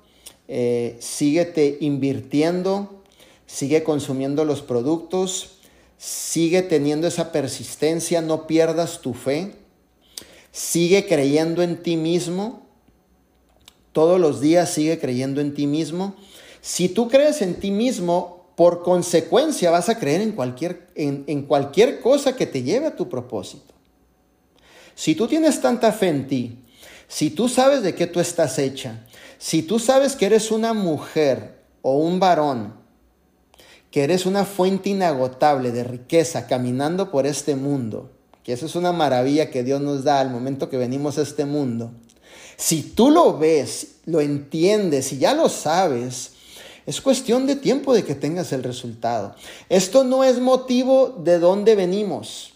eh, 0.51 0.96
síguete 1.01 1.78
invirtiendo, 1.80 3.03
sigue 3.46 3.82
consumiendo 3.82 4.44
los 4.44 4.61
productos, 4.61 5.61
Sigue 6.01 6.62
teniendo 6.62 7.07
esa 7.07 7.30
persistencia, 7.30 8.22
no 8.22 8.46
pierdas 8.46 9.03
tu 9.03 9.12
fe. 9.12 9.53
Sigue 10.51 11.07
creyendo 11.07 11.62
en 11.62 11.82
ti 11.82 11.98
mismo. 11.98 12.62
Todos 13.92 14.18
los 14.18 14.40
días 14.40 14.70
sigue 14.70 14.98
creyendo 14.98 15.42
en 15.42 15.53
ti 15.53 15.66
mismo. 15.66 16.14
Si 16.62 16.88
tú 16.88 17.09
crees 17.09 17.42
en 17.42 17.57
ti 17.57 17.70
mismo, 17.70 18.46
por 18.57 18.82
consecuencia 18.82 19.70
vas 19.70 19.90
a 19.90 19.98
creer 19.98 20.22
en 20.22 20.32
cualquier, 20.32 20.88
en, 20.94 21.24
en 21.26 21.42
cualquier 21.42 22.01
cosa 22.01 22.34
que 22.34 22.46
te 22.46 22.62
lleve 22.62 22.86
a 22.86 22.96
tu 22.96 23.11
propósito. 23.11 23.74
Si 24.94 25.14
tú 25.14 25.26
tienes 25.26 25.61
tanta 25.61 25.92
fe 25.92 26.09
en 26.09 26.26
ti, 26.26 26.59
si 27.09 27.28
tú 27.28 27.46
sabes 27.46 27.82
de 27.82 27.94
qué 27.94 28.07
tú 28.07 28.20
estás 28.20 28.59
hecha, 28.59 29.05
si 29.41 29.62
tú 29.62 29.78
sabes 29.78 30.16
que 30.16 30.26
eres 30.26 30.51
una 30.51 30.74
mujer 30.74 31.62
o 31.80 31.97
un 31.97 32.20
varón 32.20 32.74
que 33.91 34.05
eres 34.05 34.26
una 34.26 34.45
fuente 34.45 34.91
inagotable 34.91 35.72
de 35.72 35.82
riqueza 35.82 36.47
caminando 36.47 37.11
por 37.11 37.26
este 37.26 37.57
mundo, 37.57 38.11
que 38.45 38.53
eso 38.53 38.66
es 38.66 38.76
una 38.76 38.93
maravilla 38.93 39.51
que 39.51 39.64
Dios 39.64 39.80
nos 39.80 40.05
da 40.05 40.20
al 40.20 40.28
momento 40.28 40.68
que 40.68 40.76
venimos 40.76 41.16
a 41.16 41.22
este 41.22 41.47
mundo, 41.47 41.91
si 42.59 42.82
tú 42.82 43.11
lo 43.11 43.38
ves, 43.38 43.97
lo 44.05 44.20
entiendes 44.20 45.11
y 45.14 45.18
ya 45.18 45.32
lo 45.32 45.49
sabes, 45.49 46.32
es 46.84 47.01
cuestión 47.01 47.47
de 47.47 47.57
tiempo 47.57 47.95
de 47.95 48.05
que 48.05 48.14
tengas 48.14 48.53
el 48.53 48.62
resultado. 48.62 49.34
Esto 49.70 50.05
no 50.05 50.22
es 50.22 50.38
motivo 50.38 51.09
de 51.24 51.38
dónde 51.38 51.76
venimos. 51.76 52.53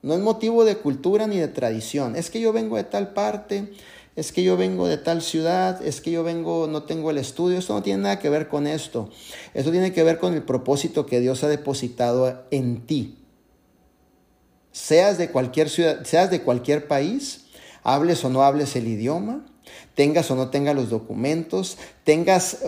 No 0.00 0.14
es 0.14 0.20
motivo 0.20 0.64
de 0.64 0.78
cultura 0.78 1.26
ni 1.26 1.36
de 1.36 1.48
tradición. 1.48 2.16
Es 2.16 2.30
que 2.30 2.40
yo 2.40 2.54
vengo 2.54 2.76
de 2.76 2.84
tal 2.84 3.12
parte, 3.12 3.74
es 4.20 4.32
que 4.32 4.42
yo 4.42 4.58
vengo 4.58 4.86
de 4.86 4.98
tal 4.98 5.22
ciudad, 5.22 5.80
es 5.82 6.02
que 6.02 6.10
yo 6.10 6.22
vengo, 6.22 6.66
no 6.66 6.82
tengo 6.82 7.10
el 7.10 7.16
estudio, 7.16 7.58
esto 7.58 7.72
no 7.72 7.82
tiene 7.82 8.02
nada 8.02 8.18
que 8.18 8.28
ver 8.28 8.48
con 8.48 8.66
esto. 8.66 9.08
Esto 9.54 9.70
tiene 9.70 9.94
que 9.94 10.02
ver 10.02 10.18
con 10.18 10.34
el 10.34 10.42
propósito 10.42 11.06
que 11.06 11.20
Dios 11.20 11.42
ha 11.42 11.48
depositado 11.48 12.44
en 12.50 12.84
ti. 12.84 13.16
Seas 14.72 15.16
de 15.16 15.30
cualquier 15.30 15.70
ciudad, 15.70 16.04
seas 16.04 16.30
de 16.30 16.42
cualquier 16.42 16.86
país, 16.86 17.46
hables 17.82 18.22
o 18.22 18.28
no 18.28 18.42
hables 18.42 18.76
el 18.76 18.88
idioma, 18.88 19.46
tengas 19.94 20.30
o 20.30 20.36
no 20.36 20.50
tengas 20.50 20.74
los 20.74 20.90
documentos, 20.90 21.78
tengas 22.04 22.58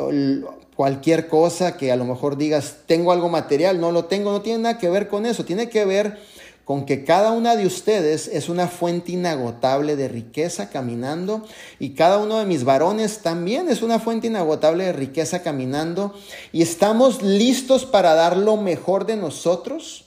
cualquier 0.75 1.29
cosa 1.29 1.77
que 1.77 1.93
a 1.93 1.97
lo 1.97 2.07
mejor 2.07 2.39
digas, 2.39 2.79
tengo 2.87 3.13
algo 3.13 3.29
material, 3.29 3.79
no 3.79 3.93
lo 3.93 4.07
tengo, 4.07 4.33
no 4.33 4.41
tiene 4.41 4.63
nada 4.63 4.79
que 4.79 4.89
ver 4.89 5.07
con 5.07 5.27
eso, 5.27 5.45
tiene 5.45 5.69
que 5.69 5.85
ver 5.85 6.19
con 6.65 6.87
que 6.87 7.05
cada 7.05 7.33
una 7.33 7.57
de 7.57 7.67
ustedes 7.67 8.29
es 8.29 8.49
una 8.49 8.69
fuente 8.69 9.13
inagotable 9.13 9.97
de 9.97 10.09
riqueza 10.09 10.71
caminando 10.71 11.45
y 11.79 11.91
cada 11.91 12.19
uno 12.19 12.39
de 12.39 12.47
mis 12.47 12.65
varones 12.65 13.19
también 13.19 13.69
es 13.69 13.83
una 13.83 13.99
fuente 13.99 14.29
inagotable 14.29 14.85
de 14.85 14.93
riqueza 14.93 15.43
caminando 15.43 16.15
y 16.53 16.63
estamos 16.63 17.23
listos 17.23 17.85
para 17.85 18.15
dar 18.15 18.37
lo 18.37 18.57
mejor 18.57 19.07
de 19.07 19.17
nosotros 19.17 20.07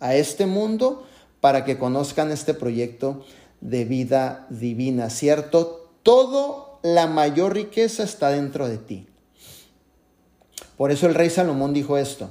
a 0.00 0.14
este 0.14 0.46
mundo 0.46 1.06
para 1.40 1.64
que 1.64 1.78
conozcan 1.78 2.32
este 2.32 2.54
proyecto 2.54 3.24
de 3.60 3.84
vida 3.84 4.46
divina, 4.48 5.10
¿cierto? 5.10 5.90
Todo 6.02 6.80
la 6.82 7.06
mayor 7.06 7.54
riqueza 7.54 8.02
está 8.02 8.30
dentro 8.30 8.68
de 8.68 8.78
ti. 8.78 9.06
Por 10.76 10.90
eso 10.90 11.06
el 11.06 11.14
rey 11.14 11.30
Salomón 11.30 11.72
dijo 11.72 11.98
esto. 11.98 12.30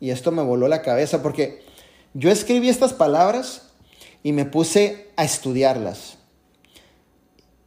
Y 0.00 0.10
esto 0.10 0.32
me 0.32 0.42
voló 0.42 0.66
la 0.66 0.82
cabeza 0.82 1.22
porque 1.22 1.62
yo 2.14 2.30
escribí 2.30 2.68
estas 2.68 2.94
palabras 2.94 3.70
y 4.22 4.32
me 4.32 4.46
puse 4.46 5.08
a 5.16 5.24
estudiarlas. 5.24 6.18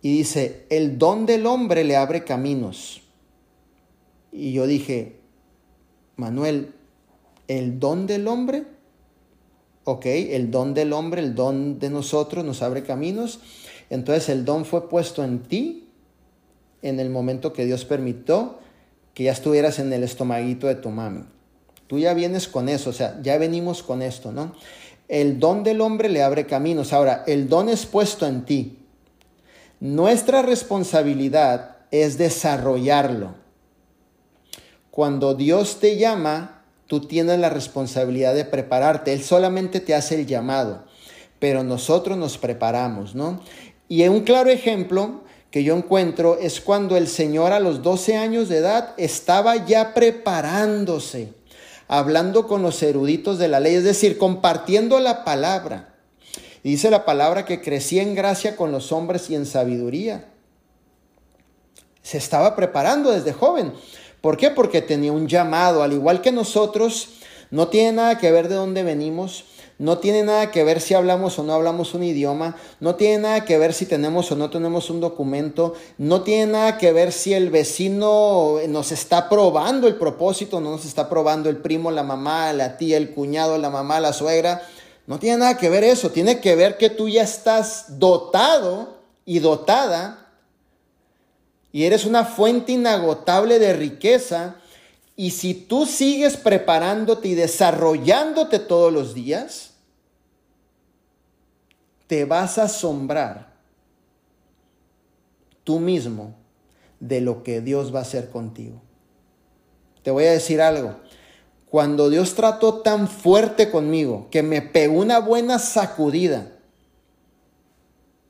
Y 0.02 0.18
dice, 0.18 0.66
el 0.70 0.98
don 0.98 1.26
del 1.26 1.46
hombre 1.46 1.84
le 1.84 1.96
abre 1.96 2.26
caminos. 2.26 3.02
Y 4.32 4.52
yo 4.52 4.68
dije, 4.68 5.20
Manuel, 6.18 6.74
¿el 7.48 7.80
don 7.80 8.08
del 8.08 8.28
hombre? 8.28 8.66
Ok, 9.86 10.06
el 10.06 10.52
don 10.52 10.74
del 10.74 10.92
hombre, 10.92 11.22
el 11.22 11.36
don 11.36 11.80
de 11.80 11.90
nosotros 11.90 12.44
nos 12.44 12.62
abre 12.62 12.84
caminos. 12.84 13.40
Entonces 13.90 14.28
el 14.30 14.44
don 14.44 14.66
fue 14.66 14.90
puesto 14.90 15.24
en 15.24 15.44
ti 15.44 15.88
en 16.82 17.00
el 17.00 17.10
momento 17.10 17.54
que 17.54 17.66
Dios 17.66 17.86
permitió 17.86 18.60
que 19.14 19.24
ya 19.24 19.32
estuvieras 19.32 19.80
en 19.80 19.94
el 19.94 20.04
estomaguito 20.04 20.68
de 20.68 20.76
tu 20.76 20.90
mami. 20.90 21.24
Tú 21.94 22.00
ya 22.00 22.16
vienes 22.16 22.48
con 22.48 22.70
eso, 22.70 22.90
o 22.90 22.94
sea, 22.94 23.20
ya 23.22 23.38
venimos 23.38 23.84
con 23.84 24.02
esto, 24.02 24.32
¿no? 24.32 24.56
El 25.08 25.40
don 25.40 25.62
del 25.62 25.80
hombre 25.80 26.10
le 26.10 26.24
abre 26.24 26.48
caminos. 26.48 26.92
Ahora, 26.92 27.24
el 27.28 27.48
don 27.48 27.70
es 27.70 27.86
puesto 27.86 28.26
en 28.26 28.46
ti. 28.46 28.80
Nuestra 29.80 30.42
responsabilidad 30.42 31.78
es 31.92 32.18
desarrollarlo. 32.18 33.36
Cuando 34.90 35.36
Dios 35.36 35.80
te 35.80 35.98
llama, 35.98 36.64
tú 36.88 37.02
tienes 37.02 37.38
la 37.38 37.52
responsabilidad 37.52 38.34
de 38.34 38.46
prepararte. 38.46 39.14
Él 39.14 39.22
solamente 39.22 39.80
te 39.80 39.94
hace 39.94 40.16
el 40.16 40.26
llamado, 40.26 40.86
pero 41.38 41.64
nosotros 41.64 42.18
nos 42.18 42.40
preparamos, 42.40 43.14
¿no? 43.14 43.40
Y 43.88 44.08
un 44.08 44.22
claro 44.22 44.50
ejemplo 44.50 45.22
que 45.52 45.64
yo 45.64 45.78
encuentro 45.78 46.40
es 46.40 46.60
cuando 46.60 46.98
el 46.98 47.08
Señor 47.08 47.52
a 47.52 47.60
los 47.60 47.84
12 47.84 48.18
años 48.18 48.50
de 48.50 48.58
edad 48.58 48.96
estaba 48.98 49.64
ya 49.68 49.94
preparándose 49.94 51.43
hablando 51.88 52.48
con 52.48 52.62
los 52.62 52.82
eruditos 52.84 53.38
de 53.38 53.48
la 53.48 53.60
ley, 53.60 53.76
es 53.76 53.84
decir, 53.84 54.18
compartiendo 54.18 55.00
la 55.00 55.24
palabra. 55.24 55.96
dice 56.64 56.90
la 56.90 57.06
palabra 57.06 57.46
que 57.46 57.62
crecía 57.62 58.02
en 58.02 58.16
gracia 58.16 58.56
con 58.56 58.72
los 58.72 58.92
hombres 58.92 59.30
y 59.30 59.36
en 59.36 59.46
sabiduría. 59.46 60.30
Se 62.02 62.18
estaba 62.18 62.56
preparando 62.56 63.12
desde 63.12 63.34
joven. 63.34 63.74
¿Por 64.22 64.38
qué? 64.38 64.50
Porque 64.50 64.82
tenía 64.82 65.12
un 65.12 65.28
llamado, 65.28 65.84
al 65.84 65.94
igual 65.94 66.22
que 66.22 66.32
nosotros, 66.32 67.10
no 67.52 67.68
tiene 67.68 67.92
nada 67.92 68.18
que 68.18 68.32
ver 68.32 68.48
de 68.48 68.56
dónde 68.56 68.84
venimos, 68.84 69.46
no 69.80 69.98
tiene 69.98 70.24
nada 70.24 70.52
que 70.52 70.64
ver 70.64 70.80
si 70.80 70.94
hablamos 70.94 71.38
o 71.40 71.44
no 71.44 71.54
hablamos 71.54 71.94
un 71.94 72.04
idioma, 72.04 72.56
no 72.80 72.96
tiene 72.96 73.20
nada 73.20 73.46
que 73.46 73.58
ver 73.58 73.74
si 73.74 73.86
tenemos 73.86 74.32
o 74.32 74.36
no 74.36 74.50
tenemos 74.50 74.90
un 74.90 75.00
documento, 75.00 75.74
no 75.98 76.22
tiene 76.22 76.52
nada 76.52 76.78
que 76.78 76.92
ver 76.92 77.12
si 77.12 77.34
el 77.34 77.50
vecino 77.50 78.58
nos 78.68 78.92
está 78.92 79.30
probando 79.30 79.88
el 79.88 79.96
propósito, 79.96 80.62
no 80.62 80.72
nos 80.72 80.86
está 80.86 81.10
probando 81.10 81.50
el 81.50 81.58
primo, 81.58 81.92
la 81.92 82.04
mamá, 82.04 82.54
la 82.54 82.78
tía, 82.78 82.98
el 82.98 83.12
cuñado, 83.12 83.58
la 83.58 83.70
mamá, 83.70 84.00
la 84.00 84.14
suegra. 84.14 84.62
No 85.06 85.20
tiene 85.20 85.38
nada 85.38 85.58
que 85.58 85.70
ver 85.70 85.84
eso, 85.84 86.12
tiene 86.12 86.40
que 86.40 86.56
ver 86.56 86.78
que 86.78 86.90
tú 86.90 87.10
ya 87.10 87.24
estás 87.24 88.00
dotado 88.00 88.98
y 89.26 89.40
dotada 89.40 90.24
y 91.74 91.86
eres 91.86 92.06
una 92.06 92.24
fuente 92.24 92.72
inagotable 92.72 93.58
de 93.58 93.74
riqueza. 93.74 94.56
Y 95.16 95.32
si 95.32 95.54
tú 95.54 95.86
sigues 95.86 96.38
preparándote 96.38 97.28
y 97.28 97.36
desarrollándote 97.36 98.60
todos 98.60 98.92
los 98.92 99.14
días, 99.14 99.72
te 102.08 102.26
vas 102.26 102.58
a 102.58 102.64
asombrar 102.64 103.54
tú 105.64 105.80
mismo 105.80 106.36
de 107.00 107.22
lo 107.22 107.44
que 107.44 107.62
Dios 107.62 107.94
va 107.94 108.00
a 108.00 108.04
hacer 108.04 108.30
contigo. 108.30 108.82
Te 110.04 110.12
voy 110.12 110.26
a 110.26 110.32
decir 110.32 110.62
algo. 110.62 110.96
Cuando 111.70 112.10
Dios 112.10 112.36
trató 112.36 112.82
tan 112.82 113.08
fuerte 113.08 113.72
conmigo 113.72 114.28
que 114.30 114.44
me 114.44 114.62
pegó 114.62 115.00
una 115.00 115.20
buena 115.20 115.58
sacudida, 115.60 116.52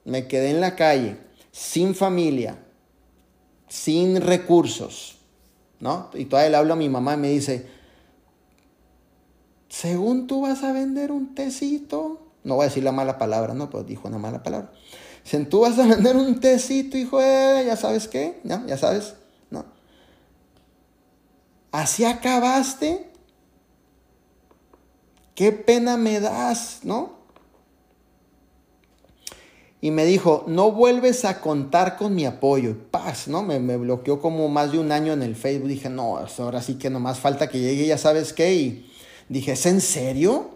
me 0.06 0.28
quedé 0.28 0.52
en 0.52 0.62
la 0.62 0.76
calle, 0.76 1.18
sin 1.52 1.94
familia, 1.94 2.58
sin 3.68 4.22
recursos, 4.22 5.18
¿no? 5.84 6.10
Y 6.14 6.26
todavía 6.26 6.50
le 6.50 6.56
hablo 6.56 6.74
a 6.74 6.78
mi 6.78 6.88
mamá 6.88 7.16
y 7.16 7.18
me 7.18 7.30
dice, 7.30 7.68
según 9.68 10.28
tú 10.28 10.44
vas 10.44 10.64
a 10.64 10.72
vender 10.72 11.12
un 11.12 11.36
tecito, 11.36 12.22
no 12.46 12.56
voy 12.56 12.64
a 12.64 12.68
decir 12.70 12.86
la 12.86 12.94
mala 12.94 13.18
palabra, 13.18 13.54
no, 13.54 13.70
pues 13.70 13.86
dijo 13.86 14.08
una 14.08 14.18
mala 14.18 14.44
palabra. 14.44 14.72
Si 15.26 15.38
tú 15.44 15.60
vas 15.60 15.78
a 15.78 15.86
vender 15.86 16.16
un 16.16 16.40
tecito, 16.40 16.98
hijo, 16.98 17.20
de, 17.20 17.66
ya 17.66 17.76
sabes 17.76 18.08
qué. 18.08 18.40
Ya 18.46 18.78
sabes, 18.78 19.16
¿no? 19.50 19.66
Así 21.74 22.06
acabaste. 22.06 23.12
Qué 25.36 25.52
pena 25.52 25.98
me 25.98 26.22
das, 26.22 26.80
¿no? 26.84 27.23
Y 29.84 29.92
me 29.92 30.06
dijo, 30.06 30.46
no 30.48 30.72
vuelves 30.72 31.26
a 31.26 31.42
contar 31.42 31.98
con 31.98 32.16
mi 32.16 32.26
apoyo. 32.26 32.70
Y 32.70 32.74
paz, 32.74 33.28
¿no? 33.28 33.44
Me, 33.44 33.60
bloqueó 33.76 34.22
como 34.22 34.48
más 34.48 34.72
de 34.72 34.80
un 34.80 34.94
año 34.94 35.12
en 35.12 35.22
el 35.22 35.36
Facebook. 35.36 35.68
Dije, 35.68 35.90
no, 35.90 36.18
ahora 36.38 36.62
sí 36.62 36.76
que 36.76 36.90
nomás 36.90 37.20
falta 37.20 37.50
que 37.50 37.60
llegue, 37.60 37.86
ya 37.86 37.98
sabes 37.98 38.32
qué. 38.32 38.54
Y 38.54 38.90
dije, 39.28 39.52
¿es 39.52 39.66
en 39.66 39.82
serio? 39.82 40.52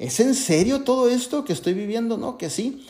¿es 0.00 0.18
en 0.18 0.34
serio 0.34 0.82
todo 0.82 1.08
esto 1.08 1.44
que 1.44 1.52
estoy 1.52 1.74
viviendo? 1.74 2.16
No, 2.16 2.38
que 2.38 2.50
sí. 2.50 2.84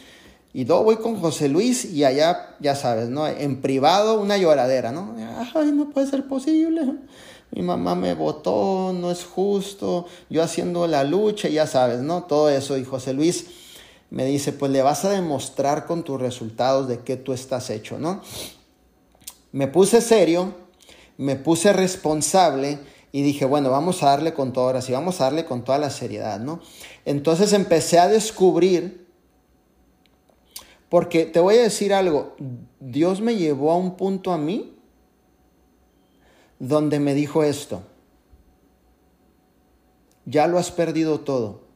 Y 0.55 0.65
luego 0.65 0.85
voy 0.85 0.97
con 0.97 1.21
José 1.21 1.51
Luis 1.51 1.85
y 1.85 2.05
allá, 2.05 2.57
ya 2.59 2.75
sabes, 2.75 3.11
¿no? 3.11 3.29
En 3.29 3.61
privado 3.61 4.19
una 4.19 4.39
lloradera, 4.39 4.93
¿no? 4.93 5.15
Ay, 5.55 5.73
no 5.73 5.91
puede 5.91 6.07
ser 6.07 6.27
posible. 6.27 6.95
Mi 7.51 7.61
mamá 7.61 7.95
me 7.95 8.15
votó, 8.15 8.95
no 8.99 9.11
es 9.11 9.27
justo. 9.27 10.07
Yo 10.31 10.43
haciendo 10.43 10.87
la 10.87 11.05
lucha, 11.05 11.51
ya 11.51 11.67
sabes, 11.67 12.01
¿no? 12.01 12.23
Todo 12.23 12.49
eso. 12.49 12.79
Y 12.79 12.85
José 12.85 13.13
Luis 13.13 13.45
me 14.11 14.25
dice, 14.25 14.53
pues 14.53 14.73
le 14.73 14.83
vas 14.83 15.05
a 15.05 15.11
demostrar 15.11 15.87
con 15.87 16.03
tus 16.03 16.21
resultados 16.21 16.89
de 16.89 16.99
qué 17.01 17.17
tú 17.17 17.33
estás 17.33 17.71
hecho, 17.71 17.99
¿no? 17.99 18.21
Me 19.53 19.69
puse 19.69 20.01
serio, 20.01 20.55
me 21.17 21.37
puse 21.37 21.73
responsable 21.73 22.79
y 23.13 23.23
dije, 23.23 23.45
bueno, 23.45 23.71
vamos 23.71 24.03
a 24.03 24.07
darle 24.07 24.35
con 24.35 24.53
todo, 24.53 24.67
ahora 24.67 24.83
sí, 24.83 24.93
vamos 24.93 25.21
a 25.21 25.25
darle 25.25 25.45
con 25.45 25.65
toda 25.65 25.79
la 25.79 25.91
seriedad, 25.91 26.41
¿no? 26.41 26.61
Entonces 27.05 27.53
empecé 27.53 27.99
a 27.99 28.09
descubrir, 28.09 29.07
porque 30.89 31.25
te 31.25 31.39
voy 31.39 31.57
a 31.57 31.63
decir 31.63 31.95
algo, 31.95 32.35
Dios 32.81 33.21
me 33.21 33.37
llevó 33.37 33.73
a 33.73 33.77
un 33.77 33.97
punto 33.97 34.33
a 34.33 34.39
mí 34.39 34.77
donde 36.59 36.99
me 37.01 37.15
dijo 37.15 37.43
esto, 37.43 37.83
ya 40.25 40.47
lo 40.47 40.59
has 40.59 40.71
perdido 40.71 41.21
todo, 41.21 41.70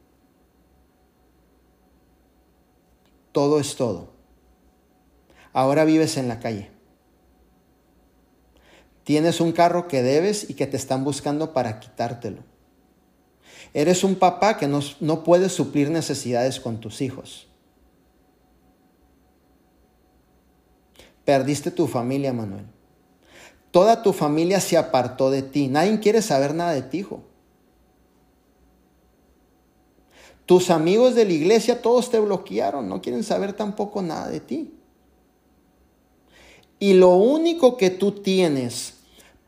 todo 3.35 3.59
es 3.59 3.75
todo, 3.75 4.13
ahora 5.51 5.83
vives 5.83 6.15
en 6.15 6.29
la 6.29 6.39
calle. 6.39 6.71
Tienes 9.03 9.41
un 9.41 9.51
carro 9.51 9.89
que 9.89 10.01
debes 10.01 10.49
y 10.49 10.53
que 10.53 10.67
te 10.67 10.77
están 10.77 11.03
buscando 11.03 11.51
para 11.51 11.81
quitártelo. 11.81 12.43
Eres 13.73 14.05
un 14.05 14.15
papá 14.15 14.55
que 14.55 14.69
no, 14.69 14.79
no 15.01 15.25
puede 15.25 15.49
suplir 15.49 15.89
necesidades 15.91 16.61
con 16.61 16.79
tus 16.79 17.01
hijos. 17.01 17.49
Perdiste 21.25 21.71
tu 21.71 21.87
familia, 21.87 22.31
Manuel. 22.31 22.67
Toda 23.71 24.01
tu 24.01 24.13
familia 24.13 24.61
se 24.61 24.77
apartó 24.77 25.29
de 25.29 25.41
ti. 25.41 25.67
Nadie 25.67 25.99
quiere 25.99 26.21
saber 26.21 26.55
nada 26.55 26.71
de 26.71 26.83
ti, 26.83 26.99
hijo. 26.99 27.21
Tus 30.45 30.69
amigos 30.69 31.15
de 31.15 31.25
la 31.25 31.33
iglesia 31.33 31.81
todos 31.81 32.11
te 32.11 32.19
bloquearon, 32.19 32.87
no 32.87 33.01
quieren 33.01 33.23
saber 33.23 33.53
tampoco 33.53 34.01
nada 34.01 34.29
de 34.29 34.39
ti. 34.39 34.73
Y 36.79 36.93
lo 36.93 37.15
único 37.15 37.77
que 37.77 37.89
tú 37.89 38.11
tienes 38.11 38.93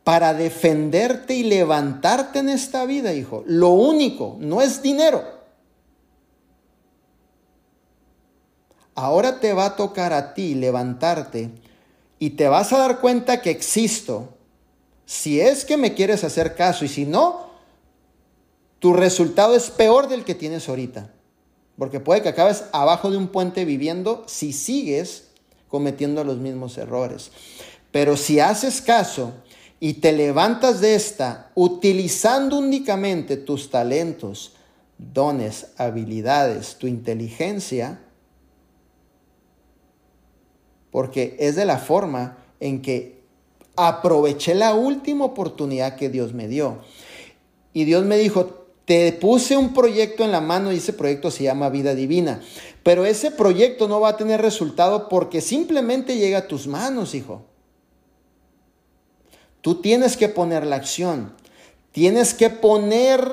para 0.04 0.34
defenderte 0.34 1.36
y 1.36 1.44
levantarte 1.44 2.40
en 2.40 2.50
esta 2.50 2.86
vida, 2.86 3.14
hijo. 3.14 3.44
Lo 3.46 3.70
único, 3.70 4.38
no 4.40 4.62
es 4.62 4.82
dinero. 4.82 5.24
Ahora 8.96 9.40
te 9.40 9.54
va 9.54 9.66
a 9.66 9.76
tocar 9.76 10.14
a 10.14 10.34
ti 10.34 10.56
levantarte 10.56 11.52
y 12.18 12.32
te 12.32 12.48
vas 12.48 12.74
a 12.74 12.80
dar 12.80 13.00
cuenta 13.00 13.42
que 13.42 13.52
existo. 13.52 14.30
Si 15.06 15.40
es 15.40 15.66
que 15.66 15.78
me 15.78 15.94
quieres 15.94 16.24
hacer 16.24 16.56
caso 16.56 16.86
y 16.86 16.88
si 16.88 17.06
no, 17.06 17.47
tu 18.80 18.94
resultado 18.94 19.56
es 19.56 19.70
peor 19.70 20.08
del 20.08 20.24
que 20.24 20.36
tienes 20.36 20.70
ahorita. 20.70 21.12
Porque 21.78 22.00
puede 22.00 22.22
que 22.22 22.30
acabes 22.30 22.66
abajo 22.72 23.12
de 23.12 23.18
un 23.18 23.28
puente 23.28 23.66
viviendo 23.66 24.24
si 24.28 24.52
sigues 24.54 25.30
cometiendo 25.68 26.24
los 26.24 26.38
mismos 26.38 26.78
errores. 26.78 27.32
Pero 27.92 28.18
si 28.18 28.40
haces 28.40 28.82
caso 28.82 29.34
y 29.80 29.96
te 29.96 30.12
levantas 30.12 30.82
de 30.82 30.96
esta 30.96 31.52
utilizando 31.56 32.58
únicamente 32.58 33.38
tus 33.38 33.70
talentos, 33.70 34.56
dones, 34.98 35.68
habilidades, 35.78 36.78
tu 36.78 36.88
inteligencia, 36.88 38.02
porque 40.90 41.36
es 41.40 41.56
de 41.56 41.66
la 41.66 41.78
forma 41.78 42.38
en 42.60 42.82
que 42.82 43.22
aproveché 43.76 44.56
la 44.56 44.74
última 44.74 45.26
oportunidad 45.26 45.96
que 45.96 46.10
Dios 46.10 46.34
me 46.34 46.48
dio. 46.48 46.80
Y 47.74 47.86
Dios 47.86 48.06
me 48.06 48.18
dijo, 48.18 48.67
te 48.88 49.12
puse 49.12 49.58
un 49.58 49.74
proyecto 49.74 50.24
en 50.24 50.32
la 50.32 50.40
mano 50.40 50.72
y 50.72 50.78
ese 50.78 50.94
proyecto 50.94 51.30
se 51.30 51.44
llama 51.44 51.70
vida 51.70 51.94
divina. 51.94 52.40
Pero 52.84 53.06
ese 53.06 53.32
proyecto 53.32 53.90
no 53.90 54.00
va 54.00 54.10
a 54.10 54.18
tener 54.18 54.42
resultado 54.42 55.10
porque 55.10 55.42
simplemente 55.42 56.16
llega 56.16 56.38
a 56.38 56.48
tus 56.48 56.68
manos, 56.68 57.14
hijo. 57.14 57.42
Tú 59.60 59.82
tienes 59.82 60.16
que 60.16 60.30
poner 60.30 60.66
la 60.66 60.78
acción. 60.78 61.34
Tienes 61.92 62.34
que 62.34 62.50
poner 62.50 63.30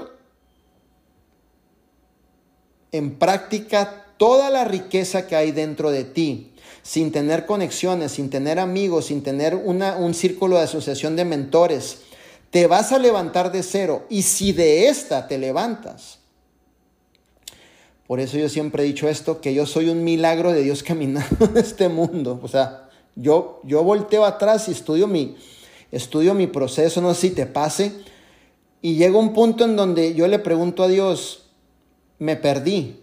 en 2.90 3.16
práctica 3.16 4.06
toda 4.16 4.50
la 4.50 4.64
riqueza 4.64 5.28
que 5.28 5.36
hay 5.36 5.52
dentro 5.52 5.92
de 5.92 6.02
ti, 6.02 6.52
sin 6.82 7.12
tener 7.12 7.46
conexiones, 7.46 8.10
sin 8.10 8.28
tener 8.28 8.58
amigos, 8.58 9.06
sin 9.06 9.22
tener 9.22 9.54
una, 9.54 9.98
un 9.98 10.14
círculo 10.14 10.56
de 10.56 10.64
asociación 10.64 11.14
de 11.14 11.24
mentores 11.24 11.98
te 12.54 12.68
vas 12.68 12.92
a 12.92 13.00
levantar 13.00 13.50
de 13.50 13.64
cero 13.64 14.06
y 14.08 14.22
si 14.22 14.52
de 14.52 14.86
esta 14.86 15.26
te 15.26 15.38
levantas. 15.38 16.20
Por 18.06 18.20
eso 18.20 18.38
yo 18.38 18.48
siempre 18.48 18.84
he 18.84 18.86
dicho 18.86 19.08
esto, 19.08 19.40
que 19.40 19.54
yo 19.54 19.66
soy 19.66 19.88
un 19.88 20.04
milagro 20.04 20.52
de 20.52 20.62
Dios 20.62 20.82
caminando 20.84 21.46
en 21.46 21.56
este 21.56 21.88
mundo. 21.88 22.38
O 22.40 22.46
sea, 22.46 22.90
yo, 23.16 23.60
yo 23.64 23.82
volteo 23.82 24.24
atrás 24.24 24.68
y 24.68 24.70
estudio 24.70 25.08
mi, 25.08 25.34
estudio 25.90 26.32
mi 26.32 26.46
proceso, 26.46 27.00
no 27.00 27.12
sé 27.12 27.22
si 27.22 27.30
te 27.30 27.46
pase, 27.46 27.90
y 28.80 28.94
llega 28.94 29.18
un 29.18 29.32
punto 29.32 29.64
en 29.64 29.74
donde 29.74 30.14
yo 30.14 30.28
le 30.28 30.38
pregunto 30.38 30.84
a 30.84 30.88
Dios, 30.88 31.50
me 32.20 32.36
perdí. 32.36 33.00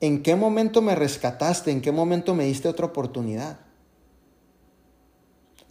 ¿En 0.00 0.22
qué 0.22 0.36
momento 0.36 0.82
me 0.82 0.94
rescataste? 0.94 1.70
¿En 1.70 1.80
qué 1.80 1.90
momento 1.90 2.34
me 2.34 2.44
diste 2.44 2.68
otra 2.68 2.84
oportunidad? 2.84 3.60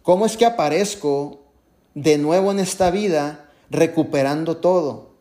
¿Cómo 0.02 0.26
es 0.26 0.36
que 0.36 0.46
aparezco 0.46 1.41
de 1.94 2.18
nuevo 2.18 2.50
en 2.50 2.58
esta 2.58 2.90
vida 2.90 3.50
recuperando 3.70 4.58
todo? 4.58 5.12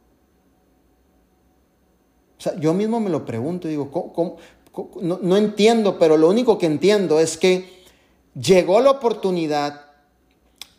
O 2.38 2.44
sea, 2.44 2.60
yo 2.60 2.74
mismo 2.74 3.00
me 3.00 3.10
lo 3.10 3.24
pregunto, 3.24 3.68
digo, 3.68 3.92
No, 5.02 5.20
no 5.22 5.38
entiendo, 5.38 6.00
pero 6.00 6.18
lo 6.18 6.30
único 6.30 6.58
que 6.58 6.66
entiendo 6.66 7.20
es 7.20 7.38
que 7.38 7.84
llegó 8.34 8.80
la 8.82 8.92
oportunidad, 8.92 9.86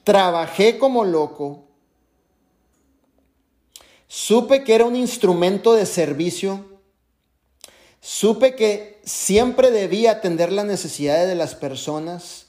trabajé 0.03 0.79
como 0.79 1.05
loco, 1.05 1.65
supe 4.09 4.65
que 4.65 4.75
era 4.75 4.85
un 4.85 4.97
instrumento 4.97 5.75
de 5.75 5.87
servicio, 5.87 6.67
supe 8.01 8.57
que 8.57 9.01
siempre 9.05 9.71
debía 9.71 10.11
atender 10.13 10.51
las 10.51 10.67
necesidades 10.67 11.29
de 11.29 11.37
las 11.37 11.55
personas, 11.55 12.42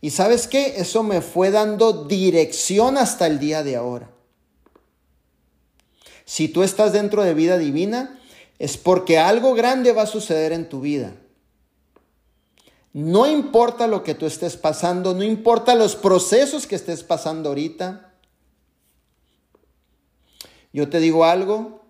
y 0.00 0.10
sabes 0.10 0.46
qué? 0.46 0.74
Eso 0.76 1.02
me 1.02 1.20
fue 1.20 1.50
dando 1.50 2.04
dirección 2.04 2.96
hasta 2.96 3.26
el 3.26 3.38
día 3.38 3.62
de 3.62 3.76
ahora. 3.76 4.10
Si 6.24 6.48
tú 6.48 6.62
estás 6.62 6.92
dentro 6.92 7.24
de 7.24 7.34
vida 7.34 7.58
divina, 7.58 8.20
es 8.58 8.76
porque 8.76 9.18
algo 9.18 9.54
grande 9.54 9.92
va 9.92 10.02
a 10.02 10.06
suceder 10.06 10.52
en 10.52 10.68
tu 10.68 10.80
vida. 10.80 11.14
No 12.92 13.26
importa 13.26 13.86
lo 13.86 14.02
que 14.02 14.14
tú 14.14 14.26
estés 14.26 14.56
pasando, 14.56 15.14
no 15.14 15.22
importa 15.22 15.74
los 15.74 15.96
procesos 15.96 16.66
que 16.66 16.76
estés 16.76 17.02
pasando 17.02 17.48
ahorita. 17.48 18.12
Yo 20.72 20.88
te 20.88 21.00
digo 21.00 21.24
algo, 21.24 21.84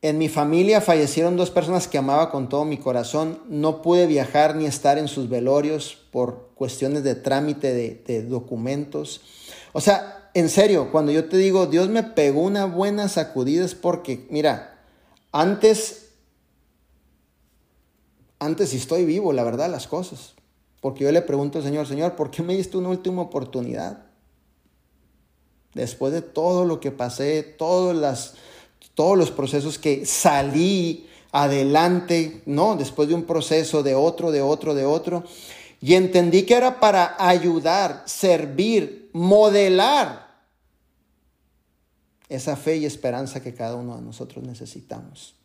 en 0.00 0.18
mi 0.18 0.28
familia 0.28 0.80
fallecieron 0.80 1.36
dos 1.36 1.50
personas 1.50 1.88
que 1.88 1.98
amaba 1.98 2.30
con 2.30 2.48
todo 2.48 2.64
mi 2.64 2.78
corazón. 2.78 3.40
No 3.48 3.82
pude 3.82 4.06
viajar 4.06 4.54
ni 4.54 4.64
estar 4.66 4.96
en 4.96 5.08
sus 5.08 5.28
velorios 5.28 5.98
por 6.12 6.50
cuestiones 6.54 7.02
de 7.02 7.16
trámite 7.16 7.72
de, 7.72 8.22
documentos. 8.22 9.20
O 9.72 9.80
sea, 9.80 10.30
en 10.34 10.48
serio, 10.48 10.92
cuando 10.92 11.10
yo 11.10 11.28
te 11.28 11.36
digo, 11.36 11.66
Dios 11.66 11.88
me 11.88 12.04
pegó 12.04 12.42
una 12.42 12.66
buena 12.66 13.08
sacudida 13.08 13.64
es 13.64 13.74
porque, 13.74 14.26
mira, 14.30 14.84
antes, 15.32 16.10
antes 18.38 18.74
estoy 18.74 19.04
vivo, 19.04 19.32
la 19.32 19.42
verdad, 19.42 19.68
las 19.68 19.88
cosas. 19.88 20.34
Porque 20.80 21.02
yo 21.02 21.10
le 21.10 21.22
pregunto 21.22 21.58
al 21.58 21.64
Señor, 21.64 21.88
Señor, 21.88 22.14
¿por 22.14 22.30
qué 22.30 22.44
me 22.44 22.56
diste 22.56 22.76
una 22.76 22.90
última 22.90 23.22
oportunidad? 23.22 24.06
Después 25.74 26.12
de 26.12 26.22
todo 26.22 26.64
lo 26.64 26.78
que 26.78 26.92
pasé, 26.92 27.42
todas 27.42 27.96
las 27.96 28.34
todos 28.98 29.16
los 29.16 29.30
procesos 29.30 29.78
que 29.78 30.04
salí 30.04 31.08
adelante, 31.30 32.42
¿no? 32.46 32.74
Después 32.74 33.08
de 33.08 33.14
un 33.14 33.22
proceso 33.22 33.84
de 33.84 33.94
otro, 33.94 34.32
de 34.32 34.42
otro, 34.42 34.74
de 34.74 34.84
otro. 34.84 35.22
Y 35.80 35.94
entendí 35.94 36.42
que 36.42 36.54
era 36.54 36.80
para 36.80 37.14
ayudar, 37.16 38.02
servir, 38.06 39.08
modelar 39.12 40.42
esa 42.28 42.56
fe 42.56 42.78
y 42.78 42.86
esperanza 42.86 43.40
que 43.40 43.54
cada 43.54 43.76
uno 43.76 43.94
de 43.94 44.02
nosotros 44.02 44.44
necesitamos. 44.44 45.36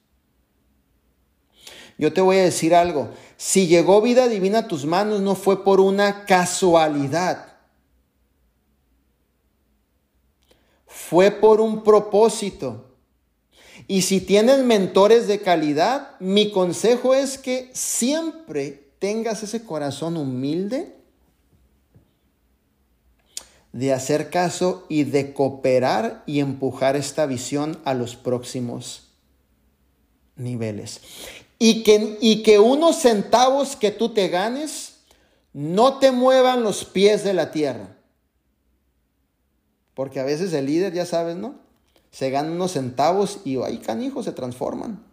Yo 1.99 2.11
te 2.11 2.21
voy 2.21 2.37
a 2.37 2.45
decir 2.45 2.73
algo, 2.73 3.11
si 3.37 3.67
llegó 3.67 4.01
vida 4.01 4.27
divina 4.27 4.57
a 4.57 4.67
tus 4.67 4.83
manos 4.87 5.21
no 5.21 5.35
fue 5.35 5.63
por 5.63 5.79
una 5.79 6.25
casualidad, 6.25 7.53
fue 10.87 11.29
por 11.29 11.61
un 11.61 11.83
propósito. 11.83 12.92
Y 13.87 14.03
si 14.03 14.21
tienes 14.21 14.59
mentores 14.63 15.27
de 15.27 15.39
calidad, 15.41 16.19
mi 16.19 16.51
consejo 16.51 17.13
es 17.13 17.37
que 17.37 17.69
siempre 17.73 18.91
tengas 18.99 19.43
ese 19.43 19.65
corazón 19.65 20.15
humilde 20.17 20.95
de 23.73 23.91
hacer 23.91 24.29
caso 24.29 24.85
y 24.87 25.03
de 25.03 25.33
cooperar 25.33 26.23
y 26.25 26.39
empujar 26.39 26.95
esta 26.95 27.25
visión 27.25 27.79
a 27.83 27.93
los 27.93 28.15
próximos 28.15 29.09
niveles. 30.35 31.01
Y 31.59 31.83
que, 31.83 32.17
y 32.21 32.43
que 32.43 32.59
unos 32.59 32.97
centavos 32.97 33.75
que 33.75 33.91
tú 33.91 34.13
te 34.13 34.29
ganes 34.29 34.93
no 35.53 35.99
te 35.99 36.11
muevan 36.11 36.63
los 36.63 36.85
pies 36.85 37.23
de 37.23 37.33
la 37.33 37.51
tierra. 37.51 37.97
Porque 39.93 40.19
a 40.19 40.23
veces 40.23 40.53
el 40.53 40.65
líder, 40.65 40.93
ya 40.93 41.05
sabes, 41.05 41.35
¿no? 41.35 41.62
Se 42.13 42.29
ganan 42.29 42.53
unos 42.53 42.73
centavos 42.73 43.39
y 43.43 43.57
ahí 43.63 43.79
canijos 43.79 44.25
se 44.25 44.31
transforman. 44.31 45.03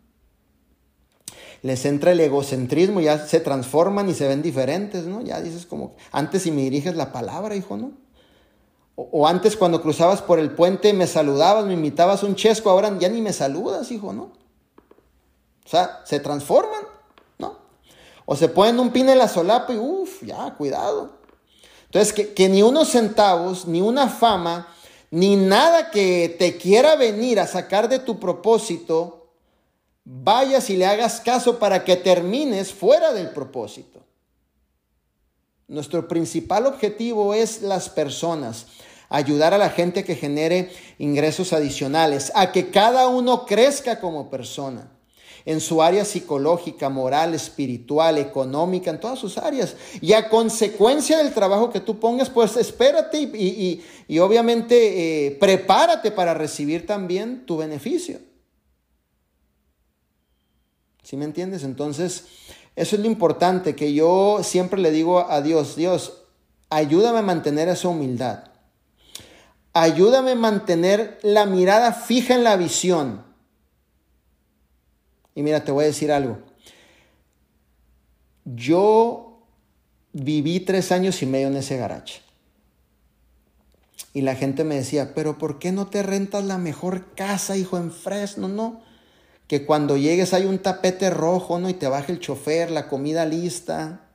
Les 1.63 1.87
entra 1.87 2.13
el 2.13 2.21
egocentrismo, 2.21 3.01
ya 3.01 3.27
se 3.27 3.41
transforman 3.41 4.11
y 4.11 4.15
se 4.15 4.29
ven 4.29 4.43
diferentes, 4.43 5.07
¿no? 5.07 5.23
Ya 5.23 5.41
dices 5.41 5.65
como, 5.65 5.95
antes 6.13 6.43
si 6.43 6.53
me 6.53 6.61
diriges 6.61 6.97
la 6.97 7.11
palabra, 7.11 7.57
hijo, 7.57 7.79
¿no? 7.79 7.93
O, 8.97 9.27
antes 9.27 9.57
cuando 9.57 9.81
cruzabas 9.81 10.21
por 10.21 10.39
el 10.39 10.51
puente 10.51 10.93
me 10.93 11.07
saludabas, 11.07 11.65
me 11.65 11.73
invitabas 11.73 12.23
un 12.23 12.35
chesco, 12.35 12.69
ahora 12.69 12.95
ya 12.99 13.09
ni 13.09 13.23
me 13.23 13.33
saludas, 13.33 13.91
hijo, 13.91 14.13
¿no? 14.13 14.25
O 15.65 15.69
sea, 15.69 16.03
se 16.05 16.21
transforman, 16.21 16.83
¿no? 17.39 17.57
O 18.27 18.37
se 18.37 18.49
ponen 18.49 18.79
un 18.79 18.91
pin 18.91 19.09
en 19.09 19.17
la 19.17 19.29
solapa 19.29 19.73
y 19.73 19.79
uff, 19.79 20.23
ya, 20.23 20.55
cuidado. 20.55 21.13
Entonces, 21.87 22.13
que, 22.13 22.35
que 22.35 22.51
ni 22.51 22.63
unos 22.63 22.89
centavos, 22.89 23.67
ni 23.67 23.81
una 23.81 24.09
fama, 24.09 24.69
ni 25.11 25.37
nada 25.37 25.91
que 25.91 26.35
te 26.39 26.57
quiera 26.57 26.97
venir 26.97 27.41
a 27.41 27.47
sacar 27.47 27.89
de 27.89 27.99
tu 27.99 28.21
propósito, 28.21 29.33
vayas 30.05 30.71
y 30.71 30.77
le 30.77 30.87
hagas 30.87 31.21
caso 31.21 31.59
para 31.59 31.85
que 31.85 31.97
termines 31.97 32.73
fuera 32.73 33.13
del 33.13 33.31
propósito. 33.31 34.01
Nuestro 35.69 36.09
principal 36.09 36.67
objetivo 36.67 37.35
es 37.35 37.63
las 37.63 37.89
personas, 37.89 38.67
ayudar 39.09 39.55
a 39.55 39.59
la 39.59 39.71
gente 39.71 40.05
que 40.05 40.17
genere 40.17 40.73
ingresos 40.99 41.53
adicionales, 41.53 42.33
a 42.35 42.53
que 42.53 42.71
cada 42.71 43.09
uno 43.09 43.47
crezca 43.47 44.01
como 44.01 44.31
persona 44.31 44.91
en 45.51 45.61
su 45.61 45.83
área 45.83 46.05
psicológica, 46.05 46.89
moral, 46.89 47.35
espiritual, 47.35 48.19
económica, 48.19 48.89
en 48.89 49.01
todas 49.01 49.19
sus 49.19 49.37
áreas. 49.37 49.75
Y 50.01 50.13
a 50.13 50.29
consecuencia 50.29 51.19
del 51.19 51.35
trabajo 51.35 51.71
que 51.71 51.81
tú 51.81 51.99
pongas, 51.99 52.31
pues 52.31 52.57
espérate 52.57 53.19
y, 53.21 53.83
obviamente 54.21 55.27
eh, 55.27 55.33
prepárate 55.33 56.13
para 56.13 56.35
recibir 56.35 56.87
también 56.87 57.47
tu 57.47 57.57
beneficio. 57.57 58.21
¿Sí 61.03 61.17
me 61.17 61.25
entiendes? 61.25 61.65
Entonces, 61.65 62.27
eso 62.77 62.95
es 62.95 63.03
lo 63.03 63.09
importante, 63.09 63.75
que 63.75 63.93
yo 63.93 64.43
siempre 64.45 64.81
le 64.81 64.93
digo 64.93 65.29
a 65.29 65.43
Dios, 65.43 65.75
Dios, 65.75 66.27
ayúdame 66.69 67.19
a 67.19 67.23
mantener 67.23 67.69
esa 67.69 67.89
humildad. 67.89 68.45
Ayúdame 69.73 70.31
a 70.31 70.37
mantener 70.37 71.19
la 71.23 71.45
mirada 71.45 71.93
fija 71.93 72.37
en 72.37 72.45
la 72.45 72.55
visión 72.55 73.30
y 75.35 75.43
mira, 75.43 75.65
te 75.65 75.73
voy 75.73 75.85
a 75.85 75.89
decir 75.89 76.13
algo. 76.13 76.39
Yo 78.45 79.47
viví 80.13 80.61
tres 80.61 80.93
años 80.93 81.23
y 81.23 81.27
medio 81.27 81.49
en 81.49 81.57
ese 81.57 81.77
garaje. 81.77 82.21
Y 84.13 84.23
la 84.23 84.35
gente 84.35 84.65
me 84.65 84.75
decía, 84.75 85.15
pero 85.15 85.39
¿por 85.39 85.59
qué 85.59 85.71
no 85.71 85.87
te 85.87 86.03
rentas 86.03 86.45
la 86.45 86.59
mejor 86.59 87.15
casa, 87.15 87.57
hijo, 87.57 87.77
en 87.77 87.93
Fresno? 87.93 88.49
No. 88.49 88.83
Que 89.47 89.65
cuando 89.65 89.97
llegues 89.97 90.35
hay 90.35 90.47
un 90.47 90.59
tapete 90.59 91.11
rojo, 91.11 91.59
¿no? 91.59 91.69
Y 91.69 91.75
te 91.75 91.87
baje 91.87 92.13
el 92.13 92.21
chofer, 92.21 92.71
la 92.71 92.89
comida 92.89 93.25
lista. 93.25 94.09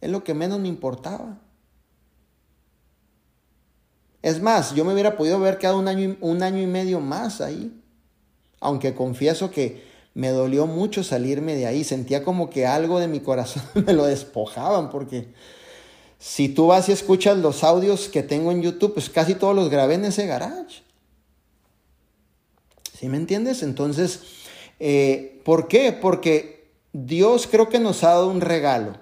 Es 0.00 0.10
lo 0.10 0.24
que 0.24 0.32
menos 0.32 0.58
me 0.58 0.68
importaba. 0.68 1.38
Es 4.22 4.40
más, 4.40 4.74
yo 4.74 4.84
me 4.84 4.92
hubiera 4.92 5.16
podido 5.16 5.36
haber 5.36 5.58
quedado 5.58 5.78
un 5.78 5.88
año, 5.88 6.16
un 6.20 6.42
año 6.42 6.62
y 6.62 6.66
medio 6.66 7.00
más 7.00 7.40
ahí. 7.40 7.81
Aunque 8.62 8.94
confieso 8.94 9.50
que 9.50 9.82
me 10.14 10.30
dolió 10.30 10.66
mucho 10.66 11.04
salirme 11.04 11.54
de 11.54 11.66
ahí. 11.66 11.84
Sentía 11.84 12.24
como 12.24 12.48
que 12.48 12.66
algo 12.66 13.00
de 13.00 13.08
mi 13.08 13.20
corazón 13.20 13.62
me 13.86 13.92
lo 13.92 14.06
despojaban 14.06 14.90
porque 14.90 15.28
si 16.18 16.48
tú 16.48 16.68
vas 16.68 16.88
y 16.88 16.92
escuchas 16.92 17.36
los 17.38 17.64
audios 17.64 18.08
que 18.08 18.22
tengo 18.22 18.52
en 18.52 18.62
YouTube, 18.62 18.94
pues 18.94 19.10
casi 19.10 19.34
todos 19.34 19.56
los 19.56 19.68
grabé 19.68 19.94
en 19.94 20.04
ese 20.04 20.26
garage. 20.26 20.82
¿Sí 22.96 23.08
me 23.08 23.16
entiendes? 23.16 23.64
Entonces, 23.64 24.20
eh, 24.78 25.40
¿por 25.44 25.66
qué? 25.66 25.92
Porque 25.92 26.70
Dios 26.92 27.48
creo 27.50 27.68
que 27.68 27.80
nos 27.80 28.04
ha 28.04 28.10
dado 28.10 28.28
un 28.28 28.40
regalo. 28.40 28.96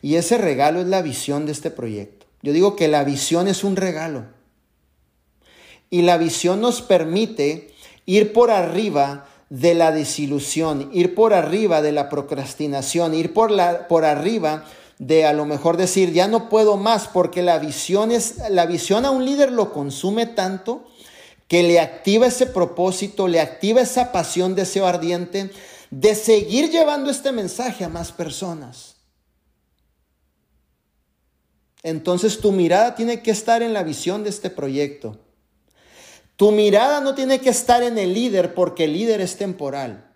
Y 0.00 0.14
ese 0.14 0.38
regalo 0.38 0.80
es 0.80 0.86
la 0.86 1.02
visión 1.02 1.44
de 1.44 1.52
este 1.52 1.70
proyecto. 1.70 2.26
Yo 2.42 2.54
digo 2.54 2.76
que 2.76 2.88
la 2.88 3.04
visión 3.04 3.48
es 3.48 3.62
un 3.62 3.76
regalo. 3.76 4.24
Y 5.90 6.02
la 6.02 6.16
visión 6.16 6.62
nos 6.62 6.80
permite 6.80 7.74
ir 8.06 8.32
por 8.32 8.50
arriba 8.50 9.26
de 9.50 9.74
la 9.74 9.92
desilusión, 9.92 10.90
ir 10.92 11.14
por 11.14 11.34
arriba 11.34 11.82
de 11.82 11.92
la 11.92 12.08
procrastinación, 12.08 13.14
ir 13.14 13.32
por, 13.32 13.50
la, 13.50 13.86
por 13.88 14.04
arriba 14.04 14.64
de 14.98 15.26
a 15.26 15.32
lo 15.32 15.44
mejor 15.44 15.76
decir, 15.76 16.12
ya 16.12 16.26
no 16.26 16.48
puedo 16.48 16.76
más, 16.76 17.08
porque 17.08 17.42
la 17.42 17.58
visión 17.58 18.10
es, 18.10 18.36
la 18.50 18.66
visión 18.66 19.04
a 19.04 19.10
un 19.10 19.24
líder 19.24 19.52
lo 19.52 19.72
consume 19.72 20.26
tanto 20.26 20.88
que 21.48 21.62
le 21.62 21.78
activa 21.78 22.26
ese 22.26 22.46
propósito, 22.46 23.28
le 23.28 23.40
activa 23.40 23.82
esa 23.82 24.10
pasión, 24.10 24.54
deseo 24.54 24.86
ardiente 24.86 25.50
de 25.90 26.14
seguir 26.14 26.70
llevando 26.70 27.10
este 27.10 27.30
mensaje 27.30 27.84
a 27.84 27.88
más 27.88 28.10
personas. 28.10 28.96
Entonces 31.82 32.40
tu 32.40 32.50
mirada 32.50 32.96
tiene 32.96 33.22
que 33.22 33.30
estar 33.30 33.62
en 33.62 33.72
la 33.72 33.84
visión 33.84 34.24
de 34.24 34.30
este 34.30 34.50
proyecto. 34.50 35.20
Tu 36.36 36.52
mirada 36.52 37.00
no 37.00 37.14
tiene 37.14 37.40
que 37.40 37.48
estar 37.48 37.82
en 37.82 37.98
el 37.98 38.12
líder 38.12 38.54
porque 38.54 38.84
el 38.84 38.92
líder 38.92 39.20
es 39.20 39.36
temporal. 39.36 40.12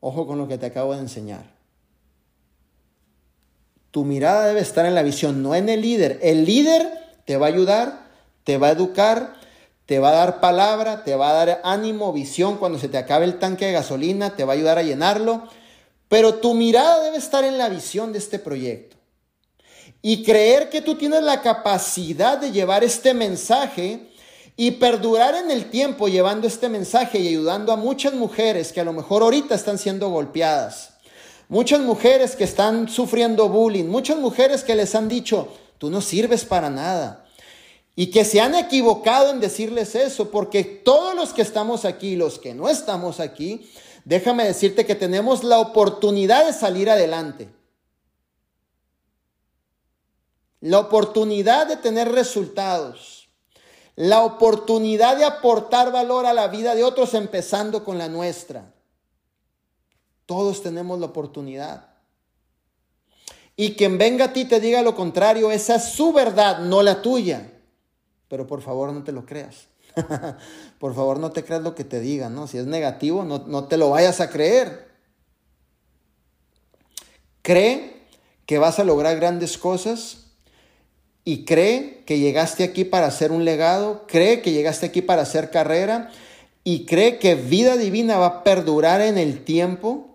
Ojo 0.00 0.26
con 0.26 0.38
lo 0.38 0.48
que 0.48 0.58
te 0.58 0.66
acabo 0.66 0.94
de 0.94 1.00
enseñar. 1.00 1.44
Tu 3.90 4.04
mirada 4.04 4.46
debe 4.46 4.60
estar 4.60 4.86
en 4.86 4.94
la 4.94 5.02
visión, 5.02 5.42
no 5.42 5.54
en 5.54 5.68
el 5.68 5.80
líder. 5.80 6.18
El 6.22 6.44
líder 6.44 6.88
te 7.24 7.36
va 7.36 7.46
a 7.46 7.50
ayudar, 7.50 8.06
te 8.44 8.58
va 8.58 8.68
a 8.68 8.72
educar, 8.72 9.34
te 9.86 9.98
va 9.98 10.10
a 10.10 10.12
dar 10.12 10.40
palabra, 10.40 11.02
te 11.02 11.16
va 11.16 11.30
a 11.30 11.44
dar 11.44 11.60
ánimo, 11.64 12.12
visión 12.12 12.58
cuando 12.58 12.78
se 12.78 12.88
te 12.88 12.98
acabe 12.98 13.24
el 13.24 13.38
tanque 13.38 13.64
de 13.64 13.72
gasolina, 13.72 14.36
te 14.36 14.44
va 14.44 14.52
a 14.52 14.56
ayudar 14.56 14.76
a 14.76 14.82
llenarlo. 14.82 15.48
Pero 16.08 16.36
tu 16.36 16.52
mirada 16.52 17.02
debe 17.02 17.16
estar 17.16 17.44
en 17.44 17.56
la 17.56 17.70
visión 17.70 18.12
de 18.12 18.18
este 18.18 18.38
proyecto. 18.38 18.97
Y 20.00 20.22
creer 20.22 20.70
que 20.70 20.80
tú 20.80 20.94
tienes 20.94 21.22
la 21.22 21.42
capacidad 21.42 22.38
de 22.38 22.52
llevar 22.52 22.84
este 22.84 23.14
mensaje 23.14 24.08
y 24.56 24.72
perdurar 24.72 25.36
en 25.36 25.50
el 25.50 25.70
tiempo 25.70 26.08
llevando 26.08 26.48
este 26.48 26.68
mensaje 26.68 27.20
y 27.20 27.28
ayudando 27.28 27.72
a 27.72 27.76
muchas 27.76 28.12
mujeres 28.14 28.72
que 28.72 28.80
a 28.80 28.84
lo 28.84 28.92
mejor 28.92 29.22
ahorita 29.22 29.54
están 29.54 29.78
siendo 29.78 30.10
golpeadas. 30.10 30.94
Muchas 31.48 31.80
mujeres 31.80 32.36
que 32.36 32.44
están 32.44 32.88
sufriendo 32.88 33.48
bullying, 33.48 33.84
muchas 33.84 34.18
mujeres 34.18 34.64
que 34.64 34.74
les 34.74 34.94
han 34.94 35.08
dicho, 35.08 35.48
tú 35.78 35.90
no 35.90 36.00
sirves 36.00 36.44
para 36.44 36.70
nada. 36.70 37.24
Y 37.94 38.08
que 38.08 38.24
se 38.24 38.40
han 38.40 38.54
equivocado 38.54 39.30
en 39.30 39.40
decirles 39.40 39.94
eso, 39.94 40.30
porque 40.30 40.64
todos 40.64 41.14
los 41.14 41.32
que 41.32 41.42
estamos 41.42 41.84
aquí, 41.84 42.16
los 42.16 42.38
que 42.38 42.52
no 42.52 42.68
estamos 42.68 43.18
aquí, 43.18 43.68
déjame 44.04 44.44
decirte 44.44 44.86
que 44.86 44.94
tenemos 44.94 45.42
la 45.42 45.58
oportunidad 45.58 46.46
de 46.46 46.52
salir 46.52 46.90
adelante. 46.90 47.48
La 50.60 50.78
oportunidad 50.78 51.66
de 51.66 51.76
tener 51.76 52.10
resultados 52.10 53.18
la 53.98 54.22
oportunidad 54.22 55.16
de 55.16 55.24
aportar 55.24 55.90
valor 55.90 56.24
a 56.24 56.32
la 56.32 56.46
vida 56.46 56.76
de 56.76 56.84
otros 56.84 57.14
empezando 57.14 57.82
con 57.82 57.98
la 57.98 58.08
nuestra. 58.08 58.72
Todos 60.24 60.62
tenemos 60.62 61.00
la 61.00 61.06
oportunidad. 61.06 61.88
Y 63.56 63.74
quien 63.74 63.98
venga 63.98 64.26
a 64.26 64.32
ti 64.32 64.44
te 64.44 64.60
diga 64.60 64.82
lo 64.82 64.94
contrario, 64.94 65.50
esa 65.50 65.74
es 65.74 65.86
su 65.86 66.12
verdad, 66.12 66.60
no 66.60 66.80
la 66.80 67.02
tuya. 67.02 67.50
Pero 68.28 68.46
por 68.46 68.62
favor 68.62 68.92
no 68.92 69.02
te 69.02 69.10
lo 69.10 69.26
creas. 69.26 69.66
por 70.78 70.94
favor 70.94 71.18
no 71.18 71.32
te 71.32 71.44
creas 71.44 71.62
lo 71.62 71.74
que 71.74 71.82
te 71.82 71.98
digan, 71.98 72.36
¿no? 72.36 72.46
Si 72.46 72.56
es 72.56 72.66
negativo, 72.66 73.24
no, 73.24 73.38
no 73.48 73.64
te 73.64 73.76
lo 73.76 73.90
vayas 73.90 74.20
a 74.20 74.30
creer. 74.30 74.92
Cree 77.42 78.06
que 78.46 78.58
vas 78.58 78.78
a 78.78 78.84
lograr 78.84 79.16
grandes 79.16 79.58
cosas 79.58 80.27
y 81.28 81.44
cree 81.44 82.04
que 82.06 82.18
llegaste 82.18 82.64
aquí 82.64 82.84
para 82.86 83.06
hacer 83.06 83.32
un 83.32 83.44
legado, 83.44 84.06
cree 84.08 84.40
que 84.40 84.52
llegaste 84.52 84.86
aquí 84.86 85.02
para 85.02 85.20
hacer 85.20 85.50
carrera 85.50 86.10
y 86.64 86.86
cree 86.86 87.18
que 87.18 87.34
vida 87.34 87.76
divina 87.76 88.16
va 88.16 88.26
a 88.26 88.44
perdurar 88.44 89.02
en 89.02 89.18
el 89.18 89.44
tiempo 89.44 90.08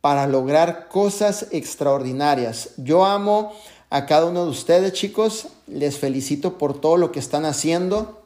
para 0.00 0.26
lograr 0.26 0.88
cosas 0.88 1.46
extraordinarias. 1.52 2.70
Yo 2.76 3.04
amo 3.04 3.52
a 3.88 4.06
cada 4.06 4.26
uno 4.26 4.42
de 4.42 4.50
ustedes, 4.50 4.92
chicos. 4.94 5.46
Les 5.68 5.96
felicito 5.96 6.58
por 6.58 6.80
todo 6.80 6.96
lo 6.96 7.12
que 7.12 7.20
están 7.20 7.44
haciendo. 7.44 8.24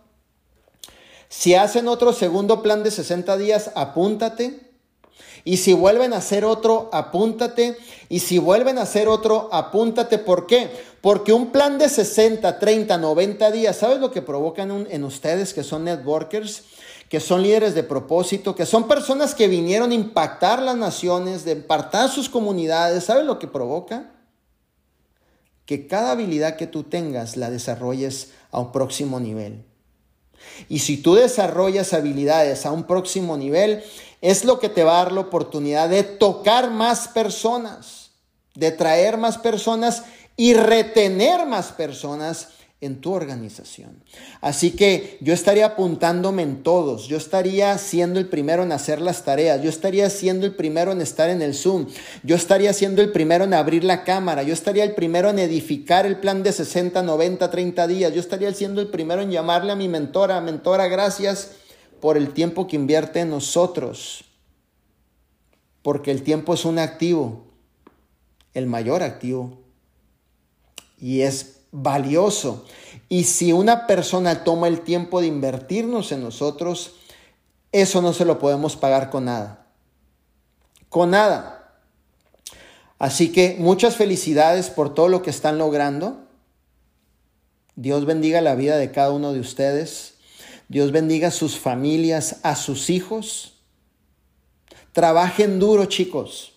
Si 1.29 1.55
hacen 1.55 1.87
otro 1.89 2.15
segundo 2.15 2.63
plan 2.63 2.83
de 2.83 2.93
60 2.93 3.37
días, 3.37 3.73
apúntate. 3.75 4.70
Y 5.45 5.57
si 5.57 5.73
vuelven 5.73 6.12
a 6.12 6.19
hacer 6.19 6.45
otro, 6.45 6.91
apúntate. 6.93 7.77
Y 8.09 8.21
si 8.21 8.39
vuelven 8.39 8.79
a 8.79 8.83
hacer 8.83 9.09
otro, 9.09 9.49
apúntate. 9.53 10.19
¿Por 10.19 10.47
qué? 10.47 10.71
Porque 11.01 11.33
un 11.33 11.51
plan 11.51 11.79
de 11.79 11.89
60, 11.89 12.59
30, 12.59 12.99
90 12.99 13.51
días, 13.51 13.77
¿sabes 13.77 14.01
lo 14.01 14.11
que 14.11 14.23
provocan 14.23 14.87
en 14.91 15.05
ustedes 15.05 15.55
que 15.55 15.62
son 15.62 15.85
networkers? 15.85 16.65
Que 17.09 17.21
son 17.21 17.43
líderes 17.43 17.75
de 17.75 17.83
propósito, 17.83 18.55
que 18.55 18.67
son 18.67 18.87
personas 18.87 19.35
que 19.35 19.49
vinieron 19.49 19.91
a 19.91 19.95
impactar 19.95 20.62
las 20.62 20.77
naciones, 20.77 21.45
de 21.45 21.53
impactar 21.53 22.09
sus 22.09 22.29
comunidades. 22.29 23.05
¿Sabes 23.05 23.25
lo 23.25 23.39
que 23.39 23.49
provoca? 23.49 24.12
Que 25.65 25.87
cada 25.87 26.12
habilidad 26.12 26.57
que 26.57 26.67
tú 26.67 26.85
tengas 26.85 27.37
la 27.37 27.51
desarrolles 27.51 28.33
a 28.51 28.61
un 28.61 28.73
próximo 28.73 29.19
nivel. 29.19 29.65
Y 30.69 30.81
si 30.81 30.97
tú 30.97 31.15
desarrollas 31.15 31.93
habilidades 31.93 32.67
a 32.67 32.73
un 32.73 32.85
próximo 32.85 33.37
nivel, 33.37 33.83
es 34.21 34.45
lo 34.45 34.59
que 34.59 34.69
te 34.69 34.85
va 34.85 35.01
a 35.01 35.05
dar 35.05 35.13
la 35.13 35.21
oportunidad 35.21 35.89
de 35.89 36.03
tocar 36.03 36.71
más 36.71 37.09
personas, 37.09 38.11
de 38.55 38.71
traer 38.71 39.17
más 39.17 39.39
personas 39.39 40.05
y 40.37 40.55
retener 40.55 41.47
más 41.47 41.73
personas 41.73 42.49
en 42.83 43.03
tu 43.03 43.13
organización. 43.13 44.03
Así 44.41 44.71
que 44.71 45.19
yo 45.21 45.35
estaría 45.35 45.67
apuntándome 45.67 46.43
en 46.43 46.63
todos, 46.63 47.09
yo 47.09 47.19
estaría 47.19 47.77
siendo 47.77 48.19
el 48.19 48.27
primero 48.27 48.63
en 48.63 48.73
hacer 48.73 49.03
las 49.03 49.23
tareas, 49.23 49.63
yo 49.63 49.69
estaría 49.69 50.09
siendo 50.09 50.47
el 50.47 50.55
primero 50.55 50.93
en 50.93 51.03
estar 51.03 51.29
en 51.29 51.43
el 51.43 51.55
Zoom, 51.55 51.89
yo 52.23 52.37
estaría 52.37 52.73
siendo 52.73 53.03
el 53.03 53.13
primero 53.13 53.45
en 53.45 53.53
abrir 53.53 53.85
la 53.85 54.03
cámara, 54.03 54.43
yo 54.45 54.55
estaría 54.55 54.85
el 54.85 54.95
primero 54.95 55.29
en 55.29 55.39
edificar 55.39 56.07
el 56.07 56.21
plan 56.21 56.43
de 56.43 56.53
60, 56.53 57.03
90, 57.03 57.51
30 57.51 57.87
días, 57.87 58.15
yo 58.15 58.21
estaría 58.21 58.53
siendo 58.55 58.81
el 58.81 58.89
primero 58.89 59.21
en 59.21 59.31
llamarle 59.31 59.73
a 59.73 59.77
mi 59.77 59.89
mentora, 59.89 60.41
mentora, 60.41 60.89
gracias 60.89 61.51
por 62.01 62.16
el 62.16 62.32
tiempo 62.32 62.66
que 62.66 62.77
invierte 62.77 63.20
en 63.20 63.31
nosotros, 63.31 64.24
porque 65.82 66.10
el 66.10 66.22
tiempo 66.22 66.55
es 66.55 66.64
un 66.64 66.78
activo, 66.78 67.44
el 68.55 68.66
mayor 68.66 69.02
activo, 69.02 69.59
y 70.98 71.22
es 71.22 71.60
valioso. 71.72 72.64
Y 73.09 73.24
si 73.24 73.52
una 73.52 73.86
persona 73.86 74.44
toma 74.44 74.68
el 74.68 74.81
tiempo 74.81 75.20
de 75.20 75.27
invertirnos 75.27 76.12
en 76.12 76.22
nosotros, 76.22 76.93
eso 77.72 78.02
no 78.02 78.12
se 78.12 78.24
lo 78.24 78.39
podemos 78.39 78.77
pagar 78.77 79.10
con 79.10 79.27
nada. 79.27 79.66
Con 80.89 81.10
nada. 81.10 81.74
Así 82.98 83.32
que 83.32 83.56
muchas 83.59 83.97
felicidades 83.97 84.68
por 84.68 84.93
todo 84.93 85.09
lo 85.09 85.22
que 85.22 85.31
están 85.31 85.56
logrando. 85.56 86.18
Dios 87.77 88.05
bendiga 88.05 88.40
la 88.43 88.55
vida 88.55 88.77
de 88.77 88.90
cada 88.90 89.10
uno 89.12 89.32
de 89.32 89.40
ustedes. 89.40 90.14
Dios 90.71 90.93
bendiga 90.93 91.29
a 91.29 91.33
sus 91.33 91.59
familias, 91.59 92.37
a 92.45 92.55
sus 92.55 92.91
hijos. 92.91 93.55
Trabajen 94.93 95.59
duro, 95.59 95.87
chicos. 95.87 96.53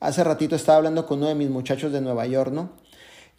Hace 0.00 0.24
ratito 0.24 0.56
estaba 0.56 0.78
hablando 0.78 1.04
con 1.04 1.18
uno 1.18 1.28
de 1.28 1.34
mis 1.34 1.50
muchachos 1.50 1.92
de 1.92 2.00
Nueva 2.00 2.26
York, 2.26 2.50
¿no? 2.50 2.70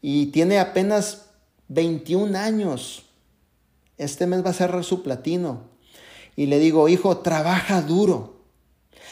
Y 0.03 0.27
tiene 0.27 0.59
apenas 0.59 1.29
21 1.69 2.37
años. 2.37 3.05
Este 3.97 4.27
mes 4.27 4.45
va 4.45 4.51
a 4.51 4.53
cerrar 4.53 4.83
su 4.83 5.01
platino. 5.01 5.63
Y 6.35 6.45
le 6.45 6.59
digo, 6.59 6.87
hijo, 6.87 7.17
trabaja 7.17 7.81
duro. 7.81 8.35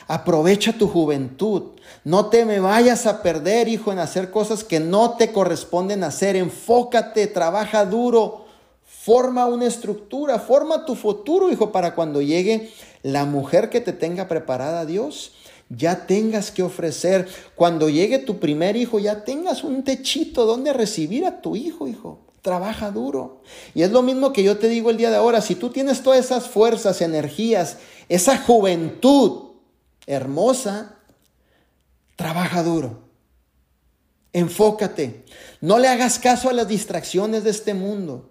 Aprovecha 0.08 0.74
tu 0.74 0.88
juventud. 0.88 1.72
No 2.04 2.28
te 2.28 2.46
me 2.46 2.60
vayas 2.60 3.08
a 3.08 3.24
perder, 3.24 3.68
hijo, 3.68 3.92
en 3.92 3.98
hacer 3.98 4.30
cosas 4.30 4.64
que 4.64 4.80
no 4.80 5.18
te 5.18 5.32
corresponden 5.32 6.04
hacer. 6.04 6.36
Enfócate, 6.36 7.26
trabaja 7.26 7.86
duro. 7.86 8.49
Forma 9.10 9.48
una 9.48 9.66
estructura, 9.66 10.38
forma 10.38 10.86
tu 10.86 10.94
futuro, 10.94 11.52
hijo, 11.52 11.72
para 11.72 11.96
cuando 11.96 12.22
llegue 12.22 12.70
la 13.02 13.26
mujer 13.26 13.72
que 13.72 13.82
te 13.82 13.92
tenga 13.92 14.28
preparada 14.28 14.86
Dios 14.86 15.32
ya 15.70 16.06
tengas 16.06 16.52
que 16.52 16.62
ofrecer. 16.62 17.28
Cuando 17.56 17.90
llegue 17.90 18.20
tu 18.20 18.40
primer 18.40 18.76
hijo, 18.76 19.00
ya 19.00 19.24
tengas 19.24 19.64
un 19.64 19.84
techito 19.84 20.46
donde 20.46 20.74
recibir 20.74 21.26
a 21.26 21.42
tu 21.42 21.56
hijo, 21.56 21.88
hijo. 21.88 22.20
Trabaja 22.44 22.92
duro. 22.92 23.42
Y 23.74 23.82
es 23.82 23.90
lo 23.90 24.04
mismo 24.04 24.32
que 24.32 24.44
yo 24.44 24.60
te 24.60 24.68
digo 24.68 24.92
el 24.92 24.98
día 24.98 25.10
de 25.10 25.16
ahora. 25.16 25.42
Si 25.42 25.56
tú 25.56 25.72
tienes 25.72 26.04
todas 26.04 26.20
esas 26.20 26.48
fuerzas, 26.48 27.02
energías, 27.02 27.78
esa 28.10 28.38
juventud 28.38 29.54
hermosa, 30.06 30.98
trabaja 32.16 32.62
duro. 32.62 33.00
Enfócate. 34.34 35.26
No 35.62 35.80
le 35.80 35.88
hagas 35.88 36.20
caso 36.20 36.48
a 36.48 36.54
las 36.54 36.68
distracciones 36.68 37.44
de 37.44 37.50
este 37.50 37.74
mundo. 37.74 38.29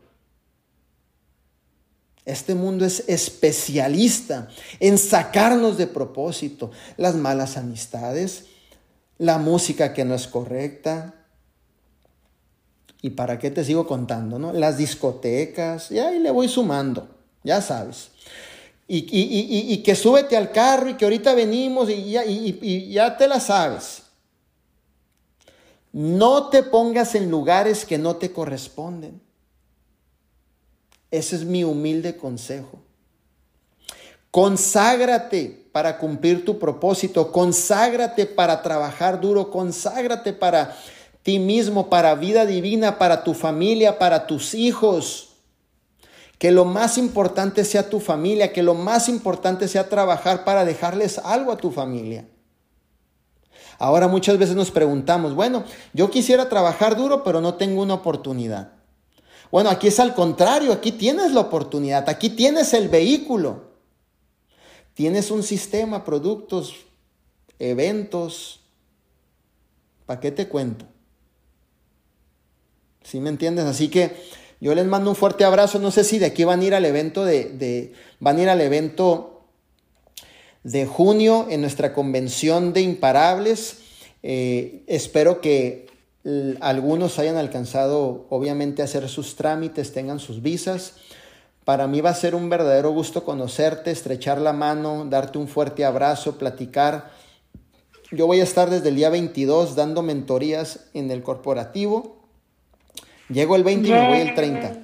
Este 2.29 2.55
mundo 2.55 2.85
es 2.85 3.05
especialista 3.09 4.49
en 4.81 4.99
sacarnos 4.99 5.79
de 5.79 5.87
propósito. 5.87 6.71
Las 6.99 7.15
malas 7.15 7.57
amistades, 7.57 8.45
la 9.17 9.39
música 9.39 9.95
que 9.95 10.05
no 10.05 10.15
es 10.15 10.27
correcta. 10.27 11.15
¿Y 13.01 13.11
para 13.11 13.39
qué 13.39 13.51
te 13.51 13.65
sigo 13.65 13.87
contando? 13.87 14.39
No? 14.39 14.53
Las 14.53 14.77
discotecas, 14.77 15.91
y 15.91 16.01
ahí 16.01 16.19
le 16.19 16.31
voy 16.31 16.49
sumando, 16.49 17.09
ya 17.45 17.63
sabes. 17.63 18.11
Y, 18.87 19.83
que 19.83 19.95
súbete 19.95 20.37
al 20.37 20.53
carro 20.53 20.91
y 20.91 20.95
que 20.99 21.07
ahorita 21.07 21.33
venimos 21.33 21.89
ya, 21.89 22.27
y 22.27 22.93
ya 22.93 23.17
te 23.17 23.27
la 23.27 23.41
sabes. 23.41 24.03
No 25.93 26.51
te 26.51 26.63
pongas 26.63 27.15
en 27.15 27.31
lugares 27.31 27.87
que 27.87 27.97
no 27.97 28.17
te 28.17 28.33
corresponden. 28.33 29.28
Ese 31.11 31.37
es 31.37 31.45
mi 31.45 31.65
humilde 31.65 32.17
consejo. 32.17 32.81
Conságrate 34.31 35.69
para 35.73 35.99
cumplir 35.99 36.45
tu 36.45 36.59
propósito, 36.59 37.33
conságrate 37.33 38.27
para 38.27 38.63
trabajar 38.63 39.21
duro, 39.21 39.51
conságrate 39.51 40.33
para 40.33 40.77
ti 41.23 41.39
mismo, 41.39 41.89
para 41.89 42.15
vida 42.15 42.45
divina, 42.45 42.99
para 42.99 43.25
tu 43.25 43.33
familia, 43.33 43.99
para 43.99 44.27
tus 44.27 44.55
hijos. 44.55 45.31
Que 46.39 46.51
lo 46.51 46.65
más 46.65 46.99
importante 46.99 47.65
sea 47.65 47.89
tu 47.89 48.01
familia, 48.01 48.53
que 48.53 48.63
lo 48.63 48.75
más 48.75 49.09
importante 49.09 49.67
sea 49.67 49.89
trabajar 49.89 50.45
para 50.45 50.65
dejarles 50.65 51.19
algo 51.19 51.51
a 51.51 51.57
tu 51.57 51.71
familia. 51.71 52.29
Ahora 53.79 54.09
muchas 54.09 54.39
veces 54.39 54.57
nos 54.57 54.71
preguntamos, 54.71 55.35
bueno, 55.35 55.65
yo 55.93 56.11
quisiera 56.11 56.49
trabajar 56.49 56.97
duro, 56.97 57.23
pero 57.23 57.41
no 57.41 57.55
tengo 57.55 57.83
una 57.83 57.95
oportunidad. 57.95 58.78
Bueno, 59.51 59.71
aquí 59.71 59.89
es 59.89 59.99
al 59.99 60.15
contrario, 60.15 60.73
aquí 60.73 60.93
tienes 60.93 61.33
la 61.33 61.41
oportunidad, 61.41 62.09
aquí 62.09 62.31
tienes 62.31 62.75
el 62.75 62.89
vehículo. 62.89 63.69
Tienes 64.95 65.31
un 65.31 65.45
sistema, 65.45 66.05
productos, 66.05 66.75
eventos. 67.59 68.61
¿Para 70.07 70.21
qué 70.21 70.33
te 70.33 70.49
cuento? 70.49 70.87
¿Sí 73.05 73.21
me 73.21 73.31
entiendes? 73.31 73.65
Así 73.65 73.89
que 73.89 74.17
yo 74.61 74.75
les 74.75 74.87
mando 74.87 75.11
un 75.11 75.17
fuerte 75.17 75.45
abrazo. 75.45 75.79
No 75.79 75.91
sé 75.91 76.05
si 76.05 76.19
de 76.19 76.27
aquí 76.27 76.45
van 76.45 76.61
a 76.61 76.65
ir 76.65 76.75
al 76.75 76.85
evento 76.85 77.25
de, 77.25 77.95
van 78.19 78.39
a 78.39 78.43
ir 78.43 78.49
al 78.49 78.61
evento 78.61 79.45
de 80.65 80.85
junio 80.85 81.47
en 81.49 81.61
nuestra 81.61 81.95
convención 81.95 82.73
de 82.73 82.81
imparables. 82.81 83.79
Eh, 84.23 84.83
espero 84.89 85.41
que 85.41 85.88
algunos 86.61 87.19
hayan 87.19 87.37
alcanzado 87.37 88.27
obviamente 88.29 88.83
a 88.83 88.87
hacer 88.87 89.09
sus 89.09 89.37
trámites, 89.37 89.93
tengan 89.93 90.19
sus 90.19 90.43
visas. 90.43 90.95
Para 91.65 91.87
mí 91.87 92.01
va 92.01 92.11
a 92.11 92.15
ser 92.15 92.35
un 92.35 92.49
verdadero 92.49 92.91
gusto 92.91 93.25
conocerte, 93.25 93.91
estrechar 93.91 94.41
la 94.41 94.53
mano, 94.53 95.07
darte 95.09 95.39
un 95.39 95.49
fuerte 95.49 95.85
abrazo, 95.85 96.39
platicar. 96.39 97.11
Yo 98.11 98.27
voy 98.27 98.41
a 98.41 98.45
estar 98.45 98.71
desde 98.71 98.89
el 98.89 98.97
día 98.97 99.11
22 99.11 99.77
dando 99.77 100.03
mentorías 100.03 100.87
en 100.95 101.11
el 101.11 101.23
corporativo. 101.23 102.17
Llego 103.29 103.57
el 103.57 103.65
20 103.65 103.89
y 103.89 103.93
me 103.93 104.09
voy 104.09 104.19
el 104.21 104.35
30. 104.35 104.79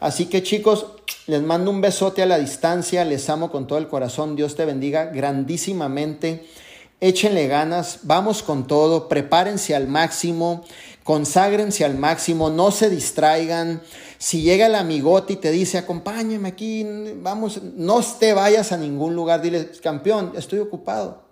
Así 0.00 0.26
que 0.26 0.42
chicos, 0.42 0.86
les 1.26 1.42
mando 1.42 1.70
un 1.70 1.82
besote 1.82 2.22
a 2.22 2.26
la 2.26 2.38
distancia, 2.38 3.04
les 3.04 3.28
amo 3.28 3.50
con 3.50 3.66
todo 3.66 3.78
el 3.78 3.88
corazón, 3.88 4.34
Dios 4.34 4.56
te 4.56 4.64
bendiga 4.64 5.06
grandísimamente 5.06 6.46
échenle 7.00 7.48
ganas, 7.48 8.00
vamos 8.02 8.42
con 8.42 8.66
todo, 8.66 9.08
prepárense 9.08 9.74
al 9.74 9.88
máximo, 9.88 10.64
conságrense 11.02 11.84
al 11.84 11.96
máximo, 11.96 12.50
no 12.50 12.70
se 12.70 12.90
distraigan. 12.90 13.82
Si 14.18 14.42
llega 14.42 14.66
el 14.66 14.74
amigote 14.74 15.32
y 15.32 15.36
te 15.36 15.50
dice, 15.50 15.78
acompáñame 15.78 16.48
aquí, 16.48 16.86
vamos, 17.16 17.62
no 17.62 18.00
te 18.18 18.34
vayas 18.34 18.72
a 18.72 18.76
ningún 18.76 19.14
lugar, 19.14 19.40
dile, 19.40 19.70
campeón, 19.82 20.32
estoy 20.36 20.58
ocupado. 20.58 21.22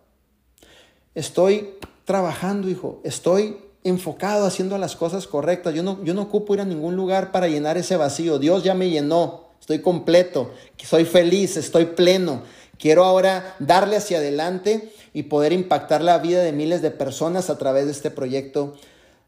Estoy 1.15 1.75
trabajando, 2.05 2.71
hijo, 2.71 3.01
estoy 3.05 3.59
enfocado 3.85 4.47
haciendo 4.47 4.79
las 4.79 4.97
cosas 4.97 5.27
correctas. 5.27 5.75
Yo 5.75 5.83
no, 5.83 6.03
yo 6.03 6.15
no 6.15 6.23
ocupo 6.23 6.55
ir 6.55 6.61
a 6.61 6.65
ningún 6.65 6.97
lugar 6.97 7.33
para 7.33 7.49
llenar 7.49 7.77
ese 7.77 7.97
vacío. 7.97 8.39
Dios 8.39 8.65
ya 8.65 8.75
me 8.75 8.89
llenó, 8.89 9.49
estoy 9.61 9.81
completo, 9.81 10.53
soy 10.83 11.05
feliz, 11.05 11.57
estoy 11.57 11.87
pleno. 11.87 12.43
Quiero 12.79 13.05
ahora 13.05 13.57
darle 13.59 13.97
hacia 13.97 14.19
adelante 14.19 14.93
y 15.13 15.25
poder 15.25 15.53
impactar 15.53 16.03
la 16.03 16.19
vida 16.19 16.43
de 16.43 16.53
miles 16.53 16.83
de 16.83 16.91
personas 16.91 17.51
a 17.51 17.59
través 17.59 17.87
de 17.87 17.93
este 17.93 18.11
proyecto 18.11 18.77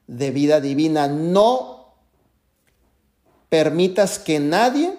de 0.06 0.30
vida 0.30 0.60
divina. 0.60 1.08
No 1.08 1.94
permitas 3.48 4.18
que 4.18 4.40
nadie 4.40 4.94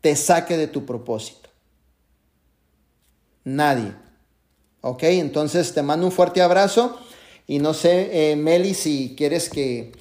te 0.00 0.16
saque 0.16 0.56
de 0.56 0.68
tu 0.68 0.86
propósito. 0.86 1.50
Nadie. 3.44 3.92
¿Ok? 4.80 5.02
Entonces 5.04 5.74
te 5.74 5.82
mando 5.82 6.06
un 6.06 6.12
fuerte 6.12 6.42
abrazo 6.42 6.98
y 7.46 7.58
no 7.58 7.74
sé, 7.74 8.32
eh, 8.32 8.36
Meli, 8.36 8.74
si 8.74 9.14
quieres 9.16 9.48
que 9.48 9.92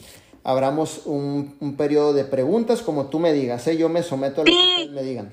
abramos 0.43 1.01
un, 1.05 1.75
periodo 1.77 2.13
de 2.13 2.23
preguntas, 2.23 2.81
como 2.81 3.07
tú 3.07 3.19
me 3.19 3.33
digas, 3.33 3.67
¿eh? 3.67 3.77
yo 3.77 3.89
me 3.89 4.03
someto 4.03 4.41
a 4.41 4.45
lo 4.45 4.51
que 4.51 4.69
ustedes 4.69 4.91
me 4.91 5.03
digan. 5.03 5.29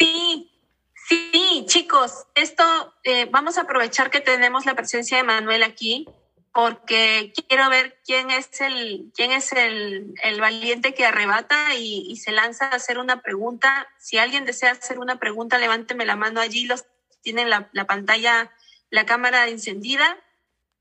Chicos, 1.72 2.26
esto 2.34 2.62
eh, 3.02 3.26
vamos 3.30 3.56
a 3.56 3.62
aprovechar 3.62 4.10
que 4.10 4.20
tenemos 4.20 4.66
la 4.66 4.74
presencia 4.74 5.16
de 5.16 5.22
Manuel 5.22 5.62
aquí 5.62 6.06
porque 6.52 7.32
quiero 7.48 7.70
ver 7.70 7.98
quién 8.04 8.30
es 8.30 8.60
el, 8.60 9.10
quién 9.16 9.32
es 9.32 9.52
el, 9.54 10.12
valiente 10.38 10.92
que 10.92 11.06
arrebata 11.06 11.74
y, 11.74 12.14
se 12.16 12.30
lanza 12.30 12.66
a 12.66 12.74
hacer 12.74 12.98
una 12.98 13.22
pregunta. 13.22 13.88
Si 13.98 14.18
alguien 14.18 14.44
desea 14.44 14.72
hacer 14.72 14.98
una 14.98 15.18
pregunta, 15.18 15.56
levánteme 15.56 16.04
la 16.04 16.14
mano 16.14 16.42
allí, 16.42 16.66
los 16.66 16.84
tienen 17.22 17.48
la, 17.48 17.70
la 17.72 17.86
pantalla, 17.86 18.52
la 18.90 19.06
cámara 19.06 19.48
encendida. 19.48 20.18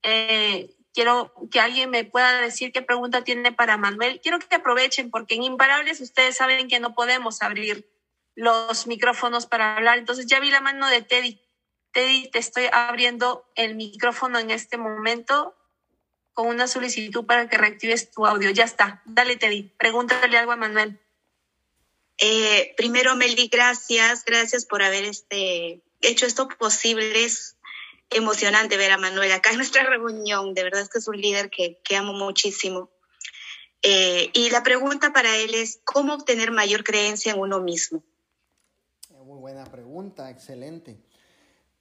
Eh, 0.03 0.75
quiero 0.93 1.33
que 1.49 1.61
alguien 1.61 1.89
me 1.89 2.03
pueda 2.03 2.41
decir 2.41 2.73
qué 2.73 2.81
pregunta 2.81 3.23
tiene 3.23 3.53
para 3.53 3.77
Manuel. 3.77 4.19
Quiero 4.21 4.39
que 4.39 4.55
aprovechen 4.55 5.09
porque 5.09 5.35
en 5.35 5.43
Imparables 5.43 6.01
ustedes 6.01 6.35
saben 6.35 6.67
que 6.67 6.81
no 6.81 6.93
podemos 6.95 7.41
abrir 7.41 7.89
los 8.35 8.87
micrófonos 8.87 9.45
para 9.45 9.77
hablar. 9.77 9.97
Entonces 9.97 10.25
ya 10.27 10.39
vi 10.39 10.51
la 10.51 10.61
mano 10.61 10.87
de 10.87 11.01
Teddy. 11.01 11.41
Teddy, 11.91 12.29
te 12.31 12.39
estoy 12.39 12.65
abriendo 12.71 13.45
el 13.55 13.75
micrófono 13.75 14.39
en 14.39 14.51
este 14.51 14.77
momento 14.77 15.55
con 16.33 16.47
una 16.47 16.67
solicitud 16.67 17.25
para 17.25 17.49
que 17.49 17.57
reactives 17.57 18.11
tu 18.11 18.25
audio. 18.25 18.49
Ya 18.51 18.63
está. 18.63 19.01
Dale, 19.05 19.35
Teddy. 19.35 19.63
Pregúntale 19.77 20.37
algo 20.37 20.53
a 20.53 20.55
Manuel. 20.55 20.99
Eh, 22.17 22.73
primero, 22.77 23.15
Meli, 23.15 23.47
gracias. 23.47 24.23
Gracias 24.23 24.65
por 24.65 24.81
haber 24.83 25.05
este, 25.05 25.81
hecho 26.01 26.25
esto 26.25 26.47
posible. 26.47 27.25
Es 27.25 27.57
emocionante 28.09 28.77
ver 28.77 28.91
a 28.91 28.97
Manuel 28.97 29.31
acá 29.31 29.51
en 29.51 29.57
nuestra 29.57 29.83
reunión. 29.83 30.53
De 30.53 30.63
verdad 30.63 30.81
es 30.81 30.89
que 30.89 30.99
es 30.99 31.07
un 31.07 31.19
líder 31.19 31.49
que, 31.49 31.79
amo 31.95 32.13
muchísimo. 32.13 32.89
Eh, 33.81 34.29
y 34.33 34.49
la 34.51 34.63
pregunta 34.63 35.11
para 35.11 35.35
él 35.37 35.55
es, 35.55 35.81
¿cómo 35.83 36.13
obtener 36.13 36.51
mayor 36.51 36.83
creencia 36.83 37.33
en 37.33 37.39
uno 37.39 37.59
mismo? 37.59 38.03
Buena 39.51 39.69
pregunta, 39.69 40.29
excelente. 40.29 40.97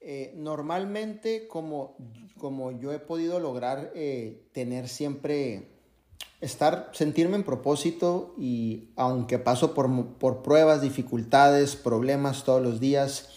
Eh, 0.00 0.32
normalmente, 0.36 1.46
como, 1.46 1.96
como 2.36 2.72
yo 2.72 2.92
he 2.92 2.98
podido 2.98 3.38
lograr 3.38 3.92
eh, 3.94 4.42
tener 4.52 4.88
siempre, 4.88 5.68
estar, 6.40 6.90
sentirme 6.92 7.36
en 7.36 7.44
propósito 7.44 8.34
y 8.36 8.88
aunque 8.96 9.38
paso 9.38 9.72
por, 9.72 10.14
por 10.14 10.42
pruebas, 10.42 10.82
dificultades, 10.82 11.76
problemas 11.76 12.42
todos 12.42 12.60
los 12.60 12.80
días, 12.80 13.28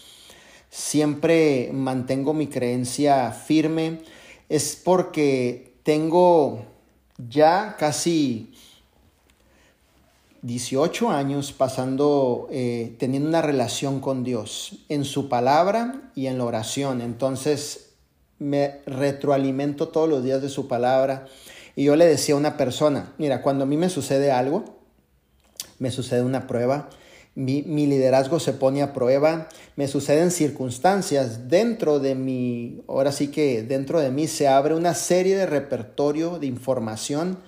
siempre 0.68 1.70
mantengo 1.72 2.34
mi 2.34 2.48
creencia 2.48 3.30
firme, 3.30 4.00
es 4.48 4.74
porque 4.74 5.76
tengo 5.84 6.66
ya 7.28 7.76
casi 7.78 8.52
18 10.44 11.08
años 11.08 11.52
pasando, 11.52 12.48
eh, 12.50 12.96
teniendo 12.98 13.30
una 13.30 13.40
relación 13.40 14.00
con 14.00 14.24
Dios 14.24 14.84
en 14.90 15.06
su 15.06 15.30
palabra 15.30 16.12
y 16.14 16.26
en 16.26 16.36
la 16.36 16.44
oración. 16.44 17.00
Entonces 17.00 17.94
me 18.38 18.82
retroalimento 18.84 19.88
todos 19.88 20.06
los 20.06 20.22
días 20.22 20.42
de 20.42 20.50
su 20.50 20.68
palabra. 20.68 21.26
Y 21.76 21.84
yo 21.84 21.96
le 21.96 22.04
decía 22.04 22.34
a 22.34 22.38
una 22.38 22.58
persona, 22.58 23.14
mira, 23.16 23.40
cuando 23.40 23.64
a 23.64 23.66
mí 23.66 23.78
me 23.78 23.88
sucede 23.88 24.32
algo, 24.32 24.64
me 25.78 25.90
sucede 25.90 26.22
una 26.22 26.46
prueba, 26.46 26.90
mi, 27.34 27.62
liderazgo 27.62 28.38
se 28.38 28.52
pone 28.52 28.82
a 28.82 28.92
prueba, 28.92 29.48
me 29.76 29.88
suceden 29.88 30.30
circunstancias 30.30 31.48
dentro 31.48 32.00
de 32.00 32.14
mi, 32.14 32.82
ahora 32.86 33.12
sí 33.12 33.28
que 33.28 33.62
dentro 33.62 33.98
de 33.98 34.10
mí 34.10 34.28
se 34.28 34.46
abre 34.46 34.74
una 34.74 34.92
serie 34.92 35.36
de 35.36 35.46
repertorio 35.46 36.38
de 36.38 36.46
información 36.46 37.38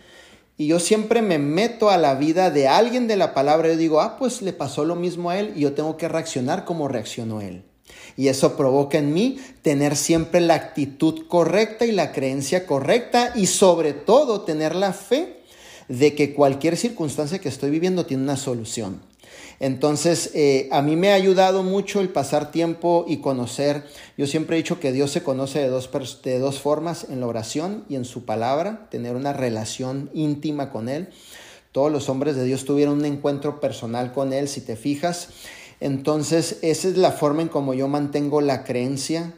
y 0.58 0.68
yo 0.68 0.80
siempre 0.80 1.20
me 1.20 1.38
meto 1.38 1.90
a 1.90 1.98
la 1.98 2.14
vida 2.14 2.50
de 2.50 2.66
alguien 2.66 3.08
de 3.08 3.16
la 3.16 3.34
palabra 3.34 3.72
y 3.72 3.76
digo, 3.76 4.00
ah, 4.00 4.16
pues 4.18 4.40
le 4.40 4.52
pasó 4.52 4.84
lo 4.84 4.96
mismo 4.96 5.30
a 5.30 5.38
él 5.38 5.52
y 5.54 5.60
yo 5.60 5.74
tengo 5.74 5.96
que 5.96 6.08
reaccionar 6.08 6.64
como 6.64 6.88
reaccionó 6.88 7.40
él. 7.42 7.62
Y 8.16 8.28
eso 8.28 8.56
provoca 8.56 8.98
en 8.98 9.12
mí 9.12 9.38
tener 9.60 9.96
siempre 9.96 10.40
la 10.40 10.54
actitud 10.54 11.26
correcta 11.28 11.84
y 11.84 11.92
la 11.92 12.12
creencia 12.12 12.66
correcta 12.66 13.32
y 13.34 13.46
sobre 13.46 13.92
todo 13.92 14.42
tener 14.42 14.74
la 14.74 14.94
fe 14.94 15.40
de 15.88 16.14
que 16.14 16.34
cualquier 16.34 16.76
circunstancia 16.76 17.38
que 17.38 17.50
estoy 17.50 17.70
viviendo 17.70 18.06
tiene 18.06 18.22
una 18.22 18.36
solución. 18.36 19.02
Entonces, 19.58 20.30
eh, 20.34 20.68
a 20.70 20.82
mí 20.82 20.96
me 20.96 21.10
ha 21.10 21.14
ayudado 21.14 21.62
mucho 21.62 22.00
el 22.00 22.10
pasar 22.10 22.50
tiempo 22.50 23.04
y 23.08 23.18
conocer. 23.18 23.84
Yo 24.16 24.26
siempre 24.26 24.56
he 24.56 24.62
dicho 24.62 24.80
que 24.80 24.92
Dios 24.92 25.10
se 25.10 25.22
conoce 25.22 25.60
de 25.60 25.68
dos, 25.68 25.90
de 26.22 26.38
dos 26.38 26.60
formas, 26.60 27.06
en 27.08 27.20
la 27.20 27.26
oración 27.26 27.84
y 27.88 27.96
en 27.96 28.04
su 28.04 28.24
palabra, 28.24 28.88
tener 28.90 29.16
una 29.16 29.32
relación 29.32 30.10
íntima 30.12 30.70
con 30.70 30.88
Él. 30.88 31.08
Todos 31.72 31.90
los 31.90 32.08
hombres 32.08 32.36
de 32.36 32.44
Dios 32.44 32.64
tuvieron 32.64 32.98
un 32.98 33.04
encuentro 33.04 33.60
personal 33.60 34.12
con 34.12 34.32
Él, 34.32 34.48
si 34.48 34.60
te 34.60 34.76
fijas. 34.76 35.28
Entonces, 35.80 36.58
esa 36.62 36.88
es 36.88 36.96
la 36.96 37.12
forma 37.12 37.42
en 37.42 37.48
como 37.48 37.74
yo 37.74 37.88
mantengo 37.88 38.40
la 38.40 38.64
creencia. 38.64 39.34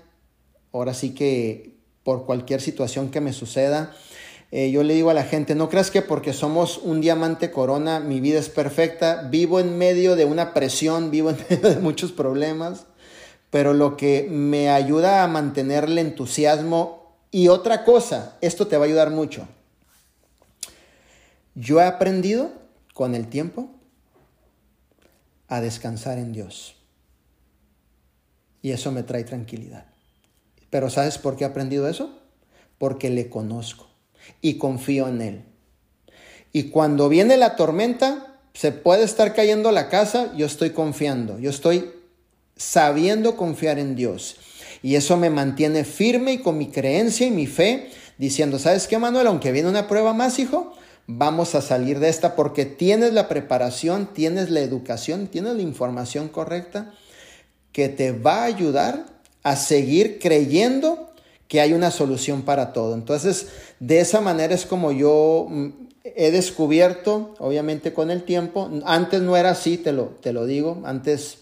Ahora 0.72 0.94
sí 0.94 1.10
que 1.10 1.78
por 2.04 2.26
cualquier 2.26 2.60
situación 2.60 3.10
que 3.10 3.20
me 3.20 3.32
suceda, 3.32 3.94
eh, 4.50 4.70
yo 4.70 4.82
le 4.82 4.94
digo 4.94 5.10
a 5.10 5.14
la 5.14 5.24
gente, 5.24 5.54
no 5.54 5.68
creas 5.68 5.90
que 5.90 6.00
porque 6.00 6.32
somos 6.32 6.78
un 6.78 7.02
diamante 7.02 7.50
corona 7.50 8.00
mi 8.00 8.20
vida 8.20 8.38
es 8.38 8.48
perfecta. 8.48 9.28
Vivo 9.30 9.60
en 9.60 9.76
medio 9.76 10.16
de 10.16 10.24
una 10.24 10.54
presión, 10.54 11.10
vivo 11.10 11.30
en 11.30 11.36
medio 11.48 11.68
de 11.68 11.80
muchos 11.80 12.12
problemas, 12.12 12.86
pero 13.50 13.74
lo 13.74 13.96
que 13.96 14.26
me 14.30 14.70
ayuda 14.70 15.22
a 15.22 15.28
mantener 15.28 15.84
el 15.84 15.98
entusiasmo 15.98 17.16
y 17.30 17.48
otra 17.48 17.84
cosa, 17.84 18.38
esto 18.40 18.66
te 18.66 18.78
va 18.78 18.84
a 18.84 18.88
ayudar 18.88 19.10
mucho. 19.10 19.46
Yo 21.54 21.80
he 21.80 21.84
aprendido 21.84 22.52
con 22.94 23.14
el 23.14 23.28
tiempo 23.28 23.70
a 25.48 25.60
descansar 25.60 26.18
en 26.18 26.32
Dios. 26.32 26.76
Y 28.62 28.70
eso 28.70 28.92
me 28.92 29.02
trae 29.02 29.24
tranquilidad. 29.24 29.86
Pero 30.70 30.88
¿sabes 30.88 31.18
por 31.18 31.36
qué 31.36 31.44
he 31.44 31.46
aprendido 31.46 31.88
eso? 31.88 32.18
Porque 32.78 33.10
le 33.10 33.28
conozco 33.28 33.87
y 34.40 34.54
confío 34.54 35.08
en 35.08 35.20
Él. 35.20 35.44
Y 36.52 36.64
cuando 36.64 37.08
viene 37.08 37.36
la 37.36 37.56
tormenta, 37.56 38.38
se 38.54 38.72
puede 38.72 39.04
estar 39.04 39.34
cayendo 39.34 39.70
la 39.70 39.88
casa, 39.88 40.32
yo 40.36 40.46
estoy 40.46 40.70
confiando, 40.70 41.38
yo 41.38 41.50
estoy 41.50 41.90
sabiendo 42.56 43.36
confiar 43.36 43.78
en 43.78 43.94
Dios. 43.94 44.36
Y 44.82 44.96
eso 44.96 45.16
me 45.16 45.30
mantiene 45.30 45.84
firme 45.84 46.34
y 46.34 46.38
con 46.38 46.58
mi 46.58 46.68
creencia 46.68 47.26
y 47.26 47.30
mi 47.30 47.46
fe, 47.46 47.90
diciendo, 48.16 48.58
¿sabes 48.58 48.86
qué, 48.86 48.98
Manuel? 48.98 49.26
Aunque 49.28 49.52
viene 49.52 49.68
una 49.68 49.86
prueba 49.86 50.12
más, 50.12 50.38
hijo, 50.38 50.74
vamos 51.06 51.54
a 51.54 51.62
salir 51.62 52.00
de 52.00 52.08
esta 52.08 52.36
porque 52.36 52.64
tienes 52.64 53.12
la 53.12 53.28
preparación, 53.28 54.12
tienes 54.12 54.50
la 54.50 54.60
educación, 54.60 55.28
tienes 55.28 55.54
la 55.54 55.62
información 55.62 56.28
correcta 56.28 56.92
que 57.72 57.88
te 57.88 58.12
va 58.12 58.42
a 58.42 58.44
ayudar 58.44 59.06
a 59.42 59.56
seguir 59.56 60.18
creyendo 60.18 61.07
que 61.48 61.60
hay 61.60 61.72
una 61.72 61.90
solución 61.90 62.42
para 62.42 62.72
todo. 62.72 62.94
Entonces, 62.94 63.48
de 63.80 64.00
esa 64.00 64.20
manera 64.20 64.54
es 64.54 64.66
como 64.66 64.92
yo 64.92 65.46
mm, 65.48 65.68
he 66.04 66.30
descubierto, 66.30 67.34
obviamente 67.38 67.92
con 67.92 68.10
el 68.10 68.22
tiempo, 68.22 68.70
antes 68.84 69.22
no 69.22 69.36
era 69.36 69.50
así, 69.50 69.78
te 69.78 69.92
lo, 69.92 70.06
te 70.20 70.32
lo 70.32 70.46
digo, 70.46 70.82
antes 70.84 71.38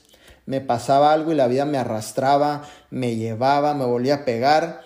me 0.46 0.60
pasaba 0.60 1.12
algo 1.12 1.32
y 1.32 1.34
la 1.34 1.48
vida 1.48 1.64
me 1.64 1.76
arrastraba, 1.76 2.62
me 2.90 3.16
llevaba, 3.16 3.74
me 3.74 3.84
volvía 3.84 4.14
a 4.14 4.24
pegar. 4.24 4.82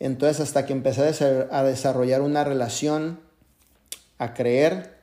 Entonces, 0.00 0.40
hasta 0.40 0.66
que 0.66 0.72
empecé 0.72 1.14
a 1.50 1.62
desarrollar 1.62 2.22
una 2.22 2.42
relación 2.42 3.20
a 4.18 4.34
creer 4.34 5.02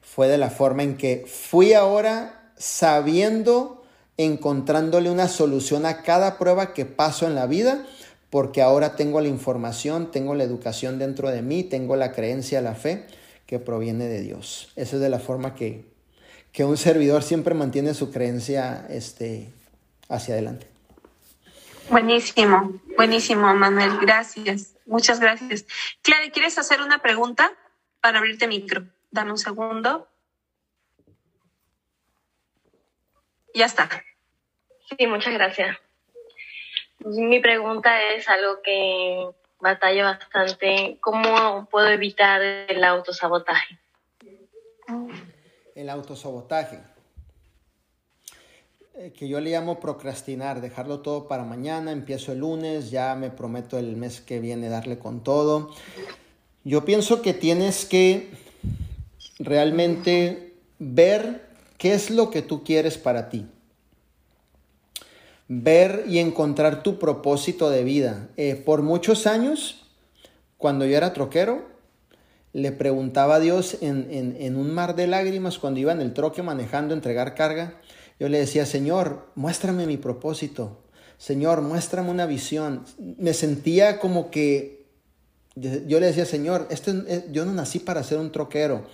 fue 0.00 0.26
de 0.26 0.38
la 0.38 0.50
forma 0.50 0.82
en 0.82 0.96
que 0.96 1.24
fui 1.28 1.74
ahora 1.74 2.50
sabiendo, 2.56 3.84
encontrándole 4.16 5.10
una 5.10 5.28
solución 5.28 5.86
a 5.86 6.02
cada 6.02 6.38
prueba 6.38 6.74
que 6.74 6.86
paso 6.86 7.26
en 7.26 7.36
la 7.36 7.46
vida, 7.46 7.86
porque 8.30 8.62
ahora 8.62 8.96
tengo 8.96 9.20
la 9.20 9.28
información, 9.28 10.10
tengo 10.10 10.34
la 10.34 10.44
educación 10.44 10.98
dentro 10.98 11.30
de 11.30 11.42
mí, 11.42 11.64
tengo 11.64 11.96
la 11.96 12.12
creencia, 12.12 12.60
la 12.60 12.74
fe 12.74 13.06
que 13.46 13.58
proviene 13.58 14.06
de 14.06 14.20
Dios. 14.20 14.72
Esa 14.76 14.96
es 14.96 15.02
de 15.02 15.08
la 15.08 15.18
forma 15.18 15.54
que, 15.54 15.84
que 16.52 16.64
un 16.64 16.76
servidor 16.76 17.22
siempre 17.22 17.54
mantiene 17.54 17.94
su 17.94 18.10
creencia 18.10 18.86
este, 18.90 19.50
hacia 20.08 20.34
adelante. 20.34 20.66
Buenísimo, 21.90 22.72
buenísimo, 22.96 23.54
Manuel. 23.54 23.98
Gracias. 24.02 24.74
Muchas 24.84 25.20
gracias. 25.20 25.64
Clara, 26.02 26.30
¿quieres 26.30 26.58
hacer 26.58 26.82
una 26.82 27.00
pregunta? 27.00 27.52
para 28.00 28.18
abrirte 28.18 28.46
micro. 28.46 28.84
Dame 29.10 29.32
un 29.32 29.38
segundo. 29.38 30.08
Ya 33.54 33.66
está. 33.66 33.88
Sí, 34.88 35.06
muchas 35.06 35.34
gracias. 35.34 35.76
Mi 37.04 37.40
pregunta 37.40 38.02
es 38.12 38.28
algo 38.28 38.60
que 38.62 39.28
batalla 39.60 40.04
bastante. 40.04 40.98
¿Cómo 41.00 41.68
puedo 41.70 41.88
evitar 41.88 42.42
el 42.42 42.82
autosabotaje? 42.84 43.78
El 45.74 45.88
autosabotaje. 45.90 46.80
Eh, 48.94 49.12
que 49.16 49.28
yo 49.28 49.40
le 49.40 49.50
llamo 49.50 49.78
procrastinar, 49.78 50.60
dejarlo 50.60 51.00
todo 51.00 51.28
para 51.28 51.44
mañana, 51.44 51.92
empiezo 51.92 52.32
el 52.32 52.40
lunes, 52.40 52.90
ya 52.90 53.14
me 53.14 53.30
prometo 53.30 53.78
el 53.78 53.96
mes 53.96 54.20
que 54.20 54.40
viene 54.40 54.68
darle 54.68 54.98
con 54.98 55.22
todo. 55.22 55.70
Yo 56.64 56.84
pienso 56.84 57.22
que 57.22 57.32
tienes 57.32 57.86
que 57.86 58.28
realmente 59.38 60.54
ver 60.80 61.46
qué 61.78 61.94
es 61.94 62.10
lo 62.10 62.30
que 62.30 62.42
tú 62.42 62.64
quieres 62.64 62.98
para 62.98 63.28
ti. 63.28 63.46
Ver 65.48 66.04
y 66.08 66.18
encontrar 66.18 66.82
tu 66.82 66.98
propósito 66.98 67.70
de 67.70 67.82
vida. 67.82 68.28
Eh, 68.36 68.54
por 68.54 68.82
muchos 68.82 69.26
años, 69.26 69.86
cuando 70.58 70.84
yo 70.84 70.96
era 70.96 71.12
troquero, 71.14 71.66
le 72.52 72.72
preguntaba 72.72 73.36
a 73.36 73.40
Dios 73.40 73.78
en, 73.80 74.36
en, 74.38 74.56
un 74.56 74.72
mar 74.72 74.94
de 74.94 75.06
lágrimas 75.06 75.58
cuando 75.58 75.80
iba 75.80 75.92
en 75.92 76.00
el 76.00 76.12
troque 76.12 76.42
manejando, 76.42 76.94
entregar 76.94 77.34
carga. 77.34 77.80
Yo 78.20 78.28
le 78.28 78.38
decía, 78.38 78.66
Señor, 78.66 79.28
muéstrame 79.34 79.86
mi 79.86 79.96
propósito. 79.96 80.78
Señor, 81.18 81.62
muéstrame 81.62 82.10
una 82.10 82.26
visión. 82.26 82.84
Me 82.98 83.32
sentía 83.32 83.98
como 83.98 84.30
que 84.30 84.78
yo 85.86 86.00
le 86.00 86.06
decía, 86.06 86.24
Señor, 86.24 86.66
este, 86.70 86.92
eh, 87.08 87.24
yo 87.32 87.44
no 87.44 87.52
nací 87.52 87.78
para 87.78 88.02
ser 88.02 88.18
un 88.18 88.32
troquero. 88.32 88.86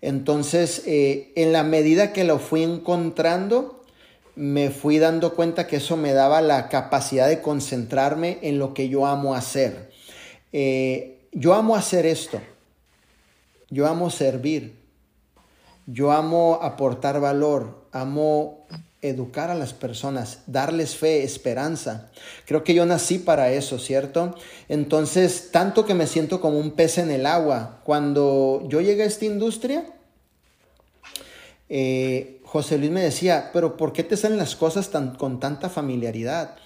Entonces, 0.00 0.82
eh, 0.86 1.32
en 1.34 1.52
la 1.52 1.64
medida 1.64 2.12
que 2.12 2.24
lo 2.24 2.38
fui 2.38 2.62
encontrando, 2.62 3.77
me 4.38 4.70
fui 4.70 4.98
dando 5.00 5.34
cuenta 5.34 5.66
que 5.66 5.76
eso 5.76 5.96
me 5.96 6.12
daba 6.12 6.40
la 6.40 6.68
capacidad 6.68 7.28
de 7.28 7.42
concentrarme 7.42 8.38
en 8.42 8.60
lo 8.60 8.72
que 8.72 8.88
yo 8.88 9.04
amo 9.04 9.34
hacer. 9.34 9.90
Eh, 10.52 11.26
yo 11.32 11.54
amo 11.54 11.74
hacer 11.74 12.06
esto. 12.06 12.40
Yo 13.68 13.88
amo 13.88 14.10
servir. 14.10 14.78
Yo 15.86 16.12
amo 16.12 16.60
aportar 16.62 17.20
valor. 17.20 17.88
Amo 17.90 18.64
educar 19.02 19.50
a 19.50 19.56
las 19.56 19.72
personas, 19.72 20.42
darles 20.46 20.96
fe, 20.96 21.24
esperanza. 21.24 22.10
Creo 22.46 22.62
que 22.62 22.74
yo 22.74 22.86
nací 22.86 23.18
para 23.18 23.50
eso, 23.50 23.80
¿cierto? 23.80 24.36
Entonces, 24.68 25.50
tanto 25.50 25.84
que 25.84 25.94
me 25.94 26.06
siento 26.06 26.40
como 26.40 26.58
un 26.60 26.72
pez 26.72 26.98
en 26.98 27.10
el 27.10 27.26
agua. 27.26 27.80
Cuando 27.82 28.64
yo 28.68 28.80
llegué 28.80 29.02
a 29.02 29.06
esta 29.06 29.24
industria, 29.24 29.84
eh, 31.68 32.37
José 32.48 32.78
Luis 32.78 32.90
me 32.90 33.02
decía, 33.02 33.50
pero 33.52 33.76
¿por 33.76 33.92
qué 33.92 34.02
te 34.02 34.16
salen 34.16 34.38
las 34.38 34.56
cosas 34.56 34.88
tan, 34.88 35.16
con 35.16 35.38
tanta 35.38 35.68
familiaridad? 35.68 36.56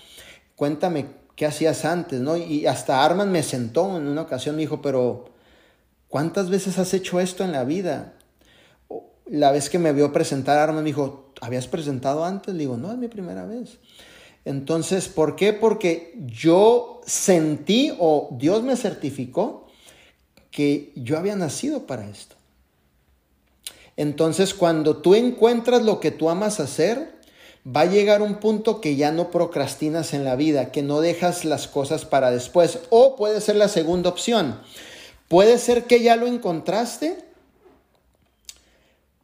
Cuéntame 0.54 1.06
qué 1.34 1.44
hacías 1.44 1.84
antes, 1.84 2.20
¿no? 2.20 2.36
Y 2.36 2.66
hasta 2.66 3.04
Arman 3.04 3.32
me 3.32 3.42
sentó 3.42 3.96
en 3.96 4.06
una 4.06 4.22
ocasión, 4.22 4.54
me 4.54 4.62
dijo, 4.62 4.80
pero 4.80 5.24
¿cuántas 6.06 6.50
veces 6.50 6.78
has 6.78 6.94
hecho 6.94 7.18
esto 7.18 7.42
en 7.42 7.50
la 7.50 7.64
vida? 7.64 8.14
La 9.26 9.50
vez 9.50 9.68
que 9.68 9.80
me 9.80 9.92
vio 9.92 10.12
presentar 10.12 10.56
Arman 10.56 10.84
me 10.84 10.90
dijo, 10.90 11.32
¿habías 11.40 11.66
presentado 11.66 12.24
antes? 12.24 12.54
Le 12.54 12.60
digo, 12.60 12.76
no, 12.76 12.92
es 12.92 12.98
mi 12.98 13.08
primera 13.08 13.44
vez. 13.44 13.78
Entonces, 14.44 15.08
¿por 15.08 15.34
qué? 15.34 15.52
Porque 15.52 16.14
yo 16.26 17.00
sentí 17.04 17.92
o 17.98 18.28
Dios 18.38 18.62
me 18.62 18.76
certificó 18.76 19.66
que 20.52 20.92
yo 20.94 21.18
había 21.18 21.34
nacido 21.34 21.88
para 21.88 22.08
esto. 22.08 22.36
Entonces, 23.96 24.54
cuando 24.54 24.96
tú 24.96 25.14
encuentras 25.14 25.82
lo 25.82 26.00
que 26.00 26.10
tú 26.10 26.30
amas 26.30 26.60
hacer, 26.60 27.12
va 27.64 27.82
a 27.82 27.86
llegar 27.86 28.22
un 28.22 28.36
punto 28.36 28.80
que 28.80 28.96
ya 28.96 29.12
no 29.12 29.30
procrastinas 29.30 30.14
en 30.14 30.24
la 30.24 30.36
vida, 30.36 30.72
que 30.72 30.82
no 30.82 31.00
dejas 31.00 31.44
las 31.44 31.68
cosas 31.68 32.04
para 32.04 32.30
después. 32.30 32.80
O 32.90 33.16
puede 33.16 33.40
ser 33.40 33.56
la 33.56 33.68
segunda 33.68 34.08
opción. 34.10 34.60
Puede 35.28 35.58
ser 35.58 35.84
que 35.84 36.02
ya 36.02 36.16
lo 36.16 36.26
encontraste, 36.26 37.18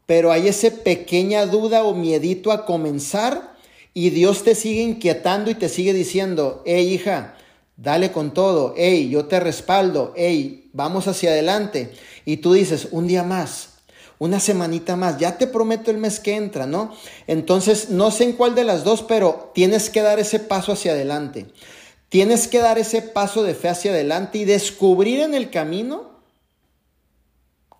pero 0.06 0.32
hay 0.32 0.48
esa 0.48 0.70
pequeña 0.70 1.46
duda 1.46 1.84
o 1.84 1.94
miedito 1.94 2.50
a 2.52 2.64
comenzar 2.64 3.56
y 3.92 4.10
Dios 4.10 4.42
te 4.42 4.54
sigue 4.54 4.82
inquietando 4.82 5.50
y 5.50 5.54
te 5.54 5.68
sigue 5.68 5.92
diciendo, 5.92 6.62
hey 6.64 6.94
hija, 6.94 7.34
dale 7.76 8.12
con 8.12 8.32
todo, 8.32 8.74
hey, 8.76 9.08
yo 9.08 9.26
te 9.26 9.40
respaldo, 9.40 10.12
hey, 10.16 10.70
vamos 10.72 11.06
hacia 11.08 11.30
adelante. 11.30 11.92
Y 12.24 12.38
tú 12.38 12.52
dices, 12.52 12.88
un 12.90 13.06
día 13.06 13.22
más, 13.22 13.67
una 14.18 14.40
semanita 14.40 14.96
más, 14.96 15.18
ya 15.18 15.38
te 15.38 15.46
prometo 15.46 15.90
el 15.90 15.98
mes 15.98 16.18
que 16.18 16.34
entra, 16.34 16.66
¿no? 16.66 16.92
Entonces, 17.26 17.90
no 17.90 18.10
sé 18.10 18.24
en 18.24 18.32
cuál 18.32 18.54
de 18.54 18.64
las 18.64 18.82
dos, 18.82 19.02
pero 19.02 19.50
tienes 19.54 19.90
que 19.90 20.02
dar 20.02 20.18
ese 20.18 20.40
paso 20.40 20.72
hacia 20.72 20.92
adelante. 20.92 21.46
Tienes 22.08 22.48
que 22.48 22.58
dar 22.58 22.78
ese 22.78 23.02
paso 23.02 23.42
de 23.42 23.54
fe 23.54 23.68
hacia 23.68 23.92
adelante 23.92 24.38
y 24.38 24.44
descubrir 24.44 25.20
en 25.20 25.34
el 25.34 25.50
camino 25.50 26.10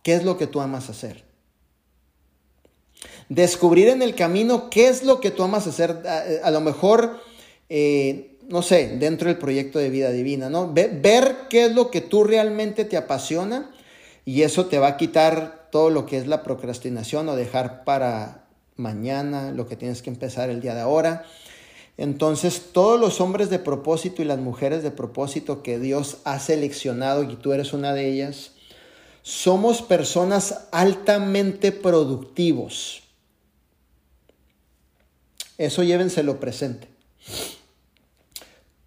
qué 0.03 0.15
es 0.15 0.25
lo 0.25 0.39
que 0.39 0.47
tú 0.47 0.61
amas 0.61 0.91
hacer. 0.91 1.25
Descubrir 3.29 3.89
en 3.89 4.03
el 4.03 4.15
camino 4.15 4.71
qué 4.71 4.89
es 4.89 5.03
lo 5.03 5.21
que 5.21 5.31
tú 5.31 5.43
amas 5.43 5.67
hacer. 5.67 6.03
A, 6.43 6.51
lo 6.51 6.61
mejor, 6.61 7.21
eh, 7.69 8.39
no 8.49 8.63
sé, 8.63 8.97
dentro 8.99 9.29
del 9.29 9.39
proyecto 9.39 9.79
de 9.79 9.91
vida 9.91 10.11
divina, 10.11 10.49
¿no? 10.49 10.73
ver 10.73 11.37
qué 11.51 11.67
es 11.67 11.73
lo 11.75 11.91
que 11.91 12.01
tú 12.01 12.23
realmente 12.23 12.85
te 12.85 12.97
apasiona 12.97 13.71
y 14.25 14.43
eso 14.43 14.67
te 14.67 14.79
va 14.79 14.89
a 14.89 14.97
quitar 14.97 15.58
todo 15.71 15.91
lo 15.91 16.07
que 16.07 16.19
es 16.19 16.27
la 16.27 16.43
procrastinación 16.43 17.29
o 17.29 17.37
dejar 17.37 17.85
para 17.85 18.45
mañana 18.77 19.53
lo 19.53 19.67
que 19.67 19.77
tienes 19.77 20.03
que 20.03 20.11
empezar 20.11 20.51
el 20.51 20.61
día 20.61 20.75
de 20.75 20.81
ahora. 20.81 21.25
Entonces, 21.97 22.71
todos 22.73 22.99
los 22.99 23.21
hombres 23.21 23.51
de 23.51 23.59
propósito 23.59 24.23
y 24.23 24.25
las 24.25 24.39
mujeres 24.39 24.83
de 24.83 24.93
propósito 24.93 25.63
que 25.63 25.79
Dios 25.79 26.19
ha 26.25 26.39
seleccionado 26.39 27.25
y 27.25 27.37
tú 27.37 27.53
eres 27.53 27.73
una 27.73 27.93
de 27.93 28.09
ellas, 28.09 28.53
somos 29.23 29.83
personas 29.83 30.69
altamente 30.71 31.73
productivos. 31.73 33.03
Eso 35.59 35.83
llévenselo 35.83 36.39
presente. 36.39 36.89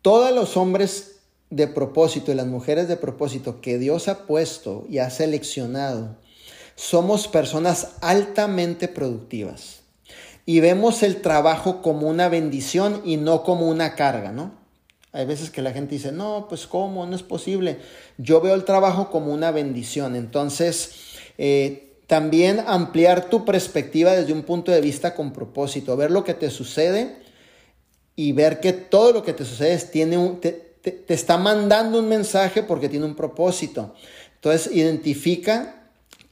Todos 0.01 0.33
los 0.33 0.55
hombres 0.55 1.19
de 1.49 1.67
propósito 1.67 2.31
y 2.31 2.35
las 2.35 2.47
mujeres 2.47 2.87
de 2.87 2.95
propósito 2.95 3.59
que 3.59 3.77
Dios 3.77 4.07
ha 4.07 4.25
puesto 4.25 4.85
y 4.89 4.99
ha 4.99 5.09
seleccionado, 5.09 6.17
somos 6.81 7.27
personas 7.27 7.89
altamente 8.01 8.87
productivas 8.87 9.81
y 10.47 10.61
vemos 10.61 11.03
el 11.03 11.21
trabajo 11.21 11.83
como 11.83 12.09
una 12.09 12.27
bendición 12.27 13.03
y 13.05 13.17
no 13.17 13.43
como 13.43 13.69
una 13.69 13.93
carga, 13.93 14.31
¿no? 14.31 14.55
Hay 15.11 15.27
veces 15.27 15.51
que 15.51 15.61
la 15.61 15.73
gente 15.73 15.93
dice, 15.93 16.11
no, 16.11 16.47
pues 16.49 16.65
cómo, 16.65 17.05
no 17.05 17.15
es 17.15 17.21
posible. 17.21 17.77
Yo 18.17 18.41
veo 18.41 18.55
el 18.55 18.63
trabajo 18.63 19.11
como 19.11 19.31
una 19.31 19.51
bendición. 19.51 20.15
Entonces, 20.15 20.93
eh, 21.37 21.97
también 22.07 22.63
ampliar 22.65 23.29
tu 23.29 23.45
perspectiva 23.45 24.13
desde 24.13 24.33
un 24.33 24.41
punto 24.41 24.71
de 24.71 24.81
vista 24.81 25.13
con 25.13 25.33
propósito, 25.33 25.95
ver 25.95 26.09
lo 26.09 26.23
que 26.23 26.33
te 26.33 26.49
sucede 26.49 27.15
y 28.15 28.31
ver 28.31 28.59
que 28.59 28.73
todo 28.73 29.13
lo 29.13 29.21
que 29.21 29.33
te 29.33 29.45
sucede 29.45 29.77
tiene 29.77 30.17
un, 30.17 30.41
te, 30.41 30.51
te 30.51 31.13
está 31.13 31.37
mandando 31.37 31.99
un 31.99 32.09
mensaje 32.09 32.63
porque 32.63 32.89
tiene 32.89 33.05
un 33.05 33.15
propósito. 33.15 33.93
Entonces, 34.33 34.73
identifica 34.75 35.77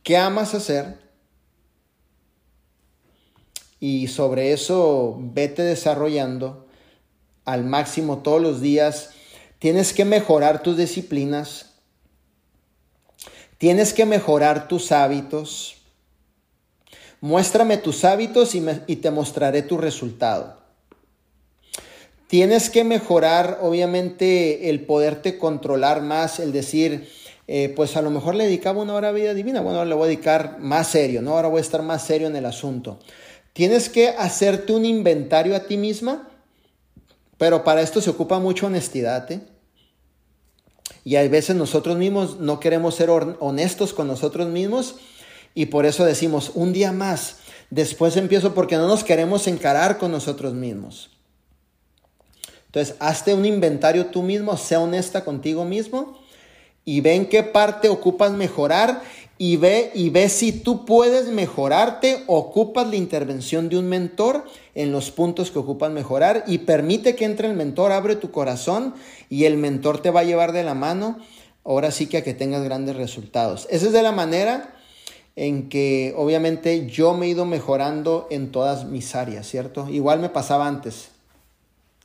qué 0.10 0.18
amas 0.18 0.56
hacer, 0.56 0.98
y 3.80 4.08
sobre 4.08 4.54
eso 4.54 5.16
vete 5.20 5.62
desarrollando 5.62 6.66
al 7.46 7.64
máximo 7.64 8.24
todos 8.24 8.42
los 8.42 8.60
días. 8.60 9.12
Tienes 9.60 9.94
que 9.94 10.06
mejorar 10.06 10.64
tus 10.64 10.78
disciplinas. 10.78 11.76
Tienes 13.60 13.94
que 13.94 14.08
mejorar 14.08 14.68
tus 14.68 14.92
hábitos. 14.92 15.76
Muéstrame 17.22 17.78
tus 17.78 18.04
hábitos 18.04 18.56
y, 18.56 18.96
te 18.96 19.12
mostraré 19.12 19.62
tu 19.62 19.78
resultado. 19.78 20.58
Tienes 22.26 22.72
que 22.72 22.84
mejorar, 22.84 23.60
obviamente, 23.62 24.72
el 24.72 24.88
poderte 24.88 25.38
controlar 25.38 26.02
más, 26.02 26.40
el 26.40 26.52
decir, 26.52 27.08
eh, 27.52 27.74
pues 27.76 27.98
a 27.98 28.04
lo 28.04 28.12
mejor 28.12 28.36
le 28.36 28.44
dedicaba 28.44 28.84
una 28.84 28.94
hora 28.94 29.10
a 29.10 29.12
vida 29.12 29.34
divina, 29.34 29.60
bueno, 29.62 29.80
ahora 29.80 29.90
le 29.90 29.96
voy 29.96 30.04
a 30.04 30.10
dedicar 30.10 30.60
más 30.60 30.90
serio, 30.90 31.24
¿no? 31.24 31.32
Ahora 31.32 31.48
voy 31.48 31.58
a 31.58 31.62
estar 31.62 31.82
más 31.82 32.06
serio 32.06 32.28
en 32.28 32.36
el 32.36 32.46
asunto. 32.46 33.00
Tienes 33.54 33.90
que 33.90 34.10
hacerte 34.10 34.72
un 34.72 34.86
inventario 34.86 35.56
a 35.56 35.62
ti 35.62 35.76
misma, 35.76 36.30
pero 37.40 37.64
para 37.64 37.82
esto 37.82 38.02
se 38.02 38.12
ocupa 38.12 38.38
mucha 38.38 38.68
honestidad. 38.68 39.32
¿eh? 39.32 39.42
Y 41.04 41.16
a 41.16 41.28
veces 41.28 41.56
nosotros 41.56 41.98
mismos 41.98 42.40
no 42.40 42.60
queremos 42.60 42.94
ser 42.94 43.10
honestos 43.10 43.94
con 43.94 44.06
nosotros 44.06 44.48
mismos 44.48 44.98
y 45.56 45.66
por 45.66 45.88
eso 45.88 46.06
decimos, 46.06 46.52
un 46.54 46.72
día 46.72 46.92
más, 46.92 47.38
después 47.72 48.16
empiezo 48.16 48.54
porque 48.54 48.78
no 48.78 48.88
nos 48.88 49.04
queremos 49.04 49.48
encarar 49.48 49.98
con 49.98 50.12
nosotros 50.12 50.54
mismos. 50.54 51.10
Entonces, 52.68 52.96
hazte 53.00 53.34
un 53.34 53.46
inventario 53.46 54.06
tú 54.06 54.22
mismo, 54.22 54.56
sea 54.56 54.82
honesta 54.82 55.26
contigo 55.26 55.66
mismo 55.66 56.19
y 56.90 57.02
ve 57.02 57.14
en 57.14 57.28
qué 57.28 57.44
parte 57.44 57.88
ocupas 57.88 58.32
mejorar 58.32 59.04
y 59.38 59.58
ve, 59.58 59.92
y 59.94 60.10
ve 60.10 60.28
si 60.28 60.52
tú 60.52 60.86
puedes 60.86 61.28
mejorarte, 61.28 62.24
ocupas 62.26 62.88
la 62.88 62.96
intervención 62.96 63.70
de 63.70 63.78
un 63.78 63.88
mentor 63.88 64.44
en 64.74 64.92
los 64.92 65.12
puntos 65.12 65.52
que 65.52 65.60
ocupas 65.60 65.92
mejorar 65.92 66.46
y 66.48 66.58
permite 66.58 67.16
que 67.16 67.26
entre 67.26 67.48
el 67.48 67.56
mentor, 67.56 67.92
abre 67.92 68.16
tu 68.16 68.32
corazón 68.32 68.96
y 69.30 69.44
el 69.44 69.56
mentor 69.56 70.02
te 70.02 70.10
va 70.10 70.22
a 70.22 70.24
llevar 70.24 70.52
de 70.52 70.64
la 70.64 70.74
mano, 70.74 71.20
ahora 71.64 71.92
sí 71.92 72.08
que 72.08 72.18
a 72.18 72.24
que 72.24 72.34
tengas 72.34 72.64
grandes 72.64 72.96
resultados. 72.96 73.68
Esa 73.70 73.86
es 73.86 73.94
de 73.94 74.02
la 74.02 74.12
manera 74.12 74.74
en 75.36 75.70
que 75.70 76.16
obviamente 76.18 76.88
yo 76.88 77.14
me 77.14 77.28
he 77.28 77.30
ido 77.30 77.46
mejorando 77.46 78.28
en 78.32 78.52
todas 78.52 78.86
mis 78.86 79.14
áreas, 79.14 79.48
¿cierto? 79.48 79.88
Igual 79.90 80.22
me 80.22 80.30
pasaba 80.30 80.68
antes. 80.68 81.12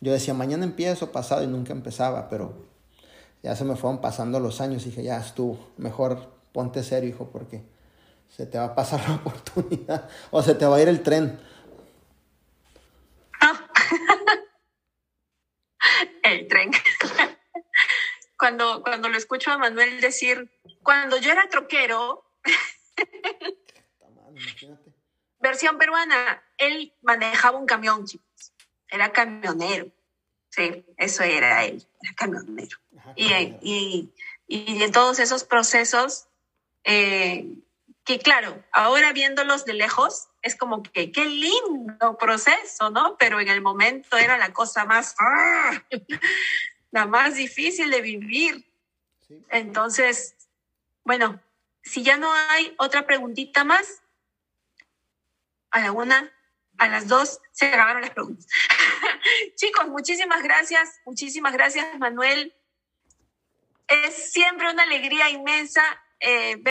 Yo 0.03 0.13
decía, 0.13 0.35
mañana 0.35 0.65
empiezo, 0.65 1.11
pasado 1.11 1.43
y 1.43 1.47
nunca 1.47 1.73
empezaba, 1.73 2.29
pero 2.29 2.74
ya 3.45 3.55
se 3.55 3.65
me 3.65 3.77
fueron 3.77 4.01
pasando 4.01 4.41
los 4.41 4.63
años 4.63 4.87
y 4.87 4.89
dije, 4.89 5.03
ya 5.03 5.19
estuvo, 5.19 5.75
mejor 5.77 6.33
ponte 6.51 6.83
serio, 6.83 7.11
hijo, 7.11 7.31
porque 7.31 7.63
se 8.27 8.47
te 8.47 8.57
va 8.57 8.65
a 8.65 8.75
pasar 8.75 9.01
la 9.09 9.17
oportunidad 9.17 10.09
o 10.31 10.43
se 10.43 10.55
te 10.55 10.65
va 10.65 10.77
a 10.77 10.81
ir 10.81 10.89
el 10.89 11.03
tren. 11.03 11.39
el 16.23 16.49
tren. 16.49 16.71
cuando, 18.39 18.83
cuando 18.83 19.11
lo 19.11 19.19
escucho 19.19 19.51
a 19.51 19.59
Manuel 19.59 20.01
decir, 20.01 20.51
cuando 20.83 21.19
yo 21.19 21.31
era 21.31 21.47
troquero, 21.51 22.25
versión 25.39 25.77
peruana, 25.77 26.43
él 26.57 26.95
manejaba 27.03 27.59
un 27.59 27.67
camión, 27.67 28.07
chicos. 28.07 28.55
Era 28.89 29.13
camionero. 29.13 29.93
Sí, 30.49 30.87
eso 30.97 31.25
era 31.25 31.67
él, 31.67 31.87
era 32.01 32.15
camionero. 32.15 32.79
Y, 33.17 33.33
y, 33.63 34.13
y 34.47 34.83
en 34.83 34.93
todos 34.93 35.19
esos 35.19 35.45
procesos 35.45 36.27
eh, 36.85 37.47
que 38.05 38.19
claro, 38.19 38.63
ahora 38.71 39.13
viéndolos 39.13 39.65
de 39.65 39.73
lejos, 39.73 40.29
es 40.43 40.57
como 40.57 40.83
que 40.83 41.11
qué 41.11 41.25
lindo 41.25 42.19
proceso, 42.19 42.91
¿no? 42.91 43.17
Pero 43.19 43.41
en 43.41 43.49
el 43.49 43.63
momento 43.63 44.19
era 44.19 44.37
la 44.37 44.53
cosa 44.53 44.85
más, 44.85 45.15
¡ah! 45.19 45.83
la 46.91 47.07
más 47.07 47.35
difícil 47.35 47.91
de 47.91 48.03
vivir. 48.03 48.71
Entonces, 49.49 50.37
bueno, 51.03 51.41
si 51.83 52.03
ya 52.03 52.19
no 52.19 52.31
hay 52.51 52.75
otra 52.79 53.07
preguntita 53.07 53.65
más, 53.65 54.03
a 55.71 55.81
la 55.81 55.93
una, 55.93 56.31
a 56.77 56.89
las 56.89 57.09
dos, 57.09 57.41
se 57.53 57.67
acabaron 57.67 58.03
las 58.03 58.11
preguntas. 58.11 58.47
Chicos, 59.57 59.89
muchísimas 59.89 60.43
gracias, 60.43 61.01
muchísimas 61.07 61.55
gracias, 61.55 61.99
Manuel. 61.99 62.55
Es 63.89 64.33
siempre 64.33 64.71
una 64.71 64.83
alegría 64.83 65.31
inmensa. 65.31 65.83
Eh, 66.21 66.57